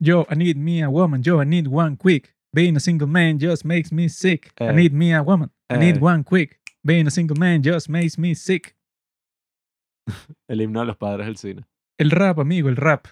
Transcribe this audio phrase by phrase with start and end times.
[0.00, 1.22] Yo, I need me a woman.
[1.22, 2.34] Yo, I need one quick.
[2.52, 4.52] Being a single man just makes me sick.
[4.60, 4.72] I Eh.
[4.72, 5.50] need me a woman.
[5.70, 6.00] I need Eh.
[6.00, 6.60] one quick.
[6.82, 8.76] Being a single man just makes me sick.
[10.48, 11.64] El himno de los padres del cine.
[11.98, 13.06] El rap, amigo, el rap.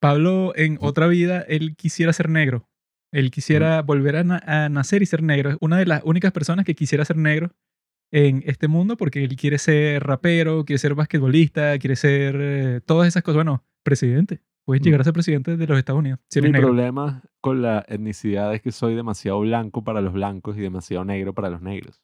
[0.00, 2.68] Pablo, en otra vida, él quisiera ser negro.
[3.12, 5.50] Él quisiera volver a, na- a nacer y ser negro.
[5.50, 7.52] Es una de las únicas personas que quisiera ser negro
[8.12, 13.08] en este mundo porque él quiere ser rapero, quiere ser basquetbolista, quiere ser eh, todas
[13.08, 13.36] esas cosas.
[13.36, 14.40] Bueno, presidente.
[14.68, 14.84] Puedes Mm.
[14.84, 16.68] llegar a ser presidente de los Estados Unidos si eres Mi negro.
[16.68, 21.32] problema con la etnicidad es que soy demasiado blanco para los blancos y demasiado negro
[21.32, 22.02] para los negros.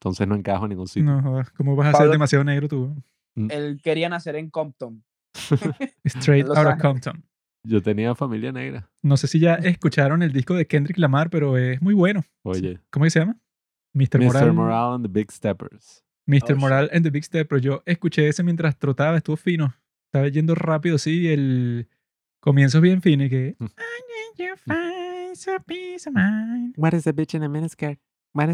[0.00, 1.04] Entonces no encajo en ningún sitio.
[1.04, 3.00] No, ¿cómo vas a ser demasiado negro tú?
[3.36, 5.04] Él quería nacer en Compton.
[6.04, 6.80] Straight out of.
[6.82, 7.24] Compton.
[7.64, 8.90] Yo tenía familia negra.
[9.00, 12.24] No sé si ya escucharon el disco de Kendrick Lamar, pero es muy bueno.
[12.42, 12.80] Oye.
[12.90, 13.36] ¿Cómo se llama?
[13.92, 14.18] Mr.
[14.18, 14.24] Mr.
[14.24, 14.52] Moral.
[14.52, 16.02] Morale and the Big Steppers.
[16.26, 16.54] Mr.
[16.54, 16.56] Oh.
[16.56, 19.72] Moral and the Big Step, pero yo escuché ese mientras trotaba, estuvo fino.
[20.14, 21.88] Estaba yendo rápido, sí, el
[22.38, 23.56] comienzo es bien fino y que...
[23.58, 23.64] Mm.
[23.64, 26.72] I need you find some peace of mind.
[26.76, 27.98] What is a bitch in a miniskirt?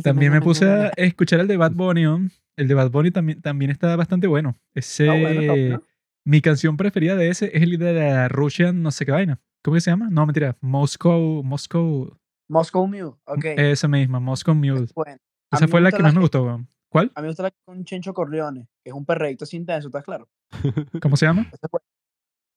[0.02, 2.05] También me puse a escuchar el de Bad Bunny.
[2.05, 2.27] ¿no?
[2.56, 4.58] El de Bad Bunny también, también está bastante bueno.
[4.75, 5.83] Ese, Ah, bueno, bueno.
[6.25, 9.39] Mi canción preferida de ese es el de la Russian no sé qué vaina.
[9.62, 10.08] ¿Cómo que se llama?
[10.11, 10.56] No, mentira.
[10.62, 12.17] Moscow, Moscow.
[12.48, 13.17] Moscow Mule.
[13.27, 13.45] Ok.
[13.58, 14.86] Esa misma, Moscow Mule.
[14.95, 15.19] bueno.
[15.52, 16.64] Esa fue la que más me gustó.
[16.91, 17.12] ¿Cuál?
[17.14, 20.05] A mí me gusta la con Chencho Corleone, que es un perreíto así intenso, ¿estás
[20.05, 20.28] claro?
[21.02, 21.48] ¿Cómo se llama?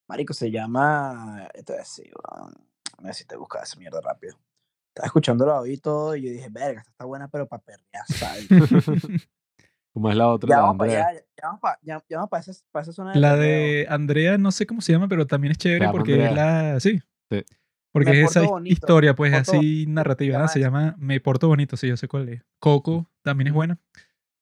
[0.09, 1.48] Marico, se llama.
[1.53, 2.03] Esto es así.
[3.02, 4.36] Necesito buscar esa mierda rápido.
[4.89, 8.06] Estaba escuchándolo hoy y todo, y yo dije, verga, esta está buena, pero para perrear,
[8.08, 8.48] ¿sabes?
[9.94, 12.42] Como es la otra, ya vamos para allá, ya vamos para ya, ya vamos para
[12.42, 15.52] esa, para esa zona de La de Andrea, no sé cómo se llama, pero también
[15.52, 16.73] es chévere llama porque es Andrea.
[16.73, 16.80] la.
[16.80, 17.00] Sí.
[17.30, 17.44] Sí.
[17.92, 20.34] Porque Me es esa bonito, historia, pues porto así bonito, narrativa.
[20.34, 22.44] llama Se llama Me Porto Bonito, sí, yo sé cuál es.
[22.59, 23.80] Coco también es buena.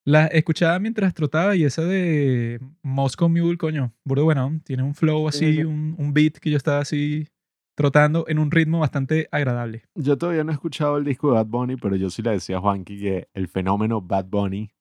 [0.04, 4.60] La escuchaba mientras trotaba y esa de Moscow Mule, coño, burdo bueno.
[4.64, 5.64] Tiene un flow Sí, sí, así, sí.
[5.64, 7.28] Un, un beat que yo estaba así
[7.76, 9.84] trotando en un ritmo bastante agradable.
[9.96, 12.58] Yo todavía no he escuchado el disco de Bad Bunny, pero yo sí le decía
[12.58, 14.72] a Juanqui que el fenómeno Bad Bunny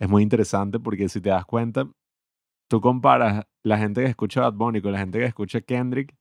[0.00, 1.88] es muy interesante porque si te das cuenta,
[2.68, 6.14] tú comparas la gente que escucha Bad Bunny con la gente que escucha Kendrick.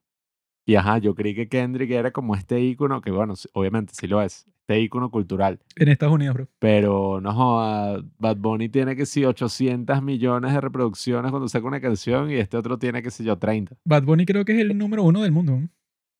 [0.68, 4.22] Y ajá, yo creí que Kendrick era como este ícono, que bueno, obviamente sí lo
[4.22, 5.60] es, este ícono cultural.
[5.76, 6.48] En Estados Unidos, bro.
[6.58, 11.80] Pero no joda, Bad Bunny tiene que sí 800 millones de reproducciones cuando saca una
[11.82, 13.76] canción y este otro tiene que sé yo 30.
[13.86, 15.60] Bad Bunny creo que es el número uno del mundo.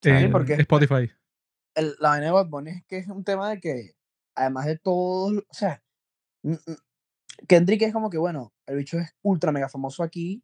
[0.04, 1.10] Sí, porque- Spotify.
[1.74, 3.94] el- la vaina de Bad Bunny es que es un tema de que,
[4.36, 5.82] además de todo, o sea,
[7.48, 10.44] Kendrick es como que, bueno, el bicho es ultra mega famoso aquí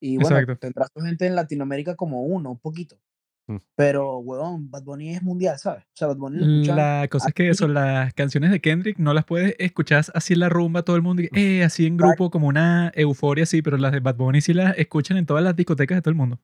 [0.00, 0.58] y bueno, Exacto.
[0.60, 2.98] tendrá su gente en Latinoamérica como uno, un poquito.
[3.76, 5.84] Pero, weón, Bad Bunny es mundial, ¿sabes?
[5.84, 8.98] O sea, Bad Bunny lo escuchan La cosa es que eso, las canciones de Kendrick
[8.98, 12.30] no las puedes escuchar así en la rumba, todo el mundo, eh, así en grupo,
[12.30, 15.56] como una euforia así, pero las de Bad Bunny sí las escuchan en todas las
[15.56, 16.40] discotecas de todo el mundo.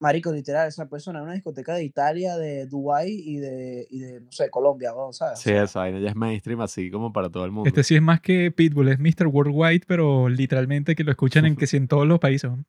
[0.00, 3.98] marico, literal, esa puede sonar en una discoteca de Italia, de Dubái y de, y
[3.98, 5.38] de no sé, Colombia, weón, ¿sabes?
[5.38, 7.68] Sí, esa vaina ya es mainstream así como para todo el mundo.
[7.68, 9.26] Este sí es más que Pitbull, es Mr.
[9.26, 12.50] Worldwide, pero literalmente que lo escuchan en que sí en todos los países.
[12.50, 12.64] ¿no?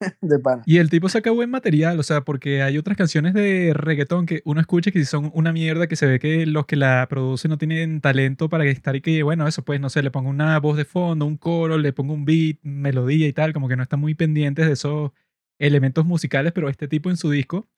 [0.20, 0.62] de pana.
[0.66, 4.42] Y el tipo saca buen material, o sea, porque hay otras canciones de reggaetón que
[4.44, 7.58] uno escucha que son una mierda, que se ve que los que la producen no
[7.58, 10.76] tienen talento para estar y que, bueno, eso pues, no sé, le pongo una voz
[10.76, 14.00] de fondo, un coro, le pongo un beat, melodía y tal, como que no están
[14.00, 15.12] muy pendientes de esos
[15.58, 17.68] elementos musicales, pero este tipo en su disco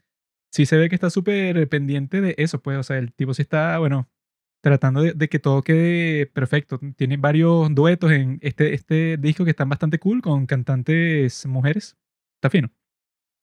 [0.51, 3.43] sí se ve que está súper pendiente de eso, pues, o sea, el tipo sí
[3.43, 4.09] está, bueno,
[4.63, 6.81] tratando de, de que todo quede perfecto.
[6.97, 11.97] Tiene varios duetos en este, este disco que están bastante cool con cantantes mujeres.
[12.43, 12.69] Está fino.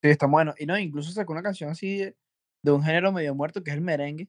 [0.03, 0.53] Sí, está bueno.
[0.59, 2.17] Y no, incluso sacó una canción así de,
[2.63, 4.27] de un género medio muerto que es el merengue.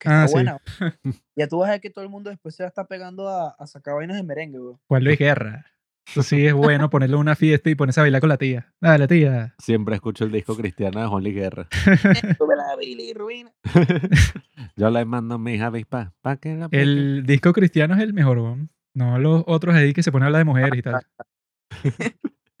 [0.00, 0.32] Que Ah, está sí.
[0.34, 0.58] buena.
[1.36, 3.28] ya tú vas a ver que todo el mundo después se va a estar pegando
[3.28, 4.80] a, a sacar vainas de merengue, weón.
[4.88, 5.64] Juan Luis Guerra.
[6.08, 8.72] Eso sí es bueno ponerle una fiesta y ponerse a bailar con la tía.
[8.80, 9.54] Dale, tía.
[9.60, 11.68] Siempre escucho el disco cristiano de Juan Luis Guerra.
[12.56, 13.54] La.
[14.76, 16.68] Yo le mando a mis avispas para que la.
[16.72, 18.70] El disco cristiano es el mejor, weón.
[18.94, 21.02] No los otros ahí que se ponen a hablar de mujeres y tal.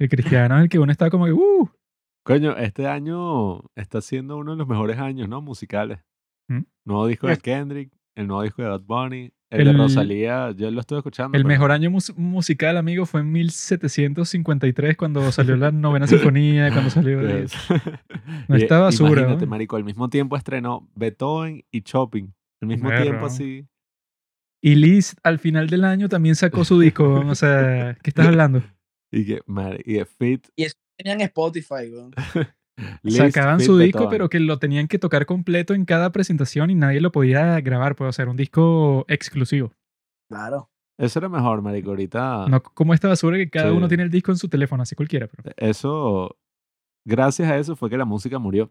[0.00, 1.68] El cristiano es el que uno está como que, uh.
[2.24, 5.40] Coño, este año está siendo uno de los mejores años, ¿no?
[5.42, 6.00] Musicales.
[6.48, 6.62] ¿Mm?
[6.86, 7.42] Nuevo disco de Yes.
[7.42, 11.36] Kendrick, el nuevo disco de Bad Bunny, el, de El- Rosalía, yo lo estoy escuchando.
[11.36, 16.70] El pero- mejor año mus- musical, amigo, fue en 1753 cuando salió la novena sinfonía,
[16.72, 17.20] cuando salió...
[17.22, 17.52] de- Pues,
[18.48, 19.50] No y- está basura, Imagínate, ¿no?
[19.50, 22.32] marico, al mismo tiempo estrenó Beethoven y Chopin.
[22.62, 23.66] Al mismo tiempo así.
[24.62, 28.62] Y Liz al final del año también sacó su disco, o sea, ¿qué estás hablando?
[29.12, 30.48] Y que, madre, y Fit.
[30.96, 32.12] Tenían Spotify, weón.
[33.02, 36.74] Liszt, Sacaban su disco, pero que lo tenían que tocar completo en cada presentación y
[36.74, 39.72] nadie lo podía grabar, puede ser un disco exclusivo.
[40.30, 40.70] Claro.
[40.98, 41.90] Eso era mejor, marico.
[41.90, 43.76] Ahorita, No como esta basura que cada Sí.
[43.76, 45.26] uno tiene el disco en su teléfono, así cualquiera.
[45.28, 45.50] Pero...
[45.56, 46.38] eso,
[47.06, 48.70] gracias a eso fue que la música murió.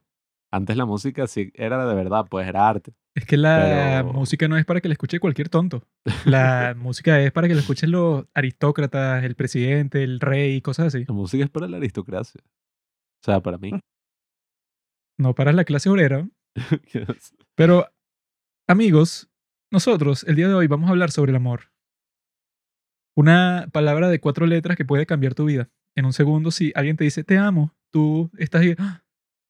[0.51, 2.93] Antes la música sí era de verdad, pues era arte.
[3.15, 5.83] Es que la Pero- música no es para que la escuche cualquier tonto.
[6.25, 11.05] La música es para que la escuchen los aristócratas, el presidente, el rey, cosas así.
[11.07, 12.41] La música es para la aristocracia.
[12.43, 13.71] O sea, para mí.
[15.19, 16.27] No para la clase obrera.
[17.55, 17.87] Pero,
[18.67, 19.29] amigos,
[19.71, 21.71] nosotros el día de hoy vamos a hablar sobre el amor.
[23.15, 25.69] Una palabra de cuatro letras que puede cambiar tu vida.
[25.95, 28.75] En un segundo, si alguien te dice te amo, tú estás ahí.
[28.77, 29.03] "Ah,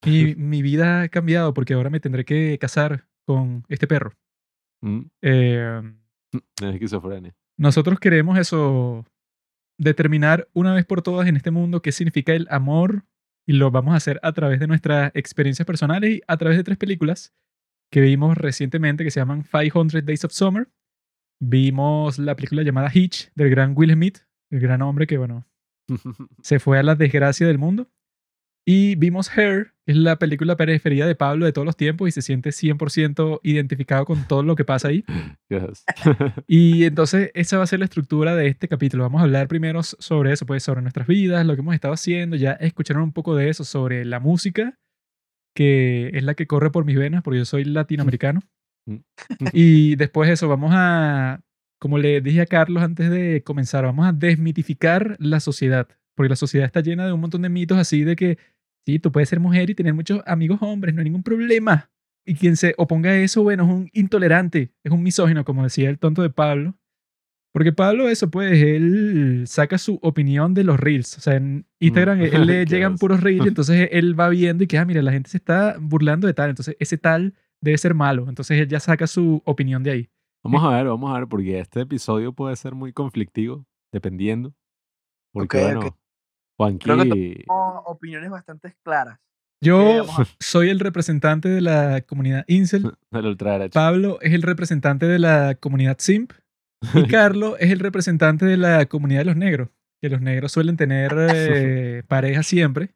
[0.05, 4.13] Y mi vida ha cambiado porque ahora me tendré que casar con este perro.
[4.81, 5.81] Mm, Eh,
[6.61, 7.35] Es esquizofrenia.
[7.57, 9.05] nosotros queremos eso,
[9.77, 13.05] determinar una vez por todas en este mundo qué significa el amor
[13.47, 16.63] y lo vamos a hacer a través de nuestras experiencias personales y a través de
[16.63, 17.33] tres películas
[17.91, 20.69] que vimos recientemente que se llaman 500 Days of Summer.
[21.41, 24.19] Vimos la película llamada Hitch del gran Will Smith,
[24.51, 25.47] el gran hombre que, bueno,
[26.43, 27.89] se fue a la desgracia del mundo.
[28.71, 32.12] Y vimos Her, que es la película preferida de Pablo de todos los tiempos y
[32.12, 35.04] se siente 100% identificado con todo lo que pasa ahí.
[35.50, 35.86] Yes.
[36.48, 39.01] Y entonces esa va a ser la estructura de este capítulo.
[39.01, 42.36] Vamos a hablar primero sobre eso, pues sobre nuestras vidas, lo que hemos estado haciendo.
[42.36, 44.77] Ya escucharon un poco de eso sobre la música,
[45.56, 48.42] que es la que corre por mis venas, porque yo soy latinoamericano.
[49.51, 51.42] Y después de eso vamos a,
[51.80, 56.36] como le dije a Carlos antes de comenzar, vamos a desmitificar la sociedad, porque la
[56.36, 58.38] sociedad está llena de un montón de mitos así de que,
[58.85, 61.89] sí, tú puedes ser mujer y tener muchos amigos hombres, no hay ningún problema.
[62.25, 65.89] Y quien se oponga a eso, bueno, es un intolerante, es un misógino, como decía
[65.89, 66.75] el tonto de Pablo.
[67.51, 71.17] Porque Pablo, eso pues, él saca su opinión de los reels.
[71.17, 72.21] O sea, en Instagram Mm.
[72.21, 75.11] él le llegan puros reels, y entonces él va viendo y que, ah, mira, la
[75.11, 78.27] gente se está burlando de tal, entonces ese tal debe ser malo.
[78.29, 80.09] Entonces él ya saca su opinión de ahí.
[80.43, 84.53] Vamos a ver, vamos a ver, porque este episodio puede ser muy conflictivo, dependiendo.
[85.33, 85.97] Porque, Ok, bueno.
[86.59, 86.83] Juanqui...
[86.83, 87.06] Creo que
[87.47, 89.17] Tengo opiniones bastante claras.
[89.63, 90.06] Yo
[90.39, 92.91] soy el representante de la comunidad Incel.
[93.73, 96.33] Pablo es el representante de la comunidad Simp.
[96.94, 99.69] Y Carlos es el representante de la comunidad de los negros.
[100.01, 102.89] Que los negros suelen tener eh, pareja siempre.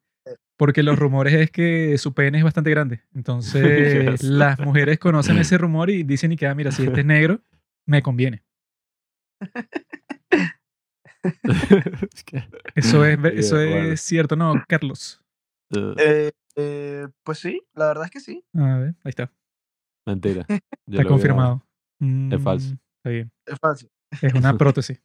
[0.57, 3.01] Porque los rumores es que su pene es bastante grande.
[3.15, 4.23] Entonces Yes.
[4.23, 7.39] las mujeres conocen ese rumor y dicen y que, ah, mira, si este es negro,
[7.87, 8.43] me conviene.
[12.75, 13.75] Es Eso es, Yeah, eso bueno.
[13.93, 15.21] es cierto, ¿no, Carlos?
[15.75, 18.43] uh, Eh, eh, pues sí, la verdad es que sí.
[18.55, 19.31] A ver, ahí está.
[20.05, 20.45] mentira.
[20.87, 21.65] Yo Está confirmado.
[21.99, 22.73] Mm, falso.
[22.97, 23.31] Está bien.
[23.45, 23.89] Es fácil.
[24.21, 25.01] Es una prótesis.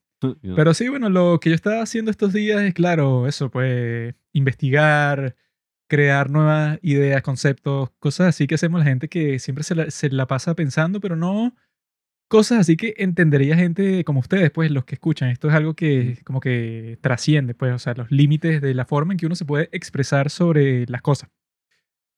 [0.56, 5.36] Pero sí, bueno, lo que yo estaba haciendo estos días es, claro, eso, pues, investigar,
[5.88, 10.10] crear nuevas ideas, conceptos, cosas así que hacemos la gente que siempre se la, se
[10.10, 11.54] la pasa pensando, pero no
[12.28, 15.30] cosas así que entendería gente como ustedes, pues, los que escuchan.
[15.30, 19.12] Esto es algo que como que trasciende, pues, o sea, los límites de la forma
[19.14, 21.30] en que uno se puede expresar sobre las cosas.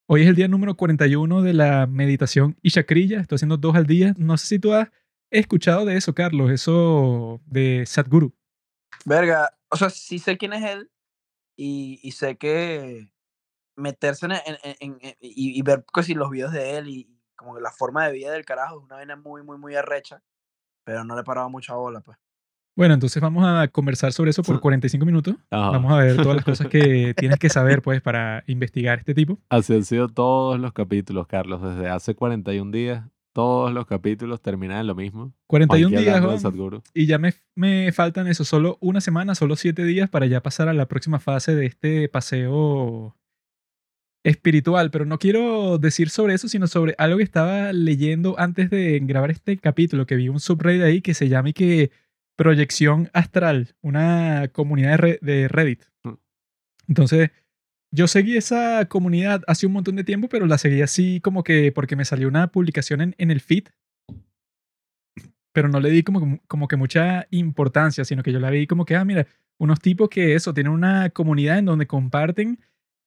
[0.06, 3.20] Hoy es el día número 41 de la meditación y.
[3.20, 4.14] Estoy haciendo dos al día.
[4.18, 4.88] No sé si tú has
[5.30, 8.34] escuchado de eso, Carlos, eso de Sadhguru.
[9.04, 10.90] Verga, o sea, sí sé quién es él
[11.56, 13.12] y, y sé que
[13.76, 17.19] meterse en, en- en- en- y, y ver pues, sí, los videos de él y
[17.40, 20.22] como que la forma de vida del carajo es una vaina muy, muy, muy arrecha,
[20.84, 22.18] pero no le he parado mucha bola, pues.
[22.76, 25.36] Bueno, entonces vamos a conversar sobre eso por 45 minutos.
[25.50, 25.70] Ajá.
[25.70, 29.38] Vamos a ver todas las cosas que tienes que saber, pues, para investigar este tipo.
[29.48, 31.62] Así han sido todos los capítulos, Carlos.
[31.62, 35.32] Desde hace 41 días, todos los capítulos terminan en lo mismo.
[35.46, 39.84] 41 Juanqui días, Juan, y ya me, me faltan eso, solo una semana, solo siete
[39.84, 43.16] días para ya pasar a la próxima fase de este paseo
[44.24, 44.90] espiritual.
[44.90, 49.30] Pero no quiero decir sobre eso, sino sobre algo que estaba leyendo antes de grabar
[49.30, 51.90] este capítulo, que vi un subreddit ahí que se llama y que
[52.36, 55.84] Proyección Astral, una comunidad de Reddit.
[56.04, 56.14] Mm.
[56.88, 57.30] Entonces,
[57.92, 61.72] yo seguí esa comunidad hace un montón de tiempo, pero la seguí así como que
[61.72, 63.64] porque me salió una publicación en, en el feed
[65.52, 68.84] pero no le di como, como que mucha importancia, sino que yo la vi como
[68.84, 69.26] que, ah, mira,
[69.58, 72.60] unos tipos que eso, tienen una comunidad en donde comparten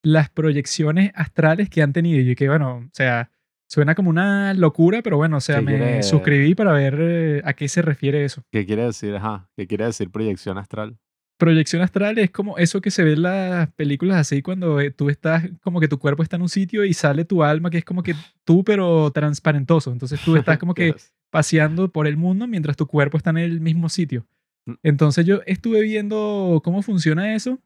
[0.04, 2.20] las proyecciones astrales que han tenido.
[2.20, 3.32] Y yo que, bueno, o sea,
[3.68, 7.42] suena como una locura, pero bueno, o sea, ¿Qué me quiere- suscribí para ver eh,
[7.44, 8.44] a qué se refiere eso.
[8.52, 9.16] ¿Qué quiere decir?
[9.16, 9.50] Ajá.
[9.58, 10.98] ¿Qué quiere decir proyección astral?
[11.38, 15.10] Proyección astral es como eso que se ve en las películas así cuando eh, tú
[15.10, 17.86] estás, como que tu cuerpo está en un sitio y sale tu alma, que es
[17.86, 19.92] como que tú, pero transparentoso.
[19.92, 20.94] Entonces tú estás como que
[21.32, 24.26] paseando por el mundo mientras tu cuerpo está en el mismo sitio.
[24.66, 24.74] Mm.
[24.84, 27.60] Entonces yo estuve viendo cómo funciona eso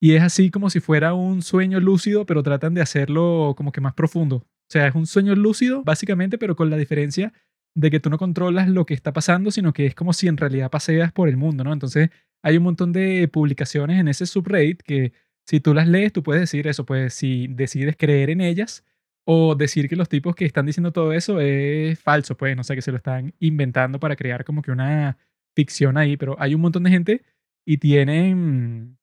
[0.00, 3.80] y es así como si fuera un sueño lúcido, pero tratan de hacerlo como que
[3.80, 4.36] más profundo.
[4.36, 7.32] O sea, es un sueño lúcido básicamente, pero con la diferencia
[7.74, 10.36] de que tú no controlas lo que está pasando, sino que es como si en
[10.36, 11.72] realidad paseas por el mundo, ¿no?
[11.72, 12.10] Entonces
[12.42, 15.12] hay un montón de publicaciones en ese subreddit que
[15.46, 18.84] si tú las lees, tú puedes decir eso, pues si decides creer en ellas
[19.24, 22.74] o decir que los tipos que están diciendo todo eso es falso, pues, no sé,
[22.74, 25.16] que se lo están inventando para crear como que una
[25.54, 27.22] ficción ahí, pero hay un montón de gente
[27.64, 28.97] y tienen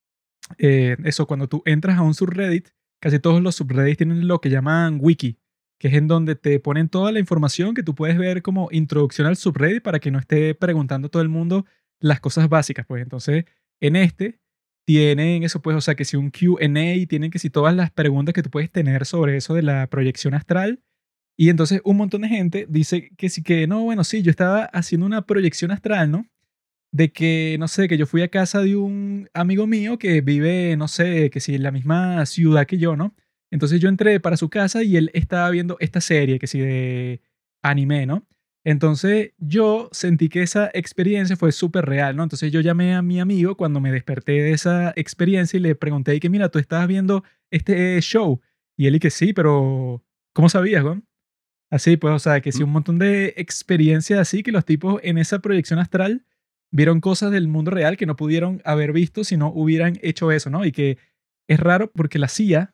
[0.57, 4.49] eh, eso, cuando tú entras a un subreddit, casi todos los subreddits tienen lo que
[4.49, 5.37] llaman wiki,
[5.79, 9.27] que es en donde te ponen toda la información que tú puedes ver como introducción
[9.27, 11.65] al subreddit para que no esté preguntando todo el mundo
[11.99, 13.45] las cosas básicas, pues entonces
[13.81, 14.39] en este
[14.85, 18.33] tienen eso, pues, o sea, que si un QA, tienen que si todas las preguntas
[18.33, 20.83] que tú puedes tener sobre eso de la proyección astral.
[21.37, 24.65] Y entonces un montón de gente dice que sí, que no, bueno, sí, yo estaba
[24.65, 26.27] haciendo una proyección astral, ¿no?
[26.95, 30.77] De que, no sé, que yo fui a casa de un amigo mío que vive,
[30.77, 33.13] no sé, que sí, en la misma ciudad que yo, ¿no?
[33.51, 37.21] Entonces yo entré para su casa y él estaba viendo esta serie, que sí, de
[37.61, 38.25] anime, ¿no?
[38.63, 42.23] Entonces yo sentí que esa experiencia fue súper real, ¿no?
[42.23, 46.17] Entonces yo llamé a mi amigo cuando me desperté de esa experiencia y le pregunté
[46.21, 48.39] que, mira, tú estabas viendo este show.
[48.77, 50.01] Y él y que sí, pero
[50.33, 51.01] ¿cómo sabías, güey?
[51.69, 55.17] Así, pues, o sea, que sí, un montón de experiencias así que los tipos en
[55.17, 56.25] esa proyección astral
[56.72, 60.50] vieron cosas del mundo real que no pudieron haber visto si no hubieran hecho eso,
[60.50, 60.65] ¿no?
[60.65, 60.98] Y que
[61.48, 62.74] es raro porque la CIA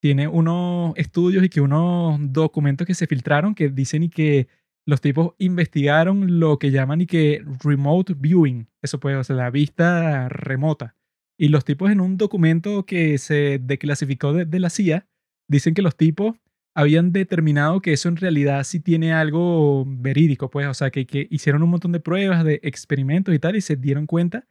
[0.00, 4.48] tiene unos estudios y que unos documentos que se filtraron que dicen y que
[4.86, 9.50] los tipos investigaron lo que llaman y que remote viewing, eso puede, o sea, la
[9.50, 10.96] vista remota.
[11.38, 15.06] Y los tipos en un documento que se declasificó de, de la CIA,
[15.48, 16.36] dicen que los tipos
[16.74, 21.26] habían determinado que eso en realidad sí tiene algo verídico, pues, o sea, que, que
[21.30, 24.46] hicieron un montón de pruebas, de experimentos y tal, y se dieron cuenta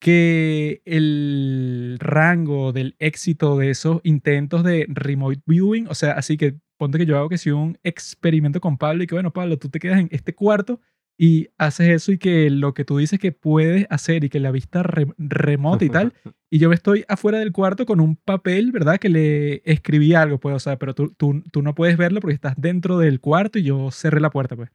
[0.00, 6.56] que el rango del éxito de esos intentos de remote viewing, o sea, así que
[6.76, 9.68] ponte que yo hago que si un experimento con Pablo y que bueno, Pablo, tú
[9.68, 10.80] te quedas en este cuarto
[11.18, 14.50] y haces eso y que lo que tú dices que puedes hacer y que la
[14.50, 16.12] vista re- remota y tal,
[16.50, 18.98] y yo estoy afuera del cuarto con un papel, ¿verdad?
[18.98, 22.34] Que le escribí algo, pues, o sea, pero tú, tú, tú no puedes verlo porque
[22.34, 24.70] estás dentro del cuarto y yo cerré la puerta, pues.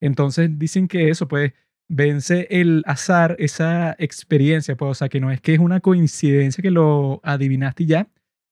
[0.00, 1.52] Entonces dicen que eso, pues,
[1.88, 6.62] vence el azar, esa experiencia, pues, o sea, que no es que es una coincidencia
[6.62, 8.08] que lo adivinaste y ya,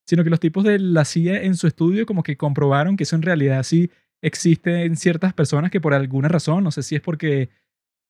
[0.06, 3.16] sino que los tipos de la CIA en su estudio como que comprobaron que eso
[3.16, 3.90] en realidad sí
[4.24, 7.50] existe en ciertas personas que por alguna razón, no sé si es porque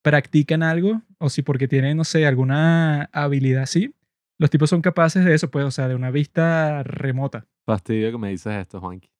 [0.03, 3.95] practican algo o si porque tienen, no sé, alguna habilidad así,
[4.39, 7.47] los tipos son capaces de eso, pues, o sea, de una vista remota.
[7.67, 9.11] Fastidio que me dices esto, Juanqui.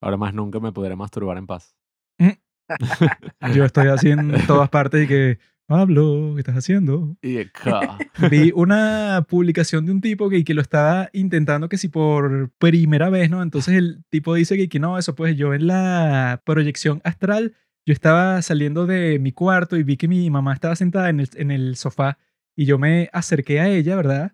[0.00, 1.76] Ahora más nunca me podré masturbar en paz.
[3.54, 7.16] Yo estoy así en todas partes y que, Pablo, ¿qué estás haciendo?
[7.22, 7.96] Y acá.
[8.30, 13.08] Vi una publicación de un tipo que, que lo estaba intentando que si por primera
[13.08, 13.42] vez, ¿no?
[13.42, 17.54] Entonces el tipo dice que, que no, eso pues yo en la proyección astral,
[17.86, 21.28] yo estaba saliendo de mi cuarto y vi que mi mamá estaba sentada en el,
[21.36, 22.18] en el sofá
[22.54, 24.32] y yo me acerqué a ella, ¿verdad?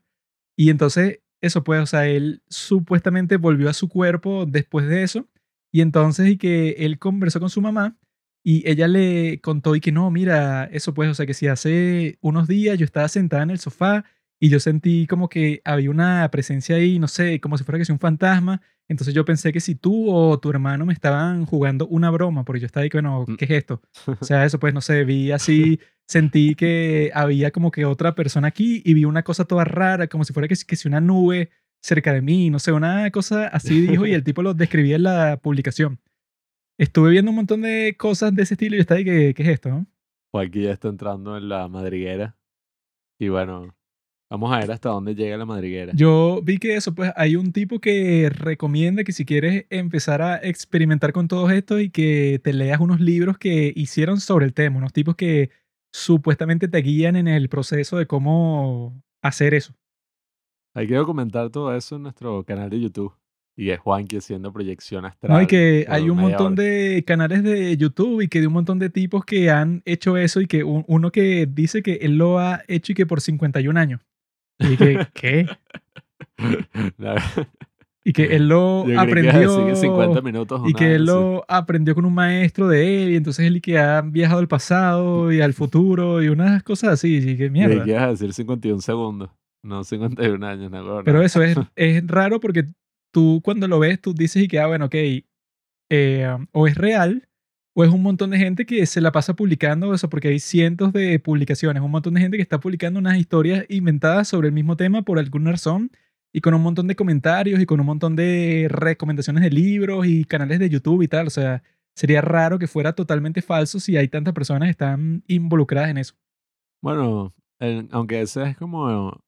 [0.57, 5.29] Y entonces eso pues, o sea, él supuestamente volvió a su cuerpo después de eso
[5.73, 7.97] y entonces y que él conversó con su mamá
[8.43, 12.19] y ella le contó y que no, mira, eso pues, o sea, que si hace
[12.21, 14.05] unos días yo estaba sentada en el sofá
[14.39, 17.85] y yo sentí como que había una presencia ahí, no sé, como si fuera que
[17.85, 18.63] sea un fantasma.
[18.89, 22.61] Entonces yo pensé que si tú o tu hermano me estaban jugando una broma, porque
[22.61, 23.37] yo estaba ahí, que, bueno, Mm.
[23.37, 23.83] ¿qué es esto?
[24.07, 25.79] O sea, eso pues, no sé, vi así,
[26.09, 30.25] sentí que había como que otra persona aquí y vi una cosa toda rara, como
[30.25, 31.51] si fuera que, que si una nube
[31.83, 35.03] cerca de mí, no sé, una cosa así dijo y el tipo lo describía en
[35.05, 36.01] la publicación.
[36.81, 39.43] Estuve viendo un montón de cosas de ese estilo y yo estaba ahí, ¿qué, qué
[39.43, 39.69] es esto?
[39.69, 39.87] no?
[40.33, 42.39] Juanqui ya está entrando en la madriguera.
[43.19, 43.77] Y bueno,
[44.31, 45.93] vamos a ver hasta dónde llega la madriguera.
[45.95, 50.37] Yo vi que eso, pues hay un tipo que recomienda que si quieres empezar a
[50.37, 54.79] experimentar con todo esto y que te leas unos libros que hicieron sobre el tema,
[54.79, 55.51] unos tipos que
[55.93, 59.75] supuestamente te guían en el proceso de cómo hacer eso.
[60.75, 63.20] Hay que documentar todo eso en nuestro canal de YouTube.
[63.61, 65.33] Y es Juanqui haciendo proyección astral.
[65.33, 66.63] No, y que hay un montón hora.
[66.63, 70.41] de canales de YouTube y que de un montón de tipos que han hecho eso
[70.41, 73.77] y que un- uno que dice que él lo ha hecho y que por 51
[73.79, 74.01] años.
[74.59, 75.47] Y que, ¿qué?
[78.03, 79.67] Y que él lo Yo aprendió.
[79.67, 80.63] que 50 minutos.
[80.67, 81.13] Y que él así.
[81.13, 84.49] lo aprendió con un maestro de él, y entonces él y que ha viajado al
[84.49, 87.85] pasado y al futuro y unas cosas así, y que mierda.
[87.85, 89.29] que ibas a decir 51 segundos.
[89.63, 91.05] No 51 años, no, no.
[91.05, 92.65] Pero eso es, es raro porque
[93.11, 94.95] tú cuando lo ves, tú dices y que, ah, bueno, ok,
[95.91, 97.29] eh, o es real,
[97.75, 100.93] o es un montón de gente que se la pasa publicando eso, porque hay cientos
[100.93, 104.77] de publicaciones, un montón de gente que está publicando unas historias inventadas sobre el mismo
[104.77, 105.91] tema por alguna razón,
[106.33, 110.25] y con un montón de comentarios y con un montón de recomendaciones de libros y
[110.25, 111.27] canales de YouTube y tal.
[111.27, 111.63] O sea,
[111.95, 116.15] sería raro que fuera totalmente falso si hay tantas personas que están involucradas en eso.
[116.83, 117.35] Bueno,
[117.91, 119.21] aunque ese es como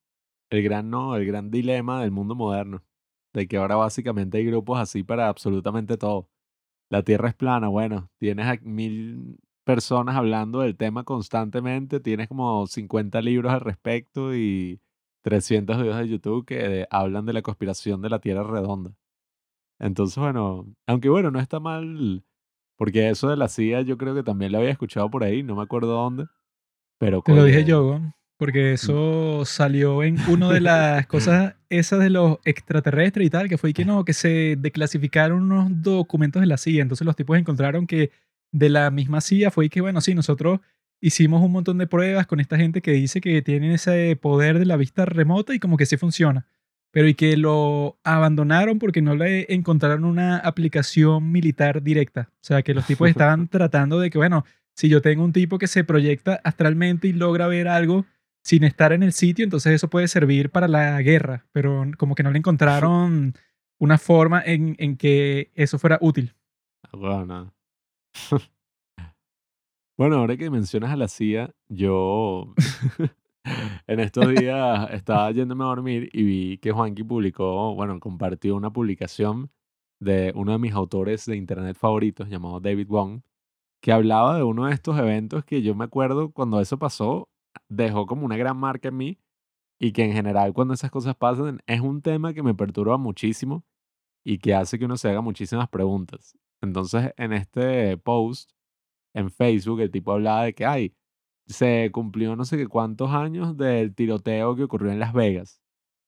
[0.50, 2.82] el gran no, el gran dilema del mundo moderno.
[3.32, 6.28] De que ahora básicamente hay grupos así para absolutamente todo.
[6.90, 12.66] La Tierra es plana, bueno, tienes a mil personas hablando del tema constantemente, tienes como
[12.66, 14.80] 50 libros al respecto y
[15.22, 18.92] 300 videos de YouTube que hablan de la conspiración de la Tierra redonda.
[19.78, 22.24] Entonces, bueno, aunque bueno, no está mal,
[22.76, 25.56] porque eso de la CIA yo creo que también lo había escuchado por ahí, no
[25.56, 26.26] me acuerdo dónde,
[26.98, 27.22] pero...
[27.22, 28.00] Te lo dije yo,
[28.42, 28.74] porque mm.
[28.74, 33.72] eso salió en una de las cosas esas de los extraterrestres y tal, que fue
[33.72, 38.10] que no, que se declasificaron unos documentos de la CIA, entonces los tipos encontraron que
[38.50, 40.58] de la misma CIA fue que, bueno, sí, nosotros
[41.00, 44.66] hicimos un montón de pruebas con esta gente que dice que tienen ese poder de
[44.66, 46.44] la vista remota y como que sí funciona.
[46.90, 52.28] Pero y que lo abandonaron porque no le encontraron una aplicación militar directa.
[52.32, 54.44] O sea, que los tipos estaban tratando de que, bueno,
[54.74, 58.04] si yo tengo un tipo que se proyecta astralmente y logra ver algo
[58.42, 61.46] sin estar en el sitio, entonces eso puede servir para la guerra.
[61.52, 63.34] Pero como que no le encontraron
[63.78, 66.34] una forma en, en que eso fuera útil.
[66.92, 67.54] Bueno.
[69.98, 72.54] Bueno, ahora que mencionas a la CIA, yo
[73.86, 78.72] en estos días estaba yéndome a dormir y vi que Juanqui publicó, bueno, compartió una
[78.72, 79.50] publicación
[80.00, 83.20] de uno de mis autores de internet favoritos llamado David Wong,
[83.82, 87.28] que hablaba de uno de estos eventos que yo me acuerdo cuando eso pasó,
[87.68, 89.18] dejó como una gran marca en mí
[89.78, 93.64] y que en general cuando esas cosas pasan es un tema que me perturba muchísimo
[94.24, 96.38] y que hace que uno se haga muchísimas preguntas.
[96.60, 98.52] Entonces, en este post
[99.14, 100.94] en Facebook, el tipo hablaba de que, ay,
[101.46, 105.60] se cumplió no sé qué cuántos años del tiroteo que ocurrió en Las Vegas.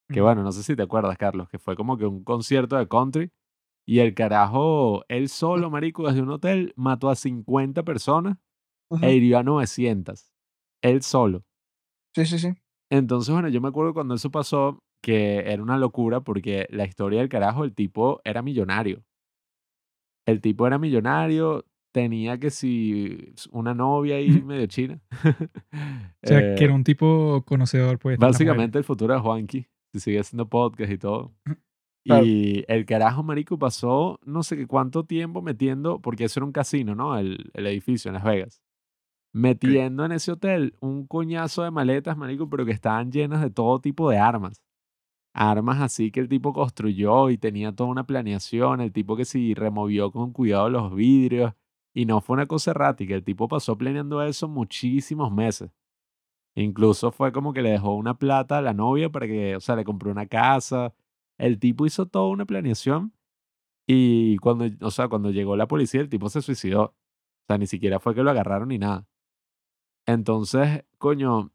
[0.09, 2.87] Que bueno, no sé si te acuerdas, Carlos, que fue como que un concierto de
[2.89, 3.31] country
[3.87, 8.39] y el carajo, él solo, marico, desde un hotel, mató a 50 personas
[9.01, 10.34] e hirió a 900.
[10.85, 11.45] Él solo.
[12.15, 12.53] Sí, sí, sí.
[12.91, 17.21] Entonces, bueno, yo me acuerdo cuando eso pasó que era una locura porque la historia
[17.21, 19.03] del carajo, el tipo era millonario.
[20.27, 25.01] El tipo era millonario, tenía que si una novia ahí medio china.
[26.23, 28.19] o sea, que era eh, un tipo conocedor, pues.
[28.19, 31.33] Básicamente el futuro de Juanqui, si sigue haciendo podcast y todo.
[32.07, 36.53] Y el carajo, marico, pasó no sé qué cuánto tiempo metiendo, porque eso era un
[36.53, 37.19] casino, ¿no?
[37.19, 38.64] El, el edificio en Las Vegas.
[39.35, 43.81] Metiendo en ese hotel un coñazo de maletas, marico, pero que estaban llenas de todo
[43.81, 44.65] tipo de armas
[45.35, 49.55] armas así que el tipo construyó y tenía toda una planeación, el tipo que sí
[49.55, 51.53] removió con cuidado los vidrios,
[51.93, 55.71] y no fue una cosa errática, el tipo pasó planeando eso muchísimos meses.
[56.57, 59.77] Incluso fue como que le dejó una plata a la novia para que, o sea,
[59.77, 60.95] le compró una casa.
[61.39, 63.13] El tipo hizo toda una planeación
[63.87, 66.83] y cuando, o sea, cuando llegó la policía, el tipo se suicidó.
[66.85, 66.95] O
[67.49, 69.07] sea, ni siquiera fue que lo agarraron ni nada.
[70.07, 71.51] Entonces, coño,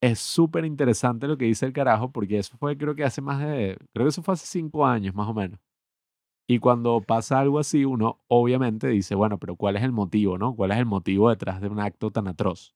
[0.00, 3.40] es súper interesante lo que dice el carajo, porque eso fue, creo que hace más
[3.40, 5.60] de, creo que eso fue hace cinco años más o menos.
[6.48, 10.54] Y cuando pasa algo así, uno obviamente dice, bueno, pero ¿cuál es el motivo, no?
[10.56, 12.74] ¿Cuál es el motivo detrás de un acto tan atroz?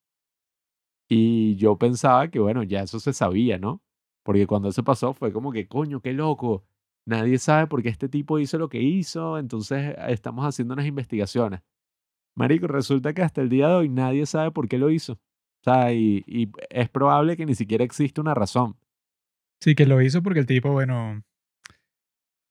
[1.08, 3.82] Y yo pensaba que, bueno, ya eso se sabía, ¿no?
[4.22, 6.64] Porque cuando eso pasó fue como que, coño, qué loco.
[7.06, 11.60] Nadie sabe por qué este tipo hizo lo que hizo, entonces estamos haciendo unas investigaciones.
[12.36, 15.14] Marico, resulta que hasta el día de hoy nadie sabe por qué lo hizo.
[15.14, 16.24] O sea, y,
[16.70, 18.76] es probable que ni siquiera existe una razón.
[19.60, 21.22] Sí, que lo hizo porque el tipo, bueno,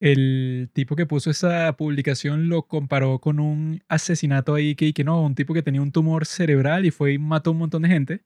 [0.00, 5.22] el tipo que puso esa publicación lo comparó con un asesinato ahí que, que no,
[5.22, 8.24] un tipo que tenía un tumor cerebral y fue y mató un montón de gente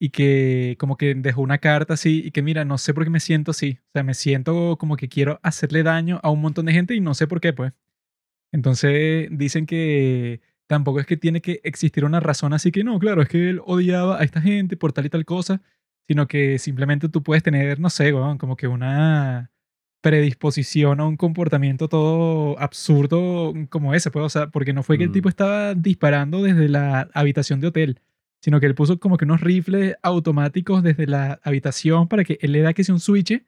[0.00, 3.10] y que como que dejó una carta así y que mira, no sé por qué
[3.10, 6.66] me siento así, o sea, me siento como que quiero hacerle daño a un montón
[6.66, 7.72] de gente y no sé por qué, pues.
[8.52, 13.22] Entonces dicen que tampoco es que tiene que existir una razón así que no, claro,
[13.22, 15.62] es que él odiaba a esta gente por tal y tal cosa,
[16.06, 19.50] sino que simplemente tú puedes tener, no sé, como que una
[20.00, 25.04] predisposición a un comportamiento todo absurdo como ese, pues, o sea, porque no fue que
[25.04, 25.30] el tipo mm.
[25.30, 28.00] estaba disparando desde la habitación de hotel,
[28.40, 32.52] sino que él puso como que unos rifles automáticos desde la habitación para que él
[32.52, 33.42] le da que sea un switch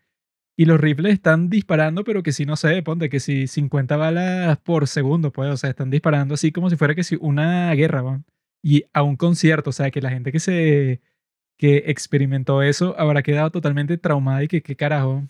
[0.61, 4.59] y los rifles están disparando, pero que si no sé, ponte que si 50 balas
[4.59, 8.03] por segundo, pues, o sea, están disparando así como si fuera que si una guerra,
[8.03, 8.23] ¿no?
[8.63, 11.01] y a un concierto, o sea, que la gente que se
[11.57, 15.27] que experimentó eso habrá quedado totalmente traumada y que qué carajo.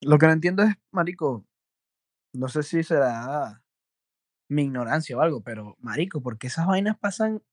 [0.00, 1.46] Lo que no entiendo es, marico,
[2.32, 3.62] no sé si será
[4.48, 7.44] mi ignorancia o algo, pero marico, porque esas vainas pasan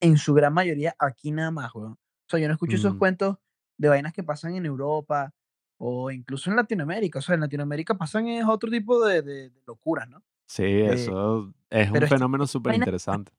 [0.00, 1.94] en su gran mayoría aquí nada más, weón.
[1.94, 3.38] O sea, yo no escucho esos cuentos
[3.76, 5.34] de vainas que pasan en Europa
[5.78, 7.20] o incluso en Latinoamérica.
[7.20, 10.22] O sea, en Latinoamérica pasan es otro tipo de, de, locuras, ¿no?
[10.46, 13.32] Sí, eh, eso es un fenómeno súper interesante.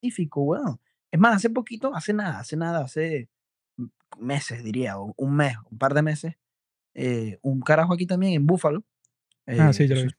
[0.00, 0.80] Científico, weón.
[1.10, 3.28] Es más, hace poquito, hace nada, hace nada, hace
[4.18, 6.34] meses, diría, o un mes, un par de meses,
[6.94, 8.84] eh, un carajo aquí también en Búfalo,
[9.46, 10.12] Ah, sí, Eh, ya lo eso vi.
[10.12, 10.18] es,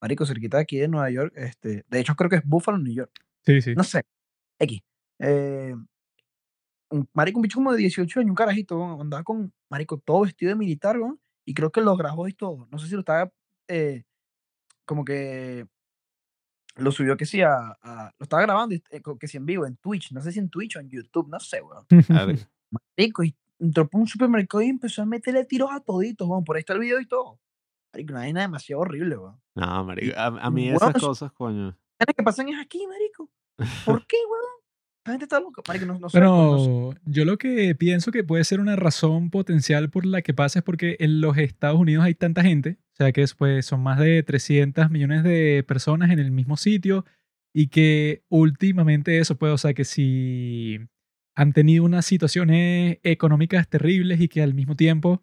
[0.00, 1.32] marico, cerquita de aquí de Nueva York.
[1.36, 3.12] Este, de hecho, creo que es Buffalo, New York.
[3.44, 3.74] Sí, sí.
[3.74, 4.02] No sé,
[4.58, 4.80] X.
[5.20, 5.74] Eh,
[6.94, 10.22] un marico, un bicho como de 18 años, un carajito, weón, andaba con, marico, todo
[10.22, 12.68] vestido de militar, weón, y creo que lo grabó y todo.
[12.70, 13.30] No sé si lo estaba,
[13.68, 14.04] eh,
[14.84, 15.66] como que
[16.76, 19.66] lo subió que sí a, a- lo estaba grabando, y, eh, que sí en vivo,
[19.66, 21.84] en Twitch, no sé si en Twitch o en YouTube, no sé, weón.
[22.96, 26.56] Marico, y entró por un supermercado y empezó a meterle tiros a toditos, weón, por
[26.56, 27.40] ahí está el video y todo.
[27.92, 29.40] Marico, una vaina demasiado horrible, weón.
[29.56, 30.14] No, marico.
[30.18, 31.76] A, mí weón, esas cosas, coño.
[32.16, 33.30] que pasan es aquí, marico.
[33.84, 34.53] ¿Por qué, weón?
[35.04, 36.08] La gente está loca, marico, no, no no.
[36.10, 40.60] Bueno, yo lo que pienso que puede ser una razón potencial por la que pasa
[40.60, 43.98] es porque en los Estados Unidos hay tanta gente, o sea que después son más
[43.98, 47.04] de 300 millones de personas en el mismo sitio
[47.52, 50.78] y que últimamente eso puede, o sea que si
[51.34, 55.22] han tenido unas situaciones económicas terribles y que al mismo tiempo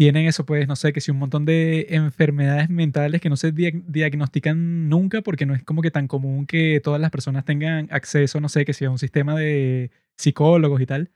[0.00, 3.52] tienen eso, pues no sé, que si un montón de enfermedades mentales que no se
[3.52, 7.86] dia- diagnostican nunca porque no es como que tan común que todas las personas tengan
[7.90, 11.10] acceso, no sé, que si a un sistema de psicólogos y tal.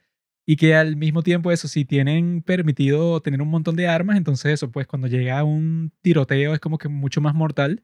[0.47, 4.53] Y que al mismo tiempo eso, si tienen permitido tener un montón de armas, entonces
[4.53, 7.83] eso, pues cuando llega un tiroteo es como que mucho más mortal.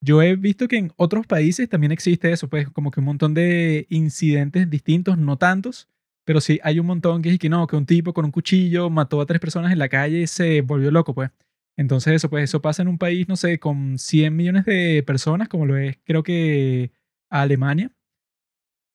[0.00, 3.34] Yo he visto que en otros países también existe eso, pues como que un montón
[3.34, 5.88] de incidentes distintos, no tantos,
[6.28, 8.90] pero sí hay un montón que es que no, que un tipo con un cuchillo
[8.90, 11.30] mató a tres personas en la calle y se volvió loco, pues.
[11.74, 15.48] Entonces eso, pues eso pasa en un país, no sé, con 100 millones de personas,
[15.48, 16.92] como lo es creo que
[17.30, 17.90] Alemania.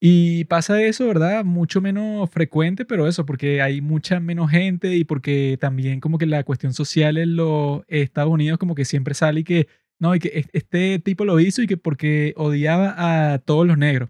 [0.05, 1.45] Y pasa eso, ¿verdad?
[1.45, 6.25] Mucho menos frecuente, pero eso, porque hay mucha menos gente y porque también como que
[6.25, 9.67] la cuestión social en los Estados Unidos como que siempre sale y que,
[9.99, 13.77] no, y que es- este tipo lo hizo y que porque odiaba a todos los
[13.77, 14.09] negros.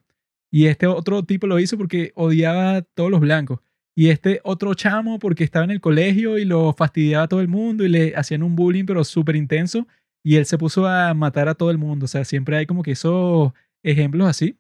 [0.53, 3.59] Y este otro tipo lo hizo porque odiaba a todos los blancos.
[3.95, 7.47] Y este otro chamo porque estaba en el colegio y lo fastidiaba a todo el
[7.47, 9.87] mundo y le hacían un bullying pero súper intenso
[10.23, 12.05] y él se puso a matar a todo el mundo.
[12.05, 14.59] O sea, siempre hay como que esos ejemplos así.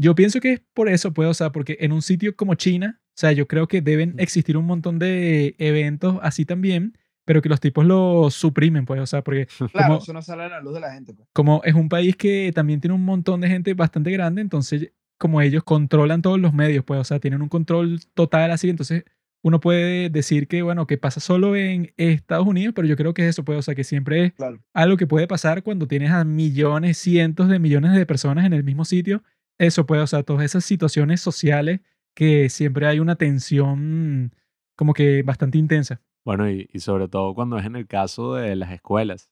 [0.00, 3.00] Yo pienso que es por eso, pues, o sea, porque en un sitio como China,
[3.08, 7.48] o sea, yo creo que deben existir un montón de eventos así también, pero que
[7.48, 10.60] los tipos lo suprimen, pues, o sea, porque Claro, como, eso no sale a la
[10.60, 11.28] luz de la gente, pues.
[11.32, 15.40] como es un país que también tiene un montón de gente bastante grande, entonces como
[15.42, 19.04] ellos controlan todos los medios, pues, o sea, tienen un control total así, entonces
[19.42, 23.22] uno puede decir que, bueno, que pasa solo en Estados Unidos, pero yo creo que
[23.22, 24.60] es eso, pues, o sea, que siempre es Claro.
[24.74, 28.64] algo que puede pasar cuando tienes a millones, cientos de millones de personas en el
[28.64, 29.22] mismo sitio.
[29.58, 31.80] Eso puede, o sea, todas esas situaciones sociales
[32.14, 34.34] que siempre hay una tensión
[34.76, 36.00] como que bastante intensa.
[36.24, 39.30] Bueno, y, y sobre todo cuando es en el caso de las escuelas,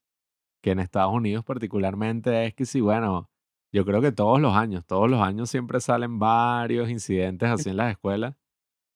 [0.63, 3.29] que en Estados Unidos particularmente es que sí, bueno,
[3.73, 7.77] yo creo que todos los años, todos los años siempre salen varios incidentes así en
[7.77, 8.35] las escuelas.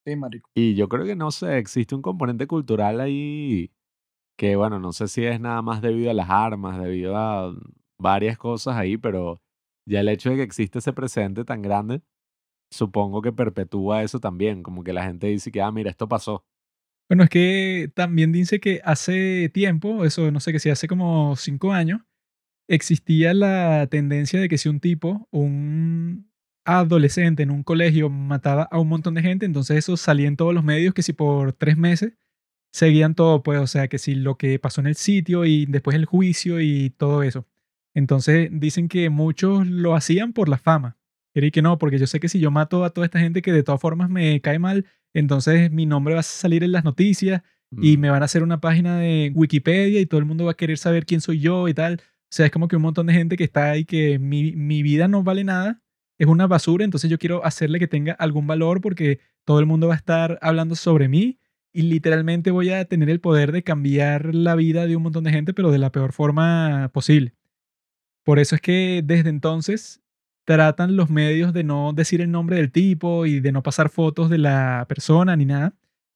[0.06, 0.48] Sí, marico.
[0.54, 3.70] Y yo creo que no sé, existe un componente cultural ahí
[4.38, 7.54] que, bueno, no sé si es nada más debido a las armas, debido a
[7.98, 9.42] varias cosas ahí, pero
[9.86, 12.00] ya el hecho de que existe ese precedente tan grande,
[12.72, 16.44] supongo que perpetúa eso también, como que la gente dice que, ah, mira, esto pasó.
[17.10, 21.36] Bueno, es que también dice que hace tiempo, eso no sé, que si hace como
[21.36, 22.00] cinco años,
[22.70, 26.30] existía la tendencia de que si un tipo, un
[26.64, 30.54] adolescente en un colegio mataba a un montón de gente, entonces eso salía en todos
[30.54, 32.14] los medios que si por tres meses
[32.72, 35.96] seguían todo, pues, o sea, que si lo que pasó en el sitio y después
[35.96, 37.46] el juicio y todo eso.
[37.94, 40.96] Entonces dicen que muchos lo hacían por la fama.
[41.34, 43.52] Y que no, porque yo sé que si yo mato a toda esta gente que
[43.52, 47.42] de todas formas me cae mal, entonces mi nombre va a salir en las noticias
[47.70, 48.00] y Mm.
[48.00, 50.78] me van a hacer una página de Wikipedia y todo el mundo va a querer
[50.78, 52.00] saber quién soy yo y tal.
[52.30, 54.82] O sea, es como que un montón de gente que está ahí que mi, mi
[54.82, 55.82] vida no vale nada,
[56.18, 59.88] es una basura, entonces yo quiero hacerle que tenga algún valor porque todo el mundo
[59.88, 61.38] va a estar hablando sobre mí
[61.72, 65.30] y literalmente voy a tener el poder de cambiar la vida de un montón de
[65.30, 67.34] gente, pero de la peor forma posible.
[68.24, 70.02] Por eso es que desde entonces
[70.44, 74.30] tratan los medios de no decir el nombre del tipo y de no pasar fotos
[74.30, 75.74] de la persona ni nada.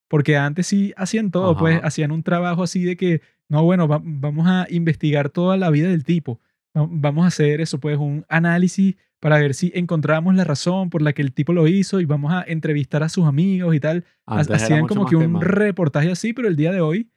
[0.09, 4.01] Porque antes sí hacían todo, pues hacían un trabajo así de que, no, bueno, va-
[4.03, 6.41] vamos a investigar toda la vida del tipo.
[6.77, 11.01] Va- Vamos a hacer eso, pues un análisis para ver si encontramos la razón por
[11.03, 14.05] la que el tipo lo hizo y vamos a entrevistar a sus amigos y tal.
[14.41, 17.11] Antes Hacían como que un reportaje así, pero el día de hoy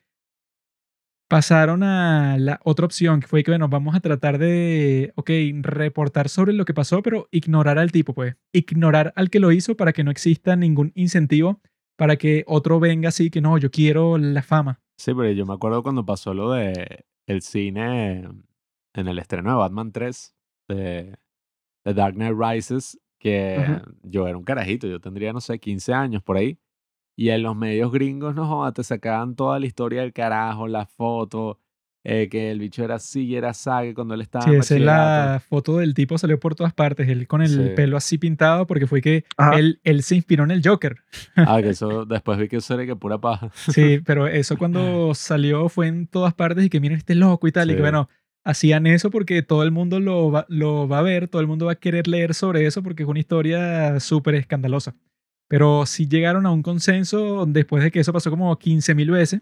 [1.30, 5.30] pasaron a la otra opción, que fue que, bueno, vamos a tratar de, ok,
[5.62, 8.36] reportar sobre lo que pasó, pero ignorar al tipo, pues.
[8.54, 11.60] Ignorar al que lo hizo para que no exista ningún incentivo
[11.98, 14.80] para que otro venga así, que no, yo quiero la fama.
[14.98, 18.24] Sí, pero yo me acuerdo cuando pasó lo de el cine
[18.94, 20.36] en el estreno de Batman 3,
[20.68, 21.18] de,
[21.86, 26.24] de Dark Knight Rises, que yo era un carajito, yo tendría, no sé, 15 años
[26.24, 26.60] por ahí.
[27.16, 30.90] Y en los medios gringos, no jodas, te sacaban toda la historia del carajo, las
[30.92, 31.58] fotos,
[32.10, 34.76] eh, que el bicho era así y era sague cuando él estaba en Sí, esa
[34.76, 37.10] es la foto del tipo, salió por todas partes.
[37.10, 37.70] Él con el Sí.
[37.76, 40.96] pelo así pintado, porque fue que él, él se inspiró en el Joker.
[41.36, 43.52] Ah, que eso después vi que eso era que pura paja.
[43.72, 47.52] Sí, pero eso cuando salió fue en todas partes y que miren este loco y
[47.52, 47.70] tal.
[47.70, 47.82] Y que Sí.
[47.82, 48.10] bueno,
[48.46, 51.66] hacían eso porque todo el mundo lo va, lo va a ver, todo el mundo
[51.66, 54.96] va a querer leer sobre eso porque es una historia súper escandalosa.
[55.50, 59.42] Pero sí llegaron a un consenso después de que eso pasó como 15 mil veces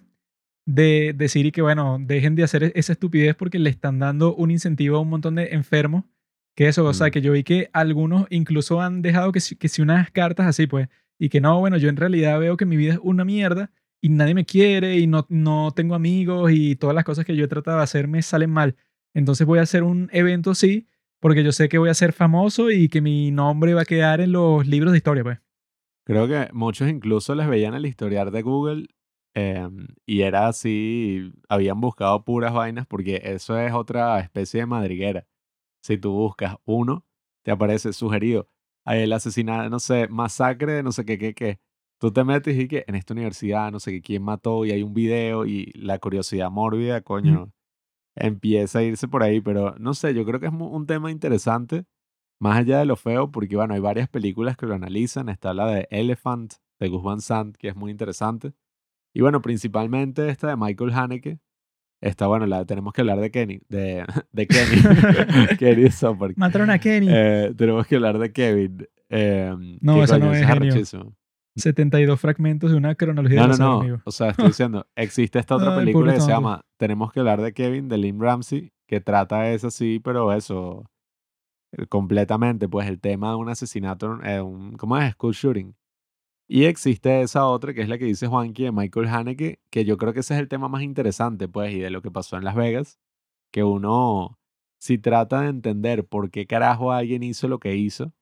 [0.65, 4.35] de decir y que bueno, dejen de hacer e-, esa estupidez porque le están dando
[4.35, 6.05] un incentivo a un montón de enfermos.
[6.55, 7.11] Que eso, o sea, Mm.
[7.11, 10.67] que yo vi que algunos incluso han dejado que si, que si unas cartas así,
[10.67, 10.87] pues,
[11.19, 14.09] y que no, bueno, yo en realidad veo que mi vida es una mierda y
[14.09, 17.47] nadie me quiere y no, no tengo amigos y todas las cosas que yo he
[17.49, 18.75] tratado de hacer me salen mal.
[19.13, 20.87] Entonces voy a hacer un evento así
[21.19, 24.21] porque yo sé que voy a ser famoso y que mi nombre va a quedar
[24.21, 25.39] en los libros de historia, pues.
[26.05, 28.87] Creo que muchos incluso les veían el historial de Google
[29.35, 35.27] em, y era así, habían buscado puras vainas porque eso es otra especie de madriguera.
[35.83, 37.05] Si tú buscas uno,
[37.43, 38.49] te aparece sugerido.
[38.85, 41.59] Hay el asesinato, no sé, masacre de no sé qué, qué, qué.
[41.99, 44.83] Tú te metes y que en esta universidad, no sé qué, quién mató y hay
[44.83, 47.51] un video y la curiosidad mórbida, coño,
[48.15, 49.41] empieza a irse por ahí.
[49.41, 51.85] Pero no sé, yo creo que es un tema interesante
[52.39, 55.29] más allá de lo feo, porque bueno, hay varias películas que lo analizan.
[55.29, 58.53] Está la de Elephant, de Gus Van Sant, que es muy interesante.
[59.15, 61.39] Y bueno, principalmente esta de Michael Haneke.
[62.01, 64.81] Está, bueno, la tenemos que hablar de Kenny, de, de Kenny.
[65.57, 66.33] Kenny Park.
[66.35, 67.07] Mataron a Kenny.
[67.09, 68.85] Eh, tenemos que hablar de Kevin.
[69.09, 70.71] eh, No, esa coño, no es genio.
[70.71, 71.15] arrechísimo.
[71.55, 74.01] 72 fragmentos de una cronología No, de no, no.
[74.03, 77.41] O sea, estoy diciendo, existe esta otra Ay, película que se llama Tenemos que hablar
[77.41, 80.83] de Kevin, de Lynn Ramsey, que trata eso así, pero eso,
[81.71, 85.13] eh, completamente, pues el tema de un asesinato, eh, un, ¿cómo es?
[85.13, 85.73] School shooting.
[86.47, 89.97] Y existe esa otra, que es la que dice Juanqui de Michael Haneke, que yo
[89.97, 92.43] creo que ese es el tema más interesante, pues, y de lo que pasó en
[92.43, 92.99] Las Vegas,
[93.51, 94.37] que uno,
[94.77, 98.13] si trata de entender por qué carajo alguien hizo lo que hizo,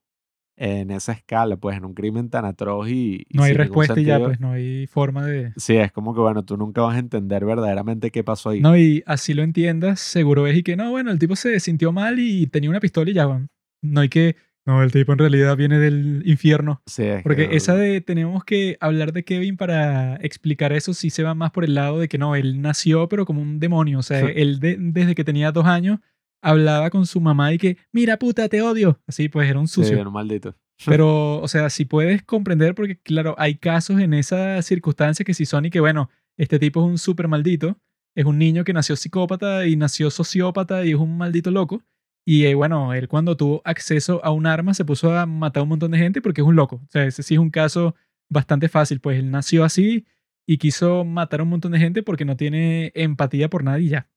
[0.56, 3.26] en esa escala, pues, en un crimen tan atroz y...
[3.28, 5.52] y No hay respuesta y ya, pues no hay forma de...
[5.56, 8.60] Sí, es como que, bueno, tú nunca vas a entender verdaderamente qué pasó ahí.
[8.60, 11.92] No, y así lo entiendas, seguro es y que no, bueno, el tipo se sintió
[11.92, 13.48] mal y tenía una pistola y ya, van.
[13.82, 14.36] No hay que...
[14.66, 16.80] No, el tipo en realidad viene del infierno.
[16.86, 21.10] Sí, es Porque que- esa de tenemos que hablar de Kevin para explicar eso sí
[21.10, 23.98] se va más por el lado de que no, él nació pero como un demonio.
[23.98, 25.98] O sea, él de- desde que tenía dos años
[26.42, 29.00] hablaba con su mamá y que, mira puta, te odio.
[29.06, 29.98] Así pues era un Sí, sucio.
[29.98, 30.54] era un maldito.
[30.86, 35.46] Pero, o sea, si puedes comprender, porque claro, hay casos en esas circunstancias que si
[35.46, 37.78] son y que, bueno, este tipo es un súper maldito,
[38.16, 41.82] es un niño que nació psicópata y nació sociópata y es un maldito loco.
[42.26, 45.62] Y eh, bueno, él cuando tuvo acceso a un arma se puso a matar a
[45.64, 46.76] un montón de gente porque es un loco.
[46.76, 47.94] O sea, ese sí es un caso
[48.30, 50.06] bastante fácil, pues él nació así
[50.46, 53.88] y quiso matar a un montón de gente porque no tiene empatía por nadie y
[53.90, 54.08] ya.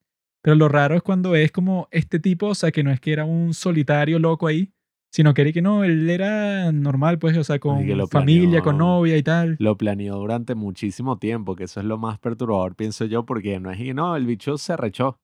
[0.41, 3.11] Pero lo raro es cuando es como este tipo, o sea, que no es que
[3.11, 4.71] era un solitario loco ahí,
[5.11, 9.17] sino que era que no, él era normal, pues, o sea, con familia, con novia
[9.17, 9.55] y tal.
[9.59, 13.71] Lo planeó durante muchísimo tiempo, que eso es lo más perturbador, pienso yo, porque no
[13.71, 15.19] es, y no, el bicho se rechó.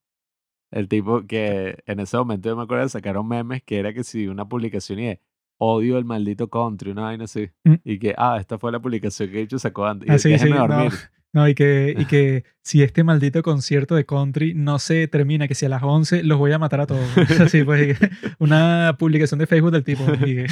[0.73, 4.03] El tipo que en ese momento yo me acuerdo de sacaron memes que era que
[4.03, 5.21] si una publicación y de
[5.59, 7.49] odio el maldito country, una vaina así.
[7.63, 7.75] Mm.
[7.83, 10.09] Y que, ah, esta fue la publicación que bicho sacó antes.
[10.09, 10.67] Y Ah, sí, déjenme sí, no.
[10.67, 10.91] dormir.
[11.35, 15.55] No, y que, y que si este maldito concierto de country no se termina, que
[15.55, 17.07] si a las 11 los voy a matar a todos.
[17.41, 17.97] Así pues,
[18.39, 20.03] una publicación de Facebook del tipo.
[20.13, 20.47] y que-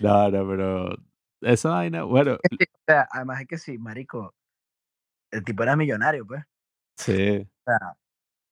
[0.00, 0.96] No, no, pero
[1.40, 2.38] esa vaina, bueno, O
[2.86, 4.32] sea, además es que sí, marico,
[5.32, 6.44] el tipo era millonario, pues.
[6.96, 7.38] sí.
[7.66, 7.96] O sea,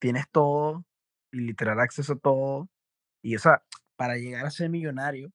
[0.00, 0.84] tienes todo
[1.32, 2.68] y literal acceso a todo.
[3.22, 3.62] Y o sea,
[3.96, 5.30] para llegar a ser millonario,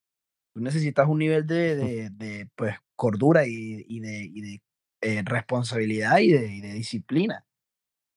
[0.53, 4.61] tú necesitas un nivel de, de, de, pues, cordura y, y de, y de
[5.01, 7.45] eh, responsabilidad y de, y de disciplina.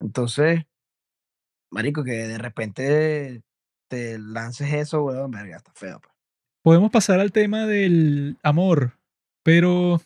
[0.01, 0.65] Entonces,
[1.71, 3.43] marico, que de repente
[3.89, 6.01] te lances eso, weón, verga, está feo.
[6.01, 6.15] Pues.
[6.63, 8.99] Podemos pasar al tema del amor,
[9.43, 10.01] pero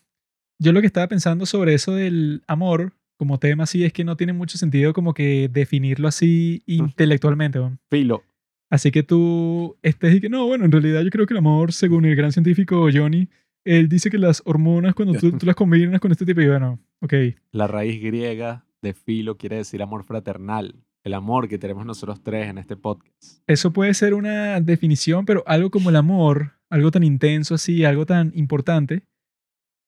[0.58, 4.16] yo lo que estaba pensando sobre eso del amor como tema así es que no
[4.16, 7.60] tiene mucho sentido como que definirlo así intelectualmente.
[7.90, 8.22] Filo.
[8.70, 11.74] Así que tú estés y que no, bueno, en realidad yo creo que el amor,
[11.74, 13.28] según el gran científico Johnny,
[13.62, 16.80] él dice que las hormonas cuando tú, tú las combinas con este tipo y bueno,
[17.02, 17.12] ok,
[17.52, 20.76] La raíz griega de filo quiere decir amor fraternal.
[21.04, 23.42] El amor que tenemos nosotros tres en este podcast.
[23.46, 28.06] eso puede ser una definición, pero algo como el amor, algo tan intenso así, algo
[28.06, 29.02] tan importante,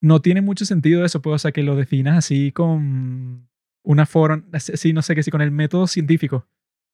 [0.03, 3.49] no tiene mucho sentido eso, pues, o sea, que lo definas así con
[3.83, 6.47] una forma, así, no sé, que sí, con el método científico.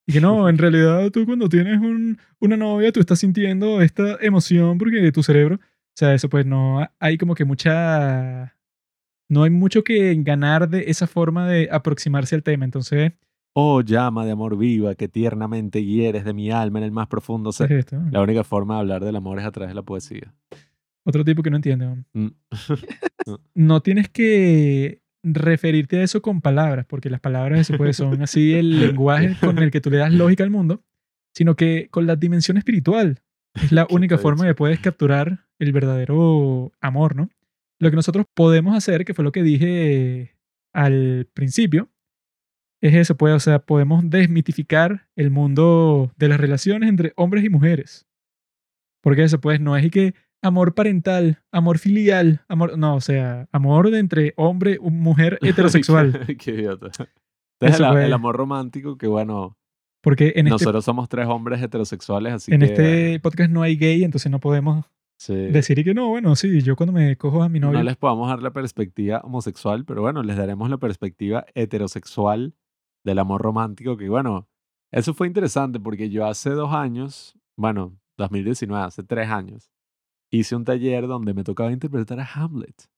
[0.06, 4.16] Y que no, en realidad tú cuando tienes un- una novia, tú estás sintiendo esta
[4.20, 5.60] emoción porque tu cerebro, o
[5.96, 8.54] sea, eso pues no, hay como que mucha,
[9.28, 12.64] no hay mucho que ganar de esa forma de aproximarse al tema.
[12.64, 13.12] Entonces,
[13.60, 17.50] Oh, llama de amor viva que tiernamente hieres de mi alma en el más profundo
[17.50, 17.72] ¿Qué ser.
[17.72, 17.86] es?
[18.12, 20.32] La única forma de hablar del amor es a través de la poesía.
[21.04, 21.86] Otro tipo que no entiende.
[21.86, 22.04] ¿no?
[22.12, 22.30] Mm.
[23.54, 28.54] No tienes que referirte a eso con palabras, porque las palabras eso, pues, son así
[28.54, 30.82] el lenguaje con el que tú le das lógica al mundo,
[31.34, 33.20] sino que con la dimensión espiritual.
[33.54, 37.30] Es la ¿Qué única forma que puedes capturar el verdadero amor, ¿no?
[37.80, 40.36] Lo que nosotros podemos hacer, que fue lo que dije
[40.72, 41.90] al principio,
[42.80, 47.50] es eso, pues, o sea, podemos desmitificar el mundo de las relaciones entre hombres y
[47.50, 48.06] mujeres.
[49.00, 53.48] Porque eso, pues, no es y que amor parental, amor filial, amor, no, o sea,
[53.52, 56.26] amor de entre hombre mujer heterosexual.
[56.38, 56.90] qué, idiota.
[57.60, 59.56] Entonces, el, el amor romántico, que bueno,
[60.02, 62.66] Porque en este, nosotros somos tres hombres heterosexuales, así en que...
[62.66, 64.86] este podcast no hay gay, entonces no podemos
[65.18, 67.78] sí, decir y que no, bueno, sí, yo cuando me cojo a mi novio.
[67.78, 72.54] no les podamos dar la perspectiva homosexual, pero bueno, les daremos la perspectiva heterosexual
[73.04, 74.48] del amor romántico, que bueno,
[74.92, 79.70] eso fue interesante porque yo hace dos años, bueno, 2019, hace tres años,
[80.32, 82.90] hice un taller donde me tocaba interpretar a Hamlet,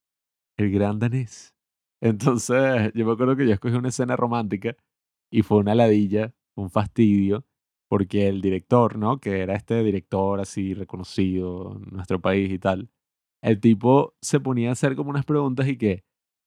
[0.59, 1.55] el gran danés.
[2.03, 4.77] Entonces, yo me acuerdo que yo escogí una escena romántica
[5.33, 7.45] y fue una ladilla, un fastidio,
[7.89, 9.19] porque el director, ¿no?
[9.21, 12.91] Que era este director así reconocido en nuestro país y tal,
[13.43, 16.05] el tipo se ponía a hacer como unas preguntas y que,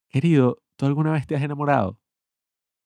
[0.10, 2.00] querido, ¿tú alguna vez te has enamorado?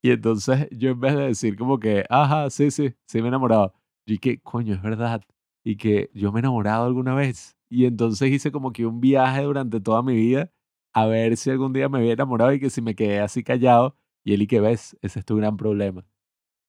[0.03, 3.29] Y entonces yo en vez de decir como que, ajá, sí, sí, sí me he
[3.29, 3.73] enamorado,
[4.07, 5.23] yo que, coño, es verdad,
[5.65, 7.56] y que yo me he enamorado alguna vez.
[7.69, 10.51] Y entonces hice como que un viaje durante toda mi vida
[10.93, 13.95] a ver si algún día me había enamorado y que si me quedé así callado,
[14.23, 16.06] y él y que ves, ese es tu gran problema.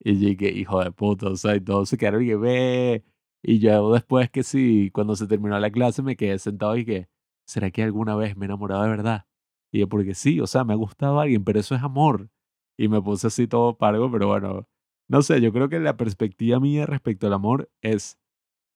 [0.01, 3.05] Y yo que, hijo de puta, o sea, y todos se quedaron y que ve.
[3.43, 7.09] Y yo después que sí, cuando se terminó la clase me quedé sentado y que,
[7.47, 9.27] ¿será que alguna vez me he enamorado de verdad?
[9.73, 12.31] Y yo, porque sí, o sea, me ha gustado alguien, pero eso es amor.
[12.77, 14.69] Y me puse así todo pargo, pero bueno,
[15.09, 18.19] no sé, yo creo que la perspectiva mía respecto al amor es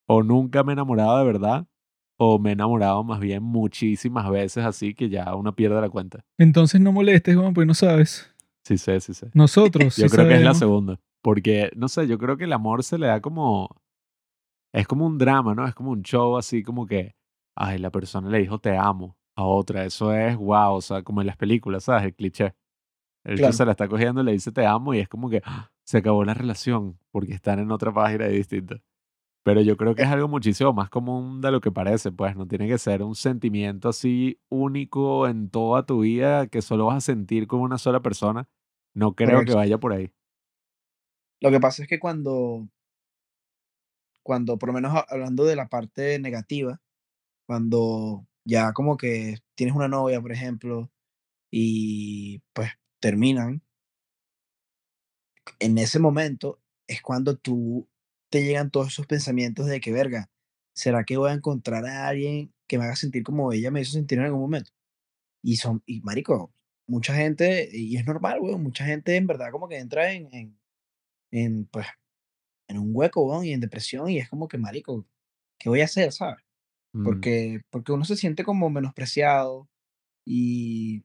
[0.09, 1.69] o nunca me he enamorado de verdad
[2.25, 6.25] o me he enamorado más bien muchísimas veces así que ya uno pierde la cuenta.
[6.39, 8.31] Entonces no molestes, Juan, porque no sabes.
[8.65, 9.29] Sí sé, sí sé.
[9.35, 11.01] Nosotros Yo sí creo que es la segunda.
[11.21, 13.69] Porque, no sé, yo creo que el amor se le da como.
[14.73, 15.67] Es como un drama, ¿no?
[15.67, 17.15] Es como un show así como que.
[17.57, 19.85] Ay, la persona le dijo te amo a otra.
[19.85, 22.05] Eso es wow, o sea, como en las películas, ¿sabes?
[22.05, 22.55] El cliché.
[23.25, 23.53] El Claro.
[23.53, 25.71] se la está cogiendo y le dice te amo y es como que ¡ah!
[25.85, 28.77] se acabó la relación porque están en otra página distinta.
[29.45, 32.47] Pero yo creo que es algo muchísimo más común de lo que parece, pues no
[32.47, 37.01] tiene que ser un sentimiento así único en toda tu vida que solo vas a
[37.01, 38.49] sentir con una sola persona.
[38.95, 40.13] No creo que vaya por ahí.
[41.41, 42.69] Lo que pasa es que cuando,
[44.23, 46.81] cuando, por lo menos ha- hablando de la parte negativa,
[47.47, 50.91] cuando ya como que tienes una novia, por ejemplo,
[51.51, 53.63] y pues terminan,
[55.59, 57.89] en ese momento es cuando tú
[58.33, 60.31] te llegan todos esos pensamientos de que, verga,
[60.75, 63.93] ¿será que voy a encontrar a alguien que me haga sentir como ella me hizo
[63.93, 64.73] sentir en algún momento?
[65.43, 66.55] Y son, y marico,
[66.89, 70.61] mucha gente, y es normal, weón, mucha gente en verdad como que entra en, en,
[71.33, 71.87] en, pues,
[72.69, 75.07] en un hueco, weón, y en depresión, y es como que, marico,
[75.59, 76.45] ¿qué voy a hacer, sabes?
[76.95, 79.69] Mm, Porque, porque uno se siente como menospreciado
[80.27, 81.05] y,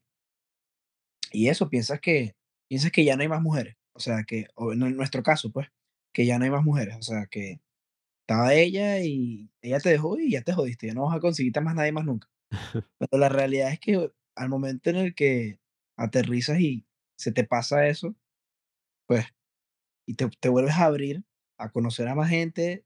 [1.32, 2.36] y eso, piensas que,
[2.68, 3.76] piensas que ya no hay más mujeres.
[3.94, 5.68] O sea, que, o en nuestro caso, pues,
[6.18, 6.96] que ya no hay más mujeres.
[6.98, 7.62] O sea, que
[8.22, 10.88] estaba ella y ella te dejó y ya te jodiste.
[10.88, 12.28] Ya no vas a conseguirte más nadie más nunca.
[12.98, 15.60] Pero la realidad es que al momento en el que
[15.96, 16.88] aterrizas y
[17.20, 18.16] se te pasa eso,
[19.08, 19.28] pues,
[20.08, 21.24] y te, te vuelves a abrir
[21.60, 22.84] a conocer a más gente,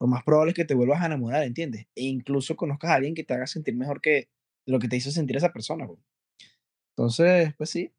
[0.00, 1.88] lo más probable es que te vuelvas a enamorar, ¿entiendes?
[1.96, 4.28] E incluso conozcas a alguien que te haga sentir mejor que
[4.66, 5.88] lo que te hizo sentir esa persona.
[6.96, 7.92] Entonces, pues sí,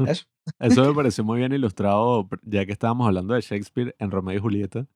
[0.06, 0.24] eso.
[0.58, 4.40] Eso me pareció muy bien ilustrado, ya que estábamos hablando de Shakespeare en Romeo y
[4.40, 4.86] Julieta.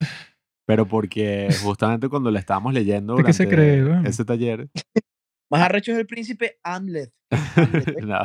[0.67, 4.07] Pero porque justamente cuando la estábamos leyendo ¿De qué se durante cree, weón?
[4.07, 4.69] ese taller,
[5.49, 7.13] Más arrecho es el príncipe Hamlet.
[7.31, 7.97] ¿eh?
[8.03, 8.19] no.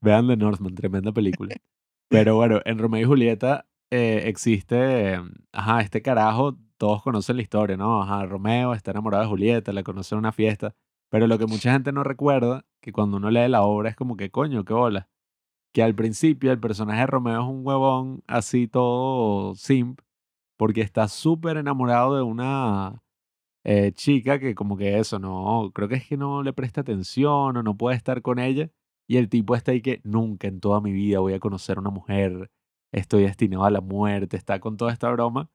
[0.00, 1.56] Vean The Northman, tremenda película.
[2.08, 5.20] Pero bueno, en Romeo y Julieta eh, existe,
[5.52, 8.02] ajá, este carajo, todos conocen la historia, ¿no?
[8.02, 10.74] Ajá, Romeo está enamorado de Julieta, la conoce en una fiesta,
[11.10, 14.16] pero lo que mucha gente no recuerda, que cuando uno lee la obra es como
[14.16, 15.08] que, coño, qué bola.
[15.72, 20.00] Que al principio el personaje de Romeo es un huevón así todo simp,
[20.58, 23.02] porque está súper enamorado de una
[23.64, 27.56] eh, chica que como que eso, no, creo que es que no le presta atención
[27.56, 28.70] o no puede estar con ella.
[29.08, 31.80] Y el tipo está ahí que nunca en toda mi vida voy a conocer a
[31.80, 32.50] una mujer,
[32.92, 35.50] estoy destinado a la muerte, está con toda esta broma.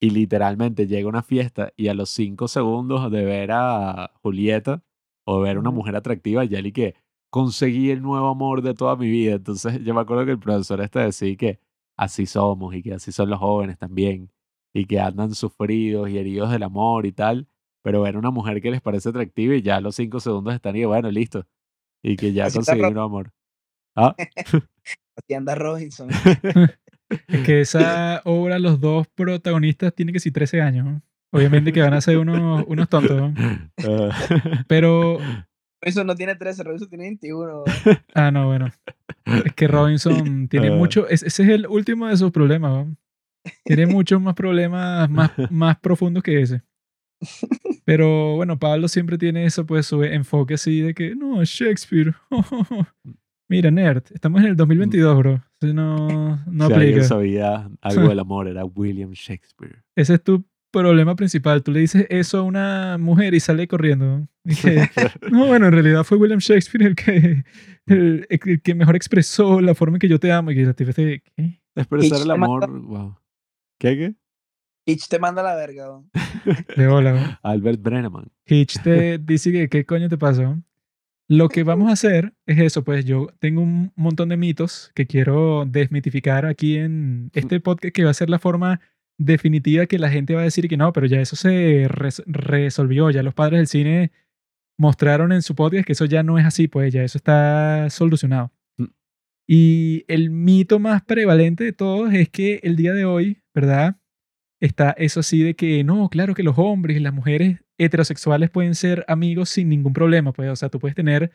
[0.00, 4.82] Y literalmente llega una fiesta y a los cinco segundos de ver a Julieta
[5.30, 6.94] o ver a una mujer atractiva, ya y que,
[7.30, 9.34] conseguí el nuevo amor de toda mi vida.
[9.34, 11.60] Entonces yo me acuerdo que el profesor este decía que
[11.96, 14.30] así somos y que así son los jóvenes también
[14.74, 17.48] y que andan sufridos y heridos del amor y tal,
[17.82, 20.76] pero ven una mujer que les parece atractiva y ya a los cinco segundos están
[20.76, 21.46] y bueno, listo.
[22.02, 23.32] Y que ya Así conseguí un nuevo amor.
[23.94, 24.14] Ah,
[25.16, 26.08] Así anda Robinson.
[27.26, 30.86] Es que esa obra, los dos protagonistas tienen que ser 13 años.
[30.86, 31.02] ¿no?
[31.32, 33.16] Obviamente que van a ser unos, unos tontos.
[33.16, 33.34] ¿no?
[33.88, 35.18] ah, Pero,
[35.80, 37.64] Robinson no tiene 13, Robinson tiene 21.
[38.14, 38.70] ah, no, bueno.
[39.44, 40.72] Es que Robinson tiene Ah.
[40.76, 41.08] mucho.
[41.08, 42.86] es- ese es el último de sus problemas.
[42.86, 42.96] ¿no?
[43.64, 46.62] Tiene muchos más problemas más, más profundos que ese.
[47.84, 52.14] Pero bueno, Pablo siempre tiene eso, pues su enfoque así de que, no, Shakespeare.
[53.48, 55.42] Mira, nerd, estamos en el 2022, bro.
[55.62, 57.04] No, no si alguien aplica.
[57.04, 59.82] sabía algo del amor, era William Shakespeare.
[59.96, 61.62] Ese es tu problema principal.
[61.62, 64.26] Tú le dices eso a una mujer y sale corriendo.
[64.44, 64.88] Y que,
[65.30, 67.44] no, bueno, en realidad fue William Shakespeare el que,
[67.86, 70.50] el, el que mejor expresó la forma en que yo te amo.
[70.50, 71.60] Y que la tipa dice, ¿qué?
[71.74, 73.16] Expresar el amor, wow.
[73.78, 74.14] ¿Qué, qué?
[74.86, 75.86] Hitch te manda a la verga.
[75.86, 76.10] ¿no?
[76.76, 77.38] De hola, ¿no?
[77.42, 78.30] Albert Brenneman.
[78.46, 80.58] Hitch te dice que, ¿qué coño te pasó?
[81.28, 85.06] Lo que vamos a hacer es eso, pues yo tengo un montón de mitos que
[85.06, 88.80] quiero desmitificar aquí en este podcast que va a ser la forma
[89.20, 93.10] definitiva que la gente va a decir que no, pero ya eso se res- resolvió,
[93.10, 94.12] ya los padres del cine
[94.78, 98.50] mostraron en su podcast que eso ya no es así, pues ya eso está solucionado.
[98.78, 98.84] Mm.
[99.46, 103.96] Y el mito más prevalente de todos es que el día de hoy, ¿verdad?
[104.58, 108.74] Está eso así de que no, claro que los hombres y las mujeres heterosexuales pueden
[108.74, 111.30] ser amigos sin ningún problema, pues, o sea, tú puedes tener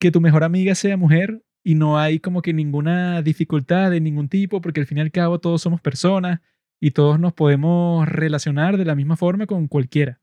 [0.00, 4.28] que tu mejor amiga sea mujer y no hay como que ninguna dificultad de ningún
[4.28, 6.40] tipo, porque al fin y al cabo todos somos personas
[6.82, 10.20] y todos nos podemos relacionar de la misma forma con cualquiera.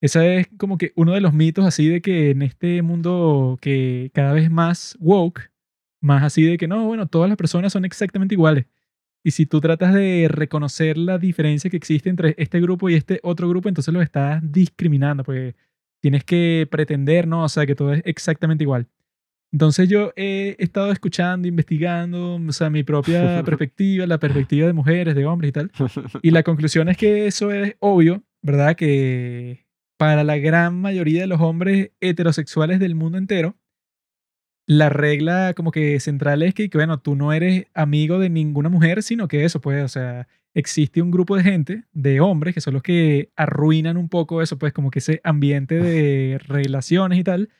[0.00, 4.12] Ese es como que uno de los mitos así de que en este mundo que
[4.14, 5.50] cada vez más woke,
[6.00, 8.66] más así de que no, bueno, todas las personas son exactamente iguales.
[9.24, 13.18] Y si tú tratas de reconocer la diferencia que existe entre este grupo y este
[13.24, 15.56] otro grupo, entonces lo estás discriminando, porque
[16.00, 17.42] tienes que pretender, ¿no?
[17.42, 18.86] O sea, que todo es exactamente igual.
[19.52, 25.14] Entonces yo he estado escuchando, investigando, o sea, mi propia perspectiva, la perspectiva de mujeres,
[25.14, 25.70] de hombres y tal.
[26.22, 28.76] Y la conclusión es que eso es obvio, ¿verdad?
[28.76, 29.66] Que
[29.98, 33.56] para la gran mayoría de los hombres heterosexuales del mundo entero,
[34.66, 38.68] la regla como que central es que, que, bueno, tú no eres amigo de ninguna
[38.68, 42.60] mujer, sino que eso, pues, o sea, existe un grupo de gente, de hombres, que
[42.60, 47.24] son los que arruinan un poco eso, pues, como que ese ambiente de relaciones y
[47.24, 47.50] tal,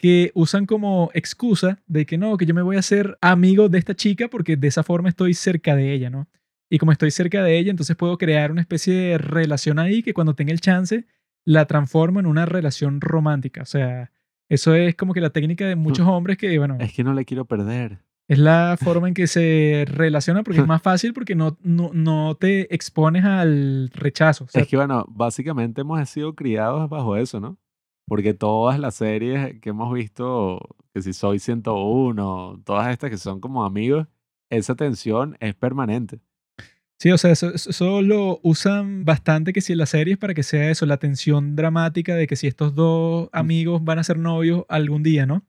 [0.00, 3.78] que usan como excusa de que no, que yo me voy a hacer amigo de
[3.78, 6.26] esta chica porque de esa forma estoy cerca de ella, ¿no?
[6.70, 10.14] Y como estoy cerca de ella, entonces puedo crear una especie de relación ahí que
[10.14, 11.04] cuando tenga el chance
[11.44, 13.60] la transformo en una relación romántica.
[13.60, 14.10] O sea,
[14.48, 17.26] eso es como que la técnica de muchos hombres que, bueno, es que no le
[17.26, 17.98] quiero perder.
[18.26, 22.36] es la forma en que se relaciona porque es más fácil porque no, no, no
[22.36, 24.44] te expones al rechazo.
[24.44, 27.58] O sea, Es que bueno, básicamente hemos sido criados bajo eso, ¿no?
[28.10, 30.58] Porque todas las series que hemos visto,
[30.92, 34.08] que si Soy 101, todas estas que son como amigos,
[34.50, 36.18] esa tensión es permanente.
[36.98, 40.72] Sí, o sea, eso, lo usan bastante que si en las series para que sea
[40.72, 45.04] eso, la tensión dramática de que si estos dos amigos van a ser novios algún
[45.04, 45.46] día, ¿no?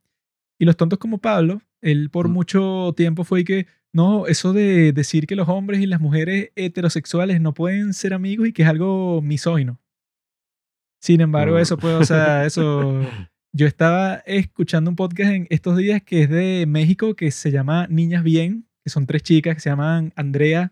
[0.59, 2.32] Y los tontos como Pablo, él por Mm.
[2.32, 7.41] mucho tiempo fue que, no, eso de decir que los hombres y las mujeres heterosexuales
[7.41, 9.80] no pueden ser amigos y que es algo misógino.
[11.01, 13.01] Sin embargo, eso pues, o sea, eso...
[13.53, 17.85] Yo estaba escuchando un podcast en estos días que es de México que se llama
[17.89, 20.71] Niñas Bien, que son tres chicas que se llaman Andrea,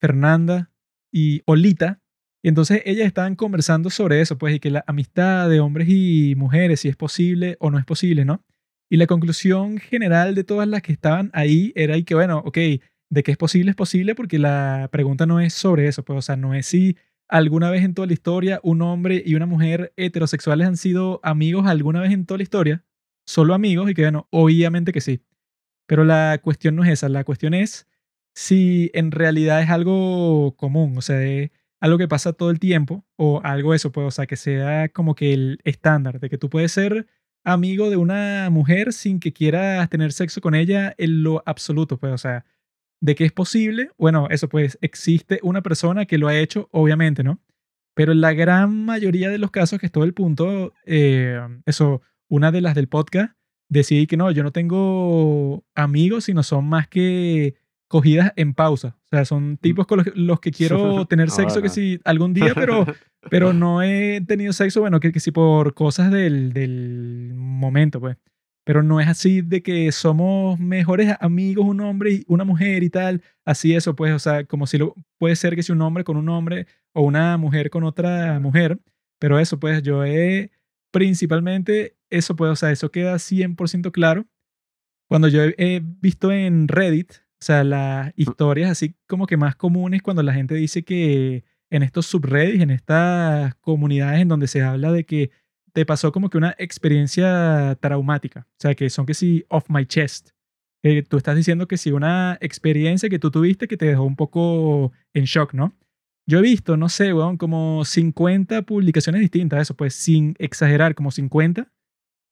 [0.00, 0.70] Fernanda
[1.12, 2.00] y Olita.
[2.44, 6.34] Y entonces ellas estaban conversando sobre eso, pues, y que la amistad de hombres y
[6.36, 8.44] mujeres, si es posible o no es posible, ¿no?
[8.88, 12.58] Y la conclusión general de todas las que estaban ahí era y que, bueno, ok,
[13.10, 16.22] de que es posible, es posible, porque la pregunta no es sobre eso, pues, o
[16.22, 16.96] sea, no es si
[17.28, 21.66] alguna vez en toda la historia un hombre y una mujer heterosexuales han sido amigos
[21.66, 22.84] alguna vez en toda la historia,
[23.26, 25.20] solo amigos, y que, bueno, obviamente que sí.
[25.86, 27.86] Pero la cuestión no es esa, la cuestión es
[28.34, 31.18] si en realidad es algo común, o sea,
[31.80, 35.14] algo que pasa todo el tiempo, o algo eso, pues, o sea, que sea como
[35.14, 37.06] que el estándar, de que tú puedes ser
[37.44, 42.12] amigo de una mujer sin que quieras tener sexo con ella en lo absoluto, pues,
[42.12, 42.44] o sea,
[43.06, 47.22] de que es posible, bueno, eso pues, existe una persona que lo ha hecho, obviamente,
[47.22, 47.38] ¿no?
[47.94, 52.02] Pero en la gran mayoría de los casos, que es todo el punto, eh, eso,
[52.28, 53.32] una de las del podcast,
[53.68, 57.54] decidí que no, yo no tengo amigos, sino son más que
[57.86, 58.96] cogidas en pausa.
[59.04, 62.54] O sea, son tipos con los, los que quiero tener sexo que sí algún día,
[62.56, 62.86] pero,
[63.30, 68.16] pero no he tenido sexo, bueno, que, que sí por cosas del, del momento, pues.
[68.66, 72.90] Pero no es así de que somos mejores amigos un hombre y una mujer y
[72.90, 76.02] tal, así eso, pues, o sea, como si lo, puede ser que si un hombre
[76.02, 78.80] con un hombre o una mujer con otra mujer,
[79.20, 80.50] pero eso, pues, yo he
[80.90, 84.26] principalmente, eso, pues, o sea, eso queda 100% claro.
[85.08, 90.02] Cuando yo he visto en Reddit, o sea, las historias así como que más comunes
[90.02, 94.90] cuando la gente dice que en estos subreddits, en estas comunidades en donde se habla
[94.90, 95.30] de que
[95.76, 98.46] te pasó como que una experiencia traumática.
[98.52, 100.30] O sea, que son que sí, off my chest.
[101.10, 104.92] Tú estás diciendo que sí, una experiencia que tú tuviste que te dejó un poco
[105.12, 105.76] en shock, ¿no?
[106.26, 111.10] Yo he visto, no sé, weón, como 50 publicaciones distintas, eso, pues sin exagerar, como
[111.10, 111.70] 50.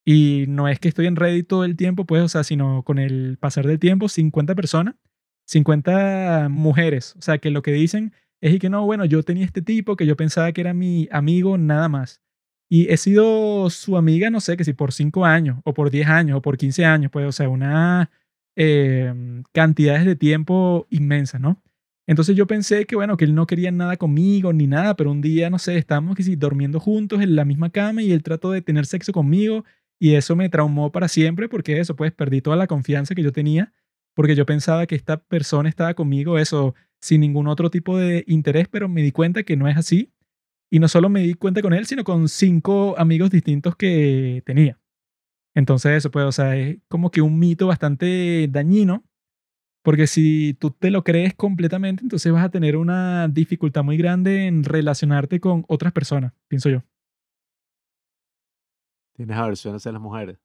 [0.06, 2.98] Y no es que estoy en Reddit todo el tiempo, pues, o sea, sino con
[2.98, 4.94] el pasar del tiempo, 50 personas,
[5.48, 7.14] 50 mujeres.
[7.18, 9.96] O sea, que lo que dicen es y que no, bueno, yo tenía este tipo
[9.96, 12.23] que yo pensaba que era mi amigo nada más.
[12.70, 16.08] Y he sido su amiga, no sé, que si por 5 años, o por 10
[16.08, 18.10] años, o por 15 años, pues, o sea, una
[18.56, 19.12] eh,
[19.52, 21.62] cantidades de tiempo inmensas, ¿no?
[22.06, 25.22] Entonces yo pensé que, bueno, que él no quería nada conmigo ni nada, pero un
[25.22, 28.50] día, no sé, estábamos que sí, durmiendo juntos en la misma cama y él trató
[28.50, 29.64] de tener sexo conmigo
[29.98, 33.32] y eso me traumó para siempre porque eso, pues perdí toda la confianza que yo
[33.32, 33.72] tenía
[34.14, 38.68] porque yo pensaba que esta persona estaba conmigo, eso, sin ningún otro tipo de interés,
[38.68, 40.12] pero me di cuenta que no es así
[40.74, 44.80] y no solo me di cuenta con él, sino con cinco amigos distintos que tenía.
[45.54, 49.04] Entonces eso, pues, o sea, es como que un mito bastante dañino,
[49.84, 54.48] porque si tú te lo crees completamente, entonces vas a tener una dificultad muy grande
[54.48, 56.82] en relacionarte con otras personas, pienso yo.
[59.12, 60.40] ¿Tienes aversión hacia las mujeres?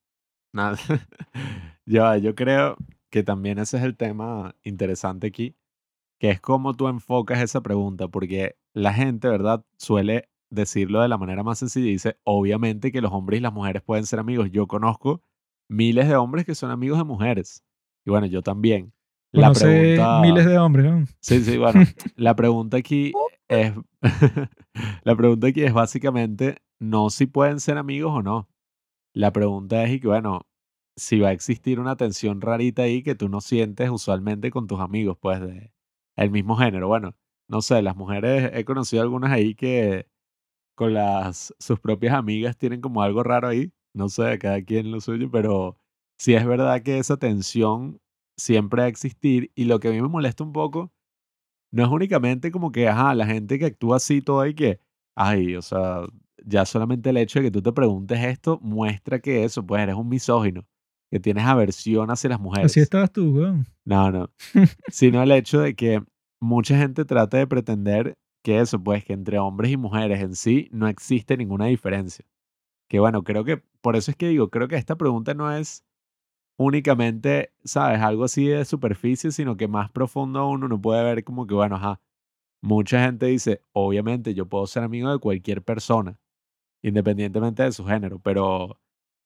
[0.54, 0.78] Nada.
[1.88, 2.78] yo, yo creo
[3.10, 5.56] que también ese es el tema interesante aquí,
[6.20, 9.64] que es cómo tú enfocas esa pregunta, porque la gente, ¿verdad?
[9.78, 13.54] Suele decirlo de la manera más sencilla y dice, obviamente que los hombres y las
[13.54, 14.50] mujeres pueden ser amigos.
[14.52, 15.22] Yo conozco
[15.70, 17.64] miles de hombres que son amigos de mujeres.
[18.06, 18.94] Y bueno, yo también.
[19.32, 20.22] La pregunta...
[20.22, 21.06] miles de hombres, ¿no?
[21.20, 21.82] Sí, sí, bueno.
[22.16, 23.14] la pregunta aquí
[23.48, 23.74] es...
[25.04, 28.50] la pregunta aquí es básicamente no si pueden ser amigos o no.
[29.14, 30.48] La pregunta es y que, bueno,
[30.96, 34.80] si va a existir una tensión rarita ahí que tú no sientes usualmente con tus
[34.80, 35.72] amigos, pues, de
[36.16, 36.88] el mismo género.
[36.88, 37.16] Bueno,
[37.50, 40.08] no sé, las mujeres, he conocido algunas ahí que
[40.76, 43.74] con las, sus propias amigas tienen como algo raro ahí.
[43.94, 45.78] No sé, cada quien lo suyo, pero
[46.18, 48.00] sí es verdad que esa tensión
[48.38, 49.52] siempre va a existir.
[49.56, 50.94] Y lo que a mí me molesta un poco
[51.72, 54.80] no es únicamente como que, ajá, la gente que actúa así todo y que,
[55.16, 56.04] ay, o sea,
[56.46, 59.96] ya solamente el hecho de que tú te preguntes esto muestra que eso, pues eres
[59.96, 60.66] un misógino,
[61.12, 62.72] que tienes aversión hacia las mujeres.
[62.72, 63.66] Así estabas tú, weón.
[63.86, 64.30] No, no.
[64.90, 66.04] Sino el hecho de que
[66.42, 70.70] mucha gente trata de pretender que eso, pues que entre hombres y mujeres en sí
[70.72, 72.26] no existe ninguna diferencia.
[72.90, 75.84] Que bueno, creo que, por eso es que digo, creo que esta pregunta no es
[76.58, 78.02] únicamente, ¿sabes?
[78.02, 81.78] Algo así de superficie, sino que más profundo uno no puede ver como que, bueno,
[81.78, 82.02] ajá,
[82.62, 86.20] mucha gente dice, obviamente yo puedo ser amigo de cualquier persona,
[86.84, 88.80] independientemente de su género, pero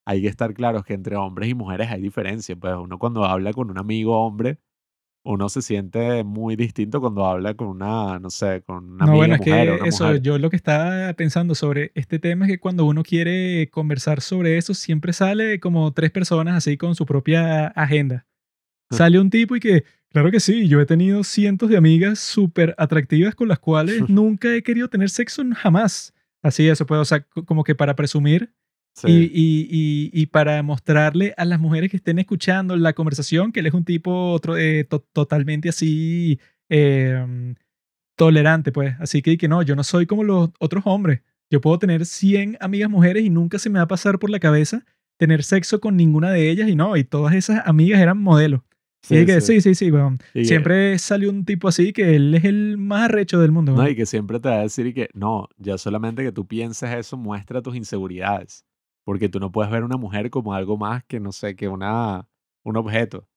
[0.05, 2.55] hay que estar claros que entre hombres y mujeres hay diferencia.
[2.55, 4.59] Pues uno cuando habla con un amigo hombre,
[5.23, 9.35] uno se siente muy distinto cuando habla con una, no sé, con una no, bueno,
[9.35, 13.03] es que eso, yo lo que estaba pensando sobre este tema es que cuando uno
[13.03, 18.25] quiere conversar sobre eso, siempre sale como tres personas así con su propia agenda.
[18.91, 22.75] Sale un tipo y que, claro que sí, yo he tenido cientos de amigas súper
[22.77, 26.13] atractivas con las cuales nunca he querido tener sexo jamás.
[26.43, 28.53] Así, eso puede, o sea, como que para presumir
[29.05, 33.85] y, para mostrarle a las mujeres que estén escuchando la conversación que él es un
[33.85, 36.39] tipo otro, eh, totalmente así
[36.69, 37.55] em,
[38.15, 38.95] tolerante, pues.
[38.99, 41.21] Así que, que no, yo no soy como los otros hombres.
[41.49, 44.39] Yo puedo tener 100 amigas mujeres y nunca se me va a pasar por la
[44.39, 44.85] cabeza
[45.17, 48.61] tener sexo con ninguna de ellas y no, y todas esas amigas eran modelos.
[49.03, 49.91] Sí, que, sí, sí, sí,
[50.45, 53.73] siempre salió un tipo así que él es el más arrecho del mundo.
[53.73, 56.89] No, y que siempre te va a decir que no, ya solamente que tú pienses
[56.89, 58.65] eso muestra tus inseguridades.
[59.03, 61.67] Porque tú no puedes ver a una mujer como algo más que, no sé, que
[61.67, 62.27] una,
[62.63, 63.27] un objeto.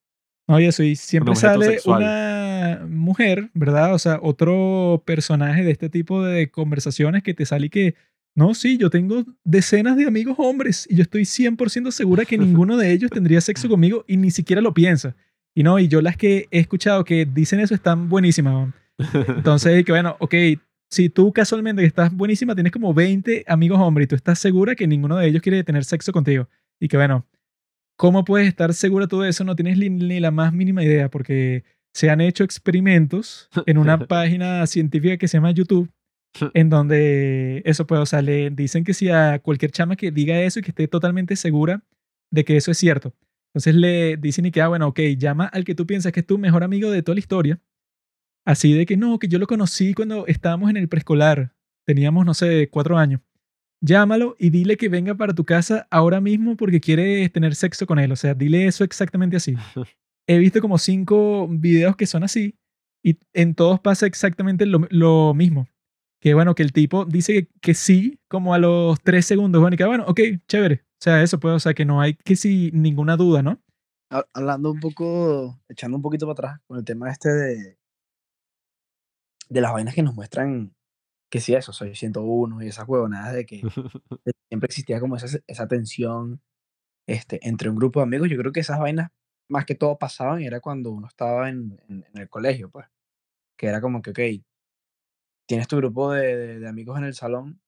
[0.47, 3.93] No, y eso, y siempre sale una mujer, ¿verdad?
[3.93, 7.95] O sea, otro personaje de este tipo de conversaciones que te sale y que,
[8.33, 12.77] no, sí, yo tengo decenas de amigos hombres y yo estoy 100% segura que ninguno
[12.77, 15.15] de ellos tendría sexo conmigo y ni siquiera lo piensa.
[15.53, 18.73] Y no, y yo las que he escuchado que dicen eso están buenísimas.
[19.13, 20.33] Entonces, que bueno, ok,
[20.89, 24.75] si tú casualmente que estás buenísima, tienes como 20 amigos hombres y tú estás segura
[24.75, 26.47] que ninguno de ellos quiere tener sexo contigo.
[26.79, 27.25] Y que bueno,
[27.97, 29.43] ¿cómo puedes estar segura de todo eso?
[29.43, 31.63] No tienes ni, la más mínima idea porque
[31.93, 35.91] se han hecho experimentos en una página científica que se llama YouTube
[36.53, 40.39] en donde eso puede, o sea, le dicen que si a cualquier chama que diga
[40.41, 41.83] eso y que esté totalmente segura
[42.31, 43.13] de que eso es cierto.
[43.49, 46.27] Entonces le dicen y que, ah, bueno, ok, llama al que tú piensas que es
[46.27, 47.59] tu mejor amigo de toda la historia.
[48.47, 51.53] Así de que no, que yo lo conocí cuando estábamos en el preescolar.
[51.85, 53.19] Teníamos, no sé, cuatro años.
[53.81, 57.99] Llámalo y dile que venga para tu casa ahora mismo porque quieres tener sexo con
[57.99, 58.11] él.
[58.11, 59.55] O sea, dile eso exactamente así.
[60.29, 62.55] He visto como cinco videos que son así
[63.03, 65.67] y en todos pasa exactamente lo, lo mismo.
[66.21, 69.61] Que bueno, que el tipo dice que, que sí, como a los tres segundos.
[69.61, 70.83] Bueno, y que bueno, ok, chévere.
[70.93, 73.61] O sea, eso puede, o sea, que no hay que sí ninguna duda, ¿no?
[74.09, 77.77] Ha- Hablando un poco, echando un poquito para atrás con el tema este de,
[79.49, 80.73] de las vainas que nos muestran
[81.31, 83.61] que sí, eso, soy 101 y esas huevonadas de que
[84.49, 86.41] siempre existía como esa, esa tensión
[87.07, 88.29] este, entre un grupo de amigos.
[88.29, 89.11] Yo creo que esas vainas
[89.49, 92.87] más que todo pasaban era cuando uno estaba en, en- en el colegio, pues.
[93.57, 94.19] Que era como que, ok,
[95.45, 97.61] tienes tu grupo de, de- de amigos en el salón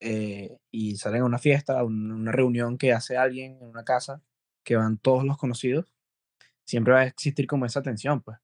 [0.00, 3.84] eh, y salen a una fiesta, a un- una reunión que hace alguien en una
[3.84, 4.22] casa,
[4.64, 5.94] que van todos los conocidos,
[6.66, 8.38] siempre va a existir como esa tensión, pues.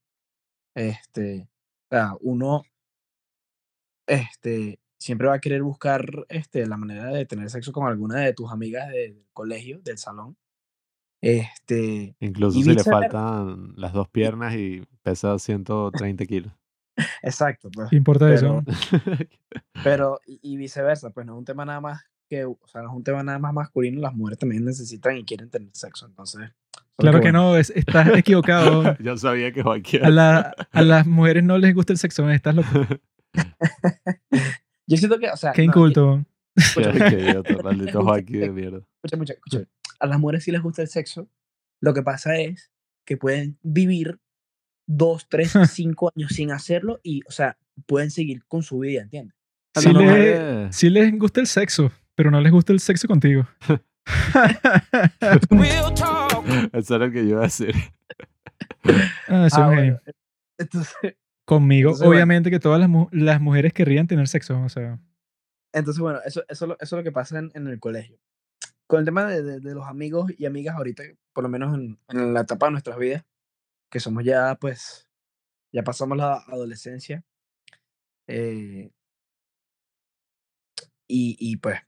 [0.74, 1.48] Este,
[1.90, 2.62] o sea, uno
[4.06, 8.32] este, siempre va a querer buscar este, la manera de tener sexo con alguna de
[8.32, 10.36] tus amigas de- del colegio, del salón.
[11.22, 16.52] Este, Incluso si le faltan las dos piernas y pesa 130 kilos.
[17.22, 17.90] exacto, pues.
[17.90, 18.62] ¿Qué importa eso?
[18.64, 19.28] Pero,
[19.84, 22.90] pero y, y viceversa, pues no es un tema nada más que, o sea, no
[22.90, 26.50] es un tema nada más masculino, las mujeres también necesitan y quieren tener sexo, entonces.
[27.00, 28.96] Claro que bueno, no, es- estás equivocado.
[28.98, 30.04] Yo sabía que Joaquín.
[30.04, 32.68] A, la- a las mujeres no les gusta el sexo, estás loco.
[34.86, 36.24] Yo siento que, o sea, Qué no, inculto.
[36.74, 38.78] Qué, qué idiota, maldito Joaquín de mierda.
[39.02, 39.60] escucha, escucha, escucha.
[40.00, 41.28] A las mujeres sí les gusta el sexo.
[41.80, 42.70] Lo que pasa es
[43.06, 44.18] que pueden vivir
[44.88, 49.36] dos, tres, cinco años sin hacerlo y, o sea, pueden seguir con su vida, ¿entiendes?
[49.76, 53.46] Sí, le- sí les gusta el sexo, pero no les gusta el sexo contigo.
[56.72, 57.74] Eso era lo que yo iba a decir.
[59.28, 60.00] Ah, soy Ah, un bueno, genio.
[60.58, 62.16] Entonces, Conmigo, Entonces, bueno.
[62.18, 64.60] obviamente que todas las, las mujeres querrían tener sexo.
[64.62, 64.98] O sea,
[65.72, 68.18] entonces, bueno, eso, eso, eso es lo que pasa en, en el colegio.
[68.86, 71.98] Con el tema de, de- de los amigos y amigas ahorita, por lo menos en,
[72.08, 73.24] en la etapa de nuestras vidas,
[73.90, 75.08] que somos ya, pues,
[75.72, 77.24] ya pasamos la adolescencia.
[78.28, 78.90] eh,
[81.08, 81.80] y, y, pues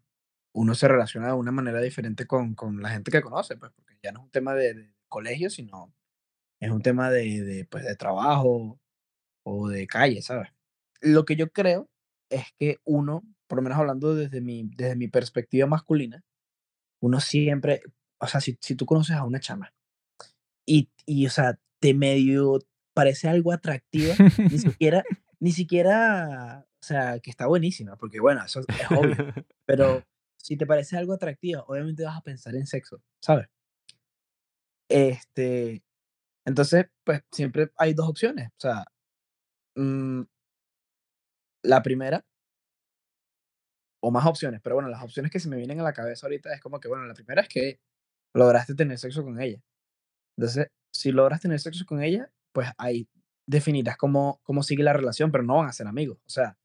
[0.54, 3.91] uno se relaciona de una manera diferente con, con la gente que conoce, pues, porque
[4.02, 5.94] ya no es un tema de, de colegio, sino
[6.60, 8.80] es un tema de, de, pues, de trabajo
[9.44, 10.48] o de calle, ¿sabes?
[11.00, 11.88] Lo que yo creo
[12.30, 16.24] es que uno, por lo menos hablando desde mi, desde mi perspectiva masculina,
[17.00, 17.82] uno siempre,
[18.18, 19.74] o sea, si, si tú conoces a una chama
[20.64, 22.60] y, y, o sea, te medio
[22.94, 25.02] parece algo atractiva, ni siquiera,
[25.40, 29.16] ni siquiera, o sea, que está buenísima, porque bueno, eso es obvio,
[29.66, 30.04] pero
[30.36, 33.48] si te parece algo atractiva, obviamente vas a pensar en sexo, ¿sabes?
[34.92, 35.82] Este,
[36.46, 38.84] entonces, pues siempre hay dos opciones, o sea,
[39.76, 40.22] mm,
[41.64, 42.24] la primera,
[44.02, 46.52] o más opciones, pero bueno, las opciones que se me vienen a la cabeza ahorita
[46.52, 47.80] es como que, bueno, la primera es que
[48.34, 49.62] lograste tener sexo con ella.
[50.36, 53.08] Entonces, si logras tener sexo con ella, pues ahí
[53.48, 56.18] definirás cómo, cómo sigue la relación, pero no van a ser amigos.
[56.26, 56.58] O sea,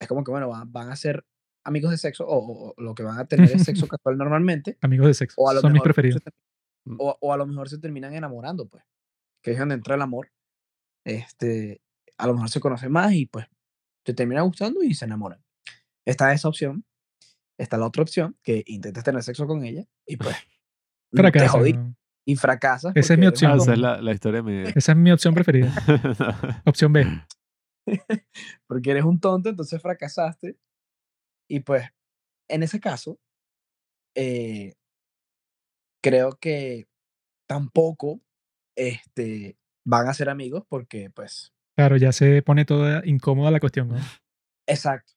[0.00, 1.24] es como que, bueno, van, van a ser
[1.64, 4.76] amigos de sexo o, o- o lo que van a tener es sexo casual normalmente,
[4.80, 5.40] amigos de sexo.
[5.40, 6.22] o a lo Son mis mejor preferidos.
[6.84, 8.84] Ter- o, o a lo mejor se terminan enamorando, pues,
[9.42, 10.30] que es donde entra el amor.
[11.04, 11.80] Este,
[12.18, 13.46] a lo mejor se conocen más y pues
[14.04, 15.42] te termina gustando y se enamoran.
[16.06, 16.84] Está esa opción.
[17.58, 20.36] Está la otra opción, que intentes tener sexo con ella y pues
[21.12, 21.58] te Fracaso.
[21.58, 21.74] jodí
[22.26, 22.92] y fracasas.
[22.96, 23.56] Esa es mi Ah, opción.
[23.58, 24.72] esa es la, la historia de mi vida.
[24.74, 25.72] Esa es mi opción preferida.
[26.66, 27.04] Opción B.
[28.66, 30.56] porque eres un tonto, entonces fracasaste.
[31.48, 31.84] Y pues,
[32.48, 33.18] en ese caso,
[34.16, 34.74] eh,
[36.02, 36.86] creo que
[37.48, 38.20] tampoco
[38.76, 43.88] este, van a ser amigos porque, pues, Claro, ya se pone toda incómoda la cuestión.
[43.88, 43.96] ¿no?
[44.68, 45.12] exacto.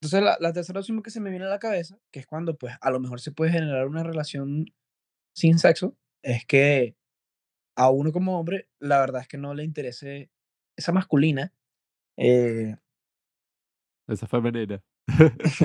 [0.00, 2.56] Entonces, la, la tercera opción que se me viene a la cabeza, que es cuando,
[2.56, 4.66] pues, a lo mejor se puede generar una relación
[5.36, 6.96] sin sexo, es que
[7.76, 10.30] a uno como hombre, la verdad es que no le interese
[10.76, 11.52] esa masculina.
[12.16, 12.76] eh,
[14.08, 14.82] Esa femenina.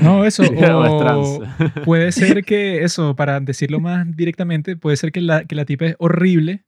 [0.02, 0.44] No, eso.
[0.50, 1.40] O es o trans.
[1.86, 5.86] puede ser que, eso, para decirlo más directamente, puede ser que la, que la tipa
[5.86, 6.66] es horrible,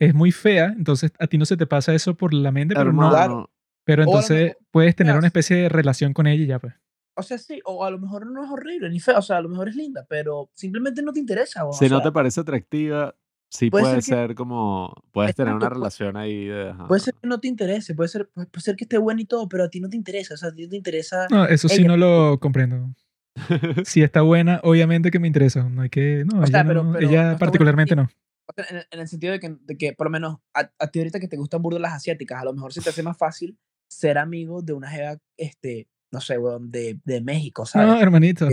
[0.00, 2.92] es muy fea, entonces a ti no se te pasa eso por la mente, pero,
[2.92, 3.50] no,
[3.84, 6.46] pero O a lo entonces mejor puedes tener una especie de relación con ella y
[6.46, 6.74] ya, pues.
[7.18, 9.40] O sea, sí, o a lo mejor no es horrible ni fea, o sea, a
[9.40, 11.64] lo mejor es linda, pero simplemente no te interesa.
[11.64, 13.14] o si no sea, te parece atractiva,
[13.56, 14.94] sí puede puede, ser que- como.
[15.12, 16.70] Puedes tener una relación ahí de.
[16.70, 16.86] ajá.
[16.88, 19.48] Puede ser que no te interese, puede ser, puede ser que esté bueno y todo,
[19.48, 21.26] pero a ti no te interesa, o sea, a ti no te interesa.
[21.30, 21.88] No, eso sí ella.
[21.88, 22.94] no lo comprendo.
[23.84, 25.68] si está buena, obviamente que me interesa.
[25.68, 26.24] No hay que.
[26.24, 28.08] No, O ella, sea, pero- no- pero ella no está buena particularmente no.
[28.56, 31.00] En, el- en el sentido de que, de que, por lo menos, a, a ti
[31.00, 33.58] ahorita que te gustan burdo las asiáticas, a lo mejor se te hace más fácil
[33.88, 37.88] ser amigo de una jeva, este, no sé, weón, de, de México, ¿sabes?
[37.88, 38.48] No, hermanito.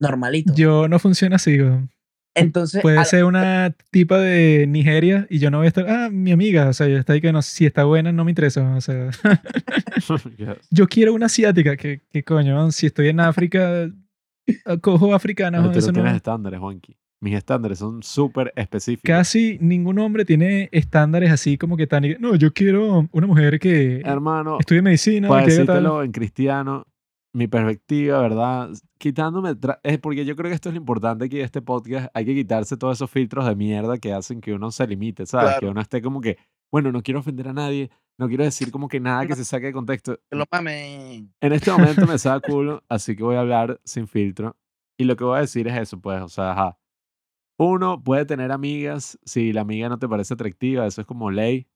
[0.00, 0.52] Normalito.
[0.54, 1.90] Yo no funciona así, weón.
[2.38, 5.88] Entonces, Puede ser una tipa de Nigeria y yo no voy a estar.
[5.88, 6.68] Ah, mi amiga.
[6.68, 8.62] O sea, yo está ahí que no, si está buena, no me interesa.
[8.76, 9.10] O sea,
[10.70, 11.76] yo quiero una asiática.
[11.76, 12.70] ¿Qué, qué coño?
[12.72, 13.90] Si estoy en África,
[14.80, 15.58] cojo africana.
[15.58, 16.96] Pero tú eso no tienes estándares, Juanqui.
[17.20, 19.08] Mis estándares son súper específicos.
[19.08, 22.04] Casi ningún hombre tiene estándares así como que tan.
[22.20, 25.28] No, yo quiero una mujer que Hermano, estudie medicina.
[25.28, 25.66] para que haga tal".
[25.66, 26.86] decírtelo en cristiano,
[27.32, 28.70] mi perspectiva, ¿verdad?
[28.98, 32.24] Quitándome, es porque yo creo que esto es lo importante aquí de este podcast, hay
[32.24, 35.54] que quitarse todos esos filtros de mierda que hacen que uno se limite, ¿sabes?
[35.54, 35.72] Que Claro.
[35.72, 36.38] uno esté como que,
[36.72, 39.66] bueno, no quiero ofender a nadie, no quiero decir como que nada que se saque
[39.66, 40.18] de contexto.
[40.30, 40.44] que lo.
[41.40, 44.56] En este momento me saca culo, así que voy a hablar sin filtro.
[44.98, 46.78] Y lo que voy a decir es eso, pues, o sea, ajá.
[47.60, 51.68] Uno puede tener amigas si la amiga no te parece atractiva, eso es como ley.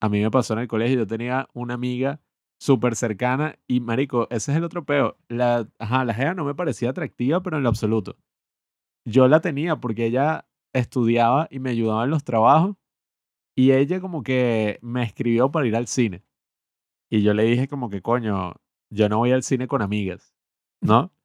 [0.00, 2.20] A mí me pasó en el colegio, yo tenía una amiga
[2.58, 5.16] súper cercana y, marico, ese es el otro peo.
[5.28, 8.16] La, ajá, la jeva no me parecía atractiva, pero en lo absoluto.
[9.04, 12.76] Yo la tenía porque ella estudiaba y me ayudaba en los trabajos
[13.56, 16.22] y ella como que me escribió para ir al cine.
[17.10, 18.54] Y yo le dije como que, coño,
[18.90, 20.34] yo no voy al cine con amigas,
[20.80, 21.12] ¿no?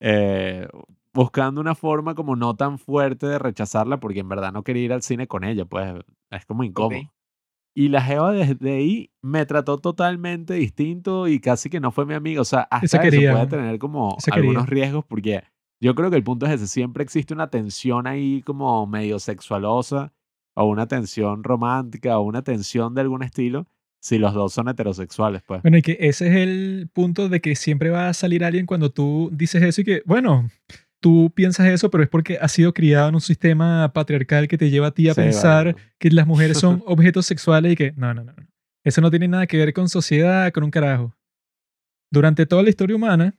[0.00, 0.68] Eh,
[1.12, 4.92] buscando una forma como no tan fuerte de rechazarla porque en verdad no quería ir
[4.92, 5.92] al cine con ella, pues
[6.30, 7.12] es como incómodo.
[7.78, 12.14] Y la jeva desde ahí me trató totalmente distinto y casi que no fue mi
[12.14, 12.40] amiga.
[12.40, 13.48] O sea, hasta eso quería, puede ¿no?
[13.48, 14.82] tener como algunos quería.
[14.82, 15.44] riesgos porque
[15.80, 16.66] yo creo que el punto es ese.
[16.66, 20.12] Siempre existe una tensión ahí como medio sexualosa
[20.56, 23.68] o una tensión romántica o una tensión de algún estilo
[24.00, 25.62] si los dos son heterosexuales, pues.
[25.62, 28.90] Bueno, y que ese es el punto de que siempre va a salir alguien cuando
[28.90, 30.50] tú dices eso y que, bueno,
[31.00, 34.70] tú piensas eso, pero es porque has sido criado en un sistema patriarcal que te
[34.70, 35.76] lleva a ti a Sí, pensar vale.
[35.98, 38.46] que las mujeres son objetos sexuales y que, no, no, no, no.
[38.84, 41.14] Eso no tiene nada que ver con sociedad, con un carajo.
[42.10, 43.36] Durante toda la historia humana,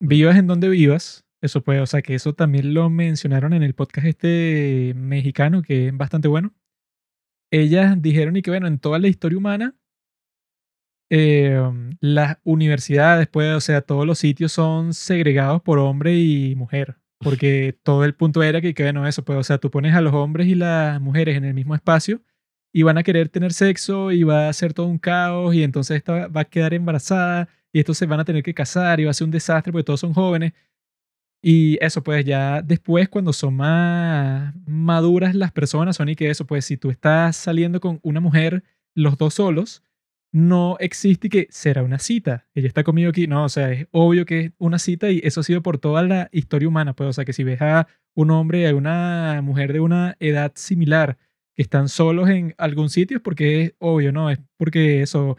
[0.00, 3.74] vivas en donde vivas, eso puede, o sea, que eso también lo mencionaron en el
[3.74, 6.54] podcast este mexicano, que es bastante bueno.
[7.52, 9.74] Ellas dijeron y que, bueno, en toda la historia humana,
[11.10, 11.60] eh,
[12.00, 16.96] las universidades, pues, o sea, todos los sitios son segregados por hombre y mujer.
[17.18, 20.00] Porque todo el punto era que, que, bueno, eso, pues, o sea, tú pones a
[20.00, 22.22] los hombres y las mujeres en el mismo espacio
[22.72, 25.96] y van a querer tener sexo y va a ser todo un caos y entonces
[25.98, 29.10] esta va a quedar embarazada y estos se van a tener que casar y va
[29.10, 30.52] a ser un desastre porque todos son jóvenes.
[31.42, 36.46] Y eso, pues ya después, cuando son más maduras las personas, son y que eso,
[36.46, 38.62] pues si tú estás saliendo con una mujer,
[38.94, 39.82] los dos solos,
[40.32, 42.46] no existe que será una cita.
[42.54, 43.26] Ella está conmigo aquí.
[43.26, 46.02] No, o sea, es obvio que es una cita y eso ha sido por toda
[46.02, 46.94] la historia humana.
[46.94, 50.16] Pues, o sea, que si ves a un hombre y a una mujer de una
[50.20, 51.18] edad similar
[51.54, 54.30] que están solos en algún sitio es porque es obvio, ¿no?
[54.30, 55.36] Es porque eso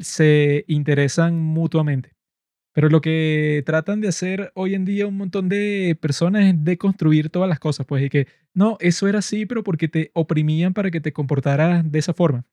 [0.00, 2.14] se interesan mutuamente.
[2.74, 7.28] Pero lo que tratan de hacer hoy en día un montón de personas es deconstruir
[7.28, 10.90] todas las cosas, pues, y que no, eso era así, pero porque te oprimían para
[10.90, 12.46] que te comportaras de esa forma.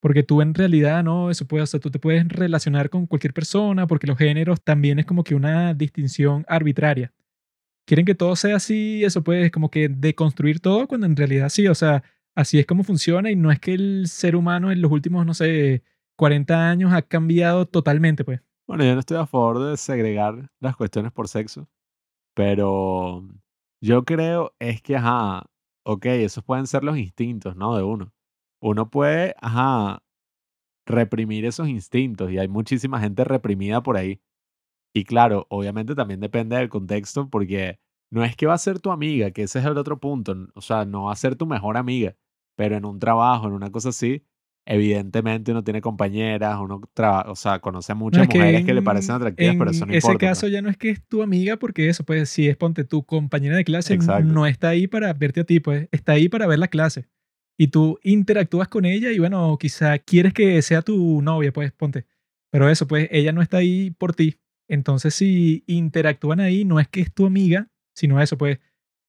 [0.00, 3.34] Porque tú en realidad no, eso puede, o sea, tú te puedes relacionar con cualquier
[3.34, 7.12] persona, porque los géneros también es como que una distinción arbitraria.
[7.86, 11.66] Quieren que todo sea así, eso puede como que deconstruir todo, cuando en realidad sí,
[11.68, 12.02] o sea,
[12.34, 15.34] así es como funciona y no es que el ser humano en los últimos, no
[15.34, 15.82] sé,
[16.16, 18.40] 40 años ha cambiado totalmente, pues.
[18.66, 21.68] Bueno, yo no estoy a favor de segregar las cuestiones por sexo,
[22.34, 23.26] pero
[23.82, 25.44] yo creo es que, ajá,
[25.84, 27.76] ok, esos pueden ser los instintos, ¿no?
[27.76, 28.12] De uno.
[28.62, 30.02] Uno puede, ajá,
[30.86, 34.20] reprimir esos instintos y hay muchísima gente reprimida por ahí.
[34.94, 37.78] Y claro, obviamente también depende del contexto porque
[38.12, 40.60] no es que va a ser tu amiga, que ese es el otro punto, o
[40.60, 42.16] sea, no va a ser tu mejor amiga,
[42.56, 44.24] pero en un trabajo, en una cosa así,
[44.66, 46.80] evidentemente uno tiene compañeras, uno
[47.26, 49.76] o sea, conoce a No, muchas que mujeres que le en- parecen atractivas, pero en
[49.76, 50.18] eso no ese importa.
[50.18, 50.30] pues.
[50.30, 53.04] caso ya no es que es tu amiga, porque eso, pues, si es, ponte, tu
[53.04, 54.32] compañera de clase, Exacto.
[54.32, 57.06] no está ahí para verte a ti, pues, está ahí para ver la clase.
[57.60, 62.06] Y tú interactúas con ella y, bueno, quizá quieres que sea tu novia, pues, ponte.
[62.50, 64.40] Pero eso, pues, ella no está ahí por ti.
[64.66, 68.60] Entonces, si interactúan ahí, no es que es tu amiga, sino eso, pues,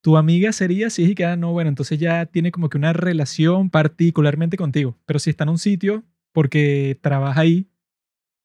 [0.04, 2.78] tu amiga sería si es y que, ah, no, bueno, entonces ya tiene como que
[2.78, 4.97] una relación particularmente contigo.
[5.06, 7.70] Pero si está en un sitio porque trabaja ahí,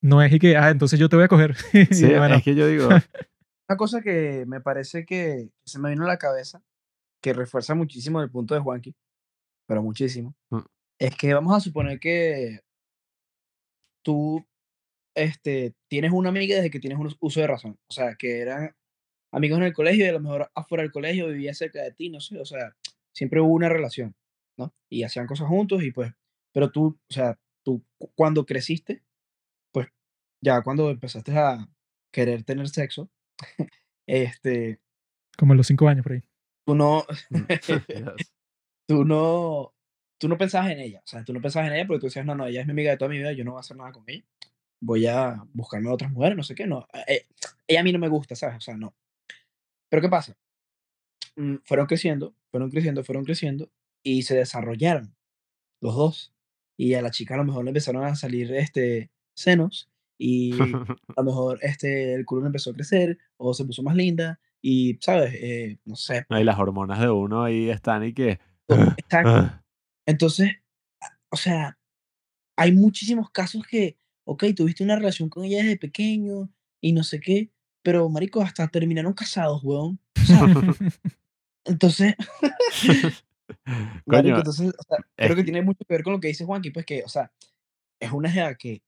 [0.01, 1.57] no es y que, ah, entonces yo te voy a coger.
[1.91, 2.89] Sí, bueno, es que yo digo,
[3.69, 6.63] Una cosa que me parece que se me vino a la cabeza,
[7.21, 8.95] que refuerza muchísimo el punto de Juanqui,
[9.67, 10.61] pero muchísimo, Mm.
[10.99, 12.61] es que vamos a suponer que
[14.03, 14.45] tú
[15.15, 17.79] este, tienes una amiga desde que tienes un uso de razón.
[17.89, 18.75] O sea, que eran
[19.33, 22.11] amigos en el colegio y a lo mejor afuera del colegio vivía cerca de ti,
[22.11, 22.77] no sé, o sea,
[23.13, 24.15] siempre hubo una relación,
[24.59, 24.73] ¿no?
[24.91, 26.13] Y hacían cosas juntos y pues,
[26.53, 29.03] pero tú, o sea, tú cu- cuando creciste,
[29.73, 29.89] pues
[30.43, 31.69] ya cuando empezaste a
[32.13, 33.11] querer tener sexo,
[34.07, 34.79] este,
[35.39, 36.23] Como a los cinco años por ahí.
[36.67, 37.05] tú no.
[38.87, 39.75] tú no,
[40.19, 42.27] tú no pensabas en ella, o sea, tú no pensabas en ella porque tú decías,
[42.27, 43.77] no, no, ella es mi amiga de toda mi vida, yo no voy a hacer
[43.77, 44.25] nada con ella,
[44.81, 47.27] voy a buscarme a otras mujeres, no sé qué, no, eh,
[47.67, 48.57] ella a mí no me gusta, ¿sabes?
[48.57, 48.95] O sea, no.
[49.89, 50.37] Pero ¿qué pasa?
[51.37, 53.71] Mm, Fueron creciendo, fueron creciendo, fueron creciendo
[54.03, 55.15] y se desarrollaron
[55.81, 56.33] los dos.
[56.79, 60.53] Y a la chica a lo mejor le empezaron a salir este, senos y
[61.17, 64.41] a lo mejor este, el culo le empezó a crecer o se puso más linda
[64.61, 65.35] y, ¿sabes?
[65.35, 66.27] Eh, no sé.
[66.29, 68.39] Y las hormonas de uno ahí están y que...
[68.69, 69.63] Exacto.
[70.07, 70.53] Entonces,
[71.31, 71.79] o sea,
[72.57, 76.51] hay muchísimos casos que, ok, tuviste una relación con ella desde pequeño
[76.81, 77.51] y no sé qué,
[77.83, 80.01] pero marico, hasta terminaron casados, weón.
[81.65, 82.15] Entonces,
[84.07, 86.71] marico, entonces, o sea, creo que tiene mucho que ver con lo que dice Juanqui,
[86.71, 87.33] pues que, o sea,
[88.01, 88.83] es una jeva que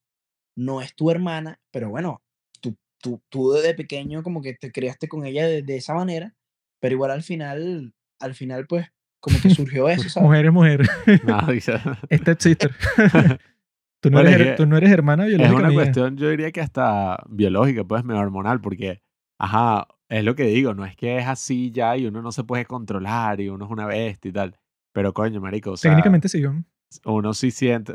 [0.57, 2.23] no es tu hermana, pero bueno,
[2.61, 6.37] tú, tú, tú desde pequeño como que te criaste con ella de, de esa manera,
[6.81, 8.87] pero igual al final, al final, pues,
[9.21, 10.27] como que surgió eso, ¿sabes?
[10.29, 10.89] Mujer es mujer.
[11.25, 11.81] no, dice-
[12.13, 12.71] Step sister.
[14.01, 15.77] tú, no Bueno, eres, es tú no eres hermana es biológica una mía.
[15.79, 19.01] cuestión, yo diría que hasta biológica, pues, medio hormonal, porque,
[19.39, 22.45] ajá, es lo que digo, no es que es así ya y uno no se
[22.45, 24.57] puede controlar y uno es una bestia y tal.
[24.95, 26.41] Pero coño, marico, o sea, Técnicamente sí.
[26.41, 26.65] ¿no?
[27.05, 27.93] uno sí siente,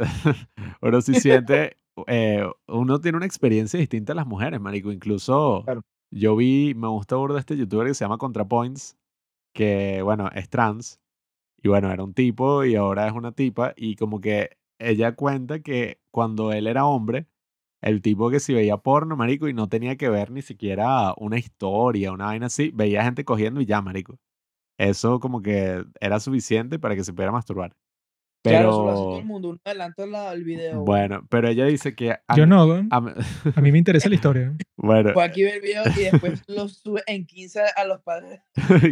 [0.82, 4.92] uno sí siente, eh, uno tiene una experiencia distinta a las mujeres, marico.
[4.92, 5.82] Incluso Claro.
[6.12, 8.96] yo vi, me gusta burda este youtuber que se llama ContraPoints,
[9.56, 11.00] que, bueno, es trans.
[11.64, 13.74] Y bueno, era un tipo y ahora es una tipa.
[13.78, 17.28] Y como que ella cuenta que cuando él era hombre,
[17.82, 21.38] el tipo que si veía porno, marico, y no tenía que ver ni siquiera una
[21.40, 24.20] historia, una vaina así, veía gente cogiendo y ya, marico.
[24.78, 27.76] Eso como que era suficiente para que se pudiera masturbar.
[28.44, 29.50] Claro, eso lo hace todo el Pero, mundo.
[29.50, 30.82] Uno adelanta la- el video.
[30.84, 32.12] bueno, pero ella dice que...
[32.12, 33.12] a Yo mí- no, a mí-
[33.56, 34.54] A mí me interesa la historia.
[34.78, 38.42] bueno, Pues aquí ve el video y después lo sube en 15 a los padres,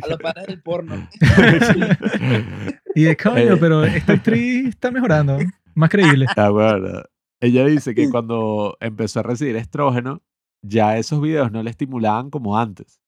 [0.03, 1.07] a los padres del porno.
[2.95, 5.37] Y de coño, pero esta actriz está mejorando.
[5.75, 6.25] Más creíble.
[6.35, 7.03] Ah, bueno.
[7.39, 10.21] Ella dice que cuando empezó a recibir estrógeno,
[10.61, 12.99] ya esos videos no le estimulaban como antes.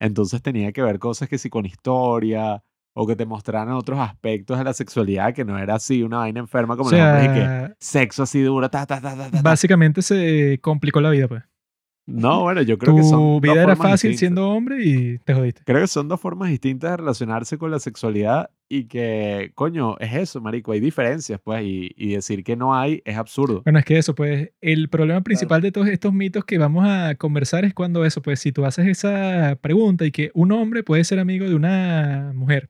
[0.00, 2.62] Entonces tenía que ver cosas que sí con historia
[2.94, 6.40] o que te mostraran otros aspectos de la sexualidad que no era así una vaina
[6.40, 9.30] enferma O como los hombres y que sea, sexo así duro, ta, ta, ta, ta,
[9.30, 11.42] ta, básicamente se complicó la vida, pues.
[12.04, 14.18] No, bueno, yo creo que son Tu dos vida era formas fácil distintas.
[14.18, 15.62] siendo hombre y te jodiste.
[15.64, 20.12] Creo que son dos formas distintas de relacionarse con la sexualidad y que, coño, es
[20.12, 23.62] eso, marico, hay diferencias, pues, y, y decir que no hay es absurdo.
[23.62, 27.14] Bueno, es que eso, pues, el problema principal de todos estos mitos que vamos a
[27.14, 31.04] conversar es cuando eso, pues, si tú haces esa pregunta y que un hombre puede
[31.04, 32.68] ser amigo de una mujer.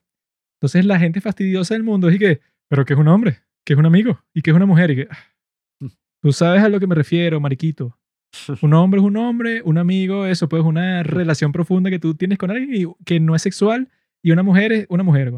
[0.63, 2.39] Entonces la gente fastidiosa del mundo es y que,
[2.69, 4.95] pero que es un hombre, que es un amigo y que es una mujer y
[4.95, 5.89] que, ah,
[6.21, 7.99] tú sabes a lo que me refiero, mariquito.
[8.61, 12.37] Un hombre es un hombre, un amigo, eso, pues, una relación profunda que tú tienes
[12.37, 13.89] con alguien y que no es sexual
[14.23, 15.33] y una mujer es una mujer.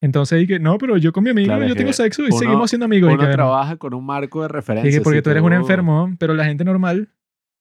[0.00, 2.26] Entonces, y que, no, pero yo con mi amigo, Claro, yo tengo que sexo y
[2.26, 3.10] uno- seguimos siendo amigos.
[3.10, 4.88] y Uno que, bueno, trabaja con un marco de referencia.
[4.88, 7.08] y que porque si tú eres un enfermo, pero la gente normal,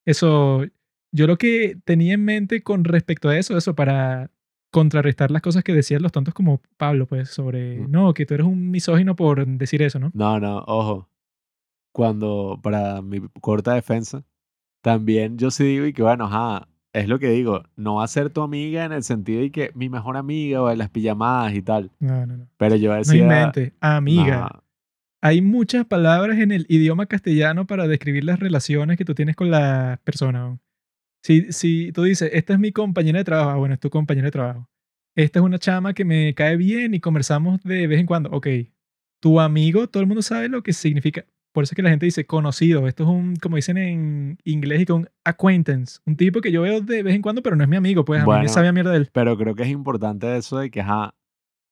[0.06, 0.64] eso,
[1.12, 4.30] yo lo que tenía en mente con respecto a eso, eso para
[4.74, 7.92] contrarrestar las cosas que decían los tontos como Pablo, pues, sobre, Mm.
[7.92, 10.12] no, que tú eres un misógino por decir eso, ¿no?
[10.14, 11.08] No, no, ojo.
[11.94, 14.24] Cuando, para mi corta defensa,
[14.82, 18.08] también yo sí digo y que, bueno, ajá, es lo que digo, no va a
[18.08, 21.54] ser tu amiga en el sentido de que mi mejor amiga o en las pijamadas
[21.54, 21.92] y tal.
[22.00, 22.48] No, no, no.
[22.58, 23.22] Pero yo No decía...
[23.22, 24.40] invente, amiga.
[24.40, 24.60] "Nah,
[25.22, 29.50] Hay muchas palabras en el idioma castellano para describir las relaciones que tú tienes con
[29.52, 30.40] la persona.
[30.40, 30.60] ¿no?
[31.24, 34.26] Si, si tú dices, esta es mi compañera de trabajo, ah, bueno, es tu compañera
[34.28, 34.70] de trabajo.
[35.16, 38.30] Esta es una chama que me cae bien y conversamos de vez en cuando.
[38.32, 38.48] Ok,
[39.22, 41.26] tu amigo, todo el mundo sabe lo que significa.
[41.54, 42.88] Por eso es que la gente dice conocido.
[42.88, 46.00] Esto es un, como dicen en inglés, y con acquaintance.
[46.06, 48.04] Un tipo que yo veo de vez en cuando, pero no es mi amigo.
[48.04, 48.42] Pues a mí Bueno.
[48.44, 49.10] me sabe a mierda de él.
[49.14, 51.14] Pero creo que es importante eso de que, ajá,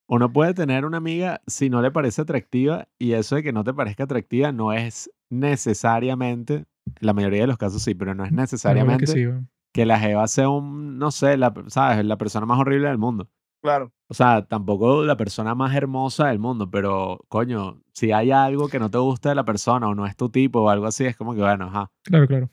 [0.08, 3.64] uno puede tener una amiga si no le parece atractiva y eso de que no
[3.64, 6.66] te parezca atractiva no es necesariamente,
[7.00, 9.50] la mayoría de los casos sí, pero no es necesariamente que sí, weón.
[9.74, 12.06] que la Jeva sea un, no sé, la, ¿sabes?
[12.06, 13.30] La persona más horrible del mundo.
[13.62, 13.94] Claro.
[14.08, 18.80] O sea, tampoco la persona más hermosa del mundo, pero coño, si hay algo que
[18.80, 21.16] no te gusta de la persona o no es tu tipo o algo así, es
[21.16, 21.92] como que, bueno, ajá.
[22.04, 22.50] Claro, claro.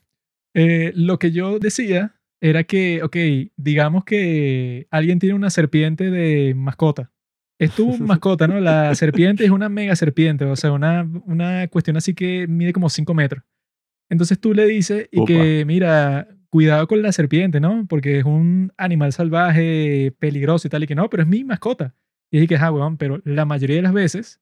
[0.54, 3.16] Eh, lo que yo decía era que, ok,
[3.56, 7.10] digamos que alguien tiene una serpiente de mascota.
[7.58, 8.60] Es tu mascota, ¿no?
[8.60, 12.88] La serpiente es una mega serpiente, o sea, una, una cuestión así que mide como
[12.88, 13.42] 5 metros.
[14.08, 17.86] Entonces tú le dices y que, mira, cuidado con la serpiente, ¿no?
[17.88, 21.94] Porque es un animal salvaje, peligroso y tal, y que no, pero es mi mascota.
[22.30, 24.40] Y dije que, ah, weón, pero la mayoría de las veces,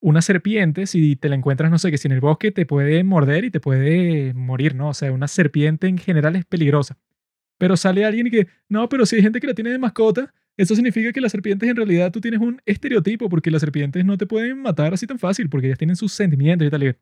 [0.00, 3.02] una serpiente, si te la encuentras, no sé, que si en el bosque te puede
[3.04, 4.90] morder y te puede morir, ¿no?
[4.90, 6.98] O sea, una serpiente en general es peligrosa.
[7.58, 10.34] Pero sale alguien y que, no, pero si hay gente que la tiene de mascota,
[10.56, 14.16] eso significa que las serpientes en realidad tú tienes un estereotipo, porque las serpientes no
[14.16, 16.82] te pueden matar así tan fácil, porque ellas tienen sus sentimientos y tal.
[16.82, 16.98] y que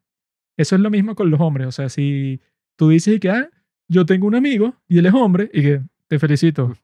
[0.56, 1.66] Eso es lo mismo con los hombres.
[1.66, 2.40] O sea, si
[2.76, 3.50] tú dices que, ah,
[3.88, 6.76] yo tengo un amigo y él es hombre, y que te felicito.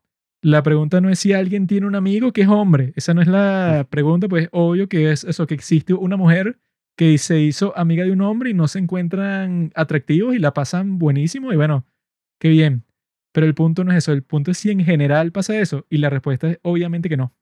[0.42, 2.92] La pregunta no es si alguien tiene un amigo que es hombre.
[2.96, 6.58] Esa no es la pregunta, pues obvio que es eso, que existe una mujer
[6.96, 10.98] que se hizo amiga de un hombre y no se encuentran atractivos y la pasan
[10.98, 11.86] buenísimo y bueno,
[12.38, 12.84] qué bien.
[13.32, 15.98] Pero el punto no es eso, el punto es si en general pasa eso y
[15.98, 17.32] la respuesta es obviamente que no.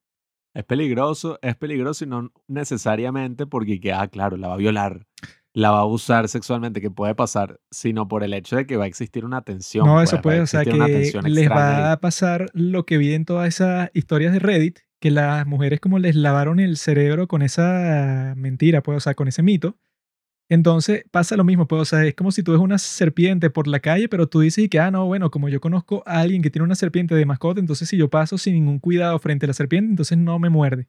[0.55, 5.07] Es peligroso, es peligroso y no necesariamente porque, que, ah, claro, la va a violar,
[5.59, 8.85] la va a abusar sexualmente, que puede pasar, sino por el hecho de que va
[8.85, 9.87] a existir una tensión.
[9.87, 13.13] No, pues, eso puede, o sea, que les extraña va a pasar lo que vi
[13.13, 17.43] en todas esas historias de Reddit, que las mujeres como les lavaron el cerebro con
[17.43, 19.77] esa mentira, pues, o sea, con ese mito.
[20.49, 23.67] Entonces pasa lo mismo, pues, o sea, es como si tú ves una serpiente por
[23.67, 26.41] la calle, pero tú dices y que, ah, no, bueno, como yo conozco a alguien
[26.41, 29.49] que tiene una serpiente de mascota, entonces si yo paso sin ningún cuidado frente a
[29.49, 30.89] la serpiente, entonces no me muerde.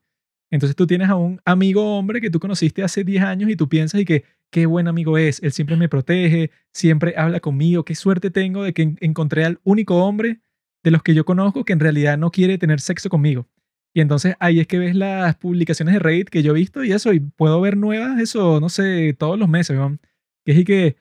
[0.51, 3.69] Entonces tú tienes a un amigo hombre que tú conociste hace 10 años y tú
[3.69, 7.93] piensas y que qué buen amigo es, él siempre me protege, siempre habla conmigo, qué
[7.95, 10.39] suerte tengo de que en- encontré al único hombre
[10.83, 13.47] de los que yo conozco que en realidad no quiere tener sexo conmigo.
[13.93, 16.91] Y entonces ahí es que ves las publicaciones de Reddit que yo he visto y
[16.91, 19.99] eso, y puedo ver nuevas, eso, no sé, todos los meses, weón.
[20.45, 20.95] Que es y que,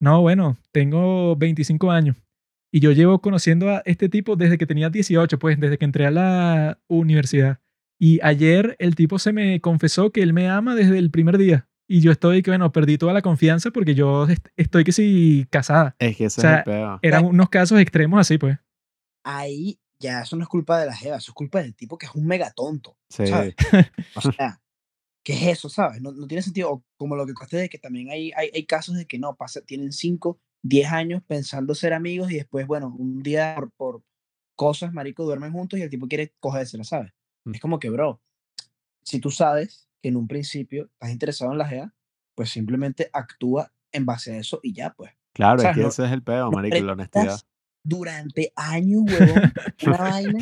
[0.00, 2.16] no, bueno, tengo 25 años
[2.72, 6.06] y yo llevo conociendo a este tipo desde que tenía 18, pues desde que entré
[6.06, 7.60] a la universidad.
[7.98, 11.68] Y ayer el tipo se me confesó que él me ama desde el primer día.
[11.86, 15.46] Y yo estoy que, bueno, perdí toda la confianza porque yo est- estoy que sí
[15.50, 15.94] casada.
[15.98, 16.98] Es que ese o sea, es el peor.
[17.02, 18.56] Eran unos casos extremos así, pues.
[19.22, 22.06] Ahí ya eso no es culpa de la jeva, eso es culpa del tipo que
[22.06, 22.96] es un mega tonto.
[23.08, 23.26] Sí.
[23.26, 23.54] ¿sabes?
[24.16, 24.60] O sea,
[25.22, 26.00] ¿qué es eso, sabes?
[26.00, 26.70] No, no tiene sentido.
[26.72, 29.34] O como lo que contaste de que también hay, hay, hay casos de que no,
[29.36, 34.02] pasa, tienen 5, 10 años pensando ser amigos y después, bueno, un día por, por
[34.56, 37.12] cosas, marico, duermen juntos y el tipo quiere cogérsela, ¿sabes?
[37.52, 38.20] Es como que, bro,
[39.02, 41.94] si tú sabes que en un principio estás interesado en la jeva,
[42.34, 45.12] pues simplemente actúa en base a eso y ya, pues.
[45.32, 45.76] Claro, es ¿Sabes?
[45.76, 47.40] que No- ese es el peor, no marico, la honestidad.
[47.82, 49.52] Durante años, huevón,
[49.86, 50.38] una vaina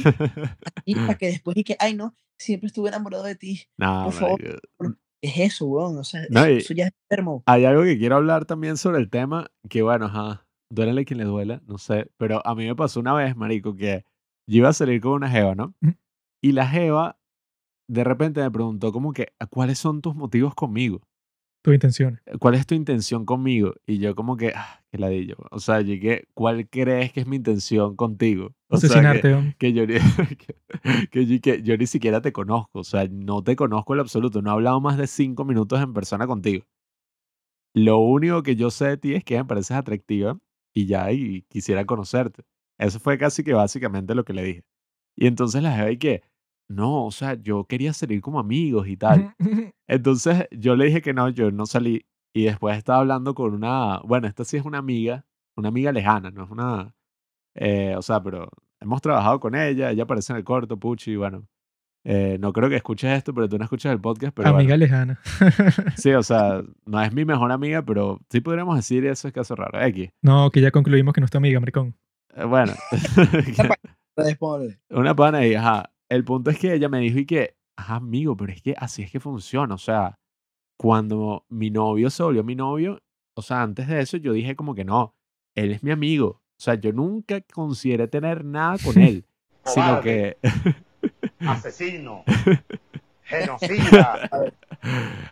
[0.84, 3.62] y para que después y que, ay, no, siempre estuve enamorado de ti.
[3.76, 4.62] no, Por favor.
[5.20, 5.98] Es eso, weón.
[5.98, 7.42] O sea, No, eso, eso ya es enfermo.
[7.46, 11.24] Hay algo que quiero hablar también sobre el tema, que bueno, ajá, duélele quien le
[11.24, 14.04] duela, no sé, pero a mí me pasó una vez, marico, que
[14.48, 15.74] yo iba a salir con una jeva, ¿no?
[16.42, 17.18] Y la jeva
[17.88, 21.00] de repente me preguntó como que, ¿cuáles son tus motivos conmigo?
[21.62, 22.20] Tus intenciones.
[22.40, 23.74] ¿Cuál es tu intención conmigo?
[23.86, 25.36] Y yo como que, ah, que ladillo.
[25.50, 28.54] O sea, llegué, ¿cuál crees que es mi intención contigo?
[28.68, 29.94] O sea, que- Asesinarte, que yo, ni,
[30.38, 34.00] que, que yo- que yo ni siquiera te conozco, o sea, no te conozco en
[34.00, 36.64] absoluto, no he hablado más de cinco minutos en persona contigo.
[37.74, 40.38] Lo único que yo sé de ti es que me pareces atractiva
[40.74, 42.42] y ya, y quisiera conocerte.
[42.78, 44.64] Eso fue casi que básicamente lo que le dije.
[45.16, 46.22] Y entonces la jefa y que,
[46.72, 49.34] no, o sea, yo quería salir como amigos y tal.
[49.86, 52.06] Entonces yo le dije que no, yo no salí.
[52.34, 56.30] Y después estaba hablando con una, bueno, esta sí es una amiga, una amiga lejana,
[56.30, 56.94] no es una,
[57.54, 58.48] eh, o sea, pero
[58.80, 61.46] hemos trabajado con ella, ella aparece en el corto, Puchi, y bueno,
[62.04, 64.76] eh, no creo que escuches esto, pero tú no escuchas el podcast, pero Amiga bueno,
[64.78, 65.20] lejana.
[65.96, 69.54] sí, o sea, no es mi mejor amiga, pero sí podríamos decir eso es caso
[69.54, 70.10] raro, X.
[70.22, 71.94] no, que ya concluimos que no es tu amiga, maricón.
[72.34, 72.72] Eh, bueno,
[74.90, 78.36] una pana y ajá, el punto es que ella me dijo y que, ajá, amigo,
[78.36, 80.18] pero es que así es que funciona, o sea,
[80.76, 83.00] cuando mi novio se volvió mi novio,
[83.34, 85.14] o sea, antes de eso yo dije como que no,
[85.54, 89.24] él es mi amigo, o sea, yo nunca consideré tener nada con él,
[89.64, 90.36] sino que,
[91.40, 92.24] asesino,
[93.22, 94.28] genocida,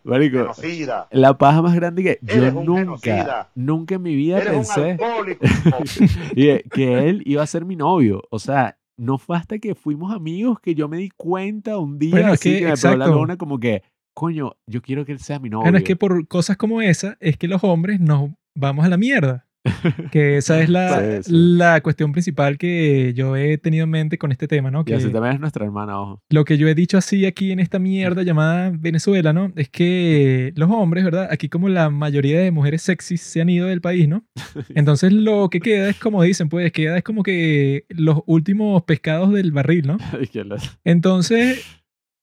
[0.04, 1.08] marico, genocida.
[1.10, 3.50] la paja más grande que yo Eres un nunca, genocida.
[3.54, 4.98] nunca en mi vida Eres un pensé
[6.34, 10.14] que- que él iba a ser mi novio, o sea, no fue hasta que fuimos
[10.14, 12.96] amigos que yo me di cuenta un día Bueno, es así que, que, me pegó
[12.96, 13.82] la luna como que,
[14.12, 15.62] coño, yo quiero que él sea mi novio.
[15.62, 18.98] Bueno, es que por cosas como esa es que los hombres nos vamos a la
[18.98, 19.46] mierda.
[20.10, 21.30] Que esa es la, Sí, sí.
[21.32, 24.80] la cuestión principal que yo he tenido en mente con este tema, ¿no?
[24.82, 26.22] Y Que así también es nuestra hermana, ojo.
[26.30, 29.52] lo que yo he dicho así aquí en esta mierda llamada Venezuela, ¿no?
[29.56, 31.28] Es que los hombres, ¿verdad?
[31.30, 34.24] Aquí como la mayoría de mujeres sexys se han ido del país, ¿no?
[34.74, 39.32] Entonces lo que queda es como dicen, pues queda es como que los últimos pescados
[39.32, 39.98] del barril, ¿no?
[40.32, 40.40] Y
[40.84, 41.64] Entonces,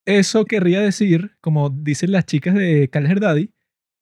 [0.06, 3.50] eso querría decir, como dicen las chicas de Calher Daddy,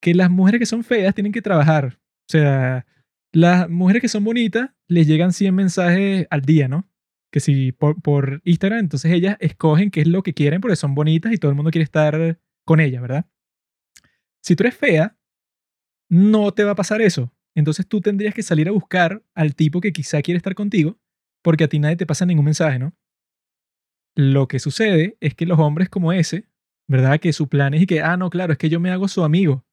[0.01, 1.99] que las mujeres que son feas tienen que trabajar.
[2.29, 2.87] O sea,
[3.33, 6.89] Las mujeres que son bonitas les llegan 100 mensajes al día, ¿no?
[7.31, 10.95] Que si por, por Instagram, entonces ellas escogen qué es lo que quieren porque son
[10.95, 13.27] bonitas y todo el mundo quiere estar con ellas, ¿verdad?
[14.43, 15.19] Si tú eres fea,
[16.09, 17.33] no te va a pasar eso.
[17.55, 20.99] Entonces tú tendrías que salir a buscar al tipo que quizá quiere estar contigo
[21.43, 22.95] porque a ti nadie te pasa ningún mensaje, ¿no?
[24.15, 26.49] Lo que sucede es que los hombres como ese,
[26.89, 27.19] ¿verdad?
[27.21, 29.25] Que su plan es y que, ah, no, claro, es que yo me hago su
[29.25, 29.66] amigo.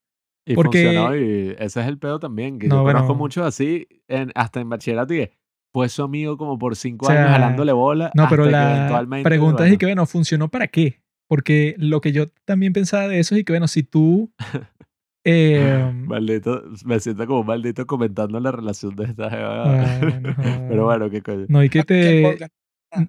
[0.46, 3.20] Y Porque- funcionó y ese es el pedo también, que No, yo conozco bueno.
[3.20, 5.30] muchos así, en, hasta en bachillerato, y
[5.74, 8.12] fue su amigo como por cinco O sea, años jalándole bola.
[8.14, 11.02] No, pero la eventualmente, pregunta es bueno, y que, bueno, ¿funcionó para qué?
[11.30, 14.32] Porque lo que yo también pensaba de eso es y que, bueno, si tú...
[15.26, 19.64] eh, Maldito, me siento como un maldito comentando la relación de esta jeva.
[19.82, 20.36] ah, no,
[20.70, 21.46] Pero bueno, qué coño.
[21.48, 22.48] No hay que ¿Qué te...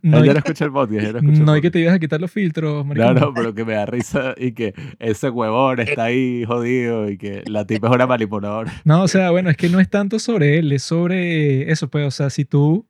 [0.02, 1.94] No Él ya hay, no escucha el podcast, no el no hay que te ibas
[1.94, 3.14] a quitar los filtros, No, maricón.
[3.16, 7.42] no, pero que me da risa y que ese huevón está ahí jodido y que
[7.46, 8.72] la tipa es una manipuladora.
[8.84, 12.06] No, o sea, bueno, es que no es tanto sobre él, es sobre eso, pues,
[12.06, 12.86] o sea, si tú,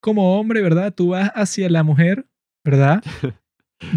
[0.00, 0.92] como hombre, ¿verdad?
[0.94, 2.26] Tú vas hacia la mujer,
[2.64, 3.02] ¿verdad?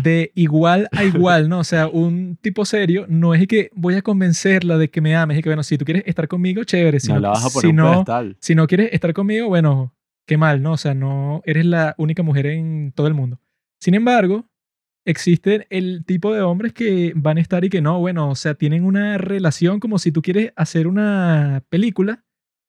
[0.03, 1.59] De igual a igual, ¿no?
[1.59, 5.37] O sea, un tipo serio no es que voy a convencerla de que me ames,
[5.37, 6.99] es que, bueno, si tú quieres estar conmigo, chévere.
[6.99, 8.37] Si no no, la vas a poner si un no, pedestal.
[8.39, 9.94] si no quieres estar conmigo, bueno,
[10.25, 10.73] qué mal, ¿no?
[10.73, 13.39] O sea, no eres la única mujer en todo el mundo.
[13.79, 14.47] Sin embargo,
[15.05, 18.55] existen el tipo de hombres que van a estar y que no, bueno, o sea,
[18.55, 22.25] tienen una relación como si tú quieres hacer una película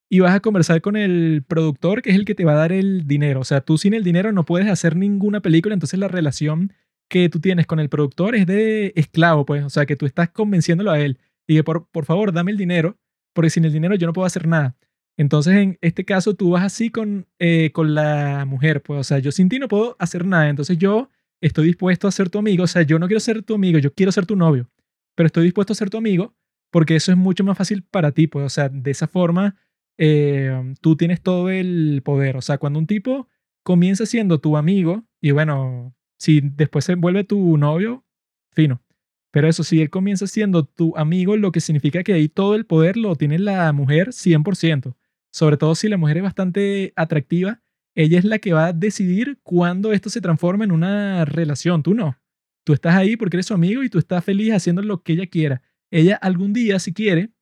[0.09, 2.73] y vas a conversar con el productor, que es el que te va a dar
[2.73, 3.41] el dinero.
[3.41, 6.73] O sea, tú sin el dinero no puedes hacer ninguna película, entonces la relación
[7.09, 9.65] que tú tienes con el productor es de esclavo, pues.
[9.65, 12.57] O sea, que tú estás convenciéndolo a él y que por, por favor dame el
[12.57, 12.99] dinero,
[13.33, 14.77] porque sin el dinero yo no puedo hacer nada.
[15.17, 19.19] Entonces, en este caso, tú vas así con, eh, con la mujer, pues, o sea,
[19.19, 21.11] yo sin ti no puedo hacer nada, entonces yo
[21.41, 23.93] estoy dispuesto a ser tu amigo, o sea, yo no quiero ser tu amigo, yo
[23.95, 24.69] quiero ser tu novio,
[25.15, 26.35] pero estoy dispuesto a ser tu amigo
[26.71, 29.57] porque eso es mucho más fácil para ti, pues, o sea, de esa forma
[29.99, 33.29] eh, tú tienes todo el poder, o sea, cuando un tipo
[33.63, 38.05] comienza siendo tu amigo y bueno, si después se vuelve tu novio,
[38.53, 38.83] fino.
[39.31, 42.65] Pero eso, si él comienza siendo tu amigo, lo que significa que ahí todo el
[42.65, 44.97] poder lo tiene la mujer 100%.
[45.37, 47.61] Sobre todo si la mujer es bastante atractiva,
[47.95, 51.83] ella es la que va a decidir cuándo esto se transforma en una relación.
[51.83, 52.19] Tú no.
[52.65, 55.27] Tú estás ahí porque eres su amigo y tú estás feliz haciendo lo que ella
[55.27, 55.61] quiera.
[55.91, 57.35] Ella algún día, si quiere,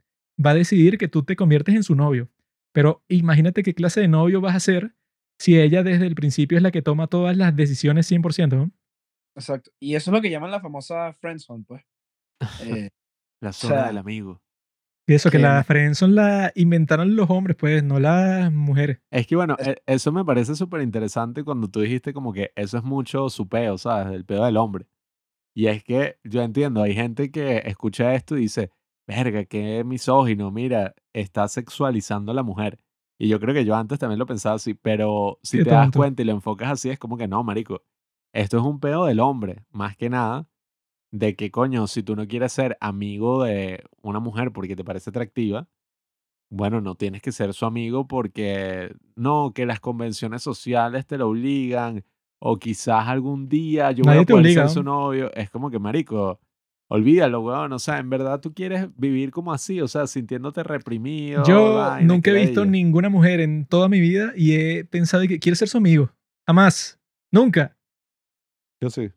[0.45, 2.29] va a decidir que tú te conviertes en su novio.
[2.73, 4.97] Pero imagínate qué clase de novio vas a ser
[5.39, 8.57] si ella desde el principio es la que toma todas las decisiones 100%.
[8.57, 8.73] ¿no?
[9.37, 9.71] Exacto.
[9.79, 11.85] Y eso es lo que llaman la famosa friendzone, pues.
[12.65, 12.91] Eh,
[13.41, 14.43] La zona sea, del amigo.
[15.07, 19.01] Y eso, que que la me- friendzone la inventaron los hombres, pues, no las mujeres.
[19.11, 22.79] Es que bueno, e- eso me parece súper interesante cuando tú dijiste como que eso
[22.79, 24.15] es mucho su peo, ¿sabes?
[24.15, 24.87] El peo del hombre.
[25.55, 28.71] Y es que yo entiendo, hay gente que escucha esto y dice,
[29.07, 32.81] verga, qué misógino, mira, está sexualizando a la mujer.
[33.19, 36.23] Y yo creo que yo antes también lo pensaba así, pero si te das cuenta
[36.23, 37.85] y lo enfocas así, es como que no, marico,
[38.33, 40.49] esto es un peo del hombre, más que nada,
[41.15, 45.11] de que coño, si tú no quieres ser amigo de una mujer porque te parece
[45.11, 45.69] atractiva,
[46.51, 51.29] bueno, no tienes que ser su amigo porque no, que las convenciones sociales te lo
[51.29, 52.05] obligan,
[52.41, 54.95] o quizás algún día yo voy Nadie a poder obliga, ser su ¿no?
[55.03, 55.33] novio.
[55.35, 56.41] Es como que, marico,
[56.89, 57.73] olvídalo, weón.
[57.73, 61.45] O sea, en verdad tú quieres vivir como así, o sea, sintiéndote reprimido.
[61.47, 65.39] Yo vaina, nunca he visto ninguna mujer en toda mi vida y he pensado que
[65.39, 66.11] quiero ser su amigo.
[66.45, 67.01] Jamás.
[67.31, 67.77] Nunca.
[68.83, 69.13] Yo sí.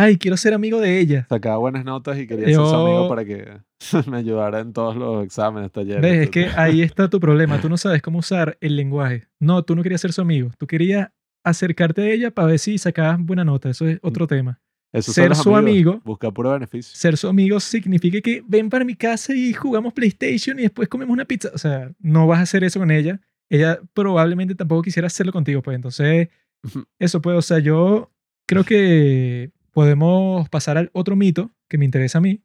[0.00, 1.26] Ay, quiero ser amigo de ella.
[1.28, 3.58] Sacaba buenas notas y quería ser su amigo para que
[4.08, 6.00] me ayudara en todos los exámenes, talleres.
[6.00, 6.22] ¿Ves?
[6.22, 7.60] Es que ahí está tu problema.
[7.60, 9.26] Tú no sabes cómo usar el lenguaje.
[9.40, 10.52] No, tú no querías ser su amigo.
[10.56, 11.08] Tú querías
[11.42, 13.70] acercarte a ella para ver si sacabas buena nota.
[13.70, 14.60] Eso es otro tema.
[14.92, 16.02] Esos ser su amigos, amigo.
[16.04, 16.96] Busca puro beneficio.
[16.96, 21.12] Ser su amigo significa que ven para mi casa y jugamos PlayStation y después comemos
[21.12, 21.50] una pizza.
[21.52, 23.20] O sea, no vas a hacer eso con ella.
[23.50, 25.60] Ella probablemente tampoco quisiera hacerlo contigo.
[25.60, 26.28] Pues entonces,
[27.00, 28.12] eso pues, o sea, yo
[28.46, 32.42] creo que podemos pasar al otro mito que me interesa a mí,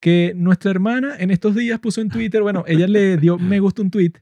[0.00, 3.82] que nuestra hermana en estos días puso en Twitter, bueno, ella le dio me gusta
[3.82, 4.12] un tweet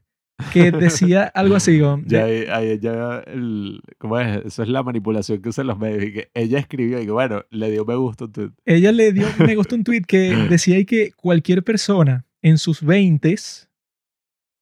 [0.51, 4.43] que decía algo así, como, Ya, ahí- ahí ya el, ¿cómo es?
[4.43, 6.03] Eso es la manipulación que usan los medios.
[6.05, 8.49] Y que ella escribió y que, bueno, le dio me gusta un tweet.
[8.65, 10.19] ella le dio me gusta un tweet que
[10.49, 13.35] decía ahí que cualquier persona en sus 20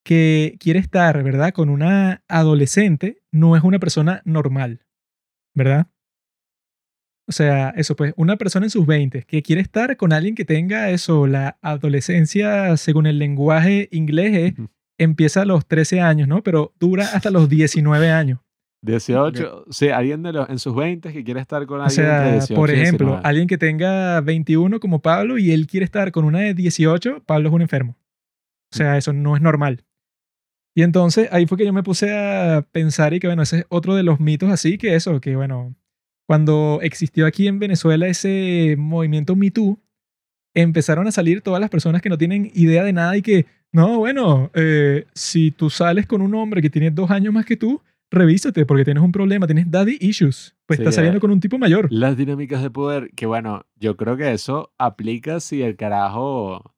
[0.03, 1.53] que quiere estar, ¿verdad?
[1.53, 4.81] Con una adolescente no es una persona normal,
[5.55, 5.87] ¿verdad?
[7.27, 10.45] O sea, eso pues, una persona en sus 20 que quiere estar con alguien que
[10.45, 14.69] tenga eso, la adolescencia, según el lenguaje inglés, es- Ujú.
[14.99, 16.43] empieza a los 13 años, ¿no?
[16.43, 18.39] Pero dura hasta los 19 años.
[18.83, 22.19] 18, sí, alguien de los, en sus 20 que quiere estar con O alguien entre
[22.23, 23.21] sea, 18 por ejemplo, 19.
[23.27, 27.49] alguien que tenga 21 como Pablo y él quiere estar con una de 18, Pablo
[27.49, 27.97] es un enfermo.
[28.71, 29.83] O sea, eso no es normal.
[30.75, 33.65] Y entonces ahí fue que yo me puse a pensar y que bueno, ese es
[33.69, 35.73] otro de los mitos así, que eso, que bueno,
[36.25, 39.79] cuando existió aquí en Venezuela ese movimiento Me Too,
[40.53, 43.99] empezaron a salir todas las personas que no tienen idea de nada y que, no,
[43.99, 47.81] bueno, eh, si tú sales con un hombre que tiene dos años más que tú,
[48.09, 51.21] revísate porque tienes un problema, tienes daddy issues, pues Sí, estás saliendo eh.
[51.21, 51.87] con un tipo mayor.
[51.91, 56.73] Las dinámicas de poder, que bueno, yo creo que eso aplica si el carajo,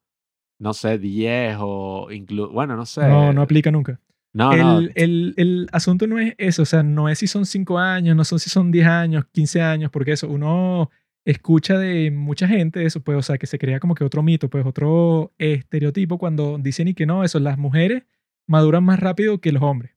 [0.58, 3.06] no sé, 10 o incluso, bueno, no sé.
[3.06, 4.00] No, no aplica nunca.
[4.34, 7.78] No, no, el, el asunto no es eso, o sea, no es si son 5
[7.78, 10.90] años, no son si son 10 años, 15 años, porque eso, uno
[11.24, 14.48] escucha de mucha gente eso, pues, o sea, que se crea como que otro mito,
[14.50, 18.04] pues, otro estereotipo cuando dicen y que no, eso, las mujeres
[18.46, 19.92] maduran más rápido que los hombres,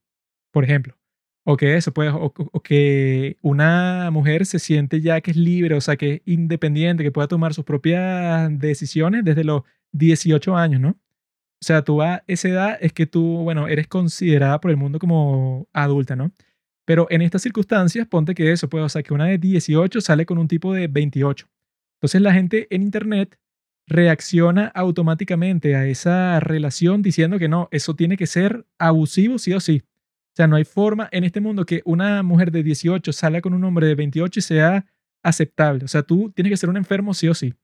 [0.50, 0.96] por ejemplo.
[1.44, 5.74] O que eso, pues, o, o que una mujer se siente ya que es libre,
[5.74, 10.80] o sea, que es independiente, que pueda tomar sus propias decisiones desde los 18 años,
[10.80, 10.96] ¿no?
[11.62, 14.98] O sea, tú a esa edad es que tú, bueno, eres considerada por el mundo
[14.98, 16.32] como adulta, ¿no?
[16.84, 20.26] Pero en estas circunstancias, ponte que eso, pues, o sea, que una de 18 sale
[20.26, 21.46] con un tipo de 28.
[21.98, 23.38] Entonces la gente en Internet
[23.86, 29.60] reacciona automáticamente a esa relación diciendo que no, eso tiene que ser abusivo sí o
[29.60, 29.84] sí.
[29.84, 33.54] O sea, no hay forma en este mundo que una mujer de 18 salga con
[33.54, 34.86] un hombre de 28 y sea
[35.22, 35.84] aceptable.
[35.84, 37.54] O sea, tú tienes que ser un enfermo sí o sí.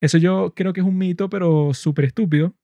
[0.00, 2.56] Eso yo creo que es un mito, pero súper estúpido.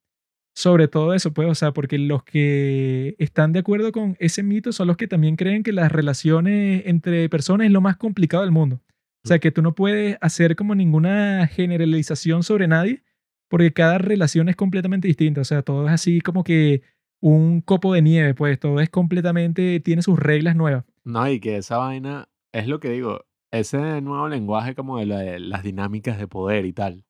[0.58, 4.72] Sobre todo eso, pues, o sea, porque los que están de acuerdo con ese mito
[4.72, 8.52] son los que también creen que las relaciones entre personas es lo más complicado del
[8.52, 8.80] mundo.
[9.22, 13.02] O sea, que tú no puedes hacer como ninguna generalización sobre nadie,
[13.48, 15.40] porque cada relación es completamente distinta.
[15.40, 16.82] O sea, todo es así como que
[17.20, 20.84] un copo de nieve, pues todo es completamente, tiene sus reglas nuevas.
[21.04, 25.18] No, y que esa vaina es lo que digo, ese nuevo lenguaje como de, la-
[25.20, 27.04] de las dinámicas de poder y tal.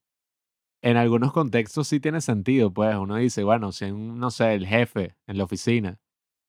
[0.82, 4.66] En algunos contextos sí tiene sentido, pues uno dice, bueno, si un, no sé, el
[4.66, 5.98] jefe en la oficina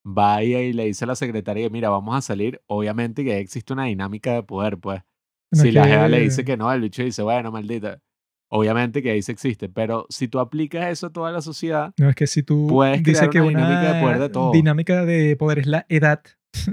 [0.06, 3.86] va y le dice a la secretaria, mira, vamos a salir, obviamente que existe una
[3.86, 5.02] dinámica de poder, pues.
[5.52, 8.02] No si la jeva le dice que no, el bicho dice, bueno, maldita.
[8.50, 12.10] Obviamente que ahí se existe, pero si tú aplicas eso a toda la sociedad, No,
[12.10, 14.52] es que si tú Puedes dices crear que una dinámica de poder de todo.
[14.54, 16.22] dinámica de poder es la edad,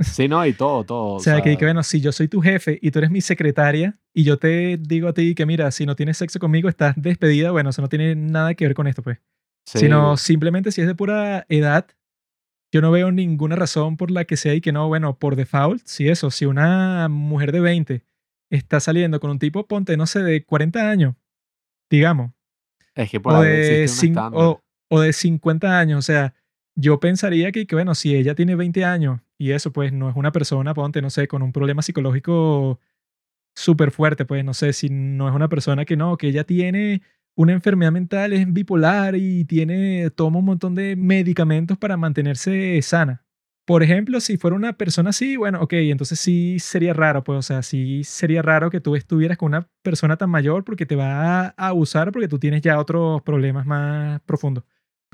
[0.02, 1.14] sí, no, y todo, todo.
[1.14, 3.98] O sea, que, que, bueno, si yo soy tu jefe y tú eres mi secretaria
[4.12, 7.50] y yo te digo a ti que mira, si no tienes sexo conmigo estás despedida,
[7.50, 9.18] bueno, eso no tiene nada que ver con esto, pues.
[9.66, 11.86] sí, Sino simplemente si es de pura edad,
[12.72, 15.82] yo no veo ninguna razón por la que sea y que no, bueno, por default,
[15.84, 18.04] si eso, si una mujer de 20
[18.50, 21.14] está saliendo con un tipo, ponte, no sé, de 40 años,
[21.90, 22.32] digamos,
[22.94, 24.58] es que por o de, existe un
[24.88, 25.98] o de 50 años.
[25.98, 26.34] O sea,
[26.76, 30.16] yo pensaría que, que, bueno, si ella tiene 20 años y eso, pues no es
[30.16, 32.80] una persona, ponte, no sé, con un problema psicológico
[33.54, 37.02] súper fuerte, pues no sé, si no es una persona que no, que ella tiene
[37.36, 43.24] una enfermedad mental, es bipolar y tiene, toma un montón de medicamentos para mantenerse sana.
[43.66, 47.42] Por ejemplo, si fuera una persona así, bueno, ok, entonces sí sería raro, pues, o
[47.42, 51.46] sea, sí sería raro que tú estuvieras con una persona tan mayor porque te va
[51.46, 54.64] a abusar porque tú tienes ya otros problemas más profundos.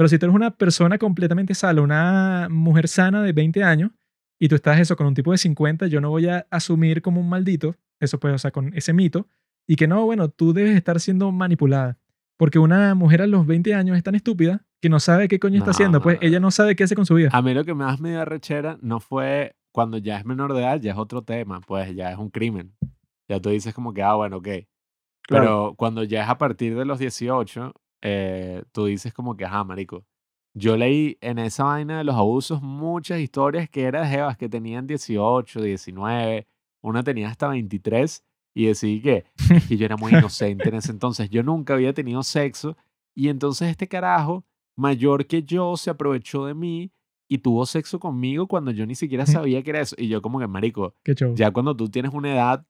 [0.00, 3.90] Pero si tú eres una persona completamente sana, una mujer sana de 20 años,
[4.38, 7.20] y tú estás eso con un tipo de 50, yo no voy a asumir como
[7.20, 9.28] un maldito, eso pues, o sea, con ese mito,
[9.66, 11.98] y que no, bueno, tú debes estar siendo manipulada.
[12.38, 15.58] Porque una mujer a los 20 años es tan estúpida que no sabe qué coño
[15.58, 17.28] está haciendo, pues ella no sabe qué hace con su vida.
[17.34, 20.60] A mí lo que más me dio rechera no fue cuando ya es menor de
[20.60, 22.74] edad, ya es otro tema, pues ya es un crimen.
[23.28, 24.48] Ya tú dices como que, ah, bueno, ok.
[24.48, 24.64] Claro.
[25.28, 29.64] Pero cuando ya es a partir de los 18, eh, tú dices como que, ajá,
[29.64, 30.04] marico.
[30.54, 34.86] Yo leí en esa vaina de los abusos muchas historias que eran jevas que tenían
[34.86, 36.46] 18, 19,
[36.82, 38.24] una tenía hasta 23
[38.54, 39.24] y decidí que,
[39.68, 41.30] yo era muy inocente en ese entonces.
[41.30, 42.76] Yo nunca había tenido sexo
[43.14, 44.44] y entonces este carajo,
[44.76, 46.92] mayor que yo, se aprovechó de mí
[47.28, 49.94] y tuvo sexo conmigo cuando yo ni siquiera sabía que era eso.
[49.98, 50.96] Y yo como que, marico,
[51.36, 52.66] ya cuando tú tienes una edad,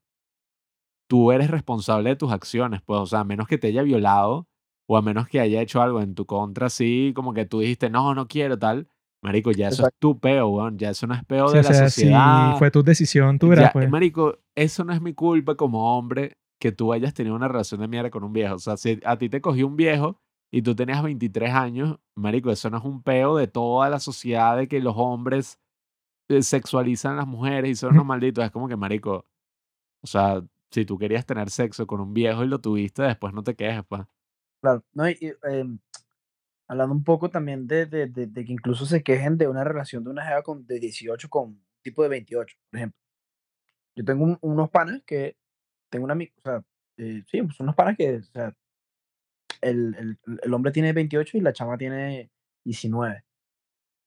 [1.08, 4.49] tú eres responsable de tus acciones, pues, o sea, a menos que te haya violado
[4.92, 7.90] o a menos que haya hecho algo en tu contra, así como que tú dijiste,
[7.90, 8.88] no, no quiero tal,
[9.22, 11.62] marico, ya eso es tu peo, weón, ya eso no es peo Sí, de o
[11.62, 12.52] la sea, sociedad.
[12.54, 13.88] si fue tu decisión, tú verás, Ya, pues.
[13.88, 17.86] Marico, eso no es mi culpa como hombre que tú hayas tenido una relación de
[17.86, 18.56] mierda con un viejo.
[18.56, 20.18] O sea, si a ti te cogió un viejo
[20.50, 24.56] y tú tenías 23 años, Marico, eso no es un peo de toda la sociedad
[24.56, 25.60] de que los hombres
[26.28, 28.44] eh, sexualizan a las mujeres y son unos malditos.
[28.44, 29.24] Es como que, Marico,
[30.02, 30.42] o sea,
[30.72, 33.84] si tú querías tener sexo con un viejo y lo tuviste, después no te quejes,
[33.88, 34.02] pues.
[34.62, 35.78] Claro, no, y, y, em,
[36.68, 40.04] hablando un poco también de, de, de- de que incluso se quejen de una relación
[40.04, 42.98] de una jeva con, de 18 con un tipo de 28, por ejemplo.
[43.96, 45.36] Yo tengo un- unos panas que,
[45.90, 46.64] tengo una amiga, o sea,
[46.98, 48.54] eh, sí, pues unos panas que, o sea,
[49.60, 52.30] el, el, el hombre tiene 28 y la chama tiene
[52.64, 53.24] 19.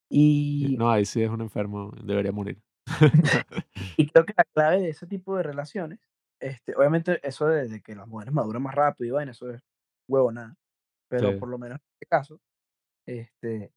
[0.10, 2.62] Y, No, ahí sí es un enfermo, debería morir.
[3.98, 6.00] y creo que la clave de ese tipo de relaciones,
[6.40, 9.62] este, obviamente eso de, de que las mujeres maduran más rápido y bueno, eso es
[10.08, 10.56] huevo nada.
[11.10, 11.40] Pero Sí.
[11.40, 12.42] por lo menos en este caso,
[13.08, 13.74] este,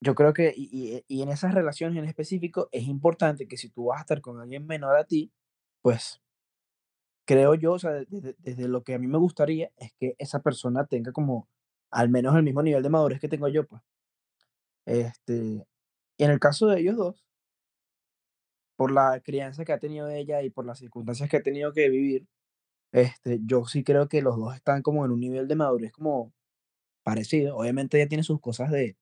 [0.00, 3.70] yo creo que, y, y- y en esas relaciones en específico, es importante que si
[3.70, 5.32] tú vas a estar con alguien menor a ti,
[5.82, 6.20] pues
[7.26, 10.40] creo yo, o sea, desde, desde lo que a mí me gustaría es que esa
[10.42, 11.48] persona tenga como
[11.90, 13.82] al menos el mismo nivel de madurez que tengo yo, pues.
[14.86, 15.66] Este,
[16.18, 17.24] y en el caso de ellos dos,
[18.76, 21.88] por la crianza que ha tenido ella y por las circunstancias que ha tenido que
[21.88, 22.26] vivir,
[22.92, 26.32] este, yo sí creo que los dos están como en un nivel de madurez como
[27.04, 27.56] parecido.
[27.56, 28.96] Obviamente ella tiene sus cosas de,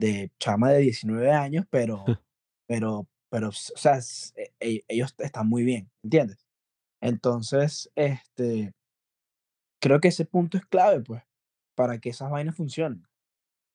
[0.00, 2.04] de chama de 19 años, pero,
[2.68, 3.98] pero, pero, o sea,
[4.36, 6.46] e- e- ellos están muy bien, ¿entiendes?
[7.02, 8.72] Entonces, este,
[9.80, 11.22] creo que ese punto es clave, pues,
[11.76, 13.04] para que esas vainas funcionen.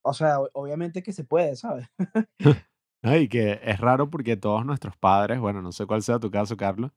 [0.04, 1.88] O sea, obviamente que se puede, ¿sabes?
[3.04, 6.32] No, y que es raro porque todos nuestros padres, bueno, no sé cuál sea tu
[6.32, 6.94] caso, Carlos,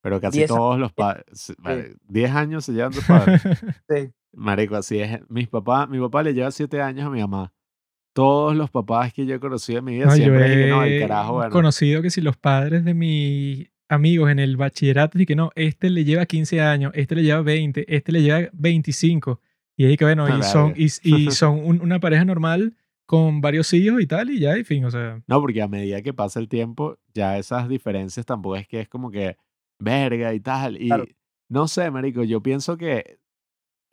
[0.00, 1.24] pero casi Diez años, todos los padres,
[2.08, 3.42] 10 años se llevan tus padres.
[3.88, 4.10] sí.
[4.32, 5.20] Marico, así es.
[5.28, 7.52] Mis papás, mi papá le lleva 7 años a mi mamá.
[8.14, 10.82] Todos los papás que yo he conocido en mi vida No, siempre es que no,
[10.82, 11.50] el carajo, bueno.
[11.50, 15.88] conocido que si los padres de mis amigos en el bachillerato y que no, este
[15.88, 19.40] le lleva 15 años, este le lleva 20, este le lleva 25.
[19.76, 22.74] Y ahí que bueno, A y son, y, y son un- una pareja normal
[23.06, 25.22] con varios hijos y tal, y ya, en fin, o sea.
[25.26, 28.88] No, porque a medida que pasa el tiempo, ya esas diferencias tampoco es que es
[28.88, 29.36] como que
[29.78, 30.80] verga y tal.
[30.80, 31.04] Y Claro.
[31.48, 33.18] no sé, marico, yo pienso que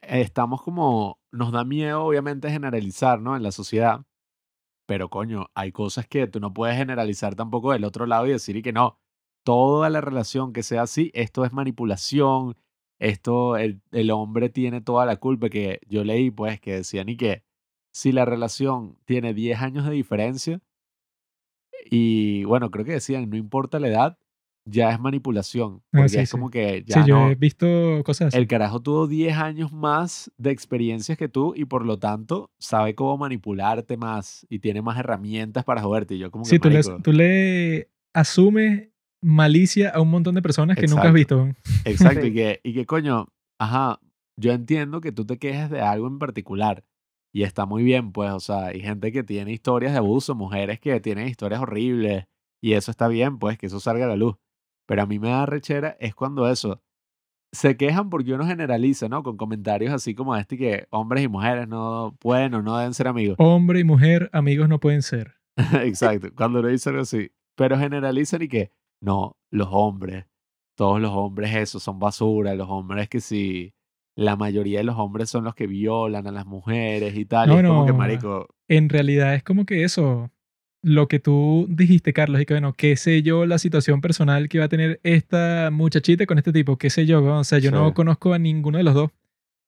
[0.02, 3.36] estamos como, nos da miedo obviamente generalizar, ¿no?
[3.36, 4.06] En la sociedad.
[4.88, 8.56] Pero coño, hay cosas que tú no puedes generalizar tampoco del otro lado y decir
[8.58, 9.00] y que no,
[9.44, 12.56] toda la relación que sea así, esto es manipulación,
[13.00, 17.18] esto, el, el hombre tiene toda la culpa, que yo leí pues que decían y
[17.18, 17.44] que
[17.94, 20.62] si la relación tiene 10 años de diferencia,
[21.90, 24.20] y bueno, creo que decían, no importa la edad,
[24.68, 26.32] ya es manipulación, Ah, porque sí, es sí.
[26.32, 28.38] como que Sí, ya yo no, he visto cosas así.
[28.38, 32.96] el carajo tuvo 10 años más de experiencias que tú y por lo tanto sabe
[32.96, 36.16] cómo manipularte más y tiene más herramientas para joderte.
[36.16, 38.90] Y yo como que, Sí, tú le, marico, tú le asumes
[39.22, 41.46] malicia a un montón de personas que nunca has Exacto.
[41.46, 41.60] visto.
[41.90, 42.28] exacto, Sí.
[42.28, 43.28] y que, y que coño,
[43.60, 44.00] ajá,
[44.40, 46.84] yo entiendo que tú te quejes de algo en particular
[47.34, 50.80] y está muy bien, pues, o sea, hay gente que tiene historias de abuso, mujeres
[50.80, 52.26] que tienen historias horribles
[52.64, 54.36] y eso está bien, pues, que eso salga a la luz.
[54.86, 56.82] Pero a mí me da rechera es cuando eso,
[57.52, 59.24] se quejan porque uno generaliza, ¿no?
[59.24, 63.08] Con comentarios así como este que hombres y mujeres no pueden o no deben ser
[63.08, 63.38] amigos.
[63.40, 65.36] Hombre y mujer, amigos no pueden ser.
[65.84, 67.32] Exacto, cuando uno dice algo así.
[67.56, 70.26] Pero generalizan y que, no, los hombres,
[70.76, 73.74] todos los hombres eso, son basura, los hombres que sí,
[74.16, 77.50] la mayoría de los hombres son los que violan a las mujeres y tal.
[77.50, 77.98] y No, como que, no.
[77.98, 80.32] marico, En realidad es como que eso,
[80.86, 84.60] lo que tú dijiste, Carlos, y que bueno, qué sé yo la situación personal que
[84.60, 87.38] va a tener esta muchachita con este tipo, qué sé yo, weón?
[87.38, 89.10] o sea, yo no conozco a ninguno de los dos.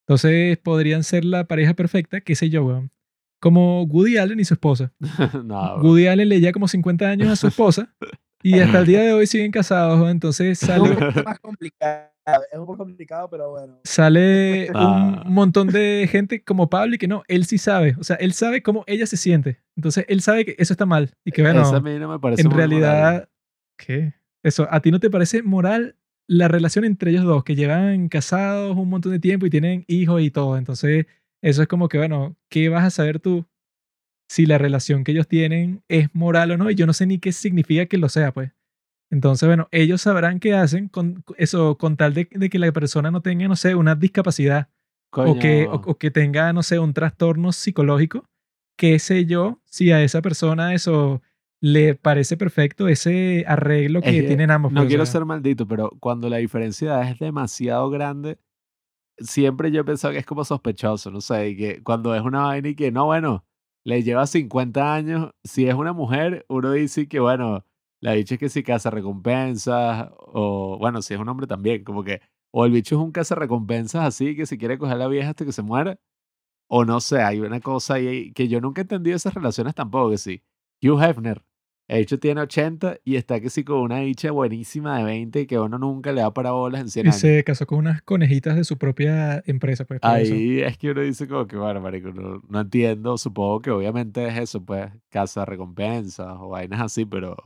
[0.06, 2.92] Entonces podrían ser la pareja perfecta, qué sé yo, weón.
[3.40, 4.92] Como Woody Allen y su esposa.
[5.44, 5.78] no.
[5.78, 7.92] Woody Allen le lleva como 50 años a su esposa
[8.40, 10.12] y hasta el día de hoy siguen casados, weón.
[10.12, 12.12] entonces sale, poco más complicado,
[12.52, 13.80] es un poco complicado, pero bueno.
[13.84, 15.22] sale Ah.
[15.26, 18.32] un montón de gente como Pablo y que no, él sí sabe, o sea, él
[18.32, 19.60] sabe cómo ella se siente.
[19.76, 22.18] Entonces él sabe que eso está mal y que bueno, Esa a mí no me
[22.18, 22.70] parece en moral.
[22.70, 23.28] realidad,
[23.78, 24.14] ¿qué?
[24.42, 25.96] Eso, ¿a ti no te parece moral
[26.28, 30.20] la relación entre ellos dos, que llevan casados un montón de tiempo y tienen hijos
[30.22, 30.56] y todo?
[30.58, 31.06] Entonces,
[31.42, 33.46] eso es como que, bueno, ¿qué vas a saber tú
[34.28, 36.70] si la relación que ellos tienen es moral o no?
[36.70, 38.50] Y yo no sé ni qué significa que lo sea, pues.
[39.10, 43.10] Entonces, bueno, ellos sabrán qué hacen con eso, con tal de, de que la persona
[43.10, 44.68] no tenga, no sé, una discapacidad
[45.10, 48.24] o que, o, o que tenga, no sé, un trastorno psicológico,
[48.76, 51.22] qué sé yo, si a esa persona eso
[51.60, 54.72] le parece perfecto, ese arreglo Es que que tienen ambos.
[54.72, 58.38] no pues, quiero ser maldito, pero cuando la diferencia es demasiado grande,
[59.18, 62.42] siempre yo he pensado que es como sospechoso, no sé, y que cuando es una
[62.42, 63.44] vaina y que no, bueno,
[63.84, 67.64] le lleva 50 años, si es una mujer, uno dice que, bueno,
[68.00, 72.04] la bicha es que si caza recompensas, o bueno, si es un hombre también, como
[72.04, 72.20] que,
[72.50, 75.30] o el bicho es un caza recompensas así, que si quiere coger a la vieja
[75.30, 75.98] hasta que se muera,
[76.68, 80.10] o no sé, hay una cosa ahí que yo nunca he entendido esas relaciones tampoco,
[80.10, 80.42] que sí.
[80.82, 81.42] Hugh Hefner,
[81.88, 85.58] el hecho tiene 80 y está que sí con una dicha buenísima de 20 que
[85.58, 87.20] uno nunca le da para bolas en 100 y años.
[87.20, 89.98] se casó con unas conejitas de su propia empresa, pues.
[90.00, 90.34] por eso.
[90.34, 94.28] Ahí es que uno dice como que, bueno, marico, no, no entiendo, supongo que obviamente
[94.28, 97.36] es eso, pues, casa recompensas o vainas así, pero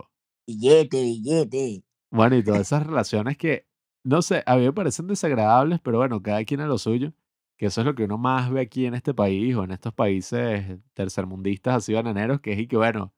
[0.47, 1.85] Billete, billete.
[2.11, 3.67] bueno, y todas esas relaciones que,
[4.05, 7.13] no sé, a mí me parecen desagradables, pero bueno, cada quien a lo suyo,
[7.57, 9.95] que eso es lo que uno más ve aquí en este país o en estos
[9.95, 13.13] países tercermundistas así bananeros, que es y que, bueno,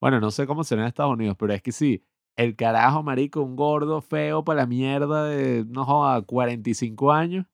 [0.00, 2.04] Bueno, no sé cómo será en Estados Unidos, pero es que sí,
[2.36, 7.46] el carajo, marico, un gordo feo para la mierda de, no joda, 45 años,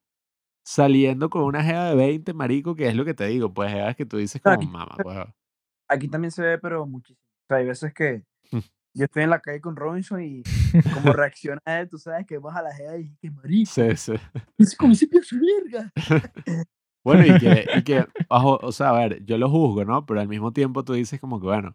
[0.64, 3.96] saliendo con una jeva de 20, marico, que es lo que te digo, pues es
[3.96, 5.18] que tú dices como, Aquí- mamá, pues.
[5.88, 7.20] Aquí también se ve, pero muchísimo.
[7.20, 8.24] O sea, hay veces que
[8.94, 10.42] yo estoy en la calle con Robinson y
[10.94, 14.12] como reacciona él, tú sabes que vas a la jeva y que marico, Sí, sí.
[14.58, 15.92] ese como ese pie su verga.
[17.02, 20.04] Bueno, y que, y que bajo, o sea, a ver, yo lo juzgo, ¿no?
[20.04, 21.74] Pero al mismo tiempo tú dices como que, bueno,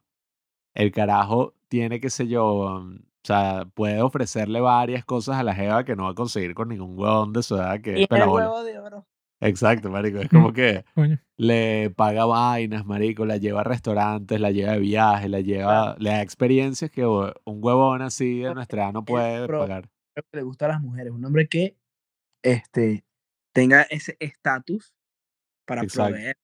[0.76, 5.56] el carajo tiene, qué sé yo, um, o sea, puede ofrecerle varias cosas a la
[5.56, 8.12] jeva que no va a conseguir con ningún huevón de su edad que Y es
[8.12, 9.08] el huevo de oro.
[9.42, 10.20] Exacto, marico.
[10.20, 11.20] Es como que Coño.
[11.38, 16.10] le paga vainas, marico, la lleva a restaurantes, la lleva de viaje, la lleva, le
[16.12, 19.90] da experiencias que un huevón así de nuestra edad no puede pro- pagar.
[20.14, 21.12] Creo que le gusta a las mujeres.
[21.12, 21.76] Un hombre que
[22.44, 23.04] este,
[23.54, 24.94] tenga ese estatus
[25.68, 26.12] para Exacto.
[26.14, 26.38] proveer.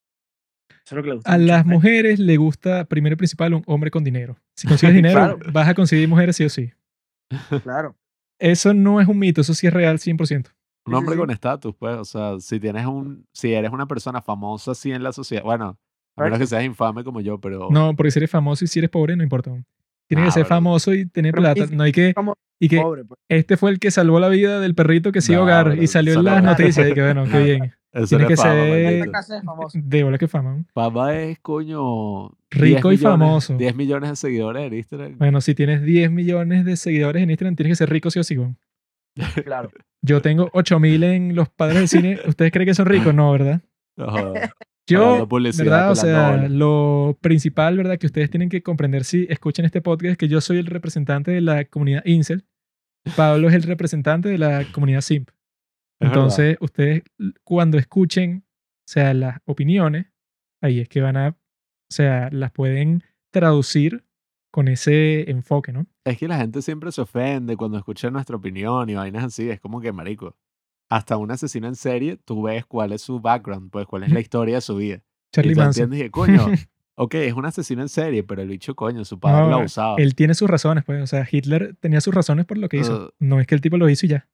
[0.69, 1.81] Eso es lo que le gusta A mucho las mujeres.
[1.93, 4.37] mujeres le gusta, primero y principal, un hombre con dinero.
[4.55, 5.39] Si consigues dinero, Claro.
[5.53, 6.71] vas a conseguir mujeres sí o sí.
[7.63, 7.95] Claro.
[8.39, 10.51] Eso no es un mito, eso sí es real 100%.
[10.85, 11.19] Un hombre sí.
[11.19, 15.03] con estatus, pues, o sea, si tienes un, si eres una persona famosa así en
[15.03, 15.77] la sociedad, bueno,
[16.15, 18.79] a menos que seas infame como yo, pero No, porque si eres famoso y si
[18.79, 19.51] eres pobre, no importa.
[20.07, 20.55] Tienes Ah, que ser verdad.
[20.57, 21.67] famoso y tener Pero plata.
[21.73, 22.13] No hay que.
[22.13, 23.17] como Y que Pobre, pues.
[23.29, 25.81] este fue el que salvó la vida del perrito que se iba a No, ahogar
[25.81, 26.89] y salió en las noticias.
[26.89, 27.73] Y que bueno, qué bien.
[27.93, 29.83] eso Tienes no que fama, ser-.
[29.83, 30.65] De bola que fama.
[30.73, 33.55] Fama es, coño, 10 Rico y millones- famoso.
[33.55, 35.17] 10 millones de seguidores en Instagram.
[35.17, 38.23] Bueno, si tienes 10 millones de seguidores en Instagram, tienes que ser rico sí o
[38.23, 38.37] sí.
[38.37, 38.57] weón.
[39.45, 39.69] Claro.
[40.03, 42.19] Yo tengo 8000 en los padres del cine.
[42.27, 43.13] ¿Ustedes creen que son ricos?
[43.13, 43.61] No, ¿verdad?
[43.97, 44.33] No.
[44.87, 45.91] Yo, ¿verdad?
[45.91, 47.97] O sea, lo principal, ¿verdad?
[47.97, 51.31] Que ustedes tienen que comprender si escuchan este podcast es que yo soy el representante
[51.31, 52.45] de la comunidad Incel.
[53.15, 55.29] Pablo es el representante de la comunidad Simp.
[55.99, 57.03] Entonces, ustedes
[57.43, 60.07] cuando escuchen, o sea, las opiniones,
[60.61, 61.35] ahí es que van a, o
[61.93, 64.03] sea, las pueden traducir
[64.51, 65.85] con ese enfoque, ¿no?
[66.05, 69.49] Es que la gente siempre se ofende cuando escucha nuestra opinión y vainas así.
[69.49, 70.35] Es como que, marico,
[70.89, 74.19] hasta un asesino en serie, tú ves cuál es su background, pues cuál es la
[74.21, 75.01] historia de su vida.
[75.31, 75.83] Charlie y tú Manson.
[75.83, 76.47] entiendes que, coño,
[76.95, 79.95] ok, es un asesino en serie, pero el bicho, coño, su padre lo No, abusaba.
[79.97, 81.01] Él tiene sus razones, pues.
[81.01, 83.05] O sea, Hitler tenía sus razones por lo que hizo.
[83.07, 83.09] Uh.
[83.19, 84.27] No es que el tipo lo hizo y ya.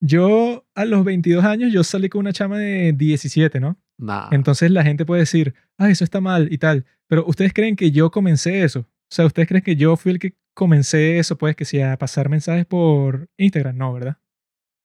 [0.00, 3.78] Yo, a los 22 años, yo salí con una chama de 17, ¿no?
[3.96, 4.28] Nah.
[4.32, 6.84] Entonces la gente puede decir, ah, eso está mal y tal.
[7.06, 8.80] Pero ustedes creen que yo comencé eso.
[8.80, 11.96] O sea, ustedes creen que yo fui el que comencé eso, pues, que si a
[11.98, 13.76] pasar mensajes por Instagram.
[13.76, 14.16] No, ¿verdad?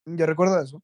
[0.06, 0.82] Yo recuerdo eso.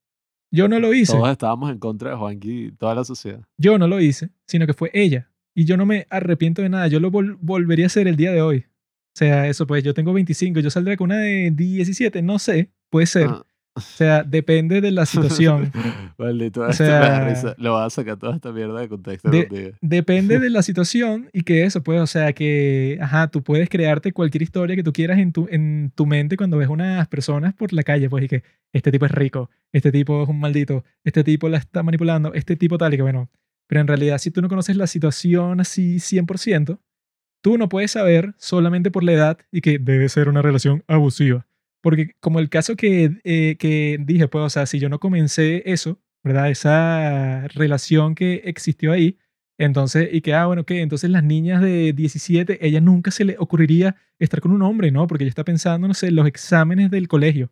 [0.52, 1.14] Yo no lo hice.
[1.14, 3.41] Todos estábamos en contra de Juanqui, toda la sociedad.
[3.57, 5.30] Yo no lo hice, sino que fue ella.
[5.56, 6.88] Y yo no me arrepiento de nada.
[6.88, 8.60] Yo lo vol- volvería a hacer el día de hoy.
[8.68, 12.72] O sea, eso pues, yo tengo 25, yo saldré con una de 17, no sé,
[12.90, 13.28] puede ser.
[13.30, 13.45] Ah.
[13.77, 15.72] O sea, depende de la situación.
[16.18, 17.56] Maldito, O sea.
[17.57, 19.73] Le voy a sacar toda esta mierda de contexto de-.
[19.81, 24.14] Depende de la situación y que eso, pues, o sea, que, ajá, tú puedes crearte
[24.14, 27.73] cualquier historia que tú quieras en tu, en tu mente cuando ves unas personas por
[27.73, 31.26] la calle, pues, y que este tipo es rico, este tipo es un maldito, este
[31.26, 33.30] tipo la está manipulando, este tipo tal, y que bueno,
[33.68, 36.80] pero en realidad si tú no conoces la situación así 100%,
[37.41, 41.45] tú no puedes saber solamente por la edad y que debe ser una relación abusiva.
[41.86, 45.62] Porque como el caso que, eh, que dije, pues, o sea, si yo no comencé
[45.72, 46.49] eso, ¿verdad?
[46.49, 49.20] Esa relación que existió ahí,
[49.60, 50.82] entonces, y que, ah, bueno, ¿qué?
[50.82, 55.06] Entonces las niñas de 17, ella nunca se le ocurriría estar con un hombre, ¿no?
[55.06, 57.52] Porque ella está pensando, no sé, los exámenes del colegio.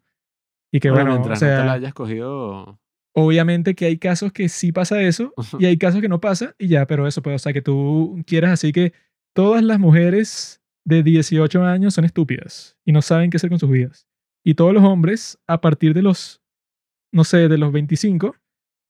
[0.72, 2.80] Y que, Bueno, bueno, o mientras no te la sea, hayas cogido.
[3.16, 6.70] obviamente que hay casos que sí pasa eso y hay casos que no pasa y
[6.70, 8.94] ya, pero eso, pues, o sea, que tú quieras así que
[9.36, 13.70] todas las mujeres de 18 años son estúpidas y no saben qué hacer con sus
[13.70, 14.08] vidas.
[14.44, 16.42] Y todos los hombres, a partir de los,
[17.12, 18.36] no sé, de los 25,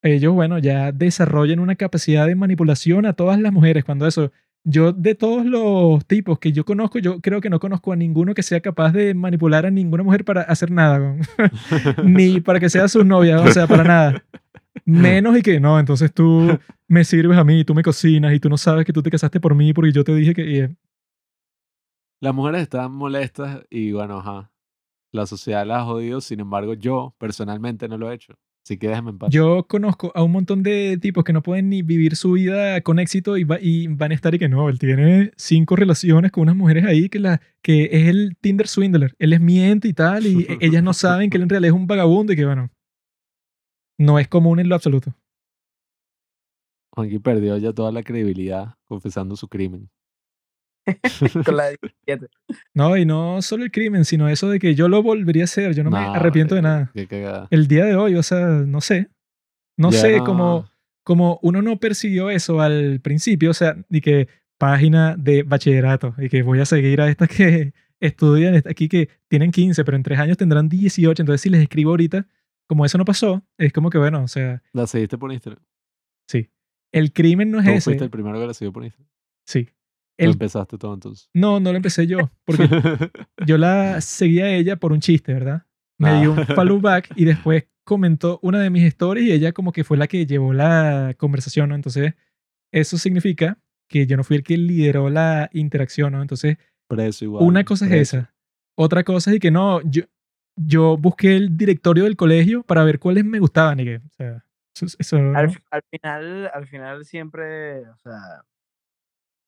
[0.02, 3.86] ellos, bueno, ya desarrollan una capacidad de manipulación a todas las mujeres.
[3.86, 4.32] Cuando eso,
[4.64, 8.34] yo de todos los tipos que yo conozco, yo creo que no conozco a ninguno
[8.34, 11.16] que sea capaz de manipular a ninguna mujer para hacer nada,
[12.04, 14.24] ni para que sea su novia, o sea, para nada.
[14.86, 18.50] Menos y que no, entonces tú me sirves a mí, tú me cocinas y tú
[18.50, 20.76] no sabes que tú te casaste por mí porque yo te dije que...
[22.20, 24.53] Las mujeres están molestas y bueno, ajá.
[25.14, 28.34] La sociedad las ha jodido, sin embargo, yo personalmente no lo he hecho.
[28.66, 29.30] Así que déjame en paz.
[29.30, 32.98] Yo conozco a un montón de tipos que no pueden ni vivir su vida con
[32.98, 36.44] éxito y, va- y van a estar y que no, él tiene cinco relaciones con
[36.44, 39.16] unas mujeres ahí que, la, que es el Tinder Swindler.
[39.20, 41.80] Él les miente y tal y e- ellas no saben que él en realidad es
[41.80, 42.72] un vagabundo y que bueno,
[44.00, 45.14] no es común en lo absoluto.
[46.96, 49.90] Juanqui perdió ya toda la credibilidad confesando su crimen.
[51.46, 52.28] Con la de 17.
[52.74, 55.74] No, y no solo el crimen, sino eso de que yo lo volvería a hacer,
[55.74, 56.92] yo no me arrepiento de nada.
[56.94, 57.46] Qué.
[57.50, 59.10] El día de hoy, o sea, no sé.
[59.78, 60.70] No sé, no-
[61.06, 64.28] como, uno no persiguió eso al principio, o sea, y que
[64.58, 69.10] página de bachillerato y que voy a seguir a estas que estudian est- aquí que
[69.28, 71.22] tienen 15, pero en tres años tendrán 18.
[71.22, 72.28] Entonces, si les escribo ahorita,
[72.68, 75.62] como eso no pasó, es como que, bueno, o sea, ¿La seguiste por Instagram?
[76.30, 76.50] sí.
[76.92, 77.82] El crimen no es Tú ese.
[77.86, 79.10] fuiste el primero que la siguió por Instagram.
[79.48, 79.68] Sí.
[80.18, 81.30] El, empezaste todo entonces.
[81.34, 82.68] no, no lo empecé yo, porque
[83.48, 85.64] yo la seguía a ella por un chiste, ¿verdad?
[86.00, 86.20] Me Ah.
[86.22, 89.84] dio un follow back y después comentó una de mis stories y ella como que
[89.84, 91.76] fue la que llevó la conversación, ¿no?
[91.76, 92.14] Entonces,
[92.72, 93.58] eso significa
[93.90, 96.22] que yo no fui el que lideró la interacción, ¿no?
[96.22, 96.58] Entonces,
[96.88, 97.44] Preso igual.
[97.44, 98.18] una cosa es preso.
[98.18, 98.34] esa.
[98.78, 100.04] Otra cosa es que no, yo,
[100.56, 104.46] yo busqué el directorio del colegio para ver cuáles me gustaban y que, o sea,
[104.76, 108.20] eso, eso no- Al, al final, al final siempre, o sea,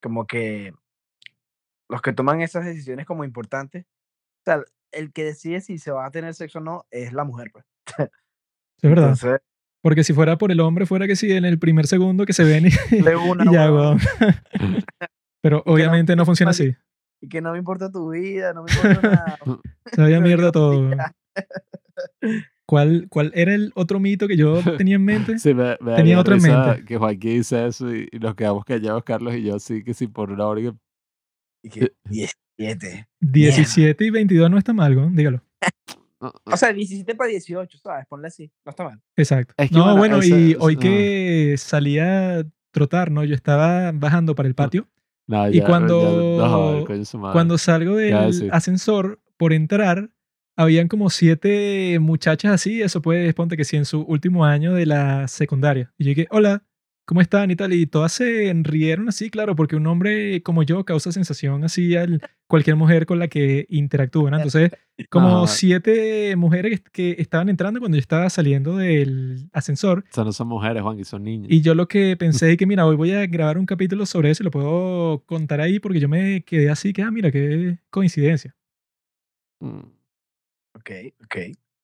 [0.00, 0.72] como que
[1.88, 4.62] los que toman esas decisiones como importantes, o sea,
[4.92, 7.64] el que decide si se va a tener sexo o no es la mujer, pues.
[8.82, 9.10] es verdad.
[9.10, 9.40] Entonces,
[9.82, 12.44] Porque si fuera por el hombre, fuera que sí, en el primer segundo que se
[12.44, 12.70] ven y,
[13.02, 13.70] de una, y ya.
[15.42, 16.74] Pero obviamente no funciona así.
[17.20, 19.38] y que no me importa tu vida, no me importa nada.
[19.94, 20.90] Sabía Pero mierda todo.
[22.68, 25.38] ¿Cuál, ¿Cuál era el otro mito que yo tenía en mente?
[25.38, 26.84] Sí, me, me Tenía otra en mente.
[26.84, 30.06] Que Joaquín dice eso y, y nos quedamos callados, Carlos y yo, sí, que sí,
[30.08, 30.60] por una hora.
[30.60, 30.74] y que-
[31.62, 31.92] Y que
[32.58, 33.08] 17.
[33.20, 35.42] 17 y 22 no está mal, weón, dígalo.
[36.20, 38.06] no, O sea, 17 para 18, ¿sabes?
[38.08, 39.00] Ponle así, no está mal.
[39.16, 39.54] Exacto.
[39.58, 40.80] Es que, no, bueno, bueno, ese- y hoy no.
[40.80, 43.24] que salía a trotar, ¿no?
[43.24, 44.88] Yo estaba bajando para el patio.
[45.28, 47.32] no, Y ya- cuando- ya- no.
[47.32, 50.10] Cuando salgo ¿Qué va a del ascensor, por entrar,
[50.56, 54.86] habían como siete muchachas así, eso puede, ponte que sí, en su último año de
[54.86, 55.92] la secundaria.
[55.98, 56.64] Y yo dije, hola,
[57.04, 57.50] ¿cómo están?
[57.50, 61.62] Y tal, y todas se rieron así, claro, porque un hombre como yo causa sensación
[61.62, 62.06] así a
[62.48, 64.38] cualquier mujer con la que interactúa, ¿no?
[64.38, 64.70] Entonces,
[65.10, 70.32] como siete mujeres que estaban entrando cuando yo estaba saliendo del ascensor, O sea, no
[70.32, 71.48] son mujeres, Juan, que son niños.
[71.50, 74.30] y yo lo que pensé es que, mira, hoy voy a grabar un capítulo sobre
[74.30, 77.78] eso y lo puedo contar ahí porque yo me quedé así, que, ah, mira, qué
[77.90, 78.54] coincidencia.
[79.60, 79.95] Mm.
[80.86, 81.36] Ok, ok.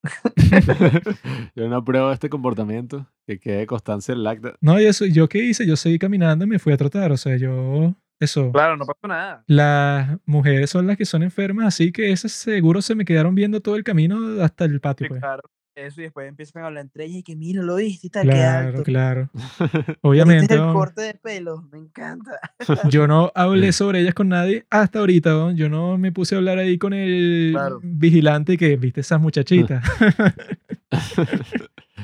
[1.55, 3.07] yo no apruebo este comportamiento.
[3.25, 4.55] Que quede constancia en el acta.
[4.61, 5.65] No, y eso, ¿yo qué hice?
[5.65, 8.51] Yo seguí caminando y me fui a trotar, o sea, yo, eso.
[8.51, 9.43] Claro, no pasó nada.
[9.47, 13.61] Las mujeres son las que son enfermas, así que esas seguro se me quedaron viendo
[13.61, 15.21] todo el camino hasta el patio, Sí, pues.
[15.21, 15.43] claro.
[15.75, 18.27] Eso y después empiezan a hablar entre ellas y que mira, lo viste y tal,
[18.27, 18.83] qué Claro, alto.
[18.83, 19.29] claro.
[19.59, 22.31] Este Obviamente, es el corte de pelo, me encanta.
[22.91, 25.51] yo no hablé sobre ellas con nadie hasta ahorita, ¿no?
[25.51, 27.79] yo no me puse a hablar ahí con el Claro.
[27.81, 29.83] vigilante que viste esas muchachitas.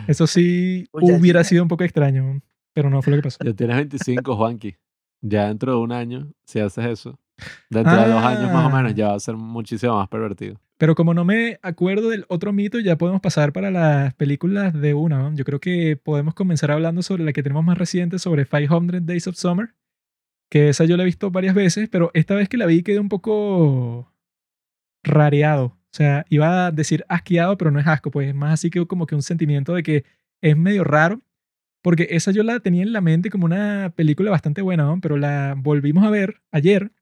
[0.07, 1.19] Eso sí Muchachita.
[1.19, 2.41] hubiera sido un poco extraño,
[2.73, 3.37] pero no fue lo que pasó.
[3.43, 4.75] ya tienes 25, Juanqui.
[5.21, 7.19] Ya dentro de un año, si haces eso,
[7.69, 8.95] dentro de dos años más o menos, Ah.
[8.95, 10.59] ya va a ser muchísimo más pervertido.
[10.79, 14.93] Pero como no me acuerdo del otro mito, ya podemos pasar para las películas de
[14.93, 15.19] una.
[15.19, 15.35] ¿no?
[15.35, 19.27] Yo creo que podemos comenzar hablando sobre la que tenemos más reciente, sobre 500 Days
[19.27, 19.75] of Summer,
[20.49, 22.99] que esa yo la he visto varias veces, pero esta vez que la vi quedé
[22.99, 24.13] un poco
[25.03, 25.65] rareado.
[25.65, 28.85] O sea, iba a decir asqueado, pero no es asco, pues es más así que
[28.87, 30.05] como que un sentimiento de que
[30.41, 31.21] es medio raro,
[31.81, 35.01] porque esa yo la tenía en la mente como una película bastante buena, ¿no?
[35.01, 36.93] pero la volvimos a ver ayer.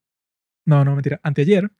[0.65, 1.71] No, no, mentira, anteayer.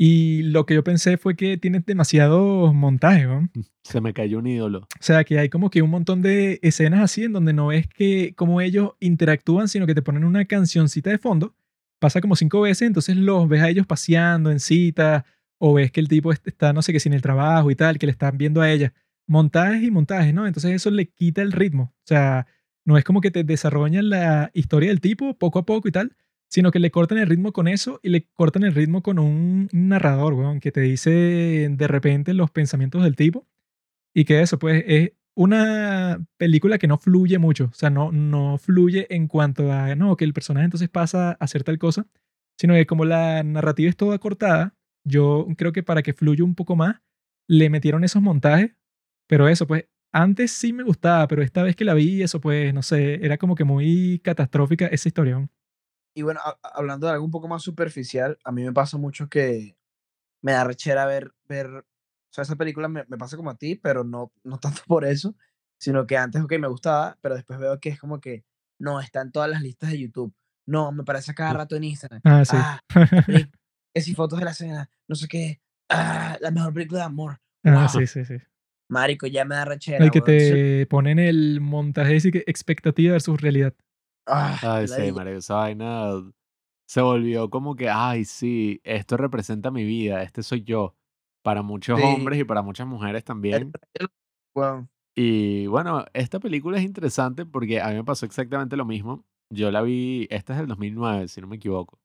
[0.00, 3.48] Y lo que yo pensé fue que tiene demasiados montajes, ¿no?
[3.82, 4.80] Se me cayó un ídolo.
[4.80, 7.88] O sea, que hay como que un montón de escenas así en donde no es
[7.88, 11.56] que como ellos interactúan, sino que te ponen una cancioncita de fondo.
[11.98, 15.24] Pasa como cinco veces, entonces los ves a ellos paseando en cita,
[15.58, 17.98] o ves que el tipo est- está, no sé qué, sin el trabajo y tal,
[17.98, 18.92] que le están viendo a ella.
[19.26, 20.46] Montajes y montajes, ¿no?
[20.46, 21.92] Entonces eso le quita el ritmo.
[21.96, 22.46] O sea,
[22.84, 26.14] no es como que te desarrollan la historia del tipo poco a poco y tal,
[26.48, 29.68] sino que le cortan el ritmo con eso y le cortan el ritmo con un
[29.72, 31.10] narrador, weón, que te dice
[31.70, 33.46] de repente los pensamientos del tipo
[34.14, 38.58] y que eso, pues, es una película que no fluye mucho, o sea, no, no
[38.58, 42.06] fluye en cuanto a, no, que el personaje entonces pasa a hacer tal cosa,
[42.58, 46.54] sino que como la narrativa es toda cortada, yo creo que para que fluya un
[46.54, 46.96] poco más,
[47.48, 48.72] le metieron esos montajes,
[49.28, 52.74] pero eso, pues, antes sí me gustaba, pero esta vez que la vi, eso, pues,
[52.74, 55.48] no sé, era como que muy catastrófica esa historia.
[56.14, 59.28] Y bueno, a- hablando de algo un poco más superficial, a mí me pasa mucho
[59.28, 59.76] que
[60.42, 61.84] me da rechera ver, ver, o
[62.30, 65.34] sea, esa película me, me pasa como a ti, pero no, no tanto por eso,
[65.78, 68.44] sino que antes, ok, me gustaba, pero después veo que es como que,
[68.78, 70.34] no, está en todas las listas de YouTube,
[70.66, 72.56] no, me parece cada rato en Instagram, Ah, sí.
[72.56, 72.80] ah,
[73.94, 77.40] que si fotos de la cena, no sé qué, ah, la mejor película de amor,
[77.64, 78.00] Ah, wow.
[78.00, 78.36] sí, sí, sí.
[78.88, 83.40] marico, ya me da rechera, El que te ponen el montaje así que expectativa versus
[83.40, 83.74] realidad.
[84.28, 86.10] Ah, Ay, sí, marico, esa vaina
[86.86, 90.94] se volvió como que, ay, sí, esto representa mi vida, este soy yo.
[91.42, 92.04] Para muchos Sí.
[92.04, 93.72] hombres y para muchas mujeres también.
[95.16, 99.24] Y bueno, esta película es interesante porque a mí me pasó exactamente lo mismo.
[99.50, 101.98] yo la vi, esta es del 2009, si no me equivoco.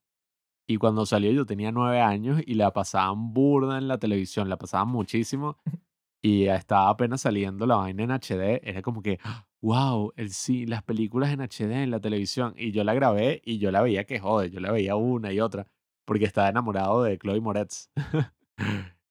[0.68, 4.56] Y cuando salió yo tenía nueve años y la pasaban burda en la televisión, la
[4.56, 5.58] pasaban muchísimo.
[6.26, 8.60] Y estaba apenas saliendo la vaina en HD.
[8.64, 9.18] Era como que,
[9.64, 12.52] wow, el, sí, las películas en HD en la televisión.
[12.56, 15.40] Y yo la grabé y yo la veía que jode, yo la veía una y
[15.40, 15.66] otra.
[16.04, 17.88] Porque estaba enamorado de Chloe Moretz.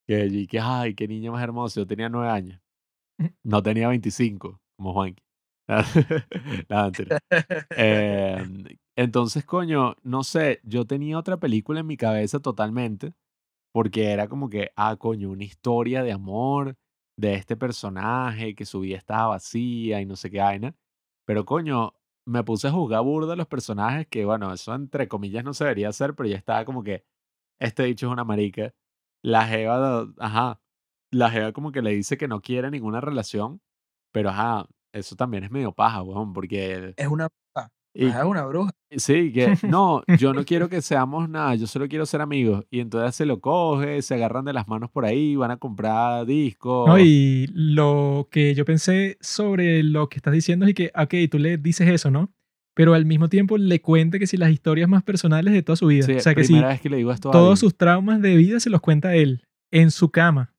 [0.07, 1.79] que, y que, ay, qué niño más hermoso.
[1.81, 2.61] Yo tenía nueve años.
[3.43, 5.23] No tenía 25, como Juanqui.
[6.69, 7.19] Nada, mentira.
[7.71, 8.65] Em,
[8.95, 13.13] entonces, coño, no sé, yo tenía otra película en mi cabeza totalmente,
[13.71, 16.77] porque era como que, ah, coño, una historia de amor
[17.17, 20.75] de este personaje, que su vida estaba vacía y no sé qué vaina.
[21.25, 21.93] Pero, coño,
[22.25, 25.89] me puse a juzgar burda los personajes, que bueno, eso entre comillas no se debería
[25.89, 27.05] hacer, pero ya estaba como que,
[27.59, 28.73] este dicho es una marica.
[29.23, 30.61] La Jeva, ajá,
[31.11, 33.61] la Jeva como que le dice que no quiere ninguna relación,
[34.11, 36.93] pero ajá, eso también es medio paja, weón, porque...
[36.97, 37.29] Es una.
[37.93, 38.71] Y, Es una bruja.
[38.97, 42.65] sí, que no, yo no quiero que seamos nada, yo solo quiero ser amigos.
[42.71, 46.25] Y entonces se lo coge, se agarran de las manos por ahí, van a comprar
[46.25, 46.87] discos.
[46.87, 51.37] No, y lo que yo pensé sobre lo que estás diciendo es que, ok, tú
[51.37, 52.31] le dices eso, ¿no?
[52.75, 55.87] Pero al mismo tiempo le cuenta que si las historias más personales de toda su
[55.87, 56.05] vida.
[56.05, 58.59] Sí, o sea, que si que le digo esto a todos sus traumas de vida
[58.59, 60.52] se los cuenta él en su cama.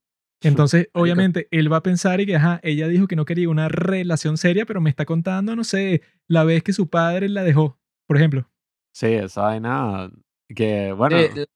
[0.49, 3.69] Entonces, obviamente, él va a pensar y que, ajá, ella dijo que no quería una
[3.69, 7.79] relación seria, pero me está contando, no sé, la vez que su padre la dejó,
[8.07, 8.49] por ejemplo.
[8.93, 10.11] Sí, esa vaina
[10.55, 11.47] que, bueno, Eh,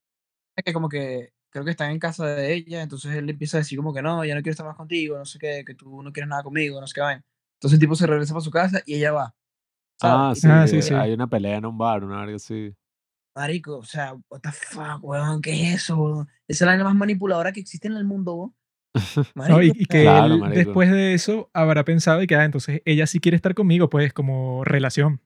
[0.64, 3.60] que como que creo que están en casa de ella, entonces él le empieza a
[3.60, 6.02] decir como que no, ya no quiero estar más contigo, no sé qué, que tú
[6.02, 7.24] no quieres nada conmigo, no sé qué vaina.
[7.54, 9.34] Entonces el tipo se regresa para su casa y ella va.
[10.02, 10.40] ah, ¿sabes?
[10.42, 10.94] sí, Ah, sí, sí.
[10.94, 12.74] hay una pelea en un bar, una verga así.
[13.34, 15.96] Marico, o sea, what the fuck, weón, ¿qué es eso?
[15.96, 16.28] weón?
[16.48, 18.54] Esa es la vaina más manipuladora que existe en el mundo, weón.
[19.34, 19.62] ¿no?
[19.62, 23.20] Y, que Claro, él, después de eso, habrá pensado y que, ah, entonces ella sí
[23.20, 25.20] quiere estar conmigo, pues, como relación.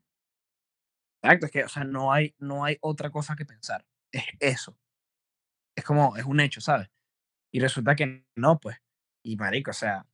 [1.23, 3.87] Exacto, es que, o sea, no hay, no hay otra cosa que pensar.
[4.11, 4.77] Es eso.
[5.77, 6.91] Es como, es un hecho, ¿sabes?
[7.53, 8.77] Y resulta que no, pues.
[9.25, 10.07] Y marico, o sea,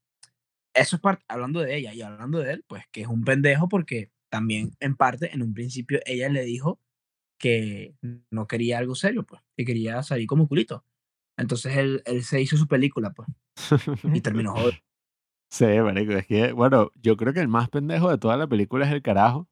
[0.74, 3.68] eso es parte, hablando de ella y hablando de él, pues que es un pendejo
[3.68, 6.80] porque también, en parte, en un principio, ella le dijo
[7.38, 7.94] que
[8.30, 10.84] no quería algo serio, pues, que quería salir como culito.
[11.38, 13.28] Entonces él, él se hizo su película, pues,
[14.12, 14.72] y terminó jodido.
[15.50, 18.84] Sí, marico, es que, bueno, yo creo que el más pendejo de toda la película
[18.86, 19.48] es el carajo,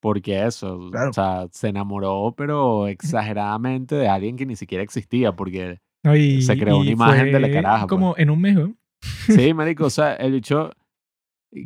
[0.00, 1.10] porque eso, Claro.
[1.10, 6.14] o sea, se enamoró, pero exageradamente de alguien que ni siquiera existía, porque, ¿no?
[6.16, 7.88] Y, Se creó una y imagen de la caraja, pues.
[7.88, 8.74] Como en un mes, ¿no?
[9.00, 9.00] sí,
[9.54, 10.72] marico, o sea, el bicho,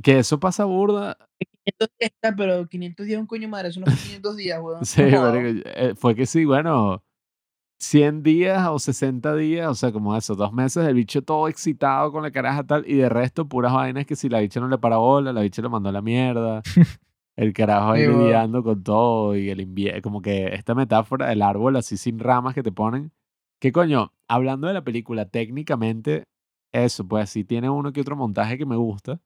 [0.03, 1.17] que eso pasa burda,
[1.65, 4.85] 500 días, pero 500 días un coño madre, eso no fue 500 días, weón.
[4.85, 7.03] sí, marico, eh, fue que sí, bueno,
[7.79, 12.13] 100 días o 60 días, o sea, como eso, dos meses, el bicho todo excitado
[12.13, 14.79] con la caraja tal, y de resto puras vainas que si la bicha no le
[14.79, 16.63] para bola, la bicha lo mandó a la mierda.
[17.37, 21.75] El carajo ahí lidiando con todo y el invierno, como que esta metáfora del árbol
[21.75, 23.11] así sin ramas que te ponen.
[23.61, 26.23] Que coño, hablando de la película, técnicamente,
[26.73, 29.21] eso, pues sí tiene uno que otro montaje que me gusta,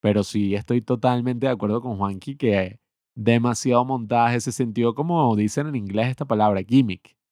[0.00, 2.80] pero sí estoy totalmente de acuerdo con Juanqui que
[3.14, 7.23] demasiado montaje, se sintió como dicen en inglés esta palabra, gimmick, Mm.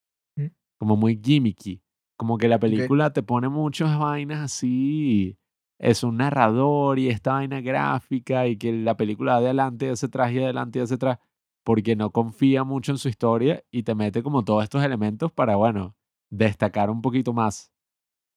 [0.82, 1.80] Como muy gimmicky,
[2.16, 5.38] como que la película te pone muchas vainas así,
[5.78, 10.32] es un narrador y esta vaina gráfica y que la película de adelante, hacia atrás
[10.32, 11.18] y adelante y hacia atrás,
[11.62, 15.54] porque no confía mucho en su historia y te mete como todos estos elementos para,
[15.54, 15.94] bueno,
[16.30, 17.70] destacar un poquito más.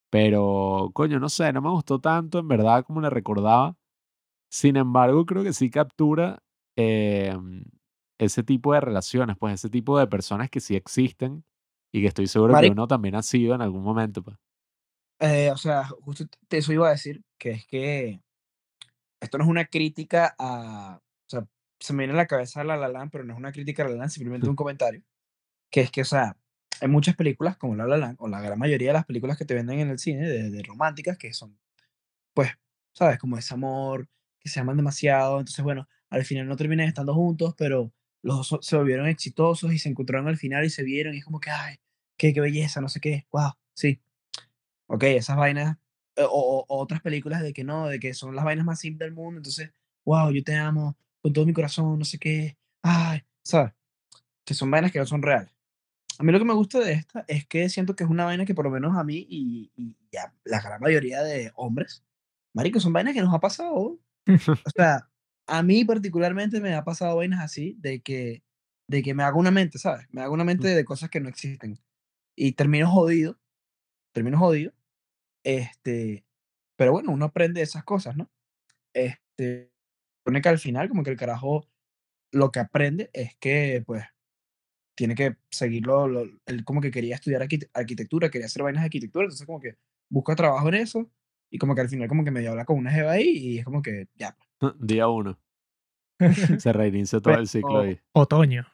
[0.08, 3.76] Pero, coño, no sé, no me gustó tanto en verdad como le recordaba.
[4.52, 6.44] Sin embargo, creo que sí captura
[6.76, 7.64] em,
[8.18, 11.42] ese tipo de relaciones, pues ese tipo de personas que sí existen
[11.98, 12.72] y que estoy seguro que Marico.
[12.72, 14.22] uno también ha sido en algún momento.
[14.22, 14.36] Pues.
[15.20, 18.20] Eh, o sea, justo te- eso iba a decir, que es que
[19.20, 21.46] esto no es una crítica a, o sea,
[21.80, 23.86] se me viene a la cabeza La La Land, pero no es una crítica a
[23.86, 25.02] La La Land, simplemente un comentario,
[25.70, 26.36] que es que, o sea,
[26.80, 29.46] hay muchas películas como La La Land, o la gran mayoría de las películas que
[29.46, 31.58] te venden en el cine, de, de románticas, que son,
[32.34, 32.50] pues,
[32.92, 34.08] sabes, como ese amor,
[34.38, 37.90] que se aman demasiado, entonces, bueno, al final no terminan estando juntos, pero
[38.22, 41.24] los dos se volvieron exitosos y se encontraron al final y se vieron y es
[41.24, 41.76] como que, ay,
[42.16, 44.00] qué, qué belleza, no sé qué, wow, sí.
[44.88, 45.78] Ok, esas vainas,
[46.16, 49.06] eh, o, o- otras películas de que no, de que son las vainas más simples
[49.08, 49.72] del mundo, entonces,
[50.04, 53.72] wow, yo te amo con todo mi corazón, no sé qué, ay, ¿sabes?
[54.44, 55.50] Que son vainas que no son reales.
[56.18, 58.46] A mí lo que me gusta de esta es que siento que es una vaina
[58.46, 62.04] que por lo menos a mí y, y a la gran mayoría de hombres,
[62.54, 64.00] marico, son vainas que nos ha pasado.
[64.64, 65.10] O sea,
[65.46, 68.44] a mí particularmente me ha pasado vainas así de que,
[68.88, 70.06] de que me hago una mente, ¿sabes?
[70.10, 71.80] Me hago una mente de cosas que no existen.
[72.36, 73.38] Y termino jodido,
[74.12, 74.72] termino jodido.
[75.44, 76.24] Este,
[76.76, 78.30] pero bueno, uno aprende esas cosas, ¿no?
[78.94, 79.72] Este,
[80.24, 81.68] pone que al final como que el carajo
[82.32, 84.04] lo que aprende es que, pues,
[84.96, 86.08] tiene que seguirlo.
[86.08, 89.60] lo- él como que quería estudiar arquite- arquitectura, quería hacer vainas de arquitectura, entonces como
[89.60, 89.76] que
[90.10, 91.10] busca trabajo en eso
[91.50, 93.64] y como que al final como que medio habla con una jeva ahí y es
[93.64, 94.36] como que ya.
[94.58, 94.74] pues.
[94.80, 95.38] Día uno.
[96.58, 98.00] Se reinicia todo el ciclo ahí.
[98.12, 98.66] Otoño.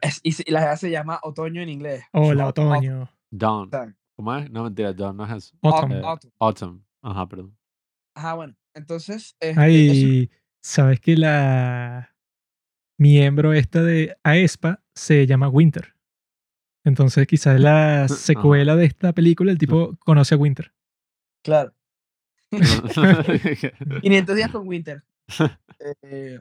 [0.00, 2.04] Es- y, la se llama otoño en inglés.
[2.12, 3.10] Hola, Au- otoño.
[3.30, 3.70] Dawn.
[4.14, 4.50] ¿Cómo es?
[4.50, 5.56] No, mentira, Dawn no es eso.
[5.62, 5.92] Autumn.
[5.92, 6.32] Eh, autumn.
[6.38, 6.84] Autumn.
[7.02, 7.56] Ajá, perdón.
[8.14, 8.56] Ajá, bueno.
[8.74, 10.30] Entonces, eso- Ay,
[10.62, 12.14] ¿sabes que la
[12.98, 15.94] miembro esta de aespa se llama Winter?
[16.84, 20.72] Entonces quizás la secuela de esta película el tipo conoce a Winter.
[21.42, 21.74] claro.
[24.02, 25.02] 500 días con Winter.
[26.02, 26.38] Eh,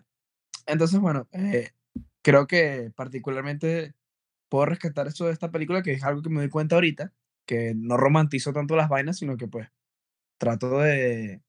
[0.67, 1.71] entonces, bueno, eh,
[2.25, 3.93] creo que particularmente
[4.49, 7.13] puedo rescatar eso de esta película, que es algo que me doy cuenta ahorita,
[7.45, 9.69] que no romantizo tanto las vainas, sino que pues
[10.39, 11.43] trato de...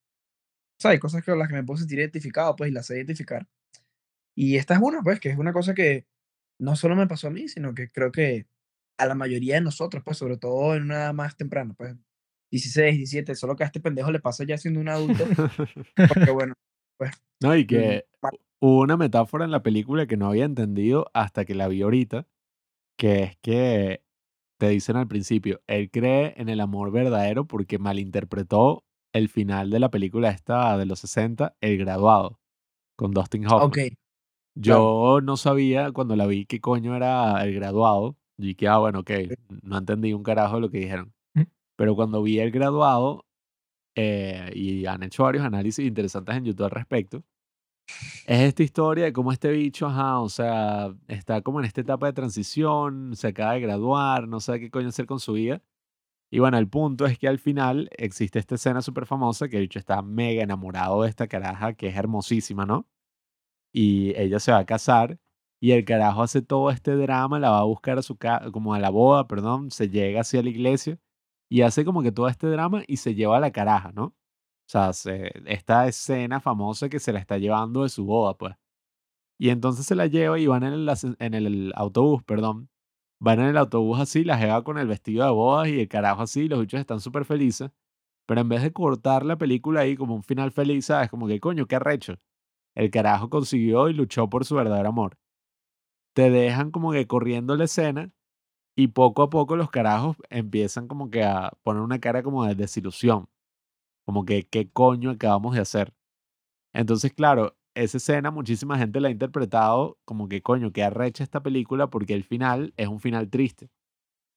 [0.79, 2.97] O sea, hay cosas con las que me puedo sentir identificado, pues, y las sé
[2.97, 3.49] identificar.
[4.35, 6.07] Y esta es una, pues, que es una cosa que
[6.61, 8.47] no solo me pasó a mí, sino que creo que
[8.99, 11.97] a la mayoría de nosotros, pues, sobre todo en una edad más temprana, pues,
[12.51, 15.25] 16, 17, solo que a este pendejo le pasa ya siendo un adulto,
[16.07, 16.53] porque bueno,
[17.41, 18.31] No, y que ma-
[18.61, 22.27] hubo una metáfora en la película que no había entendido hasta que la vi ahorita,
[22.97, 24.03] que es que
[24.59, 29.81] te dicen al principio, él cree en el amor verdadero porque malinterpretó el final de
[29.81, 32.41] la película esta de los 60, El Graduado,
[32.97, 33.63] con Dustin Hoffman.
[33.63, 33.79] ok,
[34.55, 39.01] Yo no sabía cuando la vi qué coño era El Graduado, y que, ah, bueno,
[39.01, 39.11] ok,
[39.63, 41.15] no entendí un carajo de lo que dijeron.
[41.35, 41.43] Mm.
[41.77, 43.25] Pero cuando vi El Graduado,
[43.95, 47.23] eh, y han hecho varios análisis interesantes en YouTube al respecto,
[48.27, 52.07] es esta historia de cómo este bicho, ajá, o sea, está como en esta etapa
[52.07, 55.63] de transición, se acaba de graduar, no sabe qué coño hacer con su vida.
[56.31, 59.65] Y bueno, el punto es que al final existe esta escena súper famosa que el
[59.65, 62.89] bicho está mega enamorado de esta caraja que es hermosísima, ¿no?
[63.73, 65.19] Y ella se va a casar
[65.61, 68.75] y el carajo hace todo este drama, la va a buscar a su casa, como
[68.75, 70.99] a la boda, perdón, se llega hacia la iglesia
[71.49, 74.15] y hace como que todo este drama y se lleva a la caraja, ¿no?
[74.67, 78.55] O sea, se- esta escena famosa que se la está llevando de su boda, pues.
[79.39, 80.75] Y entonces se la lleva y van en
[81.35, 82.71] el, autobús, perdón.
[83.21, 86.23] Van en el autobús así, la jeva con el vestido de bodas y el carajo
[86.23, 87.71] así, los bichos están súper felices.
[88.27, 91.11] Pero en vez de cortar la película ahí como un final feliz, ¿sabes?
[91.11, 92.17] Como que coño, qué arrecho.
[92.75, 95.19] El carajo consiguió y luchó por su verdadero amor.
[96.15, 98.11] Te dejan como que corriendo la escena
[98.77, 102.55] y poco a poco los carajos empiezan como que a poner una cara como de
[102.57, 103.29] desilusión.
[104.07, 105.93] Como que, ¿qué coño acabamos de hacer?
[106.73, 111.43] Entonces, claro, esa escena muchísima gente la ha interpretado como que, coño, que arrecha esta
[111.43, 113.71] película porque el final es un final triste.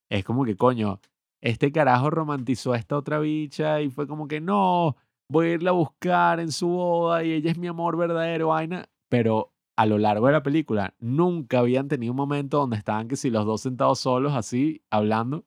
[0.09, 0.99] Es como que, coño,
[1.41, 4.97] este carajo romantizó a esta otra bicha y fue como que, no,
[5.29, 8.89] voy a irla a buscar en su boda y ella es mi amor verdadero, vaina.
[9.09, 13.15] Pero a lo largo de la película nunca habían tenido un momento donde estaban que
[13.15, 15.45] si los dos sentados solos así, hablando,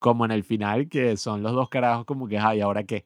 [0.00, 3.04] como en el final, que son los dos carajos como que, ay, ¿ahora qué?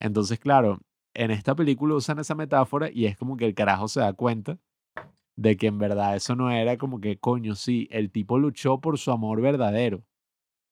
[0.00, 0.80] Entonces, claro,
[1.14, 4.58] en esta película usan esa metáfora y es como que el carajo se da cuenta
[5.36, 8.98] de que en verdad eso no era como que, coño, sí, el tipo luchó por
[8.98, 10.04] su amor verdadero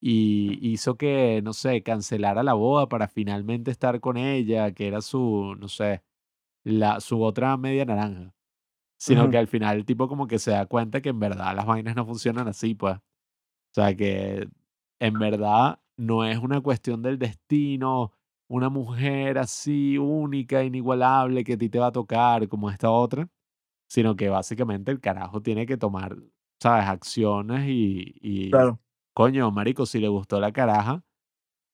[0.01, 5.01] y hizo que, no sé, cancelara la boda para finalmente estar con ella, que era
[5.01, 6.03] su, no sé,
[6.63, 8.33] la, su otra media naranja.
[8.97, 11.65] Sino que al final el tipo como que se da cuenta que en verdad las
[11.65, 12.97] vainas no funcionan así, pues.
[12.97, 13.01] O
[13.73, 14.47] sea, que
[14.99, 18.13] en verdad no es una cuestión del destino,
[18.47, 23.27] una mujer así única, inigualable, que a ti te va a tocar como esta otra,
[23.89, 26.17] sino que básicamente el carajo tiene que tomar,
[26.61, 26.85] ¿sabes?
[26.87, 28.79] Acciones y, y claro.
[29.13, 31.03] coño, marico, si le gustó la caraja,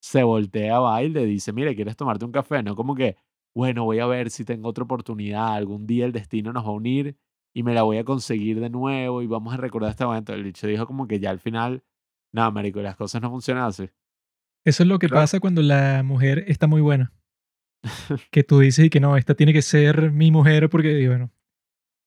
[0.01, 2.63] se voltea, va y le dice, mire, ¿quieres tomarte un café?
[2.63, 3.17] No como que,
[3.55, 6.71] bueno, voy a ver si tengo otra oportunidad, algún día el destino nos va a
[6.71, 7.17] unir
[7.53, 10.33] y me la voy a conseguir de nuevo y vamos a recordar este momento.
[10.33, 11.83] El bicho dijo como que ya al final,
[12.33, 13.89] nada, marico, las cosas no funcionan así.
[14.65, 15.23] Eso es lo que Claro.
[15.23, 17.11] pasa cuando la mujer está muy buena.
[18.31, 21.31] Que tú dices y que no, esta tiene que ser mi mujer porque, bueno,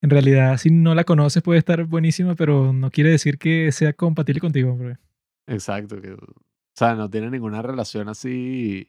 [0.02, 3.92] en realidad si no la conoces puede estar buenísima, pero no quiere decir que sea
[3.92, 4.76] compatible contigo.
[4.76, 4.98] porque-
[5.48, 6.00] Exacto.
[6.00, 6.18] Que, o
[6.76, 8.88] sea, no tiene ninguna relación así.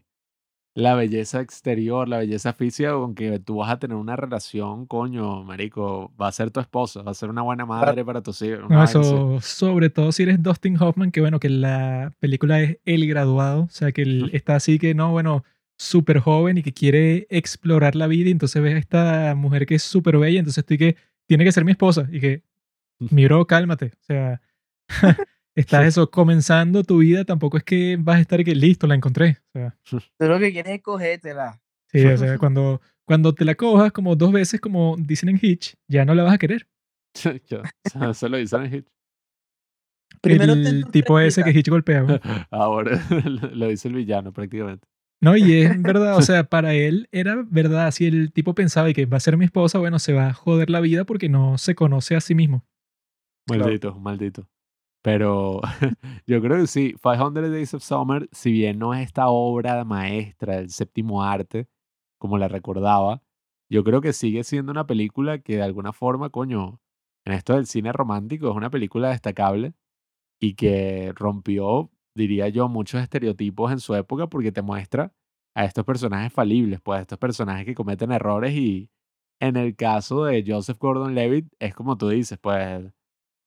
[0.76, 5.42] La belleza exterior, la belleza física, con que tú vas a tener una relación, coño,
[5.44, 8.70] marico, va a ser tu esposa, va a ser una buena madre para tus hijos.
[8.70, 13.08] No, eso, sobre todo si eres Dustin Hoffman, que bueno, que la película es El
[13.08, 15.46] Graduado, o sea, que él está así que no, bueno,
[15.78, 19.76] súper joven y que quiere explorar la vida y entonces ves a esta mujer que
[19.76, 22.44] es súper bella, entonces estoy que tiene que ser mi esposa y que,
[23.00, 24.42] mi bro, cálmate, o sea,
[25.56, 28.96] estás eso, comenzando tu vida, tampoco es que vas a estar y que listo, la
[28.96, 31.62] encontré, o sea, Tú lo que quieres es cogértela.
[31.92, 35.76] sí, o sea, cuando, cuando te la cojas como dos veces, como dicen en Hitch,
[35.88, 36.68] ya no la vas a querer.
[37.48, 37.62] Yo-
[38.10, 38.88] Eso lo dicen en Hitch.
[40.22, 41.52] Primero el tipo ese que.
[41.52, 42.20] Hitch golpeaba.
[42.52, 43.00] Ahora
[43.54, 44.88] lo dice el villano prácticamente.
[45.22, 47.92] No, y es verdad, o sea, para él era verdad.
[47.92, 50.34] Si el tipo pensaba y que va a ser mi esposa, bueno, se va a
[50.34, 52.66] joder la vida porque no se conoce a sí mismo.
[53.48, 53.66] Claro.
[53.66, 54.48] Maldito, maldito.
[55.06, 55.62] Pero
[56.26, 60.56] yo creo que sí, 500 Days of Summer, si bien no es esta obra maestra
[60.56, 61.68] del séptimo arte,
[62.18, 63.22] como la recordaba,
[63.70, 66.82] yo creo que sigue siendo una película que de alguna forma, coño,
[67.24, 69.76] en esto del cine romántico es una película destacable
[70.42, 75.14] y que rompió, diría yo, muchos estereotipos en su época porque te muestra
[75.56, 78.90] a estos personajes falibles, pues a estos personajes que cometen errores y
[79.40, 82.92] en el caso de Joseph Gordon-Levitt es como tú dices, pues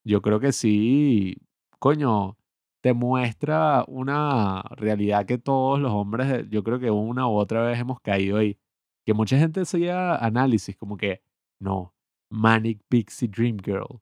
[0.04, 1.36] yo creo que sí,
[1.78, 2.36] coño,
[2.80, 7.78] te muestra una realidad que todos los hombres, yo creo que una u otra vez
[7.78, 8.58] hemos caído ahí.
[9.04, 11.22] Que mucha gente hacía análisis como que,
[11.60, 11.94] no,
[12.30, 14.00] Manic Pixie Dream Girl,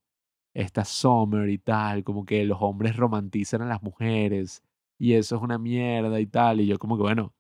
[0.55, 4.63] esta Summer y tal, como que los hombres romantizan a las mujeres
[4.99, 6.61] y eso es una mierda y tal.
[6.61, 7.35] Y yo como que, bueno,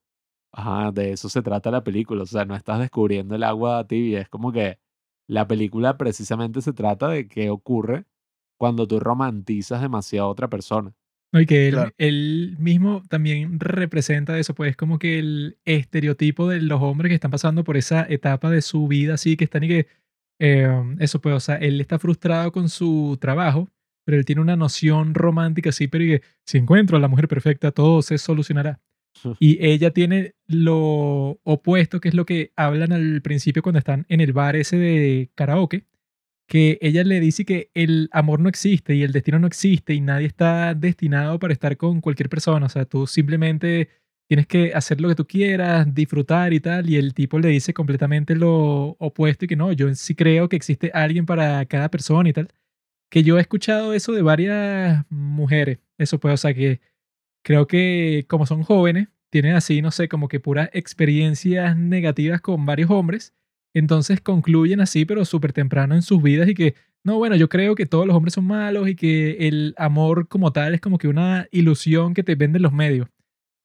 [0.52, 4.20] ajá, de eso se trata la película, o sea, no estás descubriendo el agua tibia,
[4.20, 4.78] es como que
[5.28, 8.06] la película precisamente se trata de qué ocurre
[8.58, 10.92] cuando tú romantizas demasiado a otra persona.
[11.32, 11.90] No, y que él, Claro.
[11.98, 17.30] él mismo también representa eso, pues como que el estereotipo de los hombres que están
[17.32, 19.86] pasando por esa etapa de su vida, así que están y que,
[20.38, 20.68] eh,
[21.00, 23.68] eso pues, o sea, él está frustrado con su trabajo,
[24.04, 27.26] pero él tiene una noción romántica así, pero y que si encuentro a la mujer
[27.28, 28.80] perfecta, todo se solucionará.
[29.40, 34.20] Y ella tiene lo opuesto, que es lo que hablan al principio cuando están en
[34.20, 35.84] el bar ese de karaoke,
[36.46, 40.00] que ella le dice que el amor no existe y el destino no existe y
[40.00, 42.66] nadie está destinado para estar con cualquier persona.
[42.66, 43.88] O sea, tú simplemente
[44.28, 46.88] tienes que hacer lo que tú quieras, disfrutar y tal.
[46.88, 50.56] Y el tipo le dice completamente lo opuesto y que no, yo sí creo que
[50.56, 52.48] existe alguien para cada persona y tal.
[53.10, 55.78] Que yo he escuchado eso de varias mujeres.
[55.98, 56.80] Eso pues, o sea, que
[57.42, 62.66] creo que como son jóvenes, tienen así, no sé, como que puras experiencias negativas con
[62.66, 63.34] varios hombres
[63.78, 66.74] entonces concluyen así, pero súper temprano en sus vidas y que,
[67.04, 70.52] no, bueno, yo creo que todos los hombres son malos y que el amor como
[70.52, 73.08] tal es como que una ilusión que te venden los medios.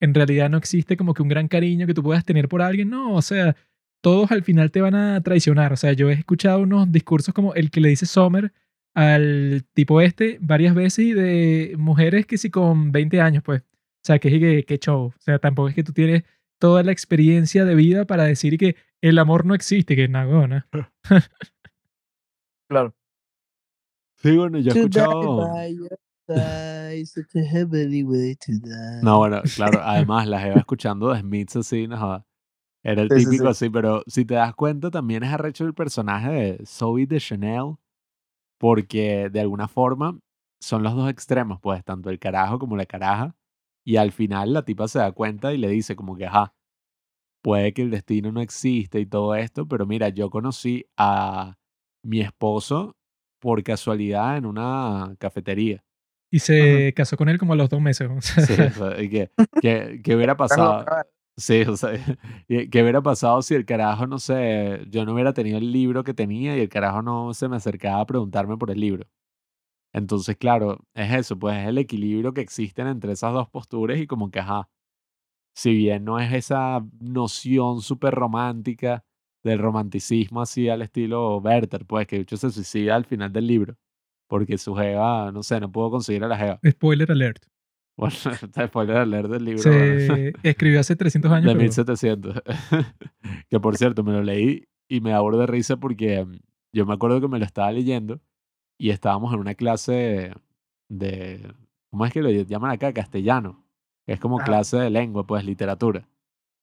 [0.00, 2.90] En realidad no existe como que un gran cariño que tú puedas tener por alguien,
[2.90, 3.56] no, o sea,
[4.02, 5.72] todos al final te van a traicionar.
[5.72, 8.52] O sea, yo he escuchado unos discursos como el que le dice Sommer
[8.94, 13.62] al tipo este varias veces y de mujeres que sí con 20 años, pues.
[13.62, 15.06] O sea, que que, que show.
[15.06, 16.24] O sea, tampoco es que tú tienes
[16.62, 20.68] toda la experiencia de vida para decir que el amor no existe, que nagona.
[22.70, 22.94] Claro.
[24.22, 25.50] Sí, bueno, yo he escuchado...
[29.02, 32.24] No, bueno, claro, además la jeva escuchando de Smiths así, no.
[32.84, 33.50] Era el Sí, sí, típico sí.
[33.50, 37.74] así, pero si te das cuenta también es arrecho el personaje de Zoe de Chanel,
[38.58, 40.18] porque de alguna forma
[40.60, 43.34] son los dos extremos, pues, tanto el carajo como la caraja,
[43.84, 46.54] y al final la tipa se da cuenta y le dice como que, ajá,
[47.42, 51.58] puede que el destino no existe y todo esto, pero mira, yo conocí a
[52.04, 52.96] mi esposo
[53.40, 55.84] por casualidad en una cafetería.
[56.30, 58.08] Y se casó con él como a los dos meses.
[58.20, 59.30] Sí, o sea, que,
[59.60, 60.84] que, que hubiera pasado.
[61.36, 61.90] Sí, o sea,
[62.48, 66.04] y que hubiera pasado si el carajo, no sé, yo no hubiera tenido el libro
[66.04, 69.06] que tenía y el carajo no se me acercaba a preguntarme por el libro.
[69.92, 74.06] Entonces, claro, es eso, pues es el equilibrio que existen entre esas dos posturas y
[74.06, 74.68] como que, ajá,
[75.54, 79.04] si bien no es esa noción súper romántica
[79.44, 83.46] del romanticismo así al estilo Werther, pues que de hecho se suicida al final del
[83.46, 83.76] libro,
[84.28, 86.60] porque su jeva, no sé, no puedo conseguir a la jeva.
[86.68, 87.44] Spoiler alert.
[87.94, 88.14] Bueno,
[88.68, 89.62] spoiler alert del libro.
[89.62, 91.44] Se escribió hace 300 años.
[91.44, 92.42] De pero 1700.
[93.50, 96.38] que por cierto, me lo leí y me da burda de risa porque mm,
[96.72, 98.22] yo me acuerdo que me lo estaba leyendo
[98.82, 100.34] y estábamos en una clase
[100.88, 101.54] de,
[101.88, 102.92] ¿cómo es que lo llaman acá?
[102.92, 103.64] Castellano.
[104.04, 104.44] Que es como Ajá.
[104.44, 106.08] clase de lengua, pues literatura.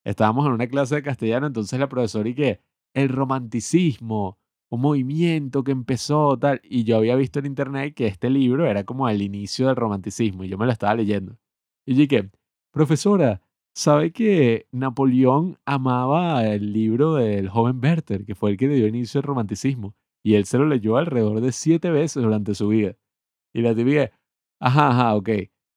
[0.04, 2.60] Estábamos en una clase de castellano, entonces la profesora y que
[2.94, 4.38] el romanticismo,
[4.70, 6.60] un movimiento que empezó tal.
[6.62, 10.44] Y yo había visto en internet que este libro era como el inicio del romanticismo
[10.44, 11.38] y yo me lo estaba leyendo.
[11.86, 12.30] Y yo dije,
[12.72, 13.42] profesora,
[13.74, 18.88] ¿sabe que Napoleón amaba el libro del joven Werther, que fue el que le dio
[18.88, 19.96] inicio al romanticismo?
[20.24, 22.96] Y él se lo leyó alrededor de siete veces durante su vida.
[23.54, 24.12] Y la tibia,
[24.60, 25.30] ajá, ajá, ok.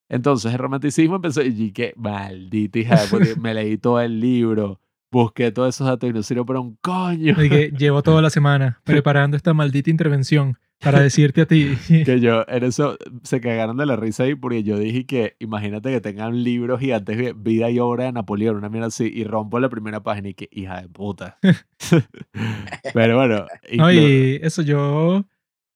[0.09, 4.78] Entonces el romanticismo empezó y dije, maldita hija, puta, me leí todo el libro,
[5.10, 7.43] busqué todos esos datos y no sirvió para un coño.
[7.43, 11.76] y que llevo toda la semana preparando esta maldita intervención para decirte a ti.
[12.04, 15.90] que yo, en eso se cagaron de la risa ahí porque yo dije que imagínate
[15.90, 19.24] que tengan un libro gigante de vida y obra de Napoleón, una mierda así, y
[19.24, 21.38] rompo la primera página y que hija de puta.
[22.94, 23.46] Pero bueno,
[23.76, 25.24] No, y eso yo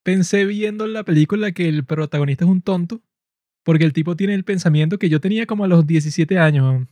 [0.03, 3.01] pensé viendo la película que el protagonista es un tonto,
[3.63, 6.87] porque el tipo tiene el pensamiento que yo tenía como a los 17 años,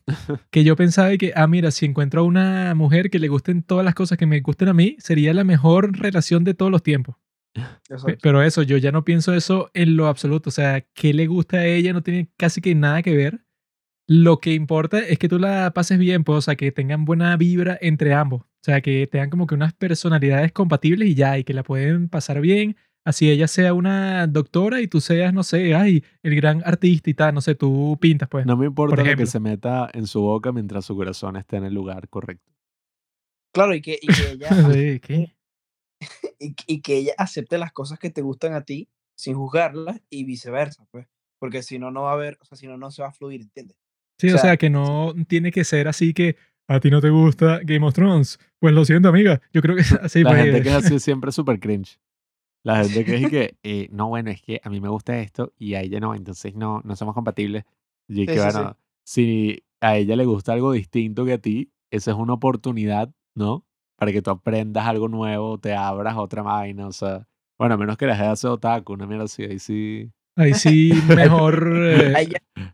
[0.52, 3.86] que yo pensaba que, ah, mira, si encuentro a una mujer que le gusten todas
[3.86, 7.16] las cosas que me gusten a mí, sería la mejor relación de todos los tiempos.
[7.56, 8.18] Exacto.
[8.22, 10.50] Pero eso, yo ya no pienso eso en lo absoluto.
[10.50, 13.46] O sea, qué le gusta a ella no tiene casi que nada que ver.
[14.08, 17.36] Lo que importa es que tú la pases bien, pues, o sea, que tengan buena
[17.38, 18.42] vibra entre ambos.
[18.42, 22.10] O sea, que tengan como que unas personalidades compatibles y ya, y que la pueden
[22.10, 22.76] pasar bien.
[23.04, 27.14] Así ella sea una doctora y tú seas, no sé, ay, el gran artista y
[27.14, 28.48] tal, no sé, tú pintas, pues.
[28.48, 31.58] No me importa Por lo que se meta en su boca mientras su corazón esté
[31.58, 32.52] en el lugar correcto.
[33.54, 35.35] Claro, y que, y que ella, Sí, ¿qué?
[36.40, 40.26] y, y que ella acepte las cosas que te gustan a ti sin juzgarlas y
[40.26, 41.08] viceversa, pues.
[41.40, 43.14] Porque si no, no va a haber, o sea, si no, no se va a
[43.14, 43.78] fluir, ¿entiendes?
[44.20, 46.38] Sí, O o sea, que no tiene que ser así que
[46.68, 48.40] a ti no te gusta Game of Thrones.
[48.60, 49.42] Pues lo siento, amiga.
[49.54, 50.44] Yo creo que es así, la pues.
[50.44, 52.00] gente que es así es siempre súper cringe.
[52.64, 55.20] La gente que es y que, eh, no, bueno, es que a mí me gusta
[55.20, 57.64] esto y a ella no, entonces no, no somos compatibles.
[58.08, 58.54] Y que, Sí, sí, sí.
[58.54, 63.14] bueno, si a ella le gusta algo distinto que a ti, esa es una oportunidad,
[63.36, 63.66] ¿no?
[63.98, 67.28] Para que tú aprendas algo nuevo, te abras otra vaina, o sea,
[67.58, 70.12] bueno, a menos que la gente hace otaku, una mierda así, ahí sí.
[70.36, 71.72] Ahí sí, mejor.
[71.74, 72.14] eh,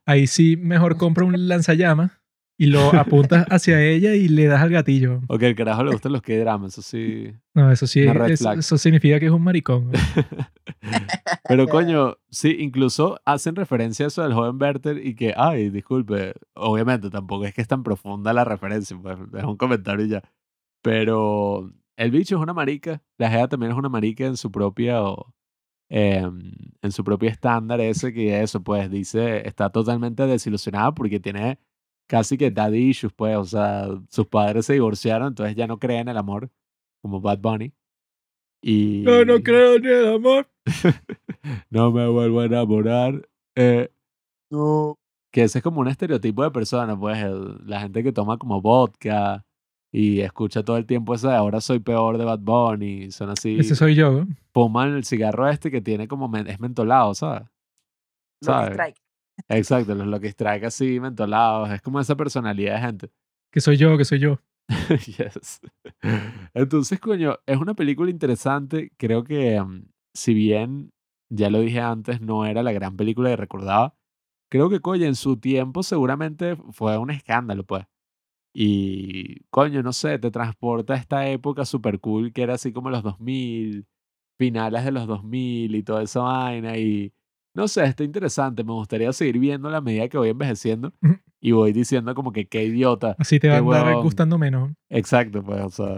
[0.06, 2.12] Ahí sí, mejor compra un lanzallamas
[2.58, 5.22] y lo apuntas hacia ella y le das al gatillo.
[5.28, 7.32] O que al carajo le gustan los K-dramas, eso sí.
[7.56, 8.60] No, eso sí, Una red es- flag.
[8.60, 9.92] eso significa que es un maricón.
[11.48, 16.34] Pero coño, sí, incluso hacen referencia a eso del joven Werther y que, ay, disculpe,
[16.56, 20.24] obviamente tampoco es que es tan profunda la referencia, pues es un comentario y ya.
[20.82, 25.00] Pero el bicho es una marica, la Gea también es una marica en su propia,
[25.90, 26.52] em,
[26.82, 31.60] en su propio estándar ese que eso, pues dice, está totalmente desilusionada porque tiene
[32.08, 36.00] casi que daddy issues, pues, o sea, sus padres se divorciaron, entonces ya no cree
[36.00, 36.50] en el amor,
[37.02, 37.74] como Bad Bunny.
[38.64, 39.02] Y...
[39.06, 40.48] No, no creo en el amor.
[41.72, 43.28] No me vuelvo a enamorar.
[43.56, 43.90] Eh,
[44.52, 44.98] No.
[45.32, 48.62] que ese es como un estereotipo de persona, pues el- la gente que toma como
[48.62, 49.46] vodka
[49.92, 53.60] y escucha todo el tiempo eso de ahora soy peor de Bad Bunny, son así,
[53.60, 54.12] Ese soy yo.
[54.26, 54.28] ¿no?
[54.54, 57.44] fuman el cigarro este que tiene como, men- es mentolado, ¿sabes?
[58.42, 58.72] Lucky ¿Sabes?
[58.72, 58.98] Strike.
[59.50, 63.10] Exacto, los Lucky Strike así mentolados, es como esa personalidad de gente.
[63.52, 64.40] Que soy yo, que soy yo.
[65.18, 65.60] Yes.
[66.54, 68.92] Entonces, coño, es una película interesante.
[68.98, 70.92] Creo que, mm, si bien,
[71.30, 73.96] ya lo dije antes, no era la gran película que recordaba,
[74.50, 77.86] creo que, coño, en su tiempo seguramente fue un escándalo, pues.
[78.54, 82.90] Y, coño, no sé, te transporta a esta época super cool que era así como
[82.90, 83.86] los 2000,
[84.38, 86.78] finales de los 2000 y toda esa vaina.
[86.78, 87.14] Y,
[87.54, 88.64] no sé, está interesante.
[88.64, 90.94] Me gustaría seguir viéndola a medida que voy envejeciendo
[91.40, 93.16] y voy diciendo como que qué idiota.
[93.20, 94.72] Así te va a andar gustando menos.
[94.90, 95.98] Exacto, pues, o sea,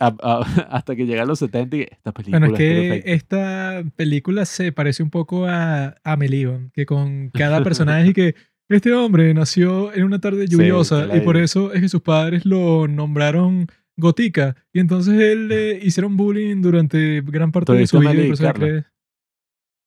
[0.00, 0.40] a- a-
[0.76, 3.10] hasta que llega a los 70 y esta película Bueno, es que perfecta.
[3.12, 8.34] esta película se parece un poco a Amelie, que con cada personaje y que
[8.68, 12.02] este hombre nació en una tarde Sí, lluviosa la y por eso es que sus
[12.02, 13.66] padres lo nombraron
[13.96, 18.14] Gotica y entonces él le hicieron bullying durante gran parte ¿Tú de su vida.
[18.14, 18.84] y Amelie,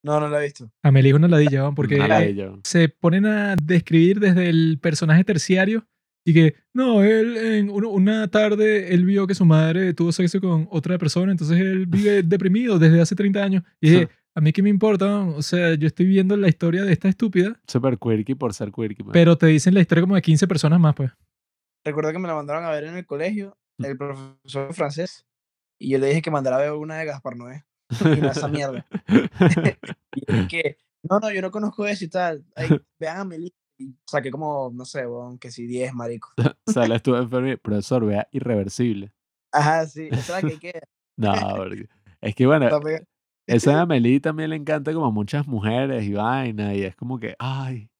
[0.04, 0.70] No, no la he visto.
[0.82, 1.74] Amelie es una ladilla, ¿no?
[1.74, 2.52] porque Mala ella.
[2.64, 5.86] se ponen a describir desde el personaje terciario
[6.26, 10.40] y que, no, él en un- una tarde él vio que su madre tuvo sexo
[10.40, 13.62] con otra persona, entonces él vive deprimido desde hace 30 años.
[13.80, 16.92] Y dije, a mí qué me importa, o sea, yo estoy viendo la historia de
[16.92, 19.02] esta estúpida, Super quirky por ser quirky.
[19.02, 19.12] pues.
[19.12, 21.10] pero te dicen la historia como de 15 personas más, pues.
[21.84, 23.84] Recuerdo que me la mandaron a ver en el colegio, Mm.
[23.86, 25.26] el profesor francés,
[25.80, 27.64] y yo le dije que mandara a ver una de Gaspar Noé.
[28.00, 28.86] Y no esa mierda.
[30.14, 32.44] Y yo dije, no, no, yo no conozco eso y tal.
[32.54, 32.68] Ay,
[33.00, 33.56] vean a Melissa.
[33.78, 36.28] Y saqué como, no sé, weón, que si 10, marico.
[36.66, 39.12] Sales tú enfermo y, profesor, vea, irreversible.
[39.50, 40.82] Ajá, sí, esa es la que queda.
[41.16, 41.88] No, porque-
[42.20, 42.68] es que bueno,
[43.46, 47.18] Esa de Amelie también le encanta como a muchas mujeres y vaina, y es como
[47.18, 47.90] que, ay,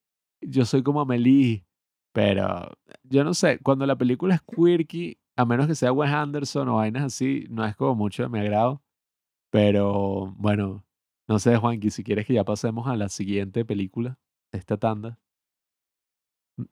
[0.41, 1.65] yo soy como Amelie.
[2.13, 2.71] Pero
[3.05, 6.77] yo no sé, cuando la película es quirky, a menos que sea Wes Anderson o
[6.77, 8.83] vainas así, no es como mucho de mi agrado.
[9.51, 10.85] Pero bueno,
[11.29, 14.19] no sé, Juanqui, si quieres que ya pasemos a la siguiente película
[14.53, 15.19] de esta tanda.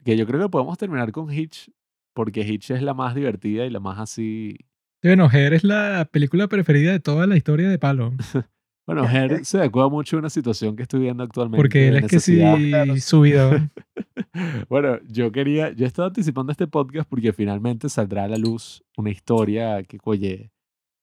[0.05, 1.71] Que yo creo que podemos terminar con Hitch,
[2.15, 4.59] porque Hitch es la más divertida y la más así.
[5.03, 8.13] Bueno, Her es la película preferida de toda la historia de Palo,
[8.93, 11.63] Bueno, Her se adecuada mucho a una situación que estoy viendo actualmente.
[11.63, 12.97] porque él de es que sí, necesidad.
[12.97, 13.51] su vida.
[13.51, 13.71] ¿no?
[14.69, 19.11] Bueno, yo quería, yo estaba anticipando este podcast porque finalmente saldrá a la luz una
[19.11, 20.51] historia que, oye,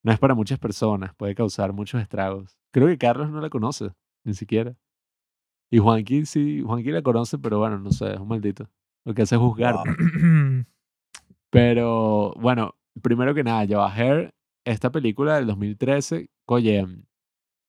[0.04, 2.58] no es para muchas personas, puede causar muchos estragos.
[2.72, 3.92] Creo que Carlos no la conoce,
[4.26, 4.76] ni siquiera.
[5.72, 8.70] Y Juanqui sí, Juanqui la conoce, pero bueno, no sé, es un maldito.
[9.06, 9.76] Lo que hace es juzgar.
[9.76, 9.86] Wow.
[11.50, 14.34] Pero bueno, primero que nada, yo a Her,
[14.66, 16.86] esta película del 2013, oye,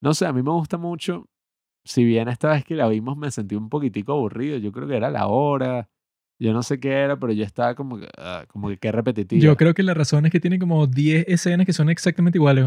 [0.01, 1.29] No sé, a mí me gusta mucho.
[1.85, 4.97] Si bien esta vez que la vimos me sentí un poquitico aburrido, yo creo que
[4.97, 5.89] era la hora,
[6.41, 9.43] yo no sé qué era, pero yo estaba como que, ah, como que qué repetitiva.
[9.43, 12.67] Yo creo que la razón es que tiene como 10 escenas que son exactamente iguales.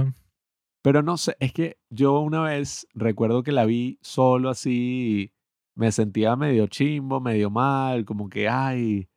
[0.84, 5.34] Pero no sé, es que yo una vez recuerdo que la vi solo así, y
[5.76, 9.08] me sentía medio chimbo, medio mal, como que, ay,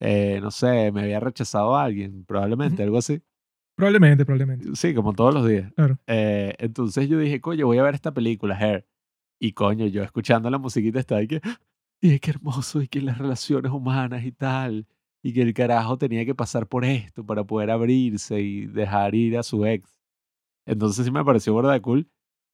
[0.00, 3.20] eh, no sé, me había rechazado a alguien, probablemente, algo así.
[3.78, 4.70] Probablemente, probablemente.
[4.74, 5.72] Sí, como todos los días.
[5.74, 6.00] Claro.
[6.08, 8.84] Eh, entonces yo dije, coño, voy a ver esta película, Hair.
[9.38, 11.40] Y coño, yo escuchando la musiquita estaba y que,
[12.00, 14.88] y qué hermoso, y que las relaciones humanas y tal,
[15.22, 19.38] y que el carajo tenía que pasar por esto para poder abrirse y dejar ir
[19.38, 20.00] a su ex.
[20.66, 22.10] Entonces sí me pareció burda de cool.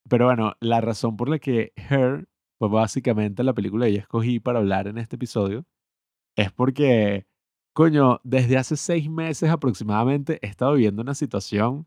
[0.06, 2.28] Pero bueno, la razón por la que Her
[2.58, 5.64] fue básicamente la película que yo escogí para hablar en este episodio
[6.36, 7.26] es porque,
[7.74, 11.86] coño, desde hace seis meses aproximadamente he estado viviendo una situación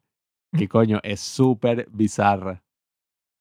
[0.55, 2.63] que, coño, es súper bizarra.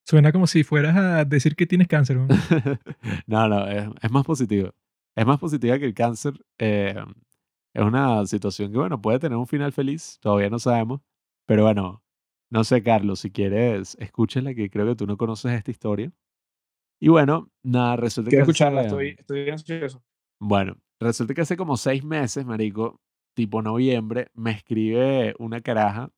[0.06, 2.16] Suena como si fueras a decir que tienes cáncer.
[2.16, 2.28] weón.
[3.26, 4.72] no, no, es, es más positivo.
[5.14, 6.34] Es más positiva que el cáncer.
[6.58, 6.94] eh,
[7.74, 11.02] es una situación que, bueno, puede tener un final feliz, todavía no sabemos.
[11.46, 12.02] Pero bueno,
[12.50, 16.10] no sé, Carlos, si quieres, escúchala, que creo que tú no conoces esta historia.
[16.98, 20.02] Y bueno, nada, resulta Quiero que escucharla, estoy, estoy ansioso.
[20.40, 23.00] Bueno, resulta que hace como seis meses, marico,
[23.34, 26.10] tipo noviembre, me escribe una caraja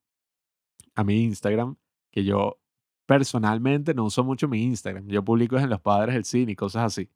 [0.94, 1.76] a mi Instagram,
[2.12, 2.60] que yo
[3.06, 5.09] personalmente no uso mucho mi Instagram.
[5.09, 7.10] Yo publico en los padres del cine y cosas así.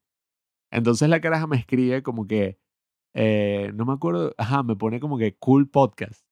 [0.71, 2.59] Entonces la caraja me escribe como que,
[3.15, 6.25] eh, no me acuerdo, ajá, me pone como que cool podcast.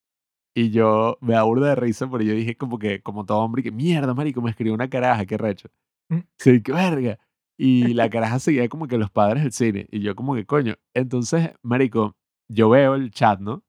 [0.54, 3.62] Y yo me da burda de risa, pero yo dije como que, como todo hombre,
[3.62, 5.68] que mierda, marico, me escribió una caraja, qué recho.
[6.08, 6.20] Mm.
[6.38, 7.18] Sí, qué verga.
[7.62, 9.86] Y la caraja seguía como que los padres del cine.
[9.90, 10.76] Y yo como que, coño.
[10.94, 12.16] Entonces, marico,
[12.48, 13.62] yo veo el chat, ¿no?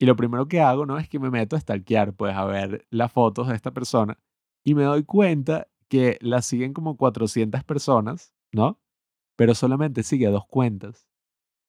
[0.00, 0.96] Y lo primero que hago, ¿no?
[0.96, 4.18] Es que me meto a stalkear, pues, a ver las fotos de esta persona.
[4.64, 8.80] Y me doy cuenta que la siguen como 400 personas, ¿no?
[9.36, 11.06] Pero solamente sigue dos cuentas.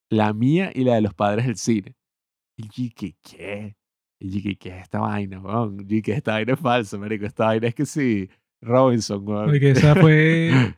[0.09, 1.97] La mía y la de los padres del cine.
[2.55, 3.75] Y dije, ¿qué?
[4.21, 5.79] Y dije, ¿qué es esta vaina, weón?
[5.79, 7.25] Yo dije, esta vaina es falsa, marico.
[7.25, 8.29] Esta vaina es que sí,
[8.61, 9.47] Robinson, weón.
[9.47, 10.77] Porque esa fue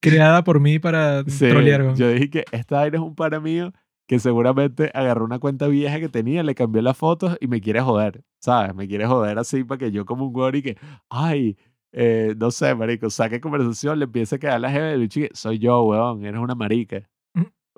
[0.00, 1.94] creada por mí para Sí, trolear.
[1.94, 3.72] yo dije que esta vaina es un para mío
[4.08, 7.80] que seguramente agarró una cuenta vieja que tenía, le cambió las fotos y me quiere
[7.80, 8.74] joder, ¿sabes?
[8.74, 10.78] Me quiere joder así para que yo como un y que,
[11.10, 11.56] ay,
[11.92, 15.58] eh, no sé, marico, saque conversación, le empiece a quedar la jefe del que, soy
[15.58, 17.08] yo, weón, eres una marica.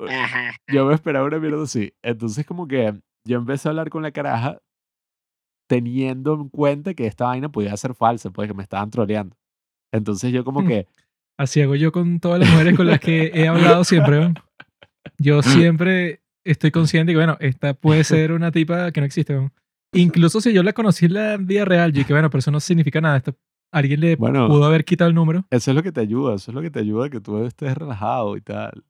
[0.07, 0.53] Ajá.
[0.69, 1.93] Yo me esperaba una mierda así.
[2.03, 2.95] Entonces como que
[3.25, 4.59] yo empecé a hablar con la caraja
[5.69, 9.37] teniendo en cuenta que esta vaina podía ser falsa, pues que me estaban troleando.
[9.93, 10.67] Entonces yo como Mm.
[10.67, 10.87] que,
[11.39, 14.19] Así hago yo con todas las mujeres con las que he hablado siempre.
[14.19, 14.35] weón.
[15.19, 19.35] Yo siempre estoy consciente que, bueno, esta puede ser una tipa que no existe.
[19.35, 19.53] weón.
[19.95, 22.61] Incluso si yo la conocí en la vida real, yo que, bueno, pero eso no
[22.61, 23.17] significa nada.
[23.19, 23.37] Esto,
[23.73, 24.49] alguien le Bueno.
[24.49, 25.47] pudo haber quitado el número.
[25.51, 27.77] Eso es lo que te ayuda, eso es lo que te ayuda que tú estés
[27.77, 28.85] relajado y tal.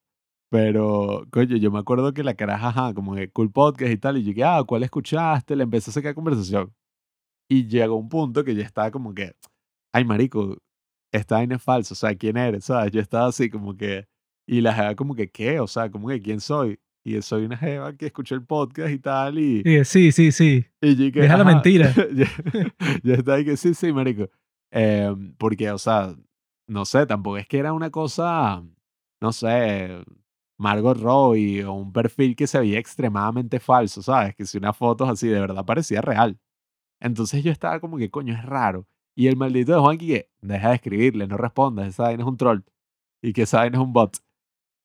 [0.51, 4.17] Pero, coño, yo me acuerdo que la caraja, ajá, como que cool podcast y tal,
[4.17, 5.55] y llegué, ah, ¿cuál escuchaste?
[5.55, 6.73] Le empecé a sacar conversación.
[7.51, 9.35] Y llegó un punto que ya estaba como que,
[9.93, 10.57] ay, marico,
[11.13, 12.65] esta vaina es falsa, o sea, ¿quién eres?
[12.67, 12.93] ¿Sabes?
[12.93, 14.07] Yo estaba así como que,
[14.47, 15.61] y la jeva como que, ¿qué?
[15.61, 16.79] O sea, como que, ¿quién soy?
[17.05, 20.67] Y soy una jeva que escuchó el podcast y tal, y, Y sí, sí, sí.
[20.83, 21.95] y yo que, Deja la mentira.
[22.15, 22.27] yo,
[23.03, 24.29] yo estaba ahí que sí, sí, marico.
[24.71, 26.15] Em, porque, o sea,
[26.67, 28.63] no sé, tampoco es que era una cosa,
[29.21, 30.05] no sé,
[30.59, 34.35] Margot Robbie o un perfil que se veía extremadamente falso, ¿sabes?
[34.35, 36.39] Que si unas fotos así de verdad parecía real.
[37.01, 38.87] Entonces yo estaba como que, coño, es raro.
[39.19, 42.37] Y el maldito de Juanqui que, deja de escribirle, no respondas, esa vaina es un
[42.37, 42.61] troll.
[43.21, 44.19] Y que esa vaina es un bot.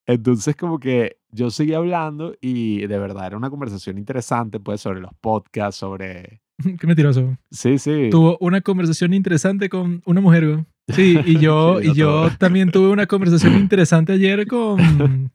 [0.07, 5.01] Entonces como que yo seguí hablando y de verdad era una conversación interesante, pues, sobre
[5.01, 6.41] los podcasts, sobre...
[6.79, 7.37] Qué mentiroso.
[7.51, 8.07] Sí, sí.
[8.09, 10.45] Tuvo una conversación interesante con una mujer.
[10.45, 10.67] weón.
[10.87, 12.29] Sí, y yo, Sí, y no yo todo.
[12.39, 15.29] también tuve una conversación interesante ayer con,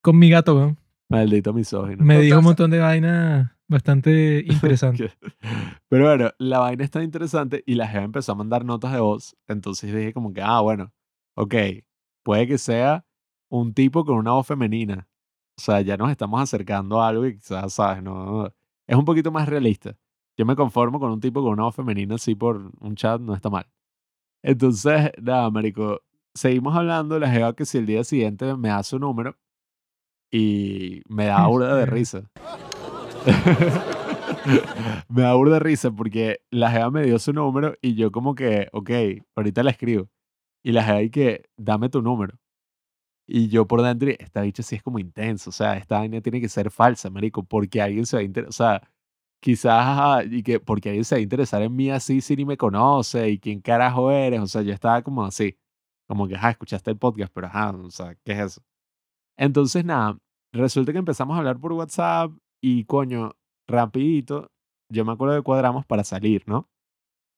[0.00, 0.54] con mi gato.
[0.54, 0.78] weón.
[1.08, 2.04] Maldito misógino.
[2.04, 5.16] Me dijo un montón de vainas bastante interesantes.
[5.88, 9.36] Pero bueno, la vaina está interesante y la jefa empezó a mandar notas de voz.
[9.46, 10.92] Entonces dije como que, ah, bueno,
[11.34, 11.54] ok,
[12.22, 13.04] puede que sea
[13.48, 15.08] un tipo con una voz femenina.
[15.58, 18.02] O sea, ya nos estamos acercando a algo que quizás, ¿sabes?
[18.02, 18.46] No,
[18.86, 19.96] es un poquito más realista.
[20.36, 23.34] Yo me conformo con un tipo con una voz femenina así por un chat, no
[23.34, 23.66] está mal.
[24.42, 26.02] Entonces, nada, marico,
[26.34, 29.36] seguimos hablando, la jeva que si el día siguiente me da su número
[30.30, 32.30] y me da burda de risa.
[35.08, 38.68] me da burda risa porque la jeva me dio su número y yo como que,
[38.72, 38.90] ok,
[39.36, 40.08] ahorita la escribo.
[40.64, 42.38] Y la jeva y que, dame tu número.
[43.28, 46.40] Y yo por dentro, esta bicha sí es como intenso, o sea, esta vaina tiene
[46.40, 48.82] que ser falsa, marico, porque alguien se va a inter- o sea,
[49.40, 52.56] quizás, y que, porque alguien se va a interesar en mí así si ni me
[52.56, 55.58] conoce y quién carajo eres, o sea, yo estaba como así,
[56.08, 58.62] como que, ajá, escuchaste el podcast, pero ajá, o sea, ¿qué es eso?
[59.38, 60.18] Entonces, nada,
[60.52, 62.32] resulta que empezamos a hablar por WhatsApp
[62.68, 63.30] y coño,
[63.68, 64.50] rapidito,
[64.92, 66.68] yo me acuerdo que cuadramos para salir, ¿no?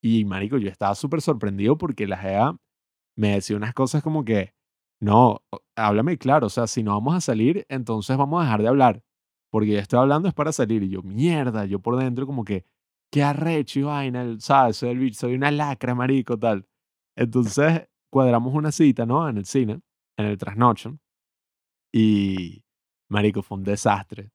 [0.02, 2.56] Y marico, yo estaba súper sorprendido porque la GEA
[3.14, 4.54] me decía unas cosas como que,
[5.02, 5.42] no,
[5.76, 9.02] háblame claro, o sea, si no vamos a salir, entonces vamos a dejar de hablar,
[9.50, 10.82] porque ya estoy hablando es para salir.
[10.82, 12.64] Y yo, mierda, yo por dentro como que,
[13.12, 14.78] qué arrecho y vaina, ¿sabes?
[14.78, 16.66] Soy, el soy una lacra, marico, tal.
[17.16, 19.28] Entonces cuadramos una cita, ¿no?
[19.28, 19.82] En el cine,
[20.16, 20.98] en el trasnocho.
[21.92, 22.64] Y,
[23.10, 24.30] marico, fue un desastre.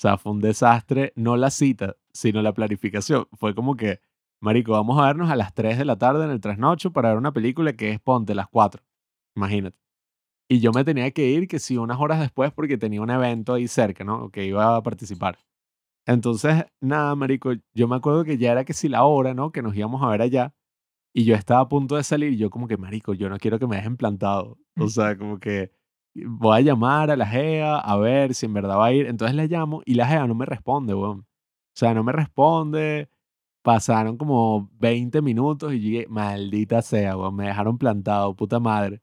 [0.00, 3.26] O sea, fue un desastre, no la cita, sino la planificación.
[3.34, 4.00] Fue como que,
[4.40, 7.18] marico, vamos a vernos a las 3 de la tarde en el trasnocho para ver
[7.18, 8.82] una película que es Ponte las 4.
[9.36, 9.76] Imagínate.
[10.48, 13.52] Y yo me tenía que ir, que sí, unas horas después porque tenía un evento
[13.52, 14.30] ahí cerca, ¿no?
[14.30, 15.38] Que iba a participar.
[16.06, 19.52] Entonces, nada, marico, yo me acuerdo que ya era que sí la hora, ¿no?
[19.52, 20.54] Que nos íbamos a ver allá.
[21.12, 23.58] Y yo estaba a punto de salir y yo como que, marico, yo no quiero
[23.58, 24.56] que me dejen plantado.
[24.78, 25.72] O sea, como que
[26.14, 29.06] voy a llamar a la GEA a ver si en verdad va a ir.
[29.06, 31.20] Entonces le llamo y la GEA no me responde, weón.
[31.20, 31.26] O
[31.74, 33.08] sea, no me responde.
[33.62, 39.00] Pasaron como 20 minutos y llegué, maldita sea, weón, me dejaron plantado, puta madre.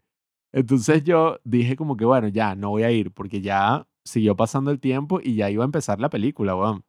[0.52, 4.72] Entonces yo dije como que, bueno, ya, no voy a ir porque ya siguió pasando
[4.72, 6.84] el tiempo y ya iba a empezar la película, weón.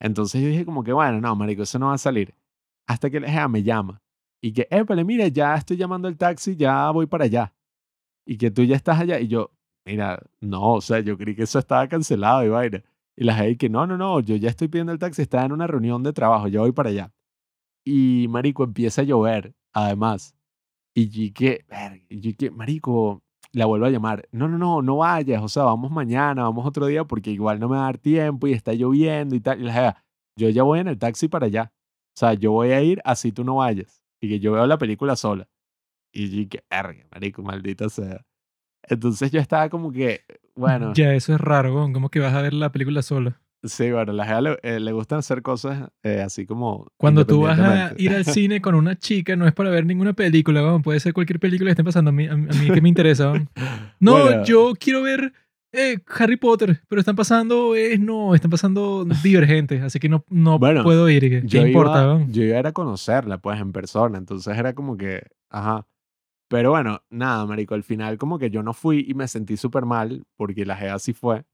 [0.00, 2.34] Entonces yo dije como que, bueno, no, marico, eso no va a salir.
[2.86, 4.02] Hasta que la GEA me llama
[4.42, 7.54] y que, épale, mira, ya estoy llamando el taxi, ya voy para allá.
[8.26, 9.18] Y que tú ya estás allá.
[9.20, 9.52] Y yo,
[9.84, 12.82] mira, no, o sea, yo creí que eso estaba cancelado y vaina.
[13.16, 15.52] Y la gente que, no, no, no, yo ya estoy pidiendo el taxi, estaba en
[15.52, 17.12] una reunión de trabajo, yo voy para allá.
[17.84, 20.34] Y, marico, empieza a llover, además.
[20.94, 21.64] Y yo que,
[22.08, 23.22] y que, marico,
[23.52, 24.28] la vuelvo a llamar.
[24.32, 27.68] No, no, no, no vayas, o sea, vamos mañana, vamos otro día, porque igual no
[27.68, 29.60] me va a dar tiempo y está lloviendo y tal.
[29.60, 30.04] Y la jeva,
[30.36, 31.72] yo ya voy en el taxi para allá.
[32.16, 34.02] O sea, yo voy a ir así tú no vayas.
[34.20, 35.48] Y que yo veo la película sola.
[36.12, 38.24] Y yo que, verga, marico, maldita sea.
[38.88, 40.22] Entonces yo estaba como que,
[40.54, 41.72] bueno, Ya, eso es raro.
[41.92, 43.40] ¿Cómo que vas a ver la película sola?
[43.62, 47.26] sí, bueno, a la jeva le, eh, le gustan hacer cosas eh, así como Cuando
[47.26, 50.62] tú vas a ir al cine con una chica, no es para ver ninguna película,
[50.62, 50.82] weón.
[50.82, 52.08] Puede ser cualquier película que esté pasando.
[52.08, 53.48] A mí, a mí, ¿qué me interesa, weón?
[54.00, 54.44] No, Bueno.
[54.44, 55.34] yo quiero ver
[55.72, 60.58] eh, Harry Potter, pero están pasando, eh, no, están pasando Divergentes, así que no, no
[60.58, 61.20] Bueno, puedo ir.
[61.20, 64.18] ¿Qué, yo importa, iba, yo iba a conocerla, pues, en persona.
[64.18, 65.86] Entonces era como que, ajá.
[66.50, 69.86] Pero bueno, nada, marico, al final como que yo no fui y me sentí súper
[69.86, 71.44] mal porque la jeva sí fue.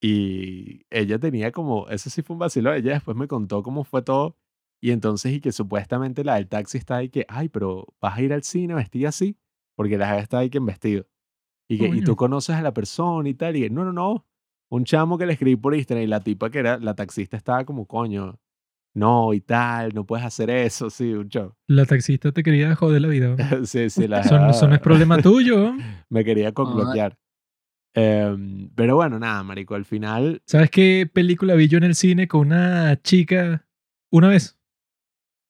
[0.00, 4.02] Y ella tenía como, eso sí fue un vacilo, ella después me contó cómo fue
[4.02, 4.36] todo.
[4.80, 8.22] Y entonces, y que supuestamente la del taxi está ahí que, ay, pero vas a
[8.22, 9.36] ir al cine vestida así,
[9.74, 11.06] porque la jeva está ahí que en vestido.
[11.68, 14.26] Y que, y tú conoces a la persona y tal, y que, no, no, no,
[14.70, 17.64] un chamo que le escribí por Instagram y la tipa que era, la taxista estaba
[17.64, 18.38] como, coño,
[18.94, 21.54] no, y tal, no puedes hacer eso, sí, un show.
[21.68, 24.80] La taxista te quería joder la vida, sí, sí, la Eso, no- eso no es
[24.80, 25.72] problema tuyo,
[26.10, 27.16] me quería coclotear.
[27.94, 32.28] Em, pero bueno, nada, marico, al final, ¿Sabes qué película vi yo en el cine
[32.28, 33.66] con una chica
[34.10, 34.56] una vez?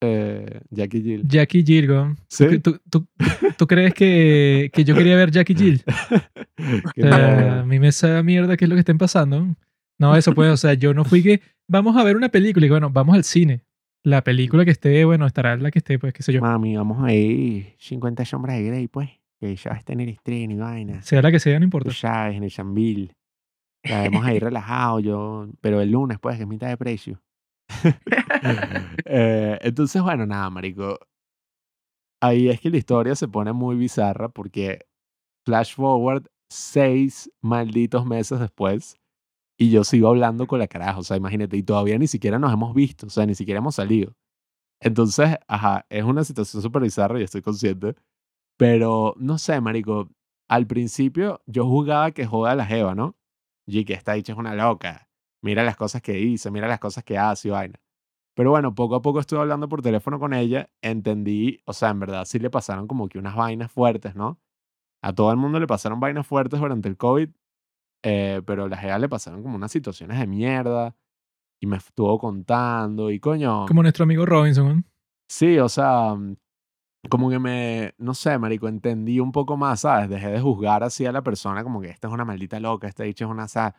[0.03, 1.29] eh, Jackie Jill.
[1.29, 1.87] Jackie Jill.
[1.87, 2.59] ¿Tú, ¿Sí?
[2.61, 3.07] tú- tú-
[3.59, 5.83] tú crees que, que yo quería ver Jackie Jill?
[7.03, 9.55] A mí me sabe mierda qué es lo que estén pasando.
[9.99, 12.69] No, eso pues, o sea, yo no fui que vamos a ver una película y
[12.69, 13.65] bueno, vamos al cine.
[14.03, 16.41] La película que esté, bueno, estará la que esté, pues, qué sé yo.
[16.41, 19.11] Mami, vamos a ir 50 sombras de Grey, pues.
[19.39, 21.03] Que ya está en el estreno y vaina.
[21.03, 21.89] Sea la que sea, no importa.
[21.89, 23.15] Tú sabes, en el Chambil.
[23.83, 25.49] La vamos a ir relajado, yo.
[25.61, 27.23] Pero el lunes, pues, que es mitad de precio.
[29.13, 30.99] Eh, entonces, bueno, nada, marico.
[32.23, 34.87] Ahí es que la historia se pone muy bizarra porque
[35.45, 39.00] flash forward seis malditos meses después
[39.61, 42.51] y yo sigo hablando con la caraja, o sea, imagínate, y todavía ni siquiera nos
[42.51, 44.17] hemos visto, o sea, ni siquiera hemos salido.
[44.81, 47.95] Entonces, ajá, es una situación súper bizarra y estoy consciente,
[48.59, 50.09] pero no sé, marico,
[50.49, 53.19] al principio yo jugaba que joda a la jeva, ¿no?
[53.67, 55.11] Y que esta dicha es una loca,
[55.43, 57.79] mira las cosas que dice, mira las cosas que hace y vaina.
[58.35, 62.01] Pero bueno, poco a poco estuve hablando por teléfono con ella, entendí, o sea, en
[62.01, 64.41] verdad sí le pasaron como que unas vainas fuertes, ¿no?
[65.03, 67.31] A todo el mundo le pasaron vainas fuertes durante el COVID,
[68.03, 70.95] eh, pero a la jeva le pasaron como unas situaciones de mierda
[71.61, 74.67] y me estuvo contando y coño, Como nuestro amigo Robinson.
[74.67, 74.85] weón.
[75.29, 76.37] sí, o sea, mm,
[77.09, 80.09] como que me, no sé, marico, entendí un poco más, ¿sabes?
[80.09, 83.05] Dejé de juzgar así a la persona como que esta es una maldita loca, esta
[83.05, 83.75] dicha es una, sa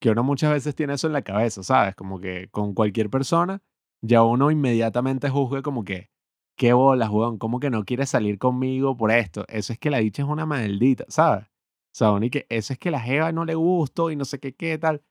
[0.00, 1.94] que uno muchas veces tiene eso en la cabeza, ¿sabes?
[1.94, 3.62] Como que con cualquier persona
[4.02, 6.10] ya uno inmediatamente juzga como que,
[6.58, 9.44] qué bolas, weón, ¿cómo que no quiere salir conmigo por esto?
[9.48, 11.46] Eso es que la dicha es una maldita, ¿sabes?
[12.00, 14.54] Uno y que eso es que la jeva no le gustó y no sé qué,
[14.54, 15.02] qué tal.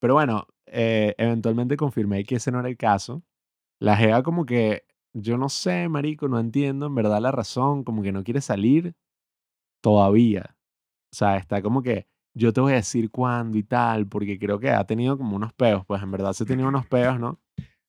[0.00, 3.22] Pero bueno, eh, eventualmente confirmé que ese no era el caso.
[3.80, 8.02] La Jeva como que, yo no sé, marico, no entiendo en verdad la razón, como
[8.02, 8.94] que no quiere salir
[9.82, 10.56] todavía.
[11.12, 14.58] O sea, está como que yo te voy a decir cuándo y tal, porque creo
[14.58, 17.40] que ha tenido como unos peos, pues en verdad se ha tenido unos peos, ¿no?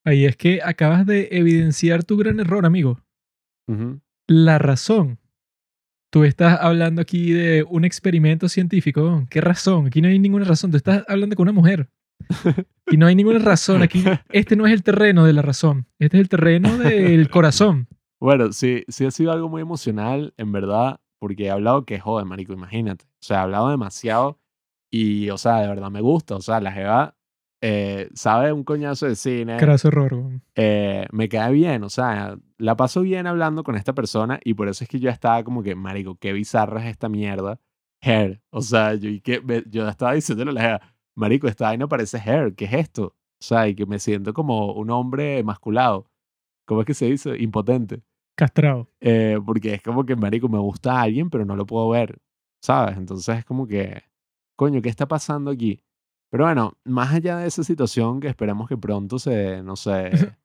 [0.04, 3.00] Ahí es que acabas de evidenciar tu gran error, amigo.
[4.28, 5.21] La razón.
[6.12, 9.26] Tú estás hablando aquí de un experimento científico.
[9.30, 9.88] ¿Qué razón?
[9.88, 10.70] Aquí no hay ninguna razón.
[10.70, 11.90] Tú estás hablando con una mujer.
[12.88, 13.82] Y no hay ninguna razón.
[13.84, 15.88] Aquí este no es el terreno de la razón.
[15.98, 17.88] Este es el terreno del corazón.
[18.20, 22.26] Bueno, sí, sí ha sido algo muy emocional, en verdad, porque he hablado que joder,
[22.26, 23.06] marico, imagínate.
[23.06, 24.42] O sea, he hablado demasiado
[24.92, 26.36] y, o sea, de verdad me gusta.
[26.36, 27.16] O sea, la Jeva
[27.62, 29.58] eh, sabe un coñazo de cine.
[29.58, 30.42] Craso error.
[30.56, 34.68] eh, me cae bien, o sea, la paso bien hablando con esta persona y por
[34.68, 37.60] eso es que yo estaba como que, marico, qué bizarra es esta mierda.
[38.02, 40.82] Hair, o sea, yo, y que, yo estaba diciéndole a la
[41.16, 43.16] marico, esta vaina parece hair, ¿qué es esto?
[43.40, 46.08] O sea, y que me siento como un hombre emasculado.
[46.66, 47.38] ¿Cómo es que se dice?
[47.38, 48.02] Impotente.
[48.36, 48.90] Castrado.
[49.00, 52.20] Eh, porque es como que, marico, me gusta a alguien, pero no lo puedo ver,
[52.62, 52.98] ¿sabes?
[52.98, 54.04] Entonces es como que,
[54.56, 55.84] coño, ¿qué está pasando aquí?
[56.32, 60.10] Pero bueno, más allá de esa situación que esperemos que pronto se, no sé,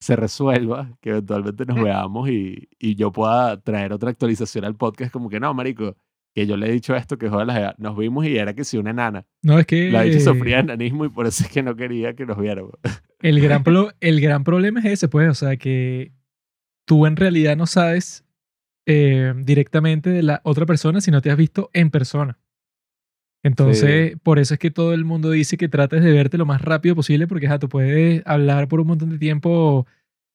[0.00, 5.12] se resuelva, que eventualmente nos veamos y, y yo pueda traer otra actualización al podcast,
[5.12, 5.96] como que no, marico,
[6.34, 8.78] que yo le he dicho esto, que joder, la nos vimos y era que sí,
[8.78, 9.24] una enana.
[9.42, 12.26] No, es que La dicha sufría enanismo y por eso es que no quería que
[12.26, 12.72] nos viéramos.
[13.20, 15.28] el, gran pro- el gran problema es ese, pues.
[15.28, 16.10] O sea, que
[16.86, 18.24] tú en realidad no sabes
[18.86, 22.38] eh, directamente de la otra persona si no te has visto en persona.
[23.42, 26.62] Entonces, por eso es que todo el mundo dice que trates de verte lo más
[26.62, 29.86] rápido posible porque ajá, tú puedes hablar por un montón de tiempo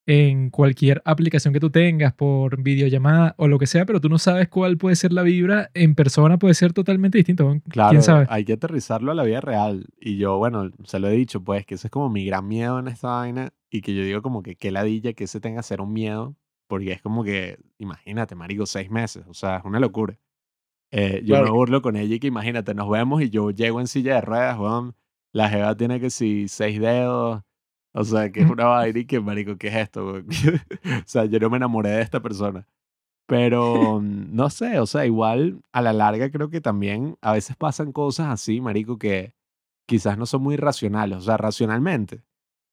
[0.07, 4.17] en cualquier aplicación que tú tengas, por videollamada o lo que sea, pero tú no
[4.17, 7.59] sabes cuál puede ser la vibra en persona, puede ser totalmente distinto.
[7.67, 8.25] Claro, ¿Quién sabe?
[8.29, 9.85] hay que aterrizarlo a la vida real.
[9.99, 12.79] Y yo, bueno, se lo he dicho, pues, que ese es como mi gran miedo
[12.79, 13.53] en esta vaina.
[13.69, 16.37] Y que yo digo como que qué ladilla que ese tenga ser un miedo.
[16.67, 19.25] Porque es como que, imagínate, marico, seis meses.
[19.27, 20.17] O sea, es una locura.
[20.91, 21.53] Eh, yo me Claro.
[21.53, 24.57] burlo con ella y que imagínate, nos vemos y yo llego en silla de ruedas,
[24.59, 24.95] weón.
[25.33, 27.41] La jeva tiene que si seis dedos.
[27.93, 30.05] O sea, que es una vaina y que, marico, ¿qué es esto?
[30.23, 30.23] o
[31.05, 32.67] sea, yo no me enamoré de esta persona.
[33.27, 37.55] Pero mm, no sé, o sea, igual a la larga creo que también a veces
[37.57, 39.33] pasan cosas así, marico, que
[39.85, 41.17] quizás no son muy racionales.
[41.17, 42.23] O sea, racionalmente,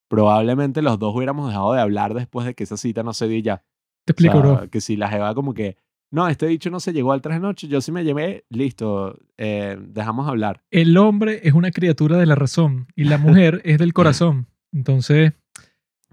[0.09, 3.39] probablemente los dos hubiéramos dejado de hablar después de que esa cita no se dio
[3.39, 3.57] ya.
[4.05, 4.69] Te O explico, sea, bro.
[4.69, 5.77] que si la jeva como que,
[6.11, 9.17] no, este dicho no se llegó al tres de noche, yo sí me llevé, listo,
[9.37, 10.63] eh, dejamos hablar.
[10.71, 14.47] El hombre es una criatura de la razón y la mujer es del corazón.
[14.71, 15.33] Entonces,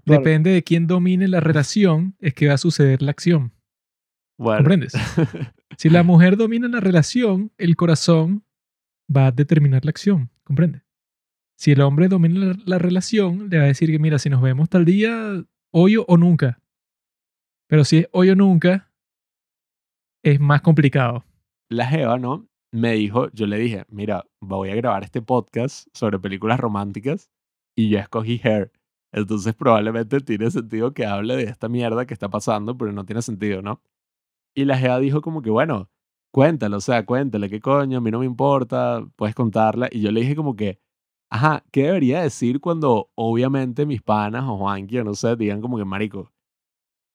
[0.05, 0.19] Claro.
[0.19, 3.53] depende de quién domine la relación, es que va a suceder la acción.
[4.37, 4.93] Bueno, ¿Comprendes?
[5.77, 8.43] Si la mujer domina la relación, el corazón
[9.15, 10.29] va a determinar la acción.
[10.43, 10.81] ¿Comprende?
[11.55, 14.41] Si el hombre domina la, la relación, le va a decir que, mira, si nos
[14.41, 16.59] vemos tal día, hoy o nunca.
[17.67, 18.91] Pero si es hoy o nunca,
[20.23, 21.23] es más complicado.
[21.69, 22.47] la jeva, ¿no?
[22.71, 27.31] Me dijo, yo le dije, mira, voy a grabar este podcast sobre películas románticas
[27.75, 28.71] y yo escogí Hair.
[29.13, 33.21] Entonces probablemente tiene sentido que hable de esta mierda que está pasando, pero no tiene
[33.21, 33.81] sentido, ¿no?
[34.55, 35.89] Y la jeva dijo como que, bueno,
[36.33, 39.89] cuéntalo, o sea, cuéntale, qué coño, a mí no me importa, puedes contarla.
[39.91, 40.79] Y yo le dije como que,
[41.31, 45.77] ajá, ¿qué debería decir cuando obviamente mis panas o Juanqui o no sé, digan como
[45.77, 46.32] que, marico,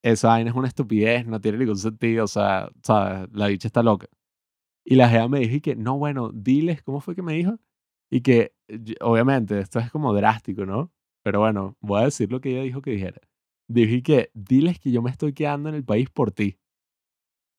[0.02, 3.28] esa vaina es una estupidez, no tiene ningún sentido, o sea, ¿sabes?
[3.32, 4.08] La dicha está loca.
[4.84, 7.58] Y la jeva me dijo y que, no, bueno, diles, ¿cómo fue que me dijo?
[8.10, 8.54] Y que,
[9.00, 10.92] obviamente, esto es como drástico, ¿no?
[11.22, 13.20] Pero bueno, voy a decir lo que ella dijo que dijera.
[13.68, 16.58] Dijo y que, diles que yo me estoy quedando en el país por ti.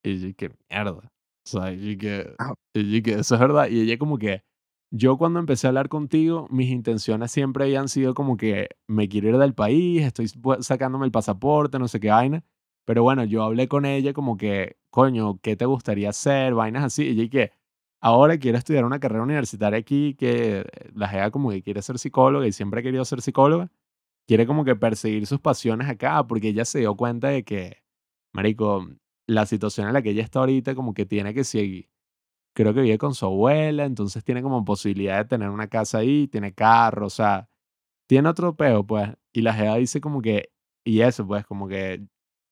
[0.04, 0.92] Y yo, que, mierda.
[0.92, 1.12] O
[1.44, 2.36] sea, y que,
[2.74, 3.70] y que eso es verdad.
[3.70, 4.44] Y ella como que,
[4.92, 9.30] yo cuando empecé a hablar contigo, mis intenciones siempre habían sido como que me quiero
[9.30, 10.30] ir del país, estoy
[10.62, 12.44] sacándome el pasaporte, no sé qué vaina.
[12.86, 16.56] Pero bueno, yo hablé con ella como que, coño, ¿qué te gustaría hacer?
[16.56, 17.04] Vainas así.
[17.04, 17.52] Y ella que,
[18.02, 22.48] ahora quiero estudiar una carrera universitaria aquí, que la jeva como que quiere ser psicóloga
[22.48, 23.72] y siempre ha querido ser psicóloga.
[24.28, 27.84] Quiere como que perseguir sus pasiones acá, porque ella se dio cuenta de que,
[28.34, 28.88] marico,
[29.28, 31.90] la situación en la que ella está ahorita como que tiene que seguir.
[32.54, 36.28] Creo que vive con su abuela, entonces tiene como posibilidad de tener una casa ahí,
[36.28, 37.48] tiene carro, o sea,
[38.08, 39.10] tiene otro peo, pues.
[39.32, 40.50] Y la jeva dice como que,
[40.84, 42.04] y eso, pues, como que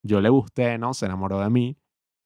[0.03, 0.93] yo le gusté, ¿no?
[0.93, 1.77] Se enamoró de mí.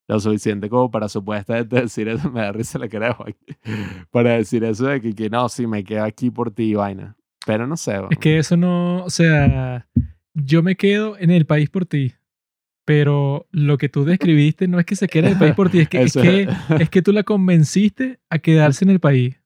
[0.08, 3.16] Lo suficiente como para supuestamente decir eso, me da risa la cara.
[4.12, 7.16] Para decir eso de que, que no, sí, me quedo aquí por ti vaina.
[7.46, 7.94] Pero no sé.
[7.94, 8.20] Es bueno.
[8.20, 9.88] que eso no, o sea,
[10.34, 12.14] yo me quedo en el país por ti,
[12.86, 15.80] pero lo que tú describiste no es que se quede en el país por ti,
[15.80, 16.48] es que, es que,
[16.80, 19.40] es que tú la convenciste a quedarse en el país,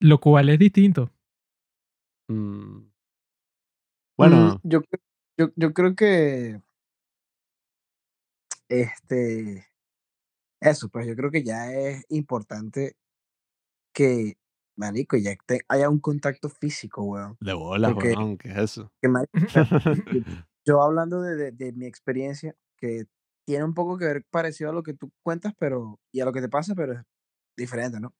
[0.00, 1.10] lo cual es distinto.
[2.28, 2.88] Mm.
[4.16, 4.82] Bueno, Mm, yo,
[5.36, 6.60] yo, yo creo que
[8.68, 9.66] este
[10.60, 12.96] eso, pues yo creo que ya es importante
[13.92, 14.38] que,
[14.76, 17.36] marico, ya te- haya un contacto físico, weón.
[17.40, 18.90] de bolas, porque- weón, ¿qué es eso?
[19.02, 19.32] Que, marico,
[20.66, 23.06] yo hablando de, de- de mi experiencia, que
[23.46, 26.32] tiene un poco que ver parecido a lo que tú cuentas, pero, y a lo
[26.32, 27.00] que te pasa, pero es
[27.56, 28.14] diferente, ¿no?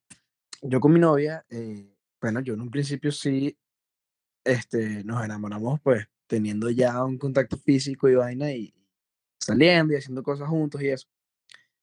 [0.63, 3.55] Yo con mi novia, eh, bueno, yo en un principio sí,
[4.43, 8.73] este, nos enamoramos, pues, teniendo ya un contacto físico y vaina, y
[9.39, 11.07] saliendo y haciendo cosas juntos y eso.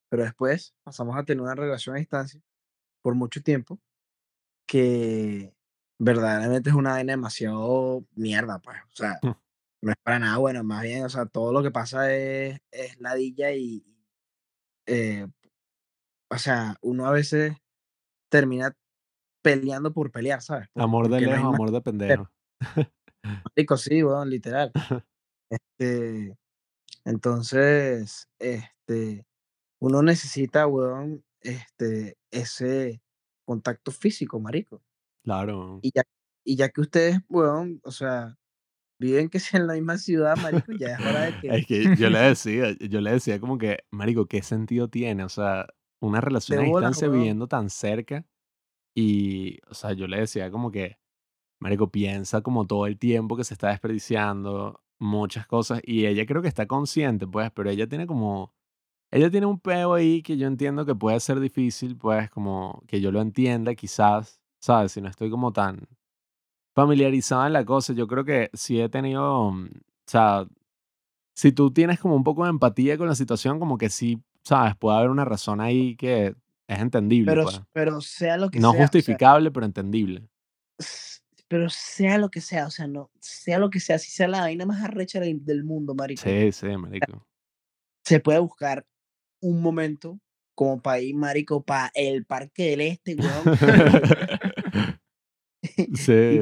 [0.08, 2.40] Pero después pasamos a tener una relación a distancia
[3.00, 3.80] por mucho tiempo,
[4.66, 5.54] que
[5.98, 9.20] verdaderamente es una vaina demasiado mierda, pues, o sea.
[9.82, 13.00] no es para nada bueno, más bien, o sea, todo lo que pasa es, es
[13.00, 13.84] ladilla y,
[14.86, 15.26] eh,
[16.30, 17.56] o sea, uno a veces
[18.30, 18.74] termina
[19.42, 20.68] peleando por pelear, ¿sabes?
[20.76, 22.30] Amor de no lejos, más amor de pendejo.
[23.56, 24.72] rico, sí, weón, literal.
[25.78, 26.34] Este,
[27.04, 29.26] entonces, este,
[29.80, 33.02] uno necesita, weón, este, ese
[33.44, 34.82] contacto físico, marico.
[35.22, 35.78] Claro.
[35.82, 36.04] Y ya,
[36.42, 38.38] y ya que ustedes, weón, o sea,
[39.02, 41.96] viven que sea en la misma ciudad, marico, ya es hora de que Es que
[41.96, 45.24] yo le decía, yo le decía como que, marico, ¿qué sentido tiene?
[45.24, 45.66] O sea,
[46.00, 48.24] una relación a De bolas, distancia viviendo tan cerca
[48.94, 50.98] y, o sea, yo le decía como que,
[51.60, 56.42] marico, piensa como todo el tiempo que se está desperdiciando, muchas cosas y ella creo
[56.42, 58.54] que está consciente, pues, pero ella tiene como,
[59.10, 63.00] ella tiene un peo ahí que yo entiendo que puede ser difícil, pues, como que
[63.00, 64.92] yo lo entienda quizás, ¿sabes?
[64.92, 65.88] Si no estoy como tan
[66.74, 70.46] familiarizado en la cosa, yo creo que sí he tenido, mm, o sea,
[71.34, 74.76] si tú tienes como un poco de empatía con la situación, como que sí, sabes,
[74.76, 76.34] puede haber una razón ahí que
[76.66, 77.60] es entendible, pero, pues.
[77.72, 80.28] pero sea lo que No sea, o sea, justificable, pero entendible.
[81.48, 84.40] pero sea lo que sea, o sea, no, sea lo que sea, si sea la
[84.40, 87.26] vaina más arrecha del, del mundo, marico, Sí, sí, marico.
[88.04, 88.86] se puede buscar
[89.40, 90.18] un momento
[90.54, 93.42] como para ir, marico, para el Parque del Este, weón,
[95.94, 96.40] sí,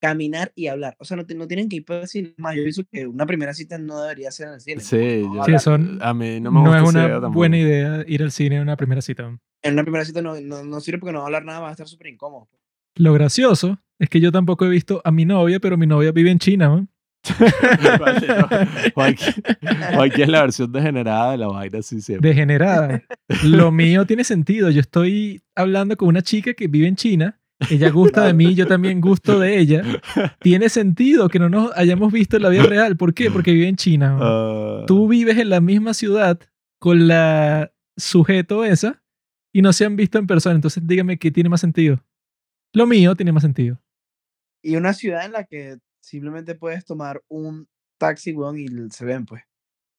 [0.00, 0.96] caminar y hablar.
[0.98, 2.34] O sea, no, te- no tienen que ir para el cine.
[2.36, 4.80] Más, yo pienso que una primera cita no debería ser en el cine.
[4.82, 7.32] sí, no Sí, son- a mí no me No, gusta es esa una tampoco.
[7.34, 9.38] buena idea ir al cine en una primera cita.
[9.62, 11.68] En una primera cita no, no, no sirve porque no va a hablar nada, va
[11.68, 12.48] a estar súper incómodo.
[12.96, 16.30] Lo gracioso es que yo tampoco he visto a mi novia, pero mi novia vive
[16.30, 16.86] en China, ¿no?
[17.82, 18.48] No.
[18.94, 19.34] Joaquín,
[19.94, 22.28] Joaquín es la versión degenerada de la vaina, sí, siempre.
[22.28, 23.02] Degenerada.
[23.44, 24.68] Lo mío tiene sentido.
[24.70, 27.40] Yo estoy hablando con una chica que vive en China.
[27.70, 29.82] Ella gusta de mí, yo también gusto de ella.
[30.40, 32.96] Tiene sentido que no nos hayamos visto en la vida real.
[32.96, 33.30] ¿Por qué?
[33.30, 34.16] Porque vive en China.
[34.16, 34.18] ¿no?
[34.22, 36.38] Ah, Tú vives en la misma ciudad
[36.78, 39.02] con la sujeto esa
[39.52, 40.54] y no se han visto en persona.
[40.54, 42.04] Entonces dígame qué tiene más sentido.
[42.72, 43.80] Lo mío tiene más sentido.
[44.62, 47.68] Y una ciudad en la que simplemente puedes tomar un
[47.98, 49.42] taxi, weón, y se ven, pues.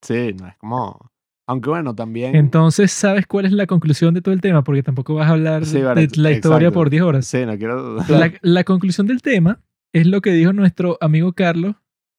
[0.02, 1.10] sí, no es como...
[1.48, 2.34] Aunque bueno, también...
[2.34, 4.64] Entonces, ¿sabes cuál es la conclusión de todo el tema?
[4.64, 6.72] Porque tampoco vas a hablar Sí, de la historia exacto.
[6.72, 7.26] por 10 horas.
[7.26, 7.96] Sí, no quiero...
[8.08, 9.60] La, la conclusión del tema
[9.92, 11.76] es lo que dijo nuestro amigo Carlos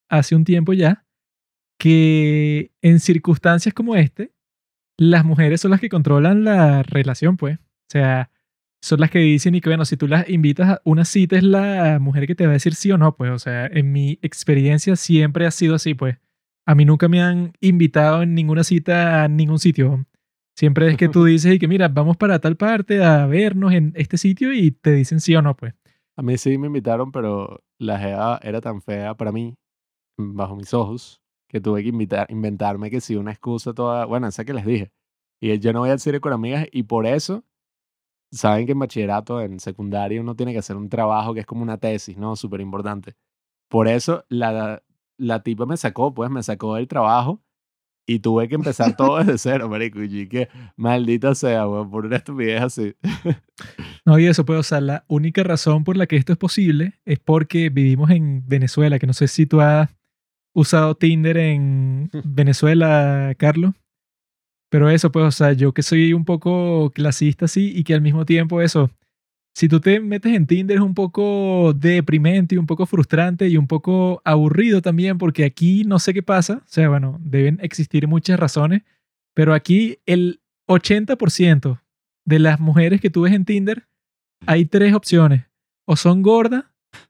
[0.09, 1.05] hace un tiempo ya,
[1.77, 4.31] que en circunstancias como este,
[4.97, 7.57] las mujeres son las que controlan la relación, pues.
[7.59, 8.31] O sea,
[8.81, 11.43] son las que dicen y que, bueno, si tú las invitas a una cita es
[11.43, 13.31] la mujer que te va a decir sí o no, pues.
[13.31, 16.17] O sea, en mi experiencia siempre ha sido así, pues.
[16.67, 20.05] A mí nunca me han invitado en ninguna cita a ningún sitio.
[20.53, 23.93] Siempre es que tú dices y que, mira, vamos para tal parte a vernos en
[23.95, 25.73] este sitio y te dicen sí o no, pues.
[26.17, 29.55] A mí sí me invitaron, pero la jeva era tan fea para mí,
[30.17, 34.43] bajo mis ojos, que tuve que invitar, inventarme que sí una excusa toda, bueno, esa
[34.43, 34.91] que les dije.
[35.39, 37.45] Y yo no voy al cine con amigas y por eso,
[38.29, 41.61] saben que en bachillerato, en secundaria, uno tiene que hacer un trabajo que es como
[41.61, 42.35] una tesis, ¿no?
[42.35, 43.13] Súper importante.
[43.69, 44.83] Por eso la,
[45.17, 47.41] la tipa me sacó, pues me sacó del trabajo
[48.09, 50.01] y tuve que empezar todo desde cero, marico.
[50.01, 52.95] Y que maldita sea, weón, por una estupidez así.
[54.05, 56.93] No, y eso, pues, o sea, la única razón por la que esto es posible
[57.03, 59.89] es porque vivimos en Venezuela, que no sé si tú has
[60.53, 63.73] usado Tinder en Venezuela, Carlos.
[64.69, 68.01] Pero eso, pues, o sea, yo que soy un poco clasista así y que al
[68.01, 68.89] mismo tiempo eso,
[69.57, 73.57] si tú te metes en Tinder es un poco deprimente y un poco frustrante y
[73.57, 76.61] un poco aburrido también porque aquí no sé qué pasa.
[76.63, 78.83] O sea, bueno, deben existir muchas razones,
[79.33, 81.81] pero aquí el 80%
[82.23, 83.87] de las mujeres que tú ves en Tinder
[84.45, 85.45] hay tres opciones.
[85.87, 86.65] O son gordas,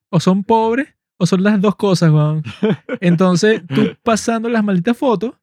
[0.10, 0.88] o son pobres,
[1.18, 2.44] o son las dos cosas, weón.
[3.02, 5.36] Entonces, tú pasando las malditas fotos,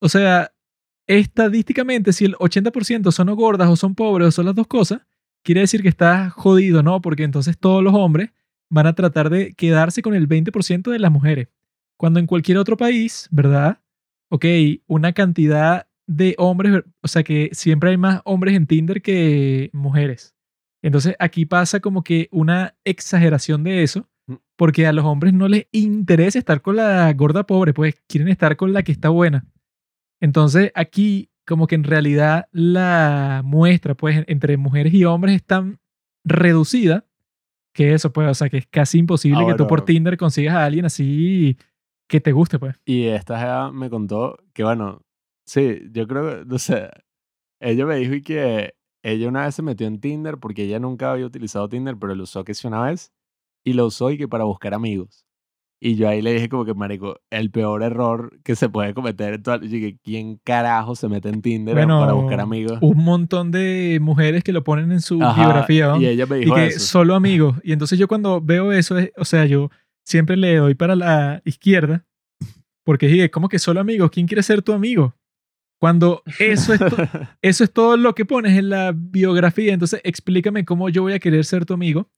[0.00, 0.52] o sea,
[1.08, 5.00] estadísticamente, si el 80% son o gordas, o son pobres, o son las dos cosas,
[5.46, 7.00] quiere decir que estás jodido, ¿no?
[7.00, 8.30] Porque entonces todos los hombres
[8.68, 11.48] van a tratar de quedarse con el 20% de las mujeres.
[11.96, 13.80] Cuando en cualquier otro país, ¿verdad?
[14.28, 14.44] Ok,
[14.88, 20.34] una cantidad de hombres, o sea que siempre hay más hombres en Tinder que mujeres.
[20.82, 24.34] Entonces aquí pasa como que una exageración de eso, Mm.
[24.56, 28.56] porque a los hombres no les interesa estar con la gorda pobre, pues quieren estar
[28.56, 29.46] con la que está buena.
[30.20, 35.78] Entonces aquí como que en realidad la muestra pues entre mujeres y hombres es tan
[36.24, 37.06] reducida
[37.72, 40.64] que eso pues, o sea que es casi imposible que tú por Tinder consigas a
[40.64, 41.56] alguien así
[42.08, 42.80] que te guste pues.
[42.84, 45.02] Y esta me contó que, bueno,
[45.44, 46.90] sí, yo creo que, no sé,
[47.60, 51.12] ella me dijo y que ella una vez se metió en Tinder porque ella nunca
[51.12, 53.12] había utilizado Tinder, pero lo usó que sí una vez
[53.64, 55.25] y lo usó y que para buscar amigos.
[55.78, 59.34] Y yo ahí le dije como que, marico, el peor error que se puede cometer
[59.34, 59.58] en toda...
[59.62, 62.78] Y dije, ¿quién carajo se mete en Tinder Bueno, para buscar amigos?
[62.80, 66.00] Un montón de mujeres que lo ponen en su Ajá, biografía, ¿no?
[66.00, 66.80] Y ella me y dijo que eso.
[66.80, 67.56] solo amigos.
[67.62, 69.70] Y entonces yo cuando veo eso, es- o sea, yo
[70.06, 72.06] siempre le doy para la izquierda,
[72.84, 74.10] porque dije, ¿cómo que solo amigos?
[74.10, 75.14] ¿Quién quiere ser tu amigo?
[75.78, 76.80] Cuando eso es,
[77.42, 81.18] eso es todo lo que pones en la biografía, entonces explícame cómo yo voy a
[81.18, 82.08] querer ser tu amigo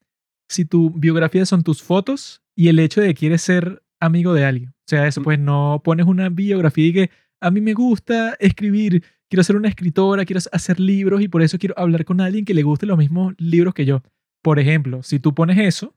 [0.49, 4.45] si tu biografía son tus fotos y el hecho de que quieres ser amigo de
[4.45, 4.71] alguien.
[4.71, 5.25] O sea, eso Mm.
[5.25, 7.11] pues no pones una biografía y que
[7.41, 11.57] a mí me gusta escribir, quiero ser una escritora, quiero hacer libros y por eso
[11.57, 14.03] quiero hablar con alguien que le guste los mismos libros que yo.
[14.43, 15.95] Por ejemplo, si tú pones eso,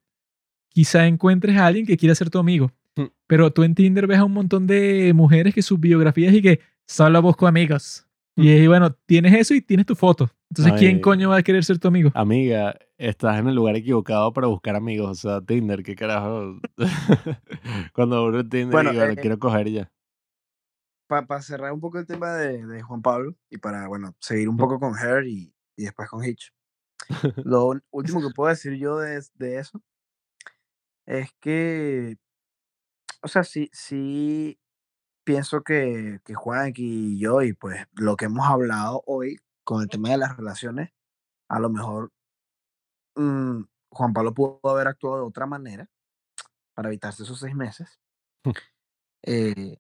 [0.70, 2.72] quizá encuentres a alguien que quiera ser tu amigo.
[2.96, 3.06] Mm.
[3.26, 6.60] Pero tú en Tinder ves a un montón de mujeres que sus biografías y que
[6.88, 8.06] solo busco amigos.
[8.36, 10.30] Y ahí, bueno, tienes eso y tienes tu foto.
[10.52, 11.02] Entonces, ¿quién Ay.
[11.02, 12.12] coño va a querer ser tu amigo?
[12.14, 15.10] Amiga, estás en el lugar equivocado para buscar amigos.
[15.10, 16.60] O sea, Tinder, ¿qué carajo?
[17.94, 19.92] Cuando en Tinder Bueno, y bueno, eh, quiero coger ya.
[21.08, 24.56] Para cerrar un poco el tema de, de Juan Pablo y para, bueno, seguir un
[24.56, 26.54] poco con Her y, y después con Hitch.
[27.44, 29.82] Lo último que puedo decir yo de, de eso
[31.06, 32.18] es que,
[33.24, 34.60] o sea, sí, sí
[35.26, 39.90] pienso que, que Juan y yo y pues lo que hemos hablado hoy con el
[39.90, 40.92] tema de las relaciones,
[41.50, 42.12] a lo mejor
[43.16, 45.90] mm, Juan Pablo pudo haber actuado de otra manera
[46.74, 48.00] para evitarse esos seis meses.
[49.24, 49.78] Eh,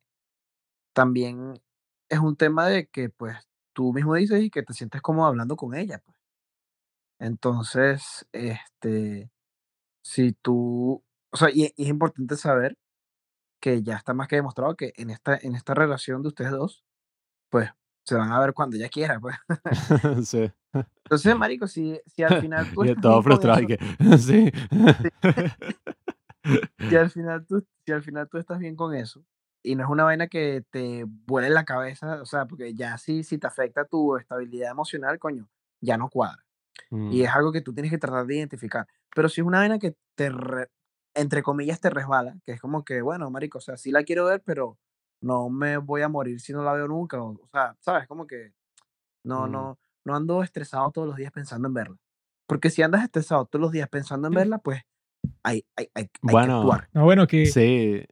[0.93, 1.61] también
[2.09, 3.37] es un tema de que pues
[3.73, 6.17] tú mismo dices y que te sientes cómodo hablando con ella, pues.
[7.19, 9.29] Entonces, este,
[10.03, 12.77] si tú, o sea, y, y es importante saber
[13.61, 16.83] que ya está más que demostrado que en esta, en esta relación de ustedes dos,
[17.49, 17.69] pues
[18.05, 19.37] se van a ver cuando ella quiera, pues.
[20.27, 20.51] sí.
[20.73, 24.51] Entonces, marico, si, si al final tú todo bien con frustrado y eso- que, sí.
[26.89, 29.23] si al final tú, si al final tú estás bien con eso
[29.63, 33.23] y no es una vaina que te vuele la cabeza, o sea, porque ya sí,
[33.23, 35.47] si te afecta tu estabilidad emocional, coño,
[35.81, 36.43] ya no cuadra.
[36.89, 38.87] Mm, Y es algo que tú tienes que tratar de identificar.
[39.13, 40.69] Pero si es una vaina que te, re-
[41.13, 44.25] entre comillas, te resbala, que es como que, bueno, marico, o sea, sí la quiero
[44.25, 44.79] ver, pero
[45.21, 47.21] no me voy a morir si no la veo nunca.
[47.21, 48.07] O, o sea, ¿sabes?
[48.07, 48.53] Como que
[49.23, 49.51] no, Mm.
[49.51, 51.97] no, no ando estresado todos los días pensando en verla.
[52.47, 54.81] Porque si andas estresado todos los días pensando en verla, pues
[55.43, 56.89] hay, hay, hay, hay que Bueno, actuar.
[56.93, 58.03] No, bueno, que Sí,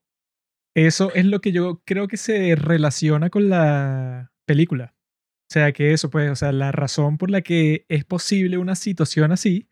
[0.75, 4.95] eso es lo que yo creo que se relaciona con la película.
[5.49, 8.75] O sea, que eso, pues, o sea, la razón por la que es posible una
[8.75, 9.67] situación así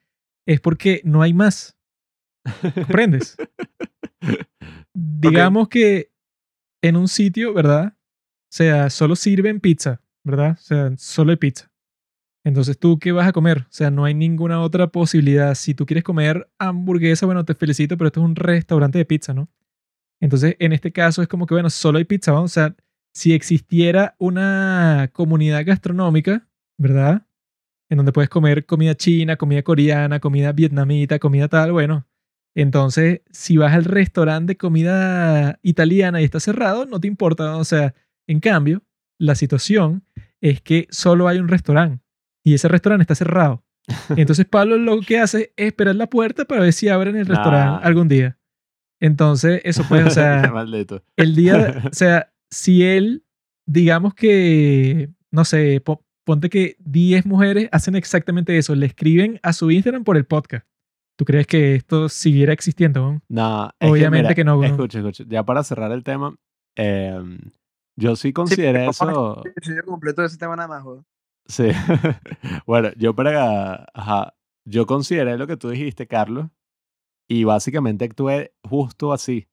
[0.48, 1.78] es porque no hay más.
[2.74, 3.38] ¿Comprendes?
[4.94, 6.12] Digamos que
[6.82, 7.96] en un sitio, ¿verdad?
[7.96, 10.58] O sea, solo sirven pizza, ¿verdad?
[10.60, 11.72] O sea, solo hay pizza.
[12.48, 13.64] Entonces, ¿tú qué vas a comer?
[13.64, 15.54] O sea, no hay ninguna otra posibilidad.
[15.54, 19.34] Si tú quieres comer hamburguesa, bueno, te felicito, pero esto es un restaurante de pizza,
[19.34, 19.50] ¿no?
[20.22, 22.44] Entonces, en este caso es como que, bueno, solo hay pizza, ¿no?
[22.44, 22.74] O sea,
[23.14, 26.48] si existiera una comunidad gastronómica,
[26.78, 27.28] ¿verdad?
[27.90, 32.08] En donde puedes comer comida china, comida coreana, comida vietnamita, comida tal, bueno.
[32.56, 37.60] Entonces, si vas al restaurante de comida italiana y está cerrado, no te importa, ¿no?
[37.60, 37.94] O sea,
[38.26, 38.84] en cambio,
[39.18, 40.06] la situación
[40.40, 42.07] es que solo hay un restaurante
[42.50, 43.64] y ese restaurante está cerrado.
[44.16, 47.34] Entonces, Pablo lo que hace es esperar la puerta para ver si abren el Nah.
[47.36, 48.38] restaurante algún día.
[49.00, 50.42] Entonces, eso pues, o sea,
[51.18, 53.24] el día, o sea, si él,
[53.68, 59.54] digamos que, no sé, po- ponte que 10 mujeres hacen exactamente eso, le escriben a
[59.54, 60.66] su Instagram por el podcast.
[61.18, 63.02] ¿Tú crees que esto siguiera existiendo?
[63.14, 63.22] no?
[63.30, 64.64] No, es Obviamente mira, que no.
[64.64, 65.24] Escucha, escucha.
[65.28, 66.36] Ya para cerrar el tema,
[66.76, 67.40] em,
[67.98, 68.32] yo sí
[69.10, 69.44] a- eso.
[69.46, 70.84] episodio completo de ese tema nada más.
[71.48, 71.70] Sí.
[72.66, 73.88] bueno, yo para.
[73.94, 74.34] Ajá.
[74.66, 76.48] Yo consideré lo que tú dijiste, Carlos,
[77.28, 79.48] y básicamente actué justo así.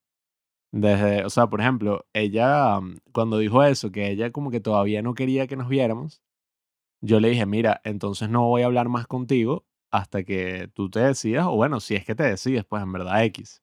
[0.72, 5.02] Desde, o sea, por ejemplo, ella, mm, cuando dijo eso, que ella como que todavía
[5.02, 6.22] no quería que nos viéramos,
[7.02, 11.00] yo le dije, mira, entonces no voy a hablar más contigo hasta que tú te
[11.00, 13.62] decidas, o bueno, si es que te decides, pues en verdad X.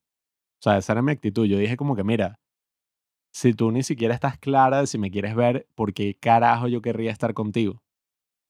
[0.61, 1.45] O sea, esa era mi actitud.
[1.47, 2.39] Yo dije como que, mira,
[3.33, 6.81] si tú ni siquiera estás clara de si me quieres ver, ¿por qué carajo yo
[6.81, 7.80] querría estar contigo?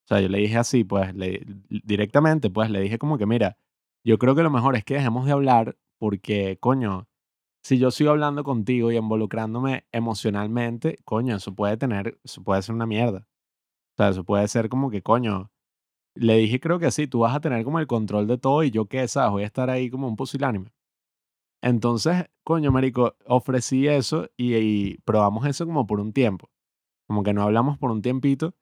[0.06, 3.58] O sea, yo le dije así, pues, le- directamente, pues, le dije como que, mira,
[4.04, 7.08] yo creo que lo mejor es que dejemos de hablar porque, coño,
[7.64, 12.76] si yo sigo hablando contigo y involucrándome emocionalmente, coño, eso puede tener, eso puede ser
[12.76, 13.28] una mierda.
[13.96, 15.52] O sea, eso puede ser como que, coño,
[16.16, 18.72] le dije creo que sí, tú vas a tener como el control de todo y
[18.72, 19.32] yo qué, ¿sabes?
[19.32, 20.72] Voy a estar ahí como un pusilánime.
[21.62, 26.50] Entonces, coño, marico, ofrecí eso y, y probamos eso como por un tiempo.
[27.08, 28.56] Como que no hablamos por un tiempito,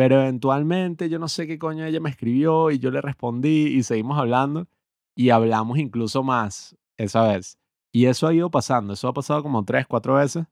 [0.00, 3.82] pero eventualmente yo no sé qué coño ella me escribió y yo le respondí y
[3.82, 4.66] seguimos hablando
[5.14, 7.58] y hablamos incluso más esa vez.
[7.92, 10.46] Y eso ha ido pasando, eso ha pasado como tres, cuatro veces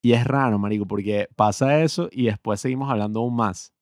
[0.00, 3.74] y es raro, marico, porque pasa eso y después seguimos hablando aún más.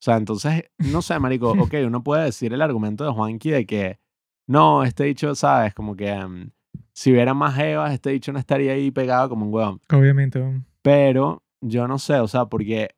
[0.00, 3.64] O sea, entonces, no sé, marico, ok, uno puede decir el argumento de Juanqui de
[3.64, 4.00] que,
[4.48, 5.72] no, este dicho, ¿sabes?
[5.72, 6.50] Como que mm,
[6.94, 9.80] si hubiera más Evas, este dicho no estaría ahí pegado como un huevón.
[9.92, 10.42] Obviamente.
[10.82, 12.97] Pero yo no sé, o sea, porque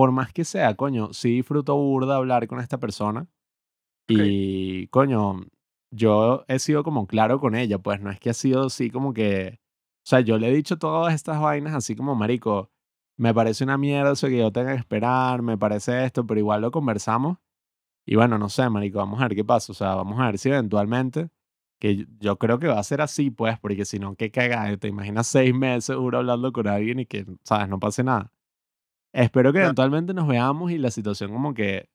[0.00, 3.28] por más que sea, coño, sí disfruto burda hablar con esta persona.
[4.08, 5.42] Y, coño,
[5.90, 9.12] yo he sido como claro con ella, pues no es que ha sido así como
[9.12, 12.70] que, o sea, yo le he dicho todas estas vainas así como, marico,
[13.18, 16.62] me parece una mierda eso que yo tenga que esperar, me parece esto, pero igual
[16.62, 17.36] lo conversamos.
[18.06, 20.38] Y bueno, no sé, marico, vamos a ver qué pasa, o sea, vamos a ver
[20.38, 21.28] si eventualmente,
[21.80, 24.88] que yo- creo que va a ser así, pues, porque si no, qué cagada, te
[24.88, 28.32] imaginas seis meses uno hablando con alguien y que, sabes, no pase nada.
[29.12, 29.66] Espero que Claro.
[29.66, 31.88] eventualmente nos veamos y la situación como que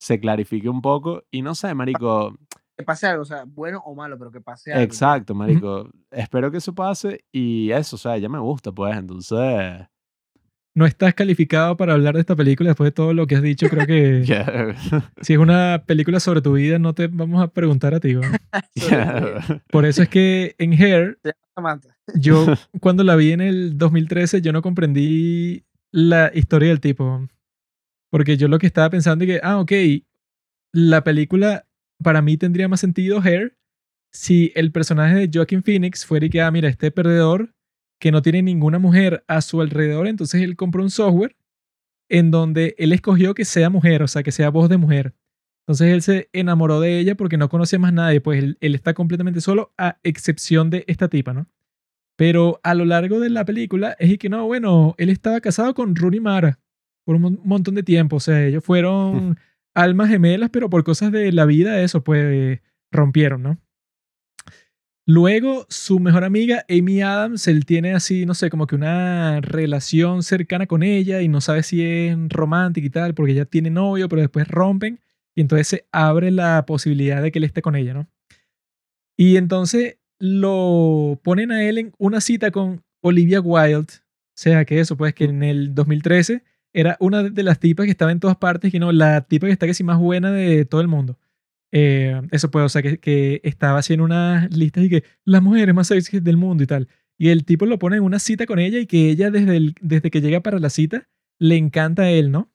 [0.00, 1.24] se clarifique un poco.
[1.30, 2.36] Y no sé, marico,
[2.76, 4.84] Que pase algo, o sea, bueno o malo, pero que pase algo.
[4.84, 5.90] exacto, marico.
[6.10, 9.86] Espero que eso pase y eso, o sea, ella me gusta, pues, entonces...
[10.74, 13.68] No estás calificado para hablar de esta película después de todo lo que has dicho.
[13.68, 14.76] Creo que yeah,
[15.22, 18.14] si es una película sobre tu vida, no te vamos a preguntar a ti.
[18.74, 19.40] yeah.
[19.72, 21.18] Por eso es que en Hair,
[22.14, 22.46] yo
[22.80, 27.28] cuando la vi en el 2013, yo no comprendí la historia del tipo.
[28.10, 29.72] Porque yo lo que estaba pensando es que, ah, ok,
[30.72, 31.66] la película
[32.02, 33.58] para mí tendría más sentido Hair
[34.12, 37.54] si el personaje de Joaquin Phoenix fuera y que, ah, mira, este perdedor
[38.00, 41.36] que no tiene ninguna mujer a su alrededor, entonces él compró un software
[42.08, 45.14] en donde él escogió que sea mujer, o sea, que sea voz de mujer.
[45.66, 48.94] Entonces él se enamoró de ella porque no conocía más nadie, pues él, él está
[48.94, 51.46] completamente solo a excepción de esta tipa, ¿no?
[52.18, 55.72] Pero a lo largo de la película es y que no, bueno, él estaba casado
[55.72, 56.58] con Rooney Mara
[57.04, 59.38] por un mon- montón de tiempo, o sea, ellos fueron
[59.74, 63.58] almas gemelas, pero por cosas de la vida, eso, pues rompieron, ¿no?
[65.06, 70.24] Luego, su mejor amiga, Amy Adams, él tiene así, no sé, como que una relación
[70.24, 74.08] cercana con ella y no sabe si es romántica y tal, porque ella tiene novio,
[74.08, 75.00] pero después rompen
[75.36, 78.08] y entonces se abre la posibilidad de que él esté con ella, ¿no?
[79.16, 84.80] Y entonces lo ponen a él en una cita con Olivia Wilde, o sea, que
[84.80, 88.36] eso, pues que en el 2013 era una de las tipas que estaba en todas
[88.36, 91.18] partes, que no, la tipa que está casi más buena de todo el mundo.
[91.72, 95.74] Eh, eso puede, o sea, que, que estaba haciendo unas listas y que las mujeres
[95.74, 96.88] más sexy del mundo y tal.
[97.18, 99.74] Y el tipo lo pone en una cita con ella y que ella desde, el-
[99.80, 102.50] desde que llega para la cita le encanta a él, ¿no?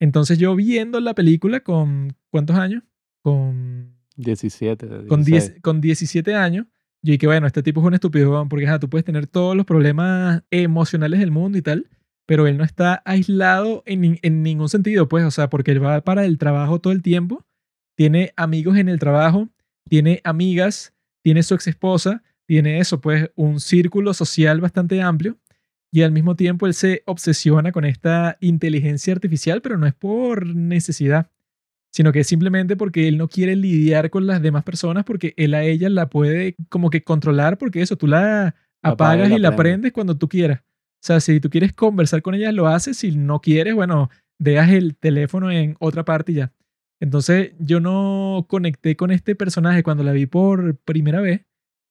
[0.00, 2.82] Entonces yo viendo la película con, ¿cuántos años?
[3.22, 4.86] Con 17.
[5.06, 5.52] con, 16.
[5.52, 6.66] 10, con 17 años,
[7.02, 10.42] yo dije, bueno, este tipo es un estúpido, porque tú puedes tener todos los problemas
[10.50, 11.88] emocionales del mundo y tal,
[12.26, 16.00] pero él no está aislado en, en ningún sentido, pues, o sea, porque él va
[16.02, 17.44] para el trabajo todo el tiempo,
[17.96, 19.48] tiene amigos en el trabajo,
[19.88, 25.38] tiene amigas, tiene su ex esposa, tiene eso, pues, un círculo social bastante amplio.
[25.92, 30.46] Y al mismo tiempo él se obsesiona con esta inteligencia artificial, pero no es por
[30.54, 31.30] necesidad
[31.92, 35.54] sino que es simplemente porque él no quiere lidiar con las demás personas porque él
[35.54, 39.34] a ella la puede como que controlar porque eso, tú la La apaga apagas y
[39.34, 39.56] y la prende.
[39.56, 40.60] prendes cuando tú quieras.
[40.62, 42.98] O sea, si tú quieres conversar con ella, lo haces.
[42.98, 46.52] Si no quieres, bueno, dejas el teléfono en otra parte y ya.
[47.00, 51.42] Entonces yo no conecté con este personaje cuando la vi por primera vez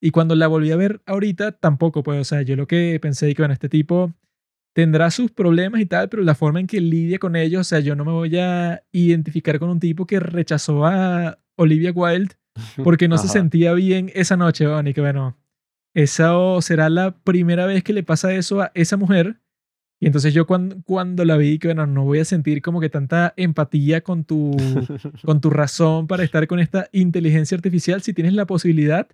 [0.01, 3.33] y cuando la volví a ver ahorita tampoco, pues, o sea, yo lo que pensé
[3.33, 4.13] que, bueno, este tipo
[4.73, 7.79] tendrá sus problemas y tal, pero la forma en que lidia con ellos, o sea,
[7.79, 12.35] yo no me voy a identificar con un tipo que rechazó a Olivia Wilde
[12.83, 15.37] porque no se sentía bien esa noche, weón, y que bueno,
[15.93, 19.39] esa será la primera vez que le pasa eso a esa mujer.
[20.01, 22.89] Y entonces yo cuando, cuando la vi, que bueno, no voy a sentir como que
[22.89, 24.55] tanta empatía con tu,
[25.25, 29.07] con tu razón para estar con esta inteligencia artificial si tienes la posibilidad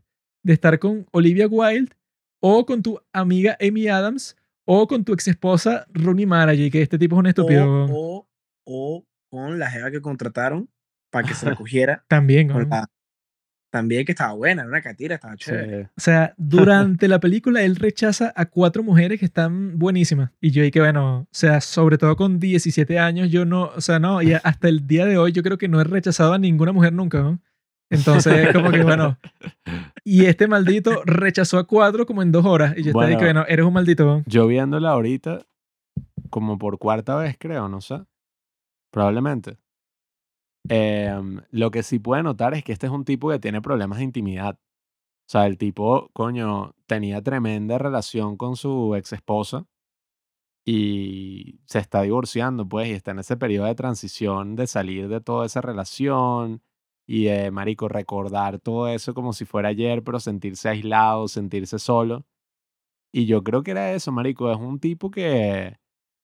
[0.44, 1.92] de estar con Olivia Wilde
[2.40, 4.36] o con tu amiga Amy Adams
[4.66, 7.86] o con tu ex esposa Rooney Mara, y que este tipo es un estúpido.
[7.86, 8.28] O, o,
[8.66, 10.70] o con la jeva que contrataron
[11.12, 12.04] para que se la cogiera.
[12.08, 12.90] También, con la-
[13.72, 15.84] También que estaba buena, era una catira, estaba chévere.
[15.84, 15.90] Sí.
[15.98, 20.32] O sea, durante la película él rechaza a cuatro mujeres que están buenísimas.
[20.40, 23.82] Y yo ahí que, bueno, o sea, sobre todo con 17 años, yo no, o
[23.82, 26.38] sea, no, y hasta el día de hoy yo creo que no he rechazado a
[26.40, 27.40] ninguna mujer nunca, ¿no?
[27.90, 29.18] Entonces, como que, bueno,
[30.04, 32.74] y este maldito rechazó a cuatro como en dos horas.
[32.78, 33.42] Y yo estaba ahí que, Bueno.
[33.42, 34.24] bueno, eres un maldito.
[34.26, 35.46] Yo viéndola ahorita,
[36.30, 38.02] como por cuarta vez, creo, no sé.
[38.92, 39.58] Probablemente.
[40.68, 44.00] Em, lo que sí puede notar es que este es un tipo que tiene problemas
[44.00, 44.58] de intimidad.
[44.58, 49.66] O sea, el tipo, coño, tenía tremenda relación con su ex esposa
[50.66, 55.22] y se está divorciando, pues, y está en ese periodo de transición de salir de
[55.22, 56.62] toda esa relación
[57.08, 62.26] y de, marico, recordar todo eso como si fuera ayer, pero sentirse aislado, sentirse solo.
[63.12, 64.52] Y yo creo que era eso, marico.
[64.52, 65.78] Es un tipo que,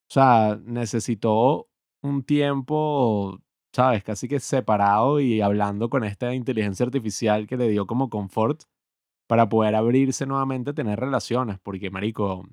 [0.09, 1.69] o sea, necesitó
[2.01, 3.39] un tiempo,
[3.73, 4.03] ¿sabes?
[4.03, 8.63] Casi que separado y hablando con esta inteligencia artificial que le dio como confort
[9.27, 11.59] para poder abrirse nuevamente tener relaciones.
[11.59, 12.45] Porque, marico,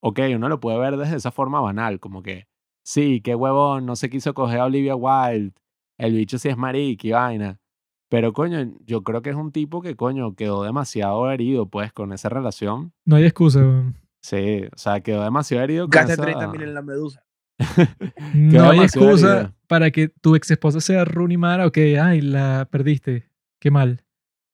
[0.00, 2.48] ok, uno lo puede ver desde esa forma banal, como que,
[2.84, 5.52] sí, qué huevón, no se quiso coger a Olivia Wilde,
[5.98, 7.60] el bicho sí es marica y vaina.
[8.08, 12.12] Pero, coño, yo creo que es un tipo que, coño, quedó demasiado herido, pues, con
[12.12, 12.92] esa relación.
[13.04, 13.60] No hay excusa.
[13.60, 13.96] weón.
[14.22, 16.22] Sí, o sea, quedó demasiado herido con Gasta esa...
[16.22, 17.24] 30 mil en la medusa.
[18.34, 19.54] No hay excusa herida.
[19.66, 21.66] para que tu ex esposa sea Rooney Mara.
[21.66, 23.28] Ok, ay, la perdiste.
[23.60, 24.04] Qué mal.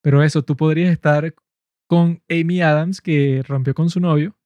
[0.03, 1.35] Pero eso, tú podrías estar
[1.87, 4.37] con Amy Adams, que rompió con su novio.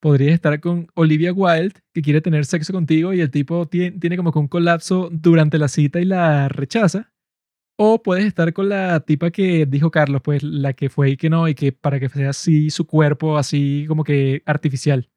[0.00, 4.16] Podrías estar con Olivia Wilde, que quiere tener sexo contigo y el tipo tie- tiene
[4.16, 7.12] como que un colapso durante la cita y la rechaza.
[7.78, 11.30] O puedes estar con la tipa que dijo Carlos, pues la que fue y que
[11.30, 15.10] no, y que para que sea así su cuerpo, así como que artificial.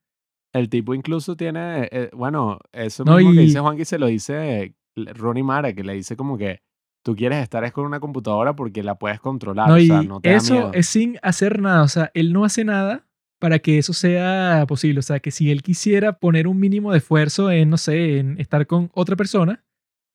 [0.54, 4.08] El tipo incluso tiene, eh, bueno, eso No, mismo que y- dice Juanqui se lo
[4.08, 6.62] dice Ronnie Mara, que le dice como que
[7.06, 10.22] tú quieres estar es con una computadora porque la puedes controlar, No, o sea, no
[10.22, 10.72] te da eso miedo.
[10.74, 11.84] es sin hacer nada.
[11.84, 13.06] O sea, él no hace nada
[13.44, 15.00] para que eso sea posible.
[15.00, 18.40] O sea, que si él quisiera poner un mínimo de esfuerzo en, no sé, en
[18.40, 19.66] estar con otra persona,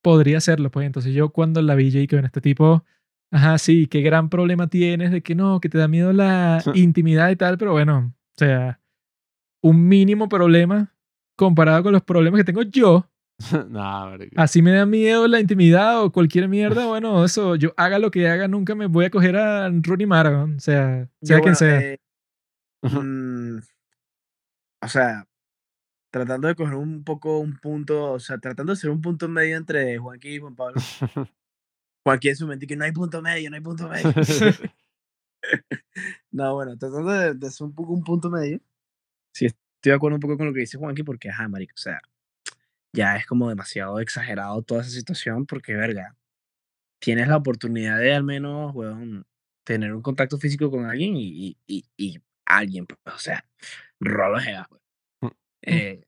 [0.02, 0.70] podría hacerlo.
[0.70, 2.86] Pues entonces yo cuando la vi, yo dije, bueno, este tipo,
[3.30, 7.28] ajá, sí, qué gran problema tienes de que no, que te da miedo la intimidad
[7.28, 8.80] y tal, pero bueno, o sea,
[9.62, 10.96] un mínimo problema
[11.36, 13.10] comparado con los problemas que tengo yo.
[13.68, 14.40] no, marico.
[14.40, 18.26] Así me da miedo la intimidad o cualquier mierda, bueno, eso, yo haga lo que
[18.26, 21.54] haga, nunca me voy a coger a Rooney Mara, o sea, sea Yo, quien bueno,
[21.56, 21.80] sea.
[21.80, 21.98] eh,
[22.82, 23.58] mm,
[24.82, 25.26] o sea,
[26.10, 29.56] tratando de coger un poco un punto, o sea, tratando de ser un punto medio
[29.56, 30.80] entre Juanqui y Juan Pablo.
[32.04, 34.12] Juanqui en su mente que no hay punto medio, no hay punto medio.
[36.30, 38.60] no, bueno, tratando de, de ser un poco un punto medio.
[39.32, 41.80] Sí, estoy de acuerdo un poco con lo que dice Juanqui porque, ajá, marico, o
[41.80, 42.00] sea,
[42.92, 46.16] ya es como demasiado exagerado toda esa situación porque, verga,
[47.00, 49.26] tienes la oportunidad de al menos, weón,
[49.64, 53.44] tener un contacto físico con alguien y, y, y, y alguien, pues, o sea,
[54.00, 54.82] rolo jeva, pues.
[55.20, 55.36] Mm.
[55.62, 56.04] Eh,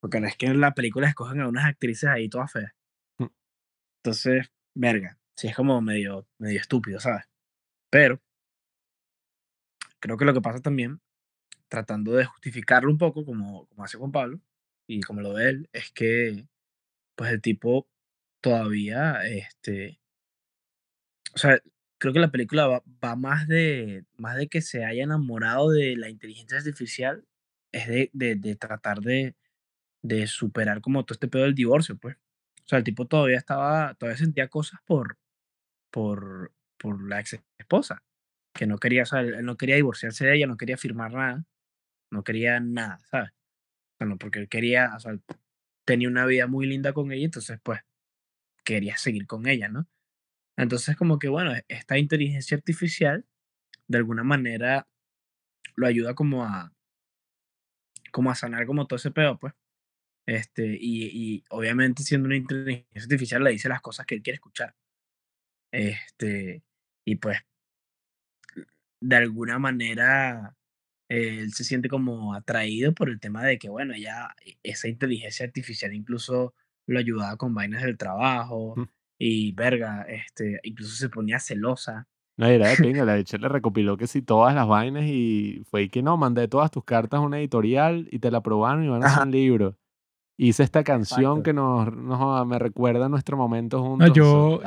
[0.00, 2.72] porque no es que en la película escogen a unas actrices ahí todas feas.
[3.18, 3.26] Mm.
[3.98, 7.24] Entonces, verga, sí es como medio, medio estúpido, ¿sabes?
[7.90, 8.20] Pero
[10.00, 11.00] creo que lo que pasa también,
[11.68, 14.40] tratando de justificarlo un poco, como, como hace Juan Pablo,
[14.88, 16.46] y como lo ve él, es que
[17.14, 17.86] pues el tipo
[18.40, 20.00] todavía, este,
[21.34, 21.60] o sea,
[22.00, 25.96] creo que la película va, va más de más de que se haya enamorado de
[25.96, 27.24] la inteligencia artificial,
[27.72, 29.36] es de, de, de tratar de,
[30.02, 32.16] de superar como todo este pedo del divorcio, pues.
[32.64, 35.18] O sea, el tipo todavía estaba, todavía sentía cosas por,
[35.90, 38.02] por, por la ex esposa,
[38.54, 41.44] que no quería, o sea, él no quería divorciarse de ella, no quería firmar nada,
[42.10, 43.30] no quería nada, ¿sabes?
[43.32, 45.18] O sea, no, porque él quería, o sea,
[45.86, 47.80] tenía una vida muy linda con ella, entonces pues
[48.64, 49.88] quería seguir con ella, ¿no?
[50.62, 53.26] Entonces como que bueno, e- esta inteligencia artificial
[53.88, 54.88] de alguna manera
[55.76, 56.72] lo ayuda como a
[58.12, 59.54] como a sanar como todo ese pedo, pues.
[60.26, 64.76] Este, y, obviamente siendo una inteligencia artificial le dice las cosas que él quiere escuchar.
[65.72, 66.62] Este,
[67.04, 67.38] y pues
[69.00, 70.56] de alguna manera
[71.08, 75.94] él se siente como atraído por el tema de que, bueno, ya esa inteligencia artificial
[75.94, 76.54] incluso
[76.86, 78.80] lo ayudaba con vainas del trabajo.
[79.22, 82.08] Y verga, este, incluso se ponía celosa.
[82.38, 85.82] No, era de pinga, la hecho le recopiló que sí todas las vainas y fue
[85.82, 88.88] y que no, mandé todas tus cartas a una editorial y te la aprobaron y
[88.88, 89.24] van a hacer Ajá.
[89.26, 89.76] un libro.
[90.38, 91.42] Hice esta canción Exacto.
[91.42, 94.14] que nos, nos- me recuerda a nuestro momento No, juntos.
[94.16, 94.62] yo,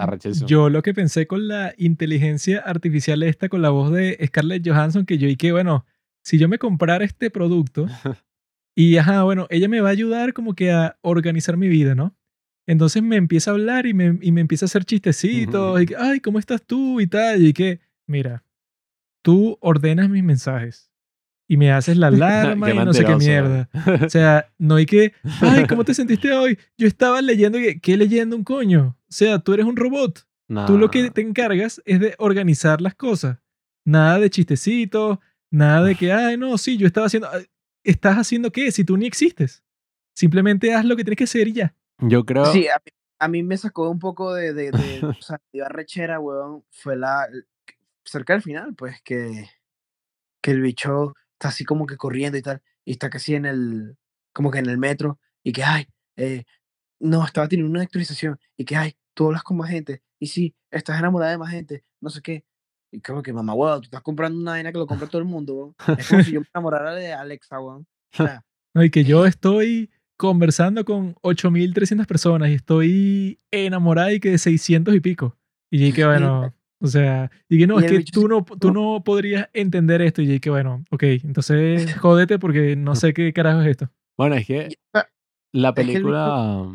[0.46, 5.08] yo lo que pensé con la inteligencia artificial esta, con la voz de Scarlett Johansson,
[5.08, 5.84] que yo y que, bueno,
[6.24, 7.88] si yo me comprara este producto
[8.76, 12.16] y, ajá, bueno, ella me va a ayudar como que a organizar mi vida, ¿no?
[12.68, 15.82] Entonces me empieza a hablar y me, y me empieza a hacer chistecitos.
[15.82, 17.02] Y que, ay, ¿cómo estás tú?
[17.02, 17.46] Y tal.
[17.46, 18.44] Y que, mira,
[19.22, 20.90] tú ordenas mis mensajes
[21.48, 23.70] y me haces la alarma y no sé qué mierda.
[24.06, 26.58] O sea, no hay que, ay, ¿cómo te sentiste hoy?
[26.78, 28.98] Yo estaba leyendo, ¿qué leyendo un coño?
[29.02, 30.26] O sea, tú eres un robot.
[30.68, 31.10] Tú lo que Nah.
[31.10, 33.40] te encargas es de organizar las cosas.
[33.86, 35.18] Nada de chistecitos,
[35.52, 37.28] nada de que, ay, no, sí, yo estaba haciendo...
[37.84, 38.72] ¿Estás haciendo qué?
[38.72, 39.64] Si tú ni existes.
[40.16, 41.76] Simplemente haz lo que tienes que hacer y ya.
[42.00, 42.46] Yo creo.
[42.46, 45.60] Sí, a mí, a mí me sacó un poco de, de, de o sea, me
[45.60, 47.28] dio arrechera, weón, fue la,
[48.04, 49.50] cerca del final, pues, que,
[50.42, 53.98] que el bicho está así como que corriendo y tal, y está casi en el,
[54.34, 56.44] como que en el metro, y que, ay, eh,
[57.00, 60.56] no, estaba teniendo una actualización, y que, ay, tú hablas con más gente, y sí,
[60.72, 62.44] estás enamorada de más gente, no sé qué,
[62.92, 65.28] y como que, mamá, weón, tú estás comprando una vaina que lo compra todo el
[65.28, 68.84] mundo, weón, es como si yo me enamorara de Alexa, weón, o sea, ¿no?
[68.84, 74.96] Y que yo estoy conversando con 8.300 personas y estoy enamorada y que de 600
[74.96, 75.38] y pico.
[75.72, 78.72] Y yo que bueno, o sea, y que no, Y es que tú no, tú
[78.74, 80.22] no podrías entender esto.
[80.22, 83.90] Y yo que bueno, ok, entonces jódete porque no sé qué carajo es esto.
[84.18, 84.70] Bueno, es que
[85.54, 86.68] la película.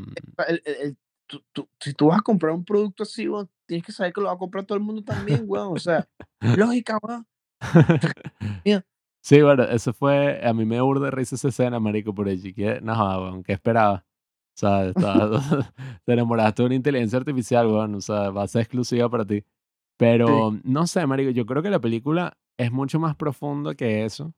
[0.48, 0.96] el- el- el-
[1.28, 4.20] tú- tú- si tú vas a comprar un producto así, weón, tienes que saber que
[4.20, 5.74] lo va a comprar todo el mundo también, weón.
[5.74, 6.08] O sea,
[6.80, 7.26] lógica, weón.
[9.28, 10.40] Sí, bueno, eso fue.
[10.46, 12.54] A mí me urde de risa esa escena, marico, por allí.
[12.54, 12.92] Que, no,
[13.22, 14.06] weón, ¿qué esperaba?
[14.56, 15.40] O sea, estaba-
[16.04, 17.94] te enamoraste de una inteligencia artificial, weón.
[17.96, 19.44] O sea, va a ser exclusiva para ti.
[19.98, 24.34] Pero, no sé, marico, yo creo que la película es mucho más profunda que eso.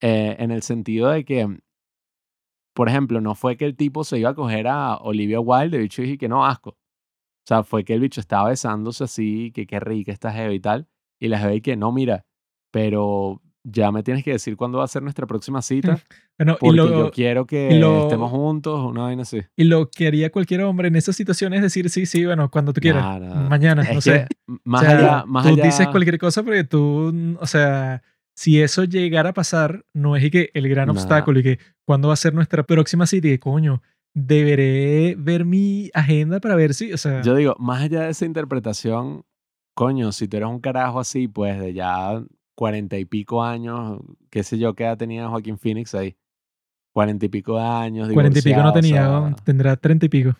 [0.00, 1.58] eh, en el sentido de que,
[2.74, 5.82] por ejemplo, no fue que el tipo se iba a coger a Olivia Wilde, el
[5.84, 6.70] bicho dije que no, asco.
[6.70, 6.76] O
[7.48, 10.88] sea, fue que el bicho estaba besándose así, que qué rica esta jeva y tal.
[11.20, 12.26] Y la jeva y que no, mira,
[12.72, 15.98] pero ya me tienes que decir cuándo va a ser nuestra próxima cita,
[16.38, 19.40] Bueno, y porque lo, yo quiero que lo- estemos juntos, una vaina así.
[19.56, 22.72] y lo que haría cualquier hombre en esas situaciones es decir, sí, sí, bueno, cuando
[22.72, 23.02] tú quieras.
[23.02, 23.48] Nah, nah.
[23.48, 24.26] Mañana, Es no sé.
[24.64, 28.02] más O sea, allá, más tú allá, dices cualquier cosa porque tú, o sea,
[28.34, 30.92] si eso llegara a pasar, no es y que el gran Nah.
[30.92, 33.82] obstáculo y que cuándo va a ser nuestra próxima cita y que coño,
[34.14, 38.24] deberé ver mi agenda para ver si, o sea, yo digo, más allá de esa
[38.24, 39.24] interpretación,
[39.74, 42.22] coño, si tú eres un carajo así, pues de ya
[42.58, 46.16] cuarenta y pico años, qué sé yo, qué edad tenía Joaquín Phoenix ahí.
[46.92, 50.34] Cuarenta y pico de años, cuarenta y pico no o tenía, tendrá treinta y pico.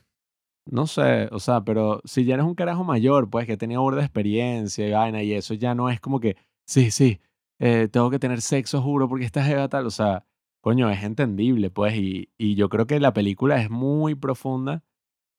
[0.67, 4.01] No sé, o sea, pero si ya eres un carajo mayor, pues que tenía burda
[4.01, 7.21] de experiencia y vaina, y eso ya no es como que, sí, sí,
[7.61, 10.27] eh, tengo que tener sexo, juro, porque esta jeva tal, o sea,
[10.61, 14.83] coño, es entendible, pues, y, y yo creo que la película es muy profunda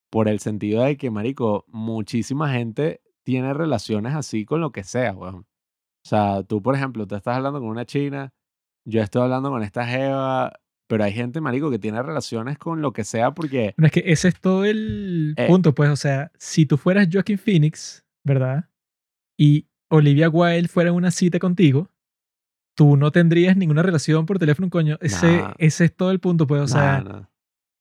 [0.10, 5.12] por el sentido de que, marico, muchísima gente tiene relaciones así con lo que sea,
[5.12, 5.46] weón.
[6.06, 8.34] O sea, tú, por ejemplo, te estás hablando con una china,
[8.86, 10.54] yo estoy hablando con esta jeva,
[10.88, 13.74] pero hay gente, marico, que tiene relaciones con lo que sea porque...
[13.78, 15.48] Bueno, es que ese es todo el Eh.
[15.48, 18.70] punto, pues, o sea, si tú fueras Joaquin Phoenix, ¿verdad?
[19.38, 21.90] Y Olivia Wilde fuera en una cita contigo,
[22.76, 24.98] tú no tendrías ninguna relación por teléfono, coño.
[25.02, 25.54] Ese, Nah.
[25.58, 27.22] ese es todo el punto, pues, o sea, Nah, nah.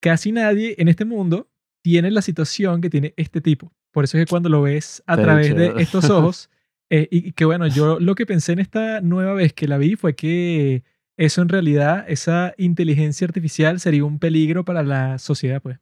[0.02, 1.48] casi nadie en este mundo
[1.82, 3.72] tiene la situación que tiene este tipo.
[3.92, 6.50] Por eso es que cuando lo ves a Te través de estos ojos,
[6.90, 9.96] eh, y que bueno, yo lo que pensé en esta nueva vez que la vi
[9.96, 10.84] fue que
[11.16, 15.78] eso en realidad, esa inteligencia artificial sería un peligro para la sociedad, pues.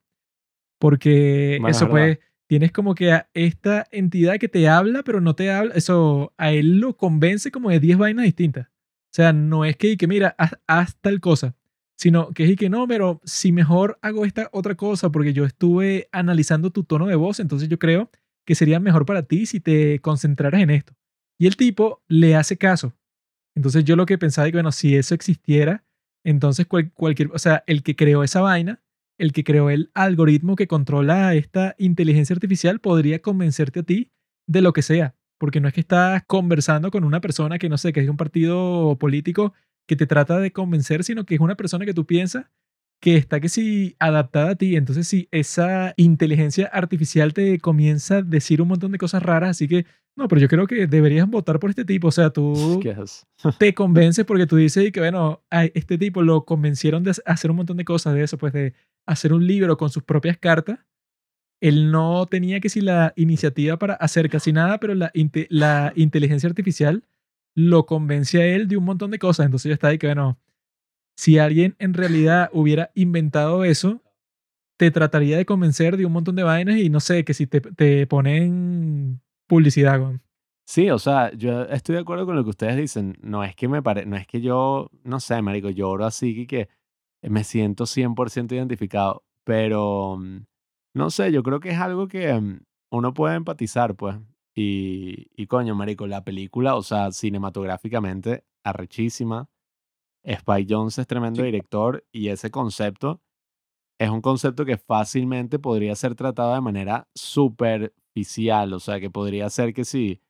[0.78, 1.90] Porque eso, verdad.
[1.90, 6.32] pues, tienes como que a esta entidad que te habla, pero no te habla, eso
[6.38, 8.68] a él lo convence como de 10 vainas distintas.
[8.68, 11.54] O sea, no es que, y que mira, haz, haz tal cosa,
[11.96, 15.44] sino que es y que no, pero si mejor hago esta otra cosa porque yo
[15.44, 18.10] estuve analizando tu tono de voz, entonces yo creo
[18.46, 20.94] que sería mejor para ti si te concentraras en esto.
[21.38, 22.94] Y el tipo le hace caso.
[23.54, 25.84] Entonces yo lo que pensaba es que, bueno, si eso existiera,
[26.24, 28.82] entonces cual- cualquier, o sea, el que creó esa vaina,
[29.18, 34.10] el que creó el algoritmo que controla esta inteligencia artificial podría convencerte a ti
[34.46, 35.14] de lo que sea.
[35.38, 38.10] Porque no es que estás conversando con una persona que no sé, que es de
[38.10, 39.54] un partido político
[39.86, 42.46] que te trata de convencer, sino que es una persona que tú piensas
[43.00, 44.76] que está que sí adaptada a ti.
[44.76, 49.68] Entonces, si esa inteligencia artificial te comienza a decir un montón de cosas raras, así
[49.68, 49.84] que,
[50.16, 52.08] no, pero yo creo que deberías votar por este tipo.
[52.08, 52.80] O sea, tú
[53.58, 57.58] te convences porque tú dices que, bueno, a este tipo lo convencieron de hacer un
[57.58, 58.72] montón de cosas de eso, pues de
[59.06, 60.78] hacer un libro con sus propias cartas.
[61.60, 65.92] Él no tenía que si la iniciativa para hacer casi nada, pero la, inte- la
[65.96, 67.04] inteligencia artificial
[67.54, 69.46] lo convence a él de un montón de cosas.
[69.46, 70.38] Entonces yo estaba ahí que, bueno,
[71.16, 74.02] si alguien en realidad hubiera inventado eso,
[74.76, 77.60] te trataría de convencer de un montón de vainas y no sé, que si te,
[77.60, 80.22] te ponen publicidad, weón.
[80.66, 83.16] Sí, o sea, yo estoy de acuerdo con lo que ustedes dicen.
[83.22, 84.04] No es que me pare...
[84.04, 86.68] no es que yo, no sé, marico, lloro así que
[87.22, 90.44] me siento 100% identificado, pero mm,
[90.94, 94.16] no sé, yo creo que es algo que mm, uno puede empatizar, pues.
[94.54, 99.48] Y, y coño, marico, la película, o sea, cinematográficamente, arrechísima.
[100.26, 101.46] Spike Jonze es tremendo Sí.
[101.46, 103.22] director y ese concepto
[103.98, 109.48] es un concepto que fácilmente podría ser tratado de manera superficial, o sea, que podría
[109.50, 110.20] ser que sí,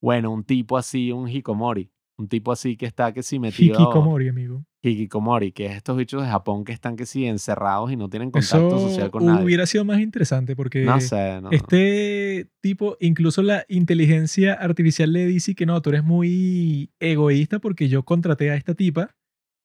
[0.00, 4.28] bueno, un tipo así, un hikomori, un tipo así que está que sí metido Hikikomori,
[4.28, 4.64] amigo.
[4.82, 8.30] hikikomori, que es estos bichos de Japón que están que sí encerrados y no tienen
[8.30, 9.44] contacto Eso social con nadie.
[9.44, 11.50] hubiera sido más interesante porque No sé, no.
[11.50, 17.88] este tipo, incluso la inteligencia artificial le dice que no, tú eres muy egoísta porque
[17.88, 19.16] yo contraté a esta tipa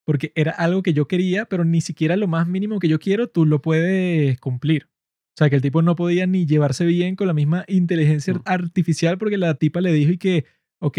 [0.05, 3.27] porque era algo que yo quería, pero ni siquiera lo más mínimo que yo quiero
[3.29, 4.89] tú lo puedes cumplir.
[5.33, 8.41] O sea, que el tipo no podía ni llevarse bien con la misma inteligencia Mm.
[8.45, 10.45] artificial porque la tipa le dijo y que,
[10.79, 10.97] ok,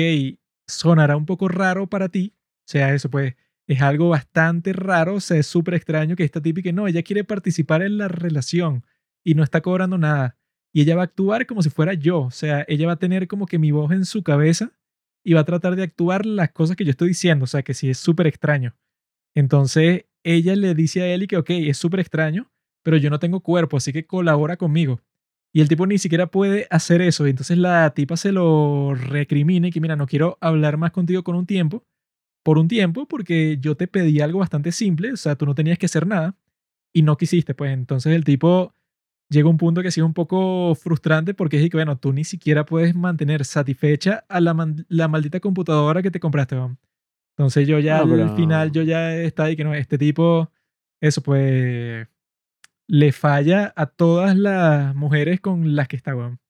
[0.66, 2.34] sonará un poco raro para ti.
[2.66, 3.34] O sea, eso pues
[3.66, 7.02] es algo bastante raro, o sea, es súper extraño que esta tipa que no, ella
[7.02, 8.84] quiere participar en la relación
[9.24, 10.36] y no está cobrando nada.
[10.74, 13.28] Y ella va a actuar como si fuera yo, o sea, ella va a tener
[13.28, 14.72] como que mi voz en su cabeza
[15.24, 17.74] y va a tratar de actuar las cosas que yo estoy diciendo, o sea, que
[17.74, 18.74] sí es súper extraño.
[19.34, 22.50] Entonces, ella le dice a y que, ok, es súper extraño,
[22.82, 25.00] pero yo no tengo cuerpo, así que colabora conmigo.
[25.54, 27.26] Y el tipo ni siquiera puede hacer eso.
[27.26, 31.22] Y entonces la tipa se lo recrimina y que, mira, no quiero hablar más contigo
[31.22, 31.84] con un tiempo,
[32.42, 35.78] por un tiempo, porque yo te pedí algo bastante simple, o sea, tú no tenías
[35.78, 36.36] que hacer nada
[36.92, 37.54] y no quisiste.
[37.54, 38.74] Pues entonces el tipo
[39.30, 42.12] llega a un punto que sí es un poco frustrante porque es que, bueno, tú
[42.12, 44.54] ni siquiera puedes mantener satisfecha a la,
[45.08, 46.78] maldita computadora que te compraste, weón.
[47.36, 50.50] Entonces yo ya No, al final, yo ya está ahí que no, este tipo,
[51.00, 52.06] eso pues,
[52.86, 56.40] le falla a todas las mujeres con las que está, weón.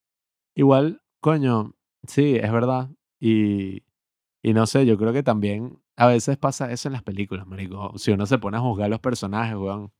[0.55, 2.89] Igual, coño, sí, es verdad.
[3.19, 3.83] Y,
[4.43, 7.97] y no sé, yo creo que también a veces pasa eso en las películas, marico.
[7.97, 9.91] Si uno se pone a juzgar los personajes, weón.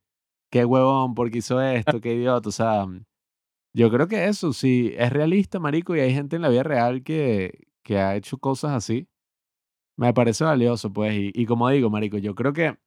[0.51, 2.49] Qué huevón, porque hizo esto, qué idiota.
[2.49, 2.85] O sea,
[3.73, 7.03] yo creo que eso sí es realista, marico, y hay gente en la vida real
[7.03, 9.07] que, que ha hecho cosas así.
[9.97, 11.13] Me parece valioso, pues.
[11.13, 12.77] Y, y como digo, marico, yo creo que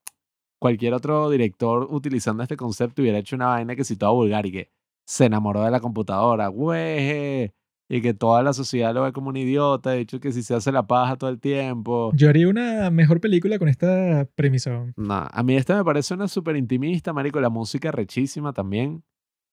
[0.59, 4.53] cualquier otro director utilizando este concepto hubiera hecho una vaina que si toda vulgar y
[4.53, 4.71] que
[5.07, 7.53] se enamoró de la computadora, güey,
[7.89, 10.55] y que toda la sociedad lo ve como un idiota, de hecho que si se
[10.55, 12.11] hace la paja todo el tiempo.
[12.15, 14.93] Yo haría una mejor película con esta premisa.
[14.97, 19.05] No, a mí esta me parece una súper intimista, marico, la música rechísima también,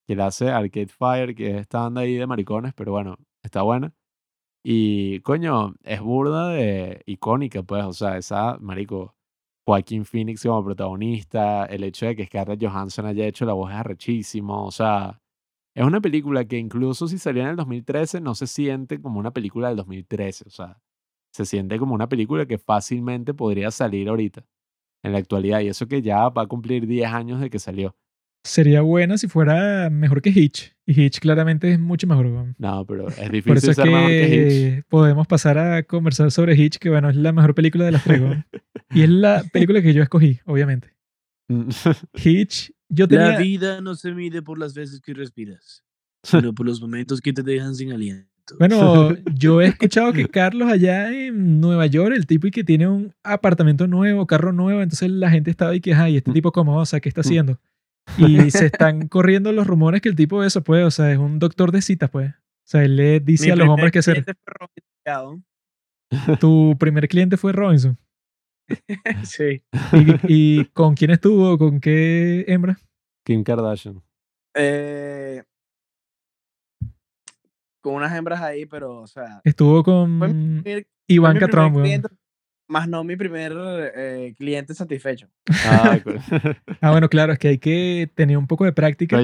[0.07, 3.61] que la hace Arcade Fire, que es esta banda ahí de maricones, pero bueno, está
[3.61, 3.93] buena.
[4.65, 9.13] Y, coño, es burda de icónica, pues, o sea, esa, marico,
[9.65, 13.77] Joaquín Phoenix como protagonista, el hecho de que Scarlett Johansson haya hecho la voz es
[13.77, 15.21] arrechísimo, o sea,
[15.75, 19.31] es una película que incluso si salió en el 2013 no se siente como una
[19.31, 20.81] película del 2013, o sea,
[21.33, 24.45] se siente como una película que fácilmente podría salir ahorita,
[25.03, 27.95] en la actualidad, y eso que ya va a cumplir 10 años de que salió.
[28.43, 30.75] Sería buena si fuera mejor que Hitch.
[30.85, 32.53] Y Hitch claramente es mucho mejor.
[32.57, 34.49] No, pero es Por difícil eso es ser mejor que Hitch.
[34.49, 38.03] que podemos pasar a conversar sobre Hitch, que bueno, es la mejor película de las
[38.03, 38.21] tres.
[38.91, 40.93] y es la película que yo escogí, obviamente.
[42.13, 43.29] Hitch, yo tenía...
[43.29, 45.85] La vida no se mide por las veces que respiras,
[46.23, 48.29] sino por los momentos que te dejan sin aliento.
[48.59, 52.89] Bueno, yo he escuchado que Carlos allá en Nueva York, el tipo y que tiene
[52.89, 56.77] un apartamento nuevo, carro nuevo, entonces la gente estaba ahí que, ay, este tipo cómo,
[56.77, 57.57] o sea, ¿qué está haciendo?
[58.17, 61.39] Y se están corriendo los rumores que el tipo eso, pues, o sea, es un
[61.39, 62.31] doctor de citas, pues.
[62.31, 64.23] O sea, él le dice Mi a los hombres qué hacer.
[64.23, 65.41] cliente fue Robin Delgado.
[66.39, 67.97] Tu primer cliente fue Robinson.
[69.23, 69.61] Sí.
[70.27, 71.57] ¿Y, y con quién estuvo?
[71.57, 72.77] ¿Con qué hembra?
[73.25, 74.01] Kim Kardashian.
[74.55, 75.43] Eh,
[77.81, 79.41] con unas hembras ahí, pero, o sea.
[79.43, 80.19] Estuvo con
[81.45, 81.85] primer Trump, weón.
[81.85, 82.09] cliente,
[82.73, 83.53] más no mi primer
[83.95, 85.29] eh, cliente satisfecho.
[85.65, 86.19] Ah, cool.
[86.81, 89.17] Ah, bueno, claro, es que hay que tener un poco de práctica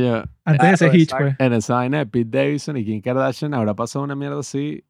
[0.45, 1.36] antes de claro, Hitch, pues.
[1.40, 4.86] en esa vaina de Pete Davidson y Kim Kardashian habrá pasado una mierda así.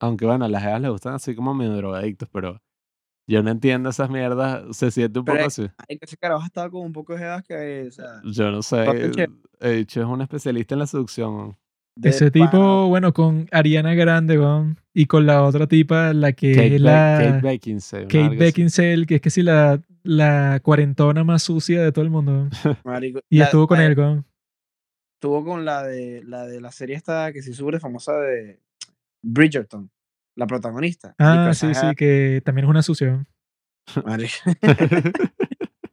[0.00, 2.60] Aunque bueno, a las jevas les gustan así como medio drogadictos, pero
[3.26, 4.76] yo no entiendo esas mierdas.
[4.76, 5.70] Se siente un Pero poco es- así.
[5.88, 8.50] Ay, que ese carajo ha estado con un poco de jevas que, o sea, Yo
[8.50, 8.84] no sé.
[9.60, 11.56] He dicho, es un especialista en la seducción.
[12.00, 12.50] De Ese pana.
[12.50, 16.72] tipo, bueno, con Ariana Grande, weón, y con la otra tipa, la que Kate, es
[16.72, 18.06] Be- la Kate Beckinsale.
[18.06, 18.36] Kate.
[18.36, 22.48] Beckinsale, que es que sí, la, la cuarentona más sucia de todo el mundo.
[22.84, 24.24] Marico, Y la- estuvo con la- él, weón.
[25.18, 28.58] Estuvo con la de la de la serie esta que se sube famosa de
[29.22, 29.90] Bridgerton,
[30.34, 31.14] la protagonista.
[31.18, 33.26] Ah, Marico, sí, sí, que también es una sucia.
[34.06, 34.32] Marico.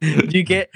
[0.00, 0.70] y que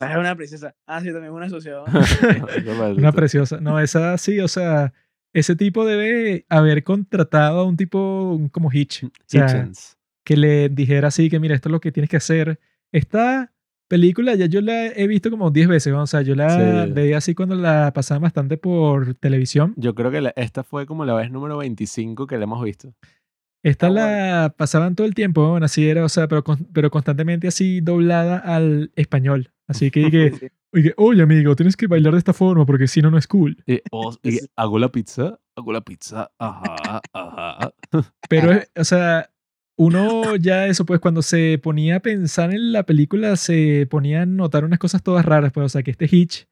[0.00, 0.74] esa es una princesa.
[0.86, 1.84] Ah, sí, también una asociación.
[2.98, 3.60] Una preciosa.
[3.60, 4.92] No, esa sí, o sea,
[5.32, 9.04] ese tipo debe haber contratado a un tipo como Hitch.
[9.04, 9.96] O sea, Hitchens.
[10.24, 12.58] que le dijera así, que mira, esto es lo que tienes que hacer.
[12.92, 13.52] Está
[13.88, 16.02] película ya yo la he visto como 10 veces, ¿no?
[16.02, 16.92] o sea, yo la Sí.
[16.92, 19.74] veía así cuando la pasaban bastante por televisión.
[19.76, 22.92] Yo creo que la- esta fue como la vez número 25 que la hemos visto.
[23.62, 26.42] Esta Ah, la pasaban todo el tiempo, bueno, así era, o sea, pero,
[26.72, 29.52] pero constantemente así doblada al español.
[29.68, 30.46] Así que dije, Sí.
[30.72, 33.56] oye, oye, amigo, tienes que bailar de esta forma porque si no, no es cool.
[33.66, 34.14] Y, oh,
[34.56, 37.72] hago la pizza, hago la pizza, ajá, ajá.
[38.28, 39.30] Pero, o sea,
[39.78, 44.26] uno ya eso, pues cuando se ponía a pensar en la película, se ponía a
[44.26, 46.46] notar unas cosas todas raras, pues, o sea, que este Hitch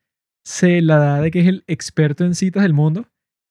[0.46, 3.06] se la da de que es el experto en citas del mundo.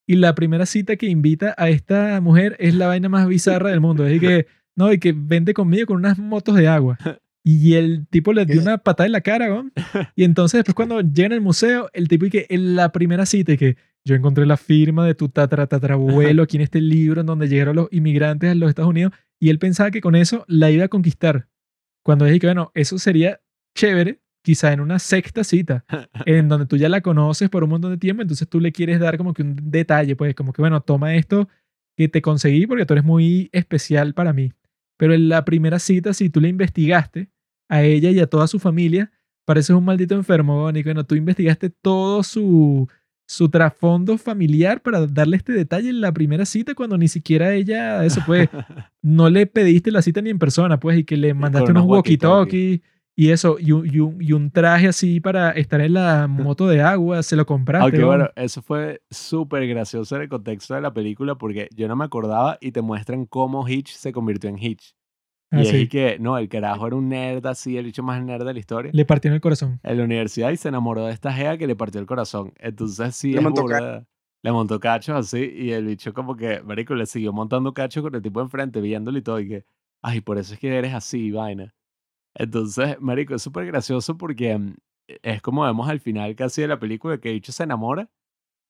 [0.08, 3.80] Y la primera cita que invita a esta mujer es la vaina más bizarra del
[3.80, 4.06] mundo.
[4.06, 6.98] Es que, no, y que vente conmigo con unas motos de agua.
[7.46, 9.70] Y el tipo le dio una patada en la cara, ¿no?
[10.16, 13.52] Y entonces después cuando llegan al museo, el tipo y que en la primera cita
[13.52, 17.28] y que yo encontré la firma de tu tatara tatarabuelo aquí en este libro en
[17.28, 20.72] donde llegaron los inmigrantes a los Estados Unidos y él pensaba que con eso la
[20.72, 21.48] iba a conquistar.
[22.04, 23.42] Cuando dije que bueno, eso sería
[23.76, 25.86] chévere, quizá en una sexta cita,
[26.26, 29.00] en donde tú ya la conoces por un montón de tiempo, entonces tú le quieres
[29.00, 31.50] dar como que un detalle, pues como que bueno, toma esto
[31.98, 34.52] que te conseguí porque tú eres muy especial para mí.
[34.98, 37.30] Pero en la primera cita, si tú le investigaste
[37.70, 39.12] a ella y a toda su familia,
[39.46, 42.88] pareces un maldito enfermo, y bueno, tú investigaste todo su,
[43.26, 48.04] su trasfondo familiar para darle este detalle en la primera cita cuando ni siquiera ella,
[48.06, 48.50] eso pues,
[49.02, 52.82] no le pediste la cita ni en persona, pues, y que le mandaste unos walkie-talkie.
[53.16, 56.68] y eso, y un, y, un, y un traje así para estar en la moto
[56.68, 57.84] de agua, se lo compraste.
[57.84, 58.08] Aunque ¿no?
[58.08, 62.06] bueno, eso fue súper gracioso en el contexto de la película porque yo no me
[62.06, 64.96] acordaba y te muestran cómo Hitch se convirtió en Hitch.
[65.54, 65.78] Ah, y es sí.
[65.78, 68.60] y que, no, el carajo era un nerd así, el bicho más nerd de la
[68.60, 68.92] historia.
[68.92, 69.80] Le partió en el corazón.
[69.84, 72.54] En la universidad y se enamoró de esta gea que le partió el corazón.
[72.58, 74.08] Entonces sí Le es montó burda.
[74.42, 78.16] Le montó cachos así y el bicho como que, marico, le siguió montando cachos con
[78.16, 79.40] el tipo enfrente, viéndolo y todo.
[79.40, 79.66] Y que,
[80.02, 81.76] ay, por eso es que eres así, vaina.
[82.34, 84.74] Entonces, marico, es súper gracioso porque mm,
[85.22, 88.10] es como vemos al final casi de la película que el bicho se enamora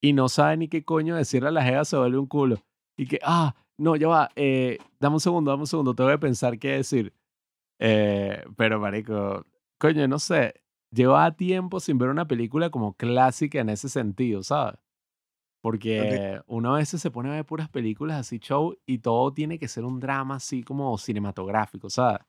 [0.01, 2.57] y no sabe ni qué coño decirle a la jeva, se vuelve un culo.
[2.97, 6.13] Y que, ah, no, ya va, eh, dame un segundo, dame un segundo, te voy
[6.13, 7.13] a pensar qué decir.
[7.79, 9.45] Eh, pero, marico,
[9.77, 10.53] coño, no sé,
[10.91, 14.75] llevaba tiempo sin ver una película como clásica en ese sentido, ¿sabes?
[15.61, 19.57] Porque uno a veces se pone a ver puras películas así show y todo tiene
[19.57, 22.19] que ser un drama así como cinematográfico, ¿sabes?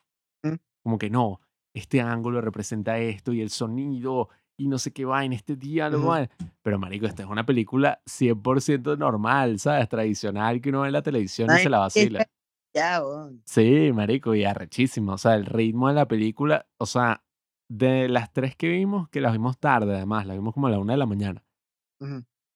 [0.45, 0.55] Mm.
[0.85, 1.41] Como que no,
[1.75, 6.05] este ángulo representa esto y el sonido y no sé qué va en este diálogo.
[6.05, 6.11] Ujú.
[6.11, 6.31] vaina.
[6.63, 9.89] Pero marico, esta es una película 100% normal, ¿sabes?
[9.89, 12.27] Tradicional que uno ve en la televisión y Ay, se la vacila.
[12.75, 13.43] Ya, weón.
[13.45, 15.13] Sí, marico, y arrechísimo.
[15.13, 17.23] O sea, el ritmo de la película, o sea,
[17.69, 20.79] de las tres que vimos, que las vimos tarde además, las vimos como a la
[20.79, 21.45] una de la mañana.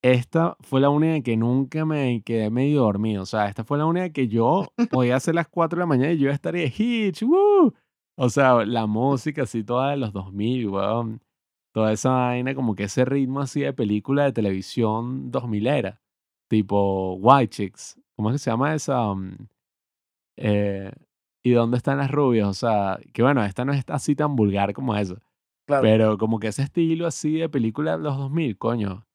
[0.03, 3.23] Esta fue la única que nunca me quedé medio dormido.
[3.23, 6.13] O sea, esta fue la única que yo podía hacer las 4 de la mañana
[6.13, 7.75] y yo estaría hitch, ¡woo!
[8.17, 11.21] O sea, la música así toda de los 2000, weón.
[11.79, 16.03] Toda esa vaina, como que ese ritmo así de película de televisión 2000 era.
[16.49, 18.01] Tipo White Chicks.
[18.17, 19.13] ¿Cómo es que se llama esa?
[19.13, 19.37] um,
[20.37, 20.91] eh,
[21.45, 22.49] ¿Y dónde están las rubias?
[22.49, 25.23] O sea, que bueno, esta no es así tan vulgar como eso.
[25.69, 25.83] Claro.
[25.83, 29.07] Pero como que ese estilo así de película de los 2000, coño,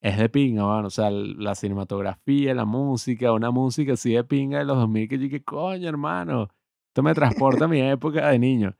[0.00, 4.60] es de pinga, bueno, o sea, la cinematografía, la música, una música así de pinga
[4.60, 6.50] de los 2000 que yo dije, coño, hermano,
[6.86, 8.76] esto me transporta a mi época de niño.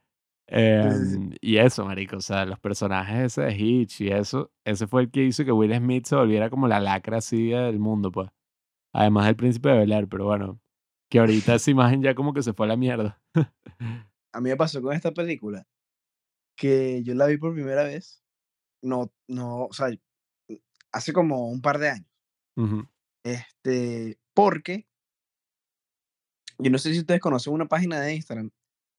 [0.47, 5.03] Em, y eso, marico, o sea, los personajes ese de Hitch y eso, ese fue
[5.03, 8.29] el que hizo que Will Smith se volviera como la lacra así del mundo, pues.
[8.93, 10.61] Además del príncipe de Bel pero bueno,
[11.09, 13.21] que ahorita esa imagen ya como que se fue a la mierda.
[14.35, 15.67] A mí me pasó con esta película
[16.57, 18.23] que yo la vi por primera vez.
[18.83, 19.89] No, no, o sea,
[20.91, 22.09] hace como un par de años.
[23.25, 24.87] Este, porque
[26.59, 28.51] yo no sé si ustedes conocen una página de Instagram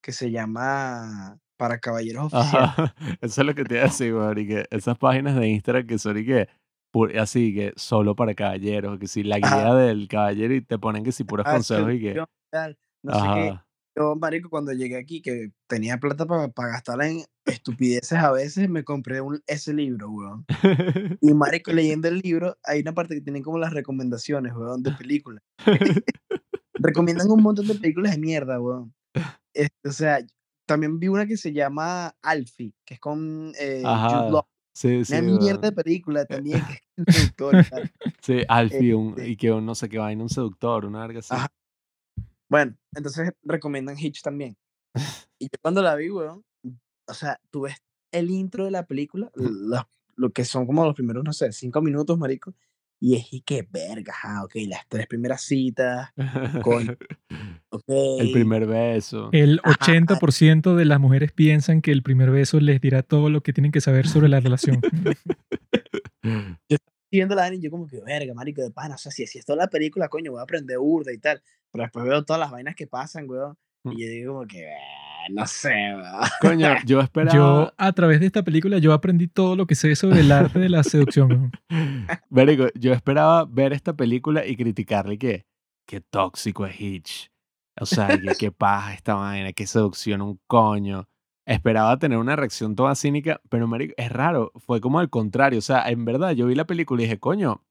[0.04, 2.70] que se llama Para Caballeros Oficiales.
[2.78, 6.18] Ajá, eso es lo que te iba a decir, esas páginas de Instagram que son
[6.20, 6.48] y que
[7.20, 9.76] así que solo para caballeros, que si la guía Ajá.
[9.76, 13.14] del caballero y te ponen que si puros Ah, consejos y que seducción, tal, no
[13.14, 13.50] sé qué.
[13.50, 13.68] ajá.
[13.96, 18.84] Yo, marico, cuando llegué aquí, que tenía plata para gastarla en estupideces a veces, me
[18.84, 20.46] compré un, ese libro, weón.
[21.22, 24.92] Y marico, leyendo el libro, hay una parte que tiene como las recomendaciones, weón, de
[24.94, 25.44] películas.
[26.74, 28.94] Recomiendan un montón de películas de mierda, weón.
[29.54, 30.20] Este, o sea,
[30.66, 34.32] también vi una que se llama Alfie, que es con eh, Jude.
[34.32, 34.48] Law.
[34.76, 35.62] Sí, sí, Una mierda weón.
[35.62, 37.66] de película también, que es seductor.
[38.22, 41.20] Sí, Alfie, un- Este, y que un no sé qué vaina, un seductor, una verga
[41.20, 41.34] así.
[41.34, 41.48] Ajá.
[42.50, 44.56] Bueno, entonces recomiendan Hitch también.
[45.40, 46.44] Y yo cuando la vi, weón,
[47.08, 47.76] o sea, tú ves
[48.12, 49.84] el intro de la película, los-
[50.16, 52.54] lo que son como los primeros, no sé, cinco minutos, marico,
[53.06, 56.12] y es y que verga, ah, ok, las tres primeras citas,
[56.64, 56.96] coño.
[57.70, 57.84] Ok.
[57.88, 59.30] El primer beso.
[59.32, 59.76] El Ajá.
[59.80, 63.72] 80% de las mujeres piensan que el primer beso les dirá todo lo que tienen
[63.72, 64.80] que saber sobre la relación.
[67.12, 69.46] Viendo la y yo como que, verga, marico, de pana, o sea, si así es
[69.46, 71.42] toda la película, coño, voy a aprender burda y tal.
[71.72, 73.58] Pero después veo todas las vainas que pasan, weón.
[73.84, 73.92] Mm.
[73.92, 74.78] Y yo digo como que, "Eh,
[75.30, 75.74] no sé.
[76.42, 77.36] Coño, yo esperaba.
[77.36, 80.60] Yo, a través de esta película, yo aprendí todo lo que sé sobre el arte
[80.60, 81.30] de la seducción.
[81.30, 81.52] weón.
[82.30, 85.46] Marico, yo esperaba ver esta película y criticarle que
[85.88, 87.32] qué tóxico es Hitch.
[87.80, 91.08] O sea, que qué paja esta vaina, qué seducción, un coño.
[91.46, 95.60] Esperaba tener una reacción toda cínica, pero marico, es raro, fue como al contrario.
[95.60, 97.62] O sea, en verdad, yo vi la película y dije, coño,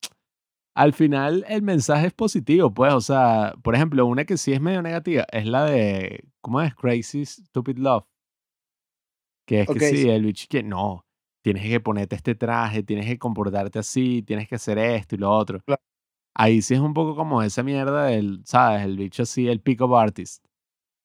[0.74, 2.92] al final el mensaje es positivo, pues.
[2.94, 6.74] O sea, por ejemplo, una que sí es medio negativa es la de, ¿cómo es?
[6.74, 8.04] Crazy Stupid Love.
[9.48, 10.08] Que es Ok, que sí, sí.
[10.08, 11.04] el bicho que no,
[11.42, 15.30] tienes que ponerte este traje, tienes que comportarte así, tienes que hacer esto y lo
[15.30, 15.60] otro.
[15.66, 15.82] Claro.
[16.36, 18.82] Ahí sí es un poco como esa mierda del, ¿sabes?
[18.84, 20.44] El bicho así, el pick-up artist.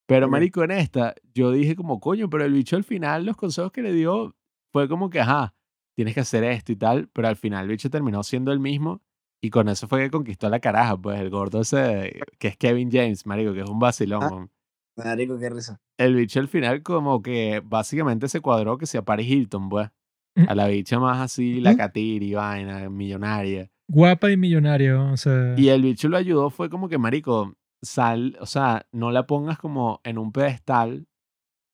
[0.08, 0.32] Pero, Ok.
[0.32, 3.82] marico, en esta, yo dije como, coño, pero el bicho al final, los consejos que
[3.84, 4.36] le dio
[4.74, 5.56] fue como que, ajá,
[5.96, 9.02] tienes que hacer esto y tal, pero al final el bicho terminó siendo el mismo
[9.42, 12.58] y con eso fue que conquistó a la caraja, pues el gordo ese, que es
[12.58, 14.24] Kevin James, marico, que es un vacilón.
[14.24, 14.30] Ah.
[14.30, 14.52] weón.
[14.98, 15.80] Marico, qué risa.
[15.98, 19.90] El bicho al final como que básicamente se cuadró que sea Paris Hilton, pues.
[20.36, 20.46] Mm.
[20.50, 23.70] A la bicha más así, la catiri, vaina, millonaria.
[23.88, 25.54] Guapa y millonaria, o sea.
[25.56, 29.58] Y el bicho lo ayudó, fue como que, marico, sal, o sea, no la pongas
[29.60, 31.08] como en un pedestal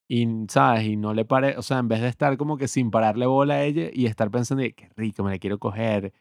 [0.07, 0.83] y, ¿sabes?
[0.83, 3.55] Y no le pare, o sea, en vez de estar como que sin pararle bola
[3.55, 6.13] a ella y estar pensando, qué rico, me la quiero coger,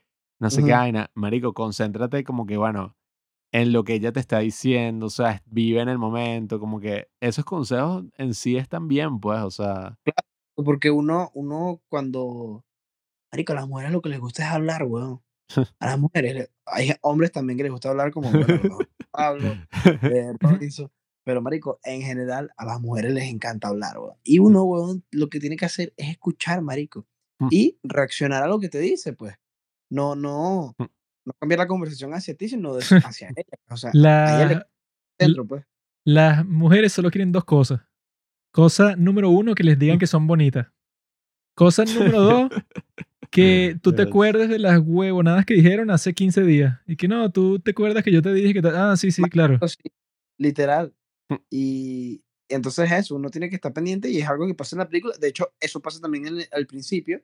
[0.42, 0.80] no sé qué Ujú.
[0.80, 2.96] vaina, marico, concéntrate como que, bueno,
[3.52, 7.08] en lo que ella te está diciendo, o sea, vive en el momento, como que
[7.20, 9.98] esos consejos en sí están bien, pues, o sea,
[10.56, 12.64] Porque uno, uno cuando,
[13.32, 15.22] marico, a las mujeres lo que les gusta es hablar, weón.
[15.80, 18.88] A las mujeres, hay hombres también que les gusta hablar como, bueno, a lo mejor
[19.12, 19.60] Pablo,
[20.08, 20.92] eh, Lorenzo,
[21.24, 24.16] pero marico, en general a las mujeres les encanta hablar, weón.
[24.24, 27.06] Y uno, weón, lo que tiene que hacer es escuchar, marico,
[27.40, 27.48] Mm.
[27.50, 29.34] y reaccionar a lo que te dice, pues.
[29.92, 30.84] No, no, Mm.
[31.26, 32.80] no cambiar la conversación hacia ti, sino de-
[33.14, 33.58] hacia ella.
[33.68, 34.68] O sea, a ella le La-
[35.18, 35.64] dentro, pues.
[36.04, 37.80] Las mujeres solo quieren dos cosas.
[38.52, 40.66] Cosa número uno, que les digan que son bonitas.
[41.54, 42.50] Cosa número dos,
[43.30, 46.80] que tú te acuerdes de las huevonadas que dijeron hace 15 días.
[46.86, 48.62] Y que no, tú te acuerdas que yo te dije que...
[48.62, 49.58] te- Ah, sí, sí, claro.
[49.60, 49.76] Así,
[50.38, 50.94] literal.
[51.28, 51.34] Mm.
[51.50, 54.88] Y entonces eso, uno tiene que estar pendiente y es algo que pasa en la
[54.88, 55.14] película.
[55.18, 57.22] De hecho, eso pasa también en el- al principio,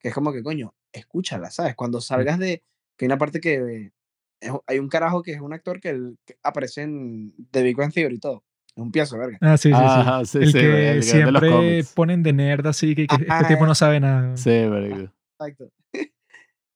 [0.00, 1.74] que es como que, coño, escúchala, ¿sabes?
[1.74, 2.62] Cuando salgas de...
[2.96, 3.92] Que hay una parte que...
[4.40, 7.76] es- hay un carajo que es un actor que, el- que aparece en The Big
[7.76, 8.44] Bang Theory y todo.
[8.74, 9.38] Es un piazo, verga.
[9.40, 9.82] Ah, sí, sí, sí.
[9.84, 13.14] Ajá, sí, el sí, que el de los siempre ponen de nerd así, que, que
[13.16, 14.36] este tipo no sabe nada.
[14.36, 15.12] sí, marico.
[15.40, 15.70] Exacto.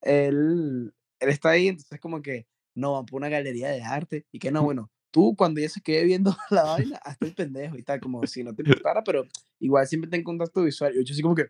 [0.01, 4.39] él, él está ahí, entonces como que, no, van por una galería de arte y
[4.39, 7.83] que no, bueno, tú cuando ya se quede viendo la vaina, hasta el pendejo y
[7.83, 9.25] tal, como si no te importara, pero
[9.59, 10.93] igual siempre ten contacto visual.
[10.95, 11.45] Y yo así como que,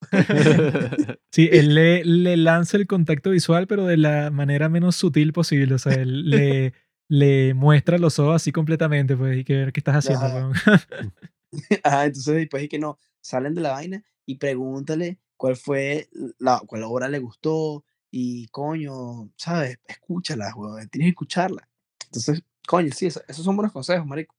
[1.32, 5.74] Sí, él le, le lanza el contacto visual, pero de la manera menos sutil posible.
[5.74, 6.74] O sea, él le,
[7.08, 10.52] le muestra los ojos así completamente, pues, y que ver qué estás haciendo,
[11.82, 12.04] Ajá.
[12.06, 16.84] entonces después y que no, salen de la vaina y pregúntale cuál fue la, cuál
[16.84, 19.78] obra le gustó y coño, ¿sabes?
[19.86, 21.68] Escúchala, weón, tienes que escucharla.
[22.06, 24.34] Entonces, coño, sí, eso- esos son buenos consejos, marico.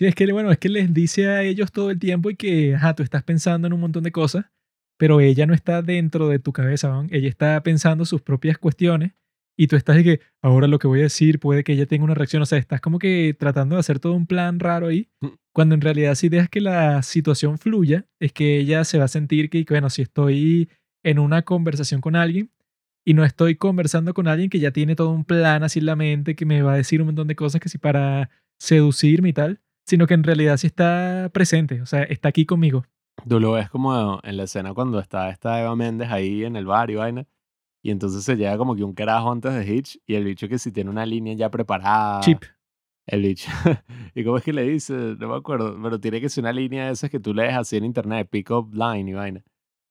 [0.00, 2.74] Sí, es que, bueno, es que les dice a ellos todo el tiempo y que,
[2.74, 4.46] ajá, tú estás pensando en un montón de cosas,
[4.98, 7.08] pero ella no está dentro de tu cabeza, weón.
[7.10, 9.12] Ella está pensando sus propias cuestiones
[9.58, 12.04] y tú estás de que, ahora lo que voy a decir puede que ella tenga
[12.04, 12.40] una reacción.
[12.40, 15.26] O sea, estás como que tratando de hacer todo un plan raro ahí, Mm.
[15.54, 19.08] cuando en realidad si dejas que la situación fluya, es que ella se va a
[19.08, 20.70] sentir que, bueno, si estoy
[21.04, 22.50] en una conversación con alguien
[23.04, 25.96] y no estoy conversando con alguien que ya tiene todo un plan así en la
[25.96, 29.32] mente, que me va a decir un montón de cosas que sí para seducirme y
[29.34, 32.84] tal, sino que en realidad sí está presente, o sea, está aquí conmigo.
[33.28, 36.64] Tú lo ves como en la escena cuando está esta Eva Méndez ahí en el
[36.64, 37.26] bar y vaina.
[37.82, 40.60] Y entonces se llega como que un carajo antes de Hitch y el bicho que
[40.60, 42.20] si tiene una línea ya preparada.
[42.20, 42.44] Chip.
[43.04, 43.50] El bicho.
[44.14, 44.94] ¿Y cómo es que le dice?
[45.18, 45.76] No me acuerdo.
[45.82, 48.48] Pero tiene que ser una línea de esas que tú lees así en internet, pick
[48.52, 49.42] up line y vaina.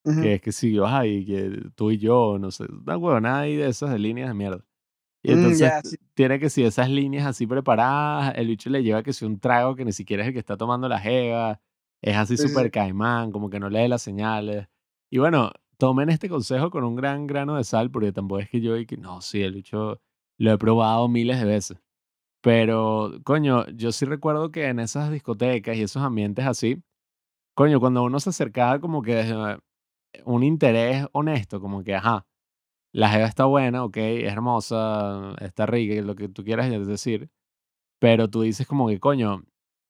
[0.06, 0.22] Ujú.
[0.22, 3.58] Que es que si vas ahí, que tú y yo, no sé, una huevonada ahí
[3.58, 4.64] de esas de líneas de mierda.
[5.24, 5.98] Y Mm, entonces ya, sí.
[6.14, 9.76] tiene que si esas líneas así preparadas, el bicho le lleva que si un trago
[9.76, 11.62] que ni siquiera es el que está tomando la jeva,
[12.02, 12.72] es así Sí, sí, súper sí.
[12.72, 14.68] caimán, como que no lee las señales.
[15.12, 18.62] Y bueno, tomen este consejo con un gran grano de sal, porque tampoco es que
[18.62, 20.02] yo y que no, sí, el bicho
[20.38, 21.78] lo he probado miles de veces.
[22.42, 26.82] Pero, coño, yo sí recuerdo que en esas discotecas y esos ambientes así,
[27.56, 29.60] coño, cuando uno se acercaba como que desde
[30.26, 32.28] un interés honesto, como que, ajá,
[32.92, 37.30] la jeva está buena, ok, es hermosa, está rica, lo que tú quieras decir.
[38.00, 39.44] pero tú dices como que, coño,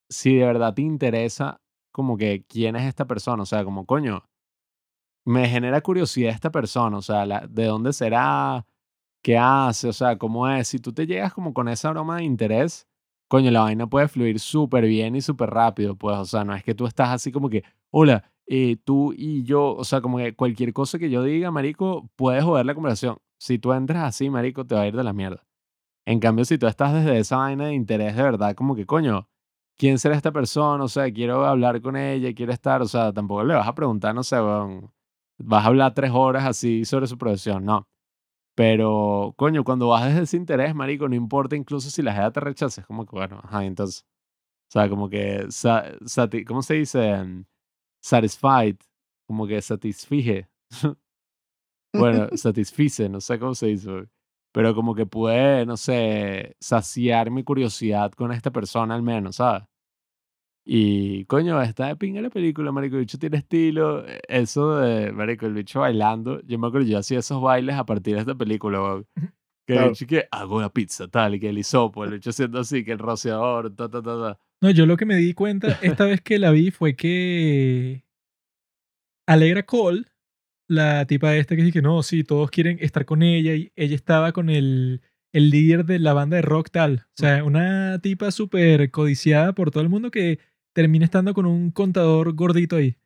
[0.10, 1.62] si de verdad te interesa
[1.92, 4.24] como que quién es esta persona, o sea, como, coño,
[5.26, 8.66] me genera curiosidad esta persona, o sea, de dónde será,
[9.24, 10.68] qué hace, o sea, cómo es.
[10.70, 12.88] Si tú te llegas como con esa broma de interés,
[13.28, 16.64] coño, la vaina puede fluir súper bien y súper rápido, pues, o sea, no es
[16.64, 20.36] que tú estás así como que, hola, eh, tú y yo, o sea, como que
[20.36, 23.20] cualquier cosa que yo diga, marico, puede joder la conversación.
[23.40, 25.46] Si tú entras así, marico, te va a ir de la mierda.
[26.06, 29.30] En cambio, si tú estás desde esa vaina de interés de verdad, como que, coño,
[29.78, 30.84] ¿quién será esta persona?
[30.84, 34.16] O sea, quiero hablar con ella, quiero estar, o sea, tampoco le vas a preguntar,
[34.16, 34.38] no sé,
[35.38, 37.88] vas a hablar tres horas así sobre su profesión, no.
[38.56, 42.40] Pero, coño, cuando vas desde ese interés, marico, no importa incluso si la gente te
[42.42, 44.06] rechaza, es como que, bueno, ajá, entonces,
[44.70, 47.46] o sea, como que, sa- sati- ¿cómo se dice?
[48.02, 48.78] Satisfied,
[49.28, 50.48] como que satisfije.
[51.94, 54.06] Bueno, satisfice, no sé cómo se dice, güey.
[54.54, 59.64] pero como que puede, no sé, saciar mi curiosidad con esta persona al menos, ¿sabes?
[60.66, 65.12] Y coño, está de pinga la película, marico, el bicho tiene estilo, eh, eso de,
[65.12, 68.36] marico, el bicho bailando, yo me acuerdo, yo hacía esos bailes a partir de esta
[68.36, 69.04] película, güey.
[69.68, 69.90] Que el Claro.
[69.90, 72.92] bicho que hago una pizza, tal, y que el hisopo, el bicho haciendo así, que
[72.92, 74.40] el rociador, ta, ta, ta, ta.
[74.62, 78.04] No, yo lo que me di cuenta esta vez que la vi fue que
[79.26, 80.06] Alegra Cole,
[80.68, 83.96] la tipa esta que dice que no, sí, todos quieren estar con ella y ella
[83.96, 85.02] estaba con el,
[85.34, 87.06] el líder de la banda de rock tal.
[87.18, 90.40] O sea, una tipa súper codiciada por todo el mundo que
[90.74, 92.98] termina estando con un contador gordito ahí.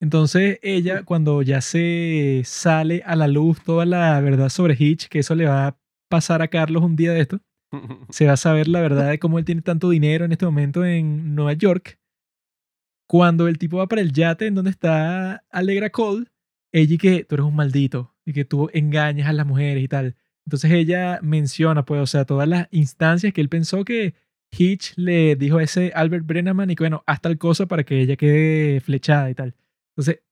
[0.00, 5.20] Entonces ella, cuando ya se sale a la luz toda la verdad sobre Hitch, que
[5.20, 5.78] eso le va a
[6.08, 7.40] pasar a Carlos un día de esto,
[8.10, 10.84] se va a saber la verdad de cómo él tiene tanto dinero en este momento
[10.84, 11.98] en Nueva York.
[13.06, 16.26] Cuando el tipo va para el yate en donde está Alegra Cole,
[16.72, 19.88] ella y que tú eres un maldito y que tú engañas a las mujeres y
[19.88, 20.16] tal.
[20.46, 24.14] Entonces ella menciona, pues, o sea, todas las instancias que él pensó que
[24.50, 28.00] Hitch le dijo a ese Albert Brenneman y que, bueno, haz tal cosa para que
[28.00, 29.54] ella quede flechada y tal.
[29.92, 30.22] Entonces,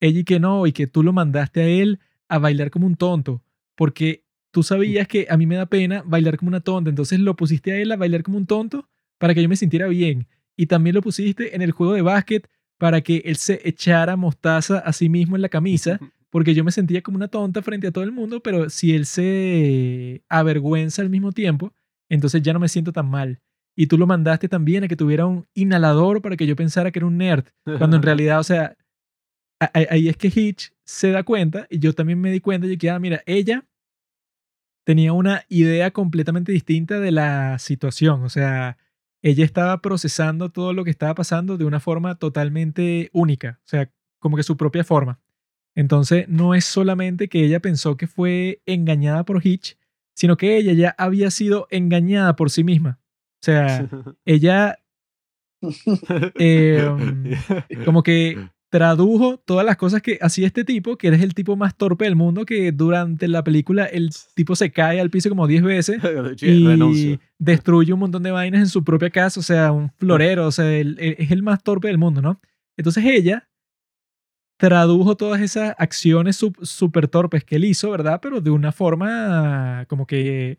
[0.00, 2.96] ella y que no, y que tú lo mandaste a él a bailar como un
[2.96, 3.42] tonto,
[3.74, 4.24] porque
[4.58, 7.70] tú sabías que a mí me da pena bailar como una tonta, entonces lo pusiste
[7.70, 10.26] a él a bailar como un tonto para que yo me sintiera bien.
[10.56, 14.80] Y también lo pusiste en el juego de básquet para que él se echara mostaza
[14.80, 17.92] a sí mismo en la camisa, porque yo me sentía como una tonta frente a
[17.92, 21.72] todo el mundo, pero si él se avergüenza al mismo tiempo,
[22.08, 23.38] entonces ya no me siento tan mal.
[23.76, 26.98] Y tú lo mandaste también a que tuviera un inhalador para que yo pensara que
[26.98, 27.44] era un nerd,
[27.78, 28.76] cuando en realidad, o sea,
[29.72, 32.90] ahí es que Hitch se da cuenta, y yo también me di cuenta, y que,
[32.90, 33.67] ah, mira, ella
[34.88, 38.78] tenía una idea completamente distinta de la situación, o sea,
[39.20, 43.92] ella estaba procesando todo lo que estaba pasando de una forma totalmente única, o sea,
[44.18, 45.20] como que su propia forma.
[45.74, 49.76] Entonces, no es solamente que ella pensó que fue engañada por Hitch,
[50.14, 52.98] sino que ella ya había sido engañada por sí misma.
[53.42, 53.90] O sea,
[54.24, 54.78] ella
[56.38, 57.36] eh,
[57.84, 58.38] como que
[58.70, 62.16] tradujo todas las cosas que hacía este tipo, que eres el tipo más torpe del
[62.16, 65.98] mundo, que durante la película el tipo se cae al piso como 10 veces
[66.42, 67.18] y Renuncio.
[67.38, 70.70] destruye un montón de vainas en su propia casa, o sea, un florero, o sea,
[70.76, 72.40] él- él es el más torpe del mundo, ¿no?
[72.76, 73.48] Entonces ella
[74.58, 78.18] tradujo todas esas acciones súper torpes que él hizo, ¿verdad?
[78.20, 80.58] Pero de una forma como que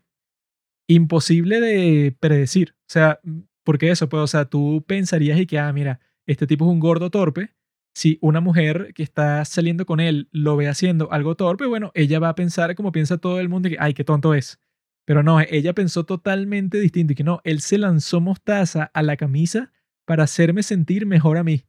[0.88, 2.74] imposible de predecir.
[2.80, 3.20] O sea,
[3.64, 6.80] porque eso, pues, o sea, tú pensarías y que, ah, mira, este tipo es un
[6.80, 7.50] gordo torpe.
[7.94, 12.18] Si una mujer que está saliendo con él lo ve haciendo algo torpe, bueno, ella
[12.18, 14.60] va a pensar como piensa todo el mundo, que, ay, qué tonto es.
[15.04, 19.16] Pero no, ella pensó totalmente distinto y que no, él se lanzó mostaza a la
[19.16, 19.72] camisa
[20.04, 21.64] para hacerme sentir mejor a mí,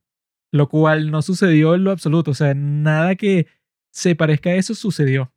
[0.52, 3.48] lo cual no sucedió en lo absoluto, o sea, nada que
[3.92, 5.34] se parezca a eso sucedió.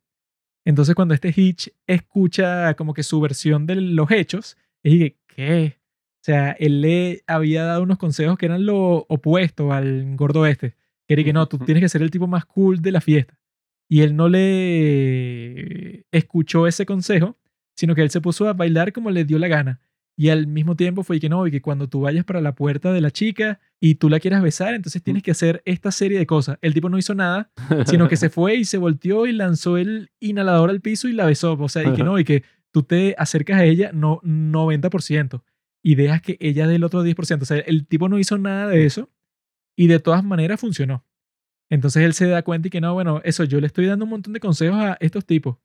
[0.65, 5.79] Entonces cuando este Hitch escucha como que su versión de los hechos, es que, ¿qué?
[6.25, 10.71] O sea, él le había dado unos consejos que eran lo opuesto al gordo este,
[11.07, 13.37] que era que no, tú tienes que ser el tipo más cool de la fiesta.
[13.87, 17.37] Y él no le escuchó ese consejo,
[17.75, 19.81] sino que él se puso a bailar como le dio la gana.
[20.17, 22.91] Y al mismo tiempo fue que no, y que cuando tú vayas para la puerta
[22.91, 26.25] de la chica y tú la quieras besar, entonces tienes que hacer esta serie de
[26.25, 26.57] cosas.
[26.63, 27.51] El tipo no hizo nada,
[27.85, 31.27] sino que se fue y se volteó y lanzó el inhalador al piso y la
[31.27, 31.53] besó.
[31.53, 35.43] O sea, y que no, y que tú te acercas a ella no 90%
[35.85, 37.43] y dejas que ella dé el otro 10%.
[37.43, 39.11] O sea, el tipo no hizo nada de eso
[39.77, 41.05] y de todas maneras funcionó.
[41.69, 44.11] Entonces él se da cuenta y que no, bueno, eso, yo le estoy dando un
[44.11, 45.57] montón de consejos a estos tipos.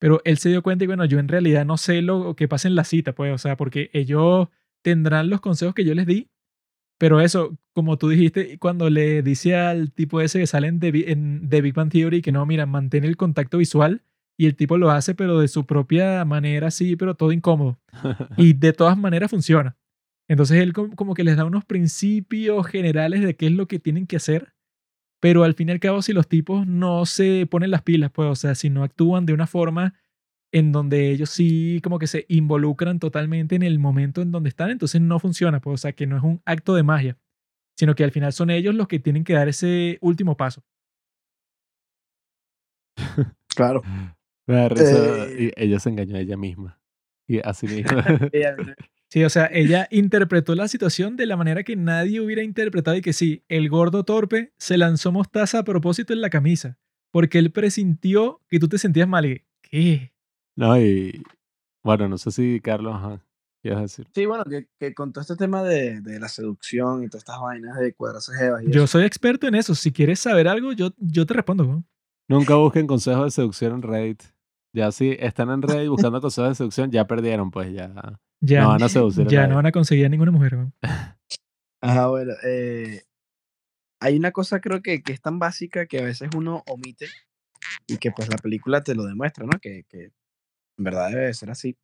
[0.00, 2.68] Pero él se dio cuenta y bueno, yo en realidad no sé lo que pasa
[2.68, 4.48] en la cita, pues, o sea, porque ellos
[4.82, 6.30] tendrán los consejos que yo les di,
[6.98, 10.92] pero eso, como tú dijiste, cuando le dice al tipo ese que sale en The,
[10.92, 14.02] Bi- en Big Bang Theory que no, mira, mantén el contacto visual,
[14.38, 17.78] y el tipo lo hace, pero de su propia manera, sí, pero todo incómodo.
[18.38, 19.76] Y de todas maneras funciona.
[20.28, 23.78] Entonces él com- como que les da unos principios generales de qué es lo que
[23.80, 24.54] tienen que hacer,
[25.20, 28.28] pero al fin y al cabo si los tipos no se ponen las pilas, pues,
[28.30, 29.94] o sea, si no actúan de una forma
[30.52, 34.70] en donde ellos sí como que se involucran totalmente en el momento en donde están,
[34.70, 37.18] entonces no funciona, pues, o sea, que no es un acto de magia,
[37.76, 40.62] sino que al final son ellos los que tienen que dar ese último paso.
[43.56, 43.82] Claro.
[44.68, 45.52] Risa, Eh.
[45.56, 46.80] y ella se engañó a ella misma.
[47.26, 47.98] Y así mismo.
[49.10, 53.00] Sí, o sea, ella interpretó la situación de la manera que nadie hubiera interpretado y
[53.00, 56.78] que sí, el gordo torpe se lanzó mostaza a propósito en la camisa,
[57.10, 60.12] porque él presintió que tú te sentías mal y ¿qué?
[60.56, 61.22] no, y
[61.82, 63.24] bueno, no sé si Carlos, ajá,
[63.62, 64.06] ¿qué ibas a decir?
[64.14, 67.40] Sí, bueno, que, que con todo este tema de, de la seducción y todas estas
[67.40, 68.98] vainas de cuadrarse jevas y Yo eso.
[68.98, 71.64] soy experto en eso, si quieres saber algo, yo, yo te respondo.
[71.64, 71.84] ¿no?
[72.28, 74.22] Nunca busquen consejos de seducción en Reddit.
[74.74, 77.92] Ya si están en Reddit buscando consejos de seducción, ya perdieron, pues ya.
[78.40, 79.48] Ya, No van a seducir a ya nadie.
[79.50, 80.52] no van a conseguir a ninguna mujer.
[80.56, 80.72] ¿no?
[81.80, 83.02] Ajá, bueno, eh,
[84.00, 87.06] hay una cosa creo que, que es tan básica que a veces uno omite
[87.86, 89.58] y que pues la película te lo demuestra, ¿no?
[89.60, 91.76] Que, que en verdad debe de ser así.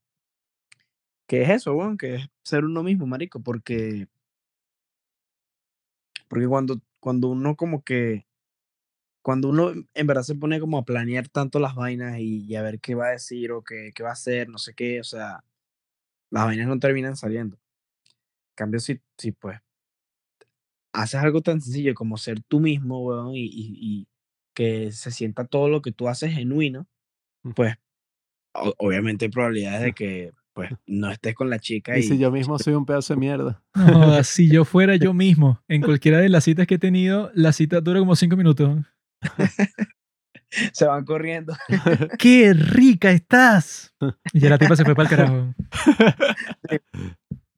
[1.26, 4.06] Que es eso, weón, que es ser uno mismo, marico, porque
[6.28, 8.26] porque cuando, cuando uno como que
[9.24, 12.62] cuando uno en verdad se pone como a planear tanto las vainas y, y a
[12.62, 15.04] ver qué va a decir o qué, qué va a hacer, no sé qué, o
[15.04, 15.42] sea,
[16.30, 17.56] las vainas no terminan saliendo.
[17.56, 19.58] En cambio, si, si pues
[20.92, 24.08] haces algo tan sencillo como ser tú mismo, weón, y, y- y
[24.54, 26.86] que se sienta todo lo que tú haces genuino,
[27.56, 27.74] pues
[28.54, 32.18] o- obviamente hay probabilidades de que pues no estés con la chica Y y, si
[32.18, 33.62] yo mismo soy un pedazo de mierda.
[33.74, 37.52] No si yo fuera yo mismo, en cualquiera de las citas que he tenido, la
[37.52, 38.78] cita dura como cinco minutos.
[40.72, 41.54] se van corriendo.
[42.18, 43.94] ¡Qué rica estás!
[44.32, 45.54] Y ya la tipa se fue para el carajo.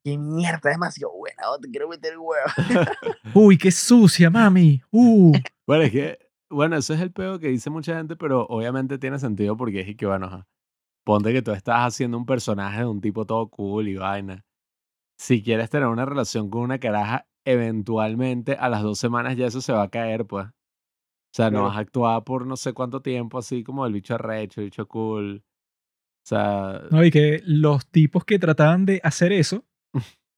[0.02, 0.70] ¡Qué mierda!
[0.70, 2.46] Demasiado buena, oh, te quiero meter el huevo.
[3.34, 4.80] Uy, qué sucia, mami.
[4.92, 5.32] Uh.
[5.66, 9.18] Bueno, es que, bueno, ese es el peo que dice mucha gente, pero obviamente tiene
[9.18, 10.46] sentido porque es que, bueno,
[11.04, 14.44] ponte que tú estás haciendo un personaje de un tipo todo cool y vaina.
[15.18, 19.60] Si quieres tener una relación con una caraja, eventualmente a las dos semanas ya eso
[19.60, 20.46] se va a caer, pues.
[21.36, 24.14] O sea, no vas a actuar por no sé cuánto tiempo así como el bicho
[24.14, 25.42] arrecho, el bicho cool.
[26.24, 29.64] O sea, No, y que los tipos que trataban de hacer eso,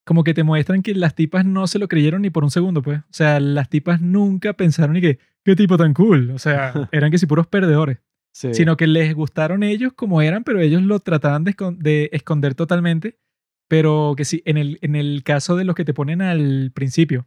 [0.05, 2.83] como que te muestran que las tipas no se lo creyeron ni por un segundo,
[2.83, 2.99] pues.
[3.01, 6.31] O sea, las tipas nunca pensaron ni que, qué tipo tan cool.
[6.33, 7.99] O sea, eran que si puros perdedores.
[8.33, 8.53] sí.
[8.55, 12.55] Sino que les gustaron ellos como eran, pero ellos lo trataban de, escon- de esconder
[12.55, 13.19] totalmente.
[13.69, 17.27] Pero que sí, en el, en el caso de los que te ponen al principio,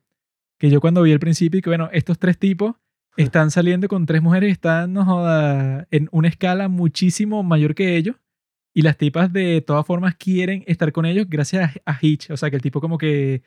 [0.59, 2.75] que yo cuando vi el principio que, bueno, estos tres tipos
[3.17, 5.05] están saliendo con tres mujeres, están no
[5.91, 8.15] en una escala muchísimo mayor que ellos.
[8.73, 12.31] Y las tipas de todas formas quieren estar con ellos gracias a, Hitch.
[12.31, 13.43] O sea, que el tipo como que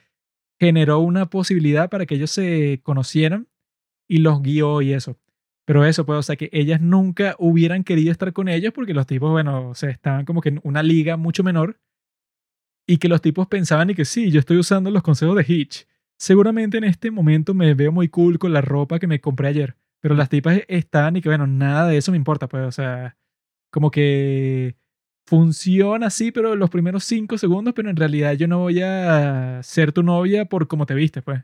[0.60, 3.49] generó una posibilidad para que ellos se conocieran
[4.07, 5.18] y los guió y eso.
[5.65, 9.07] Pero eso, pues, o sea, que ellas nunca hubieran querido estar con ellos porque los
[9.07, 11.81] tipos, bueno, o estaban como que en una liga mucho menor
[12.86, 15.86] y que los tipos pensaban y que sí, yo estoy usando los consejos de Hitch.
[16.18, 19.76] Seguramente en este momento me veo muy cool con la ropa que me compré ayer,
[20.01, 23.17] pero las tipas estaban y que, bueno, nada de eso me importa, pues, o sea,
[23.70, 24.76] como que
[25.26, 29.93] funciona así, pero los primeros cinco segundos, pero en realidad yo no voy a ser
[29.93, 31.43] tu novia por cómo te viste, pues.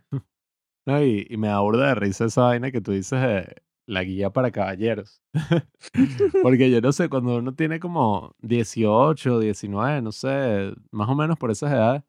[0.86, 3.55] No, y, y me da burda de risa esa vaina que tú dices de
[3.90, 5.23] la guía para caballeros.
[6.42, 11.39] Porque yo no sé, cuando uno tiene como 18, 19, no sé, más o menos
[11.39, 12.02] por esas edades,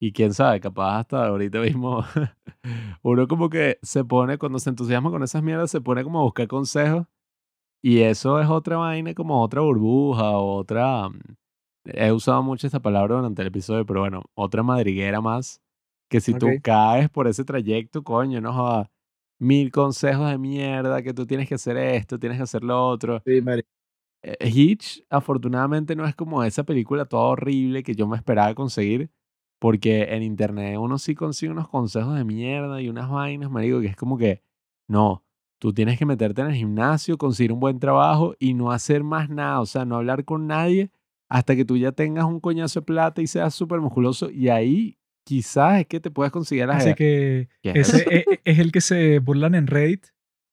[0.00, 2.04] y quién sabe, capaz hasta ahorita mismo,
[3.02, 6.24] uno como que se pone, cuando se entusiasma con esas mierdas, se pone como a
[6.24, 7.06] buscar consejos,
[7.82, 11.08] y eso es otra vaina, como otra burbuja, otra...
[11.10, 11.20] mm,
[11.86, 15.60] He usado mucho esta palabra durante el episodio, pero bueno, otra madriguera más
[16.10, 16.62] que si tú Ok.
[16.62, 18.88] caes por ese trayecto, coño, no jodas,
[19.38, 23.24] mil consejos de mierda, que tú tienes que hacer esto, tienes que hacer lo otro.
[23.24, 23.40] Sí.
[24.22, 29.10] Eh, Hitch, afortunadamente, no es como esa película toda horrible que yo me esperaba conseguir,
[29.60, 33.88] porque en internet uno sí consigue unos consejos de mierda y unas vainas, marico, que
[33.88, 34.42] es como que,
[34.88, 35.22] no,
[35.60, 39.28] tú tienes que meterte en el gimnasio, conseguir un buen trabajo y no hacer más
[39.28, 40.90] nada, o sea, no hablar con nadie
[41.28, 44.96] hasta que tú ya tengas un coñazo de plata y seas súper musculoso y ahí
[45.24, 48.58] quizás es que te puedes conseguir las Así que ¿Qué es ese e- e- es
[48.58, 50.06] el que se burlan en Reddit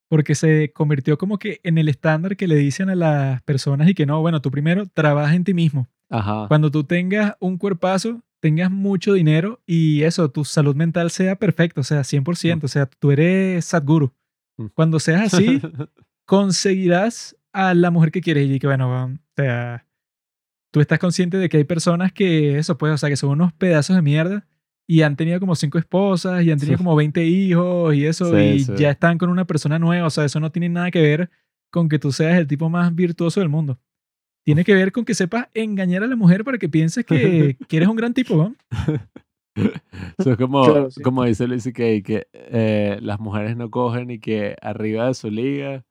[0.10, 3.94] porque se convirtió como que en el estándar que le dicen a las personas y
[3.94, 5.88] que no, bueno, tú primero trabaja en ti mismo.
[6.10, 6.48] Ajá.
[6.48, 11.82] Cuando tú tengas un cuerpazo, tengas mucho dinero y eso, tu salud mental sea perfecta,
[11.82, 14.14] o sea, 100%, o sea, tú eres Sadhguru.
[14.56, 14.67] Mm.
[14.74, 15.59] Cuando seas así,
[16.26, 19.85] conseguirás a la mujer que quieres y que, bueno, o sea,
[20.72, 23.51] tú estás consciente de que hay personas que, eso pues, o sea, que son unos
[23.51, 24.48] pedazos de mierda
[24.88, 28.42] y han tenido como cinco esposas y han tenido como 20 hijos y eso, Sí,
[28.42, 28.72] y sí.
[28.77, 31.30] ya están con una persona nueva, o sea, eso no tiene nada que ver
[31.69, 33.77] con que tú seas el tipo más virtuoso del mundo.
[34.48, 37.76] Tiene que ver con que sepas engañar a la mujer para que pienses que, que
[37.76, 38.56] eres un gran tipo, ¿no?
[40.17, 41.01] Eso es como, Claro, sí.
[41.01, 45.30] como dice Luis que, que eh, las mujeres no cogen y que arriba de su
[45.30, 45.84] liga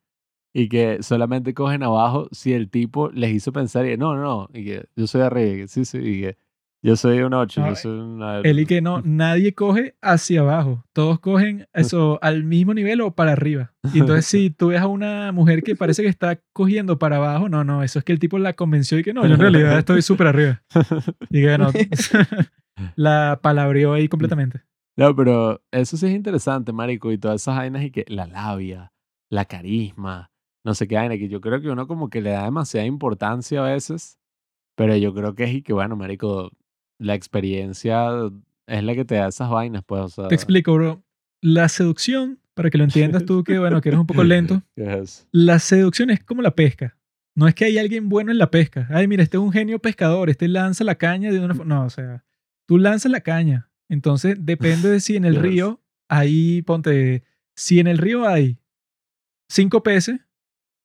[0.54, 4.48] y que solamente cogen abajo si el tipo les hizo pensar y no, no, no,
[4.54, 6.38] y que yo soy arriba, y que sí, sí, y que
[6.82, 8.38] yo soy un 8, No, yo soy una...
[8.40, 10.84] Él y que no, nadie coge hacia abajo.
[10.92, 13.72] Todos cogen eso al mismo nivel o para arriba.
[13.92, 17.48] Y entonces, si tú ves a una mujer que parece que está cogiendo para abajo,
[17.48, 19.78] no, no, eso es que el tipo la convenció y que no, yo en realidad
[19.78, 20.62] estoy súper arriba.
[21.30, 21.70] Y que no,
[22.94, 24.62] la palabreó ahí completamente.
[24.96, 28.92] No, pero eso sí es interesante, marico, y todas esas vainas y que la labia,
[29.30, 30.30] la carisma,
[30.64, 33.60] no sé qué vaina, que yo creo que uno como que le da demasiada importancia
[33.60, 34.18] a veces,
[34.74, 36.50] pero yo creo que es y que, bueno, marico,
[36.98, 38.08] la experiencia
[38.66, 40.28] es la que te da esas vainas, pues, o sea...
[40.28, 41.02] Te explico, bro.
[41.40, 45.00] La seducción, para que lo entiendas tú, que bueno, que eres un poco lento, ¿Qué
[45.00, 45.26] es?
[45.30, 46.96] la seducción es como la pesca.
[47.34, 48.88] No es que hay alguien bueno en la pesca.
[48.90, 51.74] Ay, mira, este es un genio pescador, este lanza la caña de una forma.
[51.74, 52.24] No, o sea,
[52.66, 53.70] tú lanzas la caña.
[53.90, 55.42] Entonces, depende de si en el Yes.
[55.42, 58.58] río hay, ponte, si en el río hay
[59.50, 60.20] cinco peces,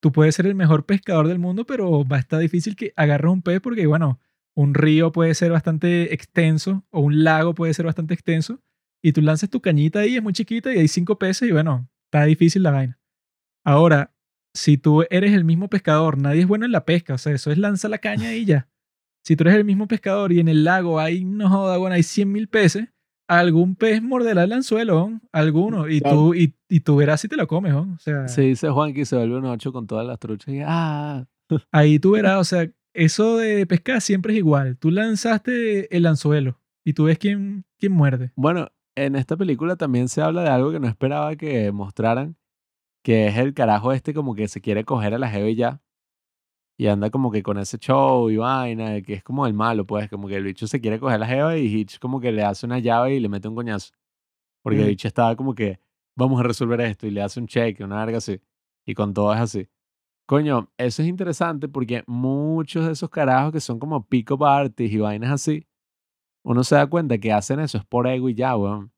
[0.01, 3.31] tú puedes ser el mejor pescador del mundo, pero va a estar difícil que agarres
[3.31, 4.19] un pez porque, bueno,
[4.55, 8.59] un río puede ser bastante extenso o un lago puede ser bastante extenso
[9.03, 11.89] y tú lanzas tu cañita ahí, es muy chiquita y hay cinco peces y, bueno,
[12.05, 12.99] está difícil la vaina.
[13.65, 14.13] Ahora,
[14.53, 17.51] si tú eres el mismo pescador, nadie es bueno en la pesca, o sea, eso
[17.51, 18.67] es lanza la caña y ya.
[19.23, 22.03] Si tú eres el mismo pescador y en el lago hay, no joda, bueno, hay
[22.03, 22.89] 100 mil peces,
[23.30, 25.21] algún pez morderá el anzuelo, ¿no?
[25.31, 26.17] alguno, y Claro.
[26.17, 29.05] tú, y, y tú verás si te lo comes, o sea, Se dice Juan que
[29.05, 31.25] se vuelve un 8 con todas las truchas y ah,
[31.71, 34.77] ahí tú verás, o sea, eso de pescar siempre es igual.
[34.77, 38.31] Tú lanzaste el anzuelo y tú ves quién, quién muerde.
[38.35, 42.35] Bueno, en esta película también se habla de algo que no esperaba que mostraran,
[43.03, 45.81] que es el carajo este como que se quiere coger a la jeva y ya.
[46.77, 50.09] Y anda como que con ese show y vaina, que es como el malo, pues,
[50.09, 52.43] como que el bicho se quiere coger a la jeva y Hitch como que le
[52.43, 53.93] hace una llave y le mete un coñazo.
[54.63, 54.89] Porque el Mm.
[54.89, 55.79] bicho estaba como que,
[56.15, 58.41] vamos a resolver esto, y le hace un cheque, una verga así.
[58.85, 59.67] Y con todo es así.
[60.27, 64.98] Coño, eso es interesante porque muchos de esos carajos que son como pick-up artists y
[64.98, 65.67] vainas así,
[66.43, 68.91] uno se da cuenta que hacen eso es por ego y ya, weón.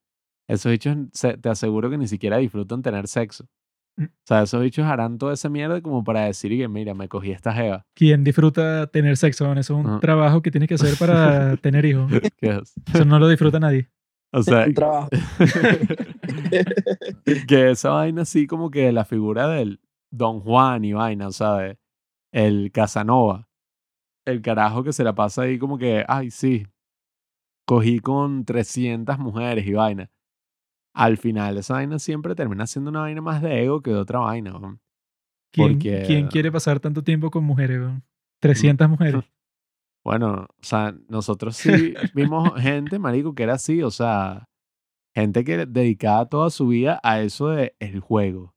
[0.48, 3.46] Esos bichos, se- te aseguro que ni siquiera disfrutan tener sexo.
[3.98, 4.04] Mm.
[4.06, 7.32] O sea, esos bichos harán toda esa mierda como para decir que, mira, me cogí
[7.32, 7.86] esta jeva.
[7.96, 9.46] ¿Quién disfruta tener sexo?
[9.46, 10.00] Bueno, Eso es un Ajá.
[10.02, 12.12] trabajo que tienes que hacer para tener hijos.
[12.38, 12.74] ¿Qué es?
[12.94, 13.90] Eso no lo disfruta nadie.
[14.32, 15.10] O sea, un trabajo.
[17.48, 19.80] que esa vaina así como que la figura del
[20.16, 21.80] Don Juan y vaina, o sea, de
[22.32, 23.48] el Casanova.
[24.26, 26.66] El carajo que se la pasa ahí como que, ay, sí,
[27.66, 30.10] cogí con 300 mujeres y vaina.
[30.96, 34.20] Al final esa vaina siempre termina siendo una vaina más de ego que de otra
[34.20, 34.56] vaina.
[34.58, 34.80] weón.
[35.52, 37.80] ¿Quién, Porque- quién quiere pasar tanto tiempo con mujeres?
[37.80, 38.04] weón?
[38.42, 39.24] 300 mujeres.
[40.06, 44.50] Bueno, o sea, nosotros sí vimos gente, marico, que era así, o sea,
[45.16, 48.53] gente que dedicaba toda su vida a eso de el juego,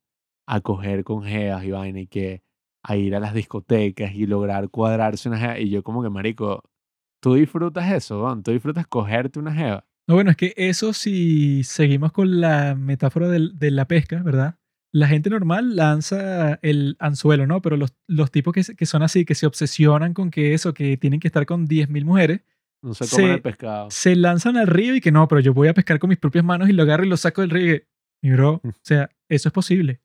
[0.46, 2.42] a coger con geas y vaina, y que
[2.84, 5.58] a ir a las discotecas y lograr cuadrarse una jeva.
[5.58, 6.62] Y yo como que, marico,
[7.20, 8.42] tú disfrutas eso, weón?
[8.42, 9.84] tú disfrutas cogerte una jeva.
[10.08, 14.54] No, bueno, es que eso si seguimos con la metáfora del- de, la pesca, ¿verdad?
[14.92, 17.60] La gente normal lanza el anzuelo, ¿no?
[17.60, 20.96] Pero los, los tipos que, que son así, que se obsesionan con que eso, que
[20.96, 22.42] tienen que estar con 10.000 mujeres,
[22.82, 23.90] No se comen Se- el pescado.
[23.90, 26.44] se lanzan al río y que no, pero yo voy a pescar con mis propias
[26.44, 27.74] manos y lo agarro y lo saco del río.
[27.74, 27.82] Y,
[28.22, 30.00] mi bro, o sea, eso es posible.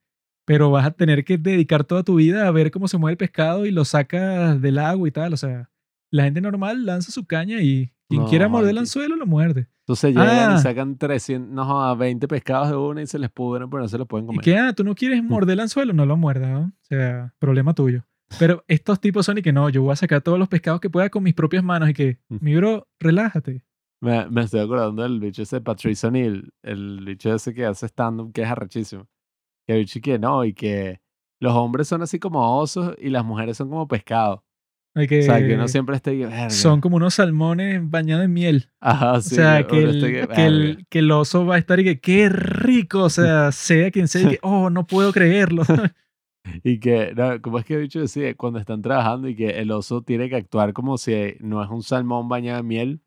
[0.52, 3.18] Pero vas a tener que dedicar toda tu vida a ver cómo se mueve el
[3.18, 5.32] pescado y lo sacas del agua y tal.
[5.34, 5.70] O sea,
[6.10, 9.68] la gente normal lanza su caña y quien No, quiera morder el anzuelo lo muerde.
[9.84, 10.56] Entonces llegan Ah.
[10.60, 13.88] y sacan 300, no, a 20 pescados de una y se les pudren, pero no
[13.88, 14.42] se los pueden Y comer.
[14.44, 16.60] que, ah, tú no quieres morder el anzuelo, no lo muerdas, ¿no?
[16.66, 18.04] O sea, problema tuyo.
[18.38, 20.90] Pero estos tipos son y que no, yo voy a sacar todos los pescados que
[20.90, 22.38] pueda con mis propias manos y que, Mm.
[22.42, 23.64] mi bro, relájate.
[24.02, 28.32] Me, me estoy acordando del bicho ese Patrice O'Neill, el bicho ese que hace stand-up
[28.34, 29.08] que es arrechísimo.
[29.68, 31.02] Que que no, y que
[31.40, 34.44] los hombres son así como osos y las mujeres son como pescado.
[34.94, 36.50] Que, o sea, que uno siempre esté "Verga".
[36.50, 38.70] son como unos salmones bañados en miel.
[38.82, 41.80] Ajá, O sí, sea, que el, esté que, el, que el oso va a estar
[41.80, 45.64] y que, qué rico, o sea, sea quien sea, y que, oh, no puedo creerlo.
[46.64, 48.36] Y que, no, ¿cómo es que el bicho decía?
[48.36, 51.84] Cuando están trabajando y que el oso tiene que actuar como si no es un
[51.84, 53.02] salmón bañado en miel,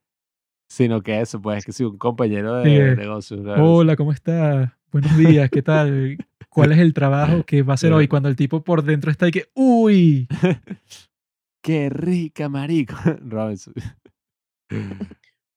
[0.68, 3.36] sino que eso, pues, que si un compañero de Sí, eh, negocio.
[3.38, 3.74] ¿no?
[3.74, 4.70] Hola, ¿cómo estás?
[4.92, 6.16] Buenos días, ¿qué tal?
[6.54, 9.28] Cuál es el trabajo que va a hacer hoy cuando el tipo por dentro está
[9.28, 10.26] y que, uy,
[11.62, 12.94] Qué rica, marico.
[13.26, 13.72] Robinson.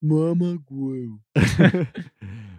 [0.01, 1.21] Mamá, huevo.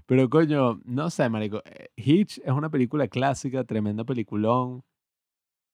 [0.07, 1.63] Pero coño, no sé, marico.
[1.65, 4.85] eh, Hitch es una película clásica, tremenda peliculón.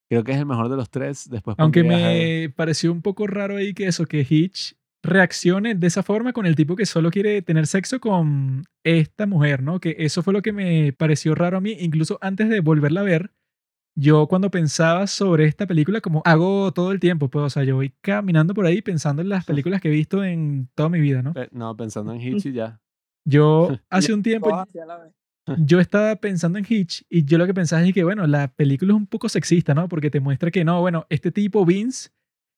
[0.09, 1.29] Creo que es el mejor de los tres.
[1.29, 6.03] Después aunque me pareció un poco raro ahí que eso, que Hitch reaccione de esa
[6.03, 9.79] forma con el tipo que solo quiere tener sexo con esta mujer, ¿no?
[9.79, 13.05] Que eso fue lo que me pareció raro a mí, incluso antes de volverla a
[13.05, 13.31] ver.
[13.97, 17.77] Yo cuando pensaba sobre esta película, como hago todo el tiempo, pues, o sea, yo
[17.77, 21.23] voy caminando por ahí pensando en las películas que he visto en toda mi vida,
[21.23, 21.33] ¿no?
[21.53, 22.81] No, pensando en Hitch y ya.
[23.25, 24.51] Yo hace un tiempo,
[25.59, 28.93] yo estaba pensando en Hitch y yo lo que pensaba es que, bueno, la película
[28.93, 29.89] es un poco sexista, ¿no?
[29.89, 32.11] Porque te muestra que no, bueno, este tipo, Vince,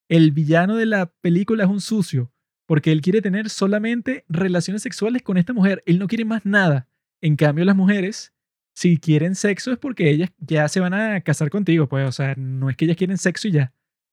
[0.09, 2.33] el villano de la película es un sucio,
[2.67, 6.89] porque él quiere tener solamente relaciones sexuales con esta mujer, él no quiere más nada.
[7.21, 8.35] En cambio, las mujeres,
[8.75, 12.35] si quieren sexo es porque ellas ya se van a casar contigo, pues, o sea,
[12.37, 13.73] no es que ellas quieren sexo y ya.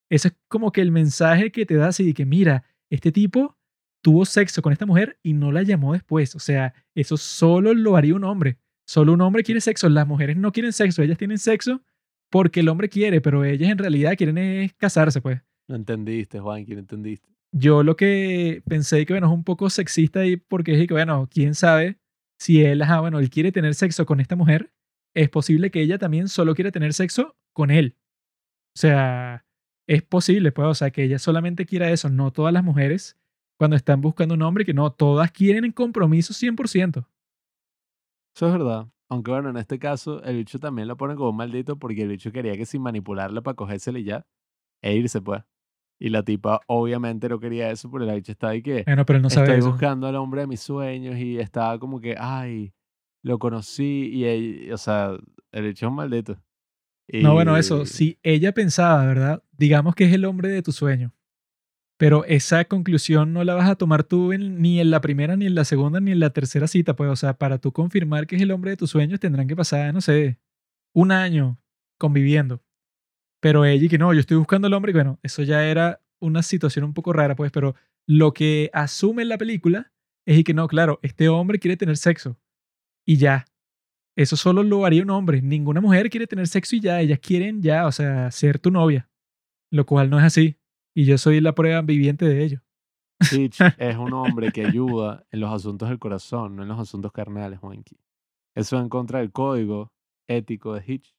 [0.09, 3.57] Ese es como que el mensaje que te da así de que, mira, este tipo
[4.01, 6.35] tuvo sexo con esta mujer y no la llamó después.
[6.35, 8.57] O sea, eso solo lo haría un hombre.
[8.85, 9.89] Solo un hombre quiere sexo.
[9.89, 11.01] Las mujeres no quieren sexo.
[11.01, 11.81] Ellas tienen sexo
[12.29, 15.41] porque el hombre quiere, pero ellas en realidad quieren casarse, pues.
[15.67, 17.32] No entendiste, Juanqui, no entendiste.
[17.55, 21.29] Yo lo que pensé que, bueno, es un poco sexista ahí porque es que, bueno,
[21.31, 21.99] quién sabe
[22.39, 24.73] si él, ajá, bueno, él quiere tener sexo con esta mujer,
[25.15, 27.95] es posible que ella también solo quiera tener sexo con él.
[28.75, 29.45] O sea,
[29.87, 33.17] es posible, pues, o sea, que ella solamente quiera eso, no todas las mujeres
[33.59, 37.07] cuando están buscando un hombre, que no, todas quieren en compromiso 100%.
[38.35, 38.87] Eso es verdad.
[39.09, 42.09] Aunque bueno, en este caso, el bicho también lo ponen como un maldito porque el
[42.09, 44.25] bicho quería que sin manipularla para cogérsela ya,
[44.81, 45.43] e irse, pues.
[45.99, 49.17] Y la tipa obviamente no quería eso porque la bicha estaba ahí que Bueno, pero
[49.17, 49.69] él no sabe estoy eso.
[49.71, 52.73] buscando al hombre de mis sueños y estaba como que, ay,
[53.23, 55.11] lo conocí y, ella- o sea,
[55.51, 56.41] el bicho es un maldito.
[57.11, 59.43] No, bueno, eso, si ella pensaba, ¿verdad?
[59.51, 61.13] Digamos que es el hombre de tu sueño,
[61.97, 65.45] pero esa conclusión no la vas a tomar tú en- ni en la primera, ni
[65.45, 68.35] en la segunda, ni en la tercera cita, pues, o sea, para tú confirmar que
[68.35, 70.39] es el hombre de tus sueños tendrán que pasar, no sé,
[70.93, 71.59] un año
[71.97, 72.61] conviviendo.
[73.43, 75.99] Pero ella y que no, yo estoy buscando al hombre, y bueno, eso ya era
[76.21, 77.75] una situación un poco rara, pues, pero
[78.07, 79.91] lo que asume en la película
[80.25, 82.39] es y que no, claro, este hombre quiere tener sexo
[83.05, 83.43] y ya.
[84.15, 85.41] Eso solo lo haría un hombre.
[85.41, 87.01] Ninguna mujer quiere tener sexo y ya.
[87.01, 89.09] Ellas quieren ya, o sea, ser tu novia.
[89.69, 90.55] Lo cual no es así.
[90.95, 92.61] Y yo soy la prueba viviente de ello.
[93.29, 97.11] Hitch es un hombre que ayuda en los asuntos del corazón, no en los asuntos
[97.11, 97.97] carnales, Juanqui.
[98.55, 99.91] Eso va en contra del código
[100.29, 101.13] ético de Hitch.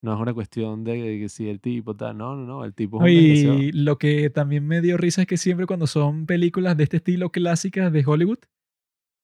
[0.00, 3.04] No es una cuestión de que si el tipo tal, no, no, no, el tipo
[3.04, 3.60] es un.
[3.60, 6.98] Y lo que también me dio risa es que siempre cuando son películas de este
[6.98, 8.38] estilo clásicas de Hollywood,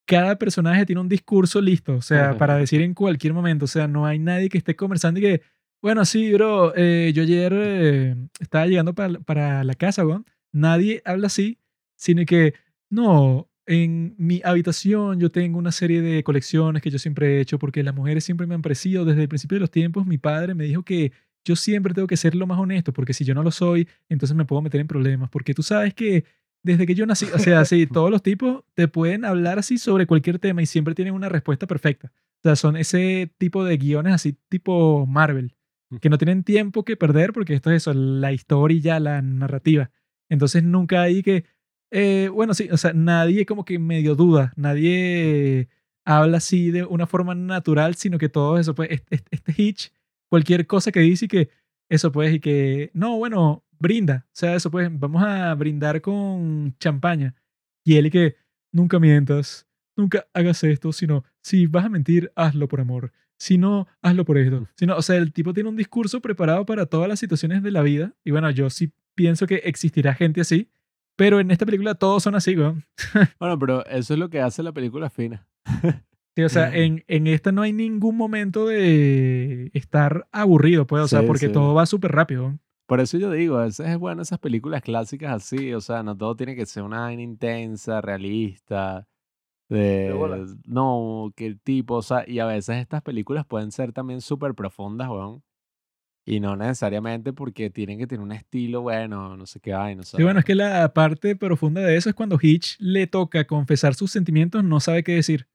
[0.06, 3.86] cada personaje tiene un discurso listo, o sea, para decir en cualquier momento, o sea,
[3.86, 5.42] no hay nadie que esté conversando y que,
[5.80, 10.26] bueno, sí, bro, eh, yo ayer eh, estaba llegando para, para la casa, weón.
[10.52, 11.58] Nadie habla así,
[11.96, 12.54] sino que,
[12.90, 17.58] no, en mi habitación yo tengo una serie de colecciones que yo siempre he hecho
[17.58, 20.06] porque las mujeres siempre me han parecido desde el principio de los tiempos.
[20.06, 21.12] Mi padre me dijo que
[21.44, 24.36] yo siempre tengo que ser lo más honesto porque si yo no lo soy, entonces
[24.36, 25.30] me puedo meter en problemas.
[25.30, 26.24] Porque tú sabes que
[26.62, 30.06] desde que yo nací, o sea, sí, todos los tipos te pueden hablar así sobre
[30.06, 32.12] cualquier tema y siempre tienen una respuesta perfecta.
[32.38, 35.54] O sea, son ese tipo de guiones así tipo Marvel,
[36.00, 39.22] que no tienen tiempo que perder porque esto es eso, la historia y ya, la
[39.22, 39.90] narrativa.
[40.28, 41.44] Entonces nunca hay que,
[41.97, 45.68] eh, bueno, sí, o sea, nadie como que medio duda, nadie
[46.05, 49.92] habla así de una forma natural, sino que todo eso, pues, este, este Hitch,
[50.28, 51.50] cualquier cosa que dice y que
[51.89, 56.76] eso, pues, y que, no, bueno, brinda, o sea, eso, pues, vamos a brindar con
[56.81, 57.36] champaña.
[57.84, 58.36] Y él y que,
[58.73, 63.12] nunca mientas, nunca hagas esto, sino, si vas a mentir, hazlo por amor.
[63.39, 64.68] Si no, hazlo por esto.
[64.76, 67.70] Si no, o sea, el tipo tiene un discurso preparado para todas las situaciones de
[67.70, 68.14] la vida.
[68.24, 70.70] Y bueno, yo sí pienso que existirá gente así.
[71.16, 72.84] Pero en esta película todos son así, weón.
[73.38, 75.46] Bueno, pero eso es lo que hace la película fina.
[76.36, 81.08] Sí, o sea, en, en esta no hay ningún momento de estar aburrido, pues, o
[81.08, 81.52] sea, Sí, porque sí.
[81.52, 82.42] todo va súper rápido.
[82.44, 82.60] weón.
[82.86, 86.16] Por eso yo digo, a veces es bueno esas películas clásicas así, o sea, no
[86.16, 89.06] todo tiene que ser una vaina intensa, realista,
[89.70, 90.12] de,
[90.66, 95.08] no, que tipo, o sea, y a veces estas películas pueden ser también súper profundas,
[95.08, 95.42] weón,
[96.26, 100.04] y no necesariamente porque tienen que tener un estilo, bueno, no sé qué vaina, o
[100.04, 103.44] sea, Y bueno, es que la parte profunda de eso es cuando Hitch le toca
[103.46, 105.46] confesar sus sentimientos, no sabe qué decir.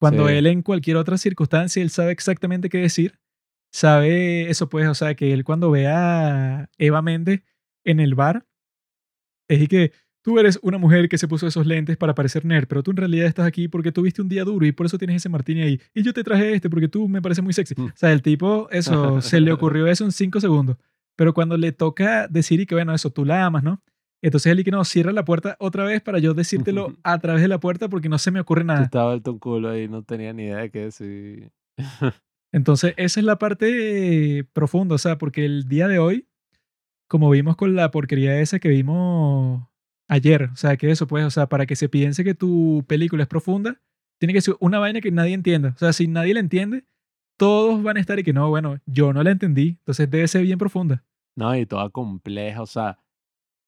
[0.00, 0.34] Cuando Sí.
[0.34, 3.18] él en cualquier otra circunstancia, él sabe exactamente qué decir.
[3.72, 7.42] Sabe eso, pues, o sea, que él cuando ve a Eva Méndez
[7.84, 8.46] en el bar,
[9.48, 9.92] es y que,
[10.22, 12.96] tú eres una mujer que se puso esos lentes para parecer nerd, pero tú en
[12.96, 15.80] realidad estás aquí porque tuviste un día duro y por eso tienes ese martini ahí.
[15.94, 17.74] Y yo te traje este porque tú me parece muy sexy.
[17.76, 17.86] Mm.
[17.86, 20.76] O sea, el tipo, eso, se le ocurrió eso en cinco segundos.
[21.16, 23.82] Pero cuando le toca decir y que, bueno, eso, tú la amas, ¿no?
[24.22, 27.42] Entonces él y que no, cierra la puerta otra vez para yo decírtelo a través
[27.42, 28.84] de la puerta porque no se me ocurre nada.
[28.84, 31.50] estaba un culo ahí, no tenía ni idea de qué decir.
[32.52, 36.28] Entonces, esa es la parte profunda, o sea, porque el día de hoy,
[37.08, 39.66] como vimos con la porquería esa que vimos
[40.12, 43.22] ayer, o sea, que eso, pues, o sea, para que se piense que tu película
[43.22, 43.80] es profunda,
[44.18, 45.70] tiene que ser una vaina que nadie entienda.
[45.74, 46.84] O sea, si nadie la entiende,
[47.38, 50.42] todos van a estar y que no, bueno, yo no la entendí, entonces debe ser
[50.42, 51.02] bien profunda.
[51.34, 52.98] No, y toda compleja, o sea,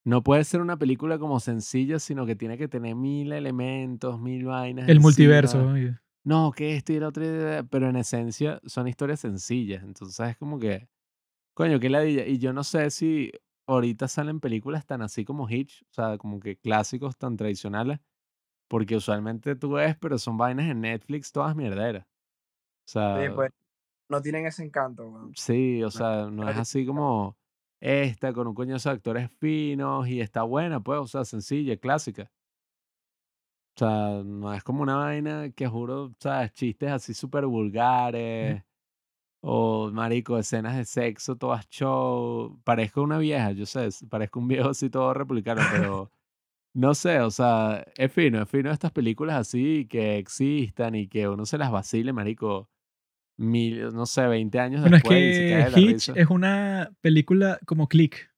[0.04, 4.44] no puede ser una película como sencilla, sino que tiene que tener mil elementos, mil
[4.44, 4.84] vainas.
[4.84, 5.02] El encima.
[5.02, 5.66] multiverso.
[5.66, 5.98] oye.
[6.24, 10.36] No, que esto y la otra, idea, pero en esencia son historias sencillas, entonces es
[10.36, 10.88] como que,
[11.54, 12.26] coño, qué ladilla.
[12.26, 13.30] Y yo no sé si
[13.66, 18.00] ahorita salen películas tan así como Hitch, o sea, como que clásicos tan tradicionales,
[18.68, 22.06] porque usualmente tú ves, pero son vainas en Netflix todas mierderas.
[22.06, 22.08] O
[22.86, 23.50] sea, Sí, pues,
[24.08, 25.30] no tienen ese encanto.
[25.34, 27.36] Sí, o sea, no es así como
[27.80, 32.30] esta con un coñazo de actores finos y está buena, pues, o sea, sencilla, clásica.
[33.76, 36.52] O sea, no es como una vaina que juro, ¿sabes?
[36.52, 38.62] Chistes así súper vulgares.
[39.46, 42.58] O, marico, escenas de sexo, todas show.
[42.64, 46.10] Parezco una vieja, yo sé, parezco un viejo así todo republicano, pero
[46.74, 51.28] no sé, o sea, es fino, es fino estas películas así que existan y que
[51.28, 52.70] uno se las vacile, marico,
[53.36, 55.92] mil, no sé, 20 años Bueno, es después y se que cae de la Hitch
[55.92, 56.12] risa.
[56.16, 58.30] es una película como Click,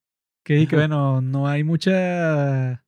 [0.45, 2.85] que, y que bueno, no hay mucha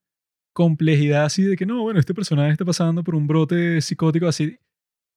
[0.53, 4.59] complejidad así de que no, bueno, este personaje está pasando por un brote psicótico así,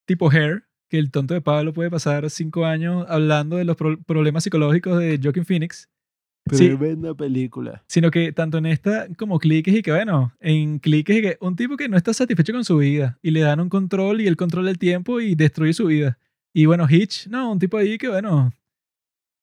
[0.06, 3.98] tipo Hair, que el tonto de Pablo puede pasar cinco años hablando de los pro-
[4.04, 5.88] problemas psicológicos de Joaquin Phoenix,
[6.50, 6.66] sí.
[6.68, 7.82] Tremenda película.
[7.88, 11.22] sino que tanto en esta como Click es y que bueno, en Click es y
[11.22, 14.20] que un tipo que no está satisfecho con su vida y le dan un control
[14.20, 16.18] y él controla el tiempo y destruye su vida.
[16.54, 18.52] Y bueno, Hitch, no, un tipo ahí que bueno,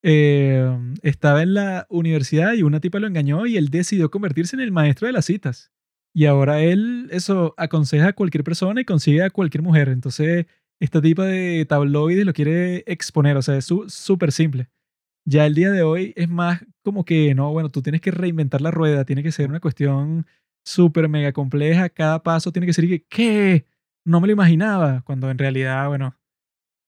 [0.03, 4.61] eh, estaba en la universidad y una tipa lo engañó y él decidió convertirse en
[4.61, 5.71] el maestro de las citas.
[6.13, 9.89] Y ahora él, eso, aconseja a cualquier persona y consigue a cualquier mujer.
[9.89, 10.47] Entonces,
[10.79, 14.69] esta tipa de tabloides lo quiere exponer, o sea, es súper simple.
[15.25, 18.61] Ya el día de hoy es más como que, no, bueno, tú tienes que reinventar
[18.61, 20.25] la rueda, tiene que ser una cuestión
[20.65, 23.65] súper mega compleja, cada paso tiene que ser que, ¿qué?
[24.05, 26.15] No me lo imaginaba, cuando en realidad, bueno,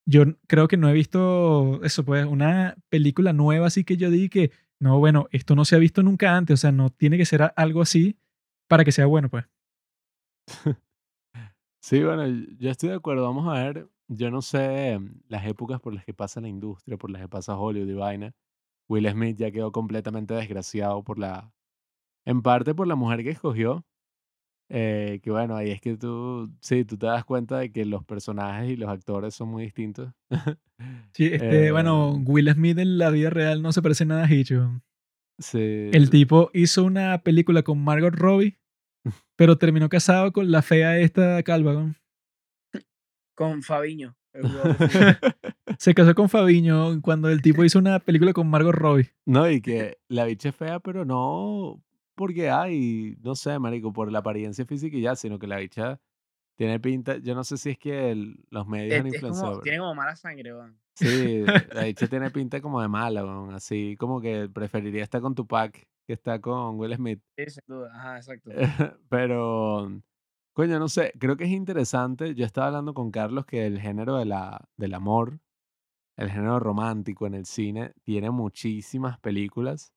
[0.07, 4.29] yo creo que no he visto eso, pues, una película nueva así que yo diga
[4.29, 7.25] que, no, bueno, esto no se ha visto nunca antes, o sea, no tiene que
[7.25, 8.17] ser algo así
[8.67, 9.45] para que sea bueno, pues.
[11.81, 12.27] Sí, bueno,
[12.59, 13.23] yo estoy de acuerdo.
[13.23, 16.97] Vamos a ver, yo no sé mm, las épocas por las que pasa la industria,
[16.97, 18.33] por las que pasa Hollywood y vaina.
[18.87, 21.51] Will Smith ya quedó completamente desgraciado por la,
[22.25, 23.85] en parte por la mujer que escogió.
[24.69, 28.05] eh, que bueno, ahí es que tú, sí, tú te das cuenta de que los
[28.05, 30.11] personajes y los actores son muy distintos.
[31.13, 34.31] Sí, este, Eh, bueno, Will Smith en la vida real no se parece nada a
[34.33, 34.51] Hitch.
[34.51, 34.81] weón.
[35.37, 38.57] sí, El tipo hizo una película con Margot Robbie,
[39.35, 41.93] pero terminó casado con la fea esta calva.
[43.35, 44.15] Con Fabiño.
[45.77, 49.09] Se casó con Fabiño cuando el tipo hizo una película con Margot Robbie.
[49.25, 51.81] No, y que la bicha es fea, pero no
[52.15, 55.99] porque hay, no sé, marico, por la apariencia física y ya, sino que la bicha
[56.55, 59.51] tiene pinta, yo no sé si es que el- los medios han influenciado.
[59.53, 60.77] como, tiene como mala sangre, weón.
[60.93, 65.33] Sí, la bicha tiene pinta como de mala, weón, así como que preferiría estar con
[65.33, 67.21] Tupac que estar con Will Smith.
[67.37, 67.91] Sí, sin duda.
[67.93, 68.51] Ajá, exacto.
[69.09, 70.01] Pero,
[70.53, 72.35] coño, no sé, creo que es interesante.
[72.35, 75.39] Yo estaba hablando con Carlos que el género de la, del amor,
[76.17, 79.93] el género romántico en el cine, tiene muchísimas películas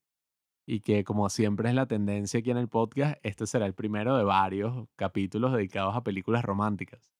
[0.67, 4.17] y que como siempre es la tendencia aquí en el podcast, este será el primero
[4.17, 7.11] de varios capítulos dedicados a películas románticas.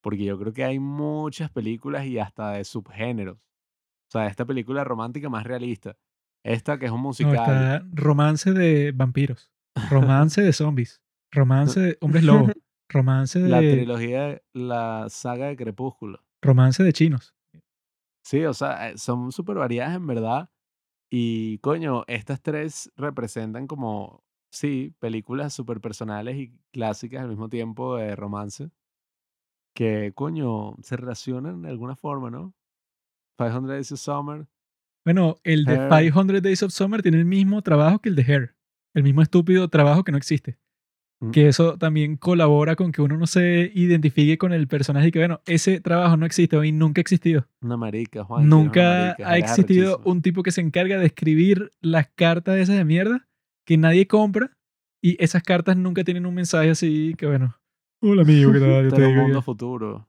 [0.00, 3.38] Porque yo creo que hay muchas películas y hasta de subgéneros.
[3.38, 5.96] O sea, esta película romántica más realista.
[6.44, 7.34] Esta que es un No, musical.
[7.34, 9.50] está romance de vampiros,
[9.90, 12.52] romance de zombies, romance de hombres lobos,
[12.88, 16.20] romance La de, trilogía, la saga de Crepúsculo.
[16.42, 17.34] romance de chinos.
[18.24, 20.50] Sí, o sea, eh, son súper variadas en verdad.
[21.10, 27.96] Y coño, estas tres representan como, sí, películas súper personales y clásicas al mismo tiempo
[27.96, 28.70] de romance.
[29.74, 32.54] Que, coño, se relacionan de alguna forma, ¿no?
[33.38, 34.46] 500 Days of Summer.
[35.04, 36.12] Bueno, el de Hair.
[36.12, 38.54] 500 Days of Summer tiene el mismo trabajo que el de Hair.
[38.94, 40.58] El mismo estúpido trabajo que no existe.
[41.20, 41.30] Mm.
[41.30, 45.18] Que eso también colabora con que uno no se identifique con el personaje y que,
[45.20, 47.46] bueno, ese trabajo no existe y nunca ha existido.
[47.60, 48.48] Una marica, Juan.
[48.48, 52.84] Nunca marica, ha existido un tipo que se encarga de escribir las cartas esas de
[52.84, 53.28] mierda
[53.64, 54.50] que nadie compra
[55.00, 57.56] Y esas cartas nunca tienen un mensaje así que, bueno,
[58.00, 58.84] hola amigo, ¿qué tal?
[58.84, 60.06] Yo te digo mundo futuro.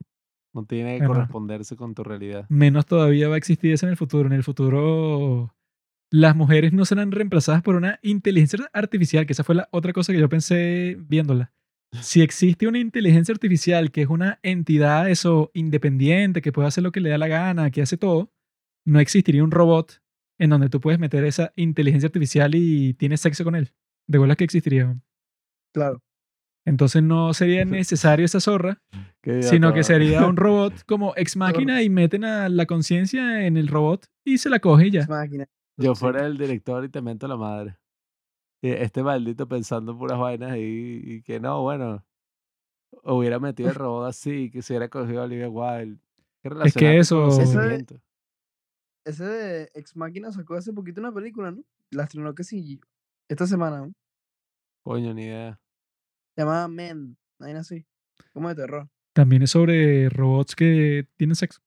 [0.53, 2.45] No tiene que corresponderse con tu realidad.
[2.49, 4.27] Menos todavía va a existir eso en el futuro.
[4.27, 5.55] En el futuro,
[6.11, 10.13] las mujeres no serán reemplazadas por una inteligencia artificial, que esa fue la otra cosa
[10.13, 11.51] que yo pensé viéndola.
[12.01, 16.91] Si existe una inteligencia artificial que es una entidad eso independiente, que puede hacer lo
[16.91, 18.31] que le da la gana, que hace todo,
[18.85, 20.01] no existiría un robot
[20.39, 23.73] en donde tú puedes meter esa inteligencia artificial y tienes sexo con él.
[24.07, 24.99] De bolas que existiría.
[25.73, 26.01] Claro.
[26.65, 28.81] Entonces no sería necesario esa zorra,
[29.41, 33.67] sino que sería un robot como ex máquina y meten a la conciencia en el
[33.67, 35.07] robot y se la coge y ya.
[35.77, 37.77] Yo fuera el director y te mento la madre.
[38.61, 42.05] Este maldito pensando puras vainas y, y que no, bueno,
[43.03, 45.99] hubiera metido el robot así, que se hubiera cogido a Olivia Wilde.
[46.41, 47.29] ¿Qué Es que eso-?
[49.05, 51.63] Ese de Ex Máquina sacó hace poquito una película, ¿no?
[51.91, 52.79] La estrenó que sí
[53.29, 53.93] esta semana, ¿no?
[54.83, 55.59] Coño, ni idea.
[56.35, 57.85] Se llama Men, nadie así.
[58.33, 58.89] Como de terror.
[59.13, 61.61] También es sobre robots que tienen sexo.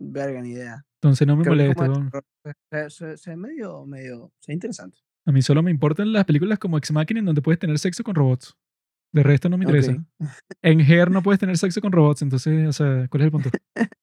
[0.00, 0.84] Verga, ni idea.
[1.00, 1.88] Entonces no me molesta.
[2.70, 4.98] Se, se, se ve medio, medio, se interesante.
[5.26, 8.02] A mí solo me importan las películas como Ex Machina en donde puedes tener sexo
[8.02, 8.56] con robots.
[9.12, 9.92] De resto no me interesa.
[9.92, 10.00] Ok.
[10.62, 13.50] En Her no puedes tener sexo con robots, entonces, o sea, ¿cuál es el punto?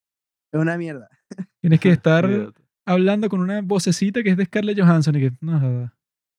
[0.54, 1.08] Es una mierda.
[1.62, 2.52] Tienes que estar
[2.84, 5.90] hablando con una vocecita que es de Scarlett Johansson y que, no.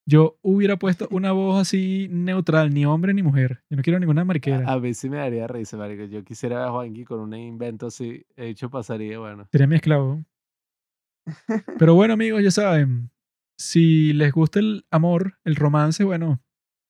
[0.06, 3.64] Yo hubiera puesto una voz así neutral, ni hombre ni mujer.
[3.70, 4.72] Yo no quiero ninguna mariquera.
[4.72, 6.04] A mí sí me daría risa, marico.
[6.06, 8.26] Yo quisiera a Juanqui con un invento así.
[8.36, 9.48] He dicho pasaría, bueno.
[9.52, 10.24] Sería mi esclavo.
[11.80, 13.10] Pero bueno, amigos, ya saben,
[13.58, 16.42] si les gusta el amor, el romance, bueno,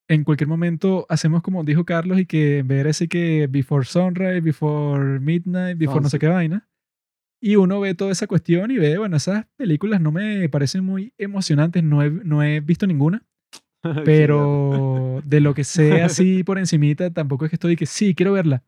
[0.08, 5.20] en cualquier momento hacemos como dijo Carlos y que ver así que Before Sunrise, Before
[5.20, 6.22] Midnight, Before no sé Sunset.
[6.22, 6.70] qué vaina.
[7.46, 11.14] Y uno ve toda esa cuestión y ve, bueno, esas películas no me parecen muy
[11.18, 13.26] emocionantes, no he, no he visto ninguna,
[14.06, 18.32] pero de lo que sé así por encimita, tampoco es que estoy que sí, quiero
[18.32, 18.64] verla.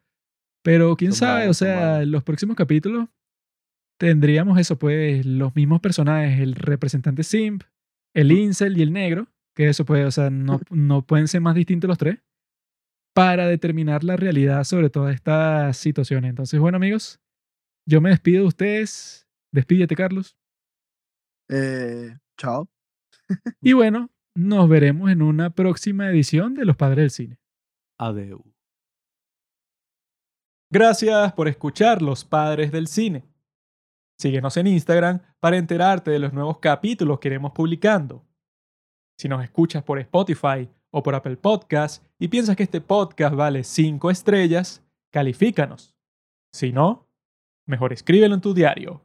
[0.62, 3.08] Pero quién sabe, o sea, en los próximos capítulos
[3.98, 7.64] tendríamos eso, pues, los mismos personajes, el representante Simp,
[8.14, 11.56] el Incel y el negro, que eso pues, o sea, no, no pueden ser más
[11.56, 12.20] distintos los tres,
[13.16, 16.28] para determinar la realidad sobre todas estas situaciones.
[16.28, 17.22] Entonces, bueno, amigos,
[17.86, 19.28] yo me despido de ustedes.
[19.52, 20.38] Despídete, Carlos.
[21.50, 22.68] Eh, chao.
[23.62, 27.40] Y bueno, nos veremos en una próxima edición de Los Padres del Cine.
[27.98, 28.44] Adeu.
[30.72, 33.24] Gracias por escuchar Los Padres del Cine.
[34.20, 38.26] Síguenos en Instagram para enterarte de los nuevos capítulos que iremos publicando.
[39.18, 43.64] Si nos escuchas por Spotify o por Apple Podcast y piensas que este podcast vale
[43.64, 45.96] 5 estrellas, califícanos.
[46.54, 47.05] Si no,
[47.66, 49.05] mejor escríbelo en tu diario.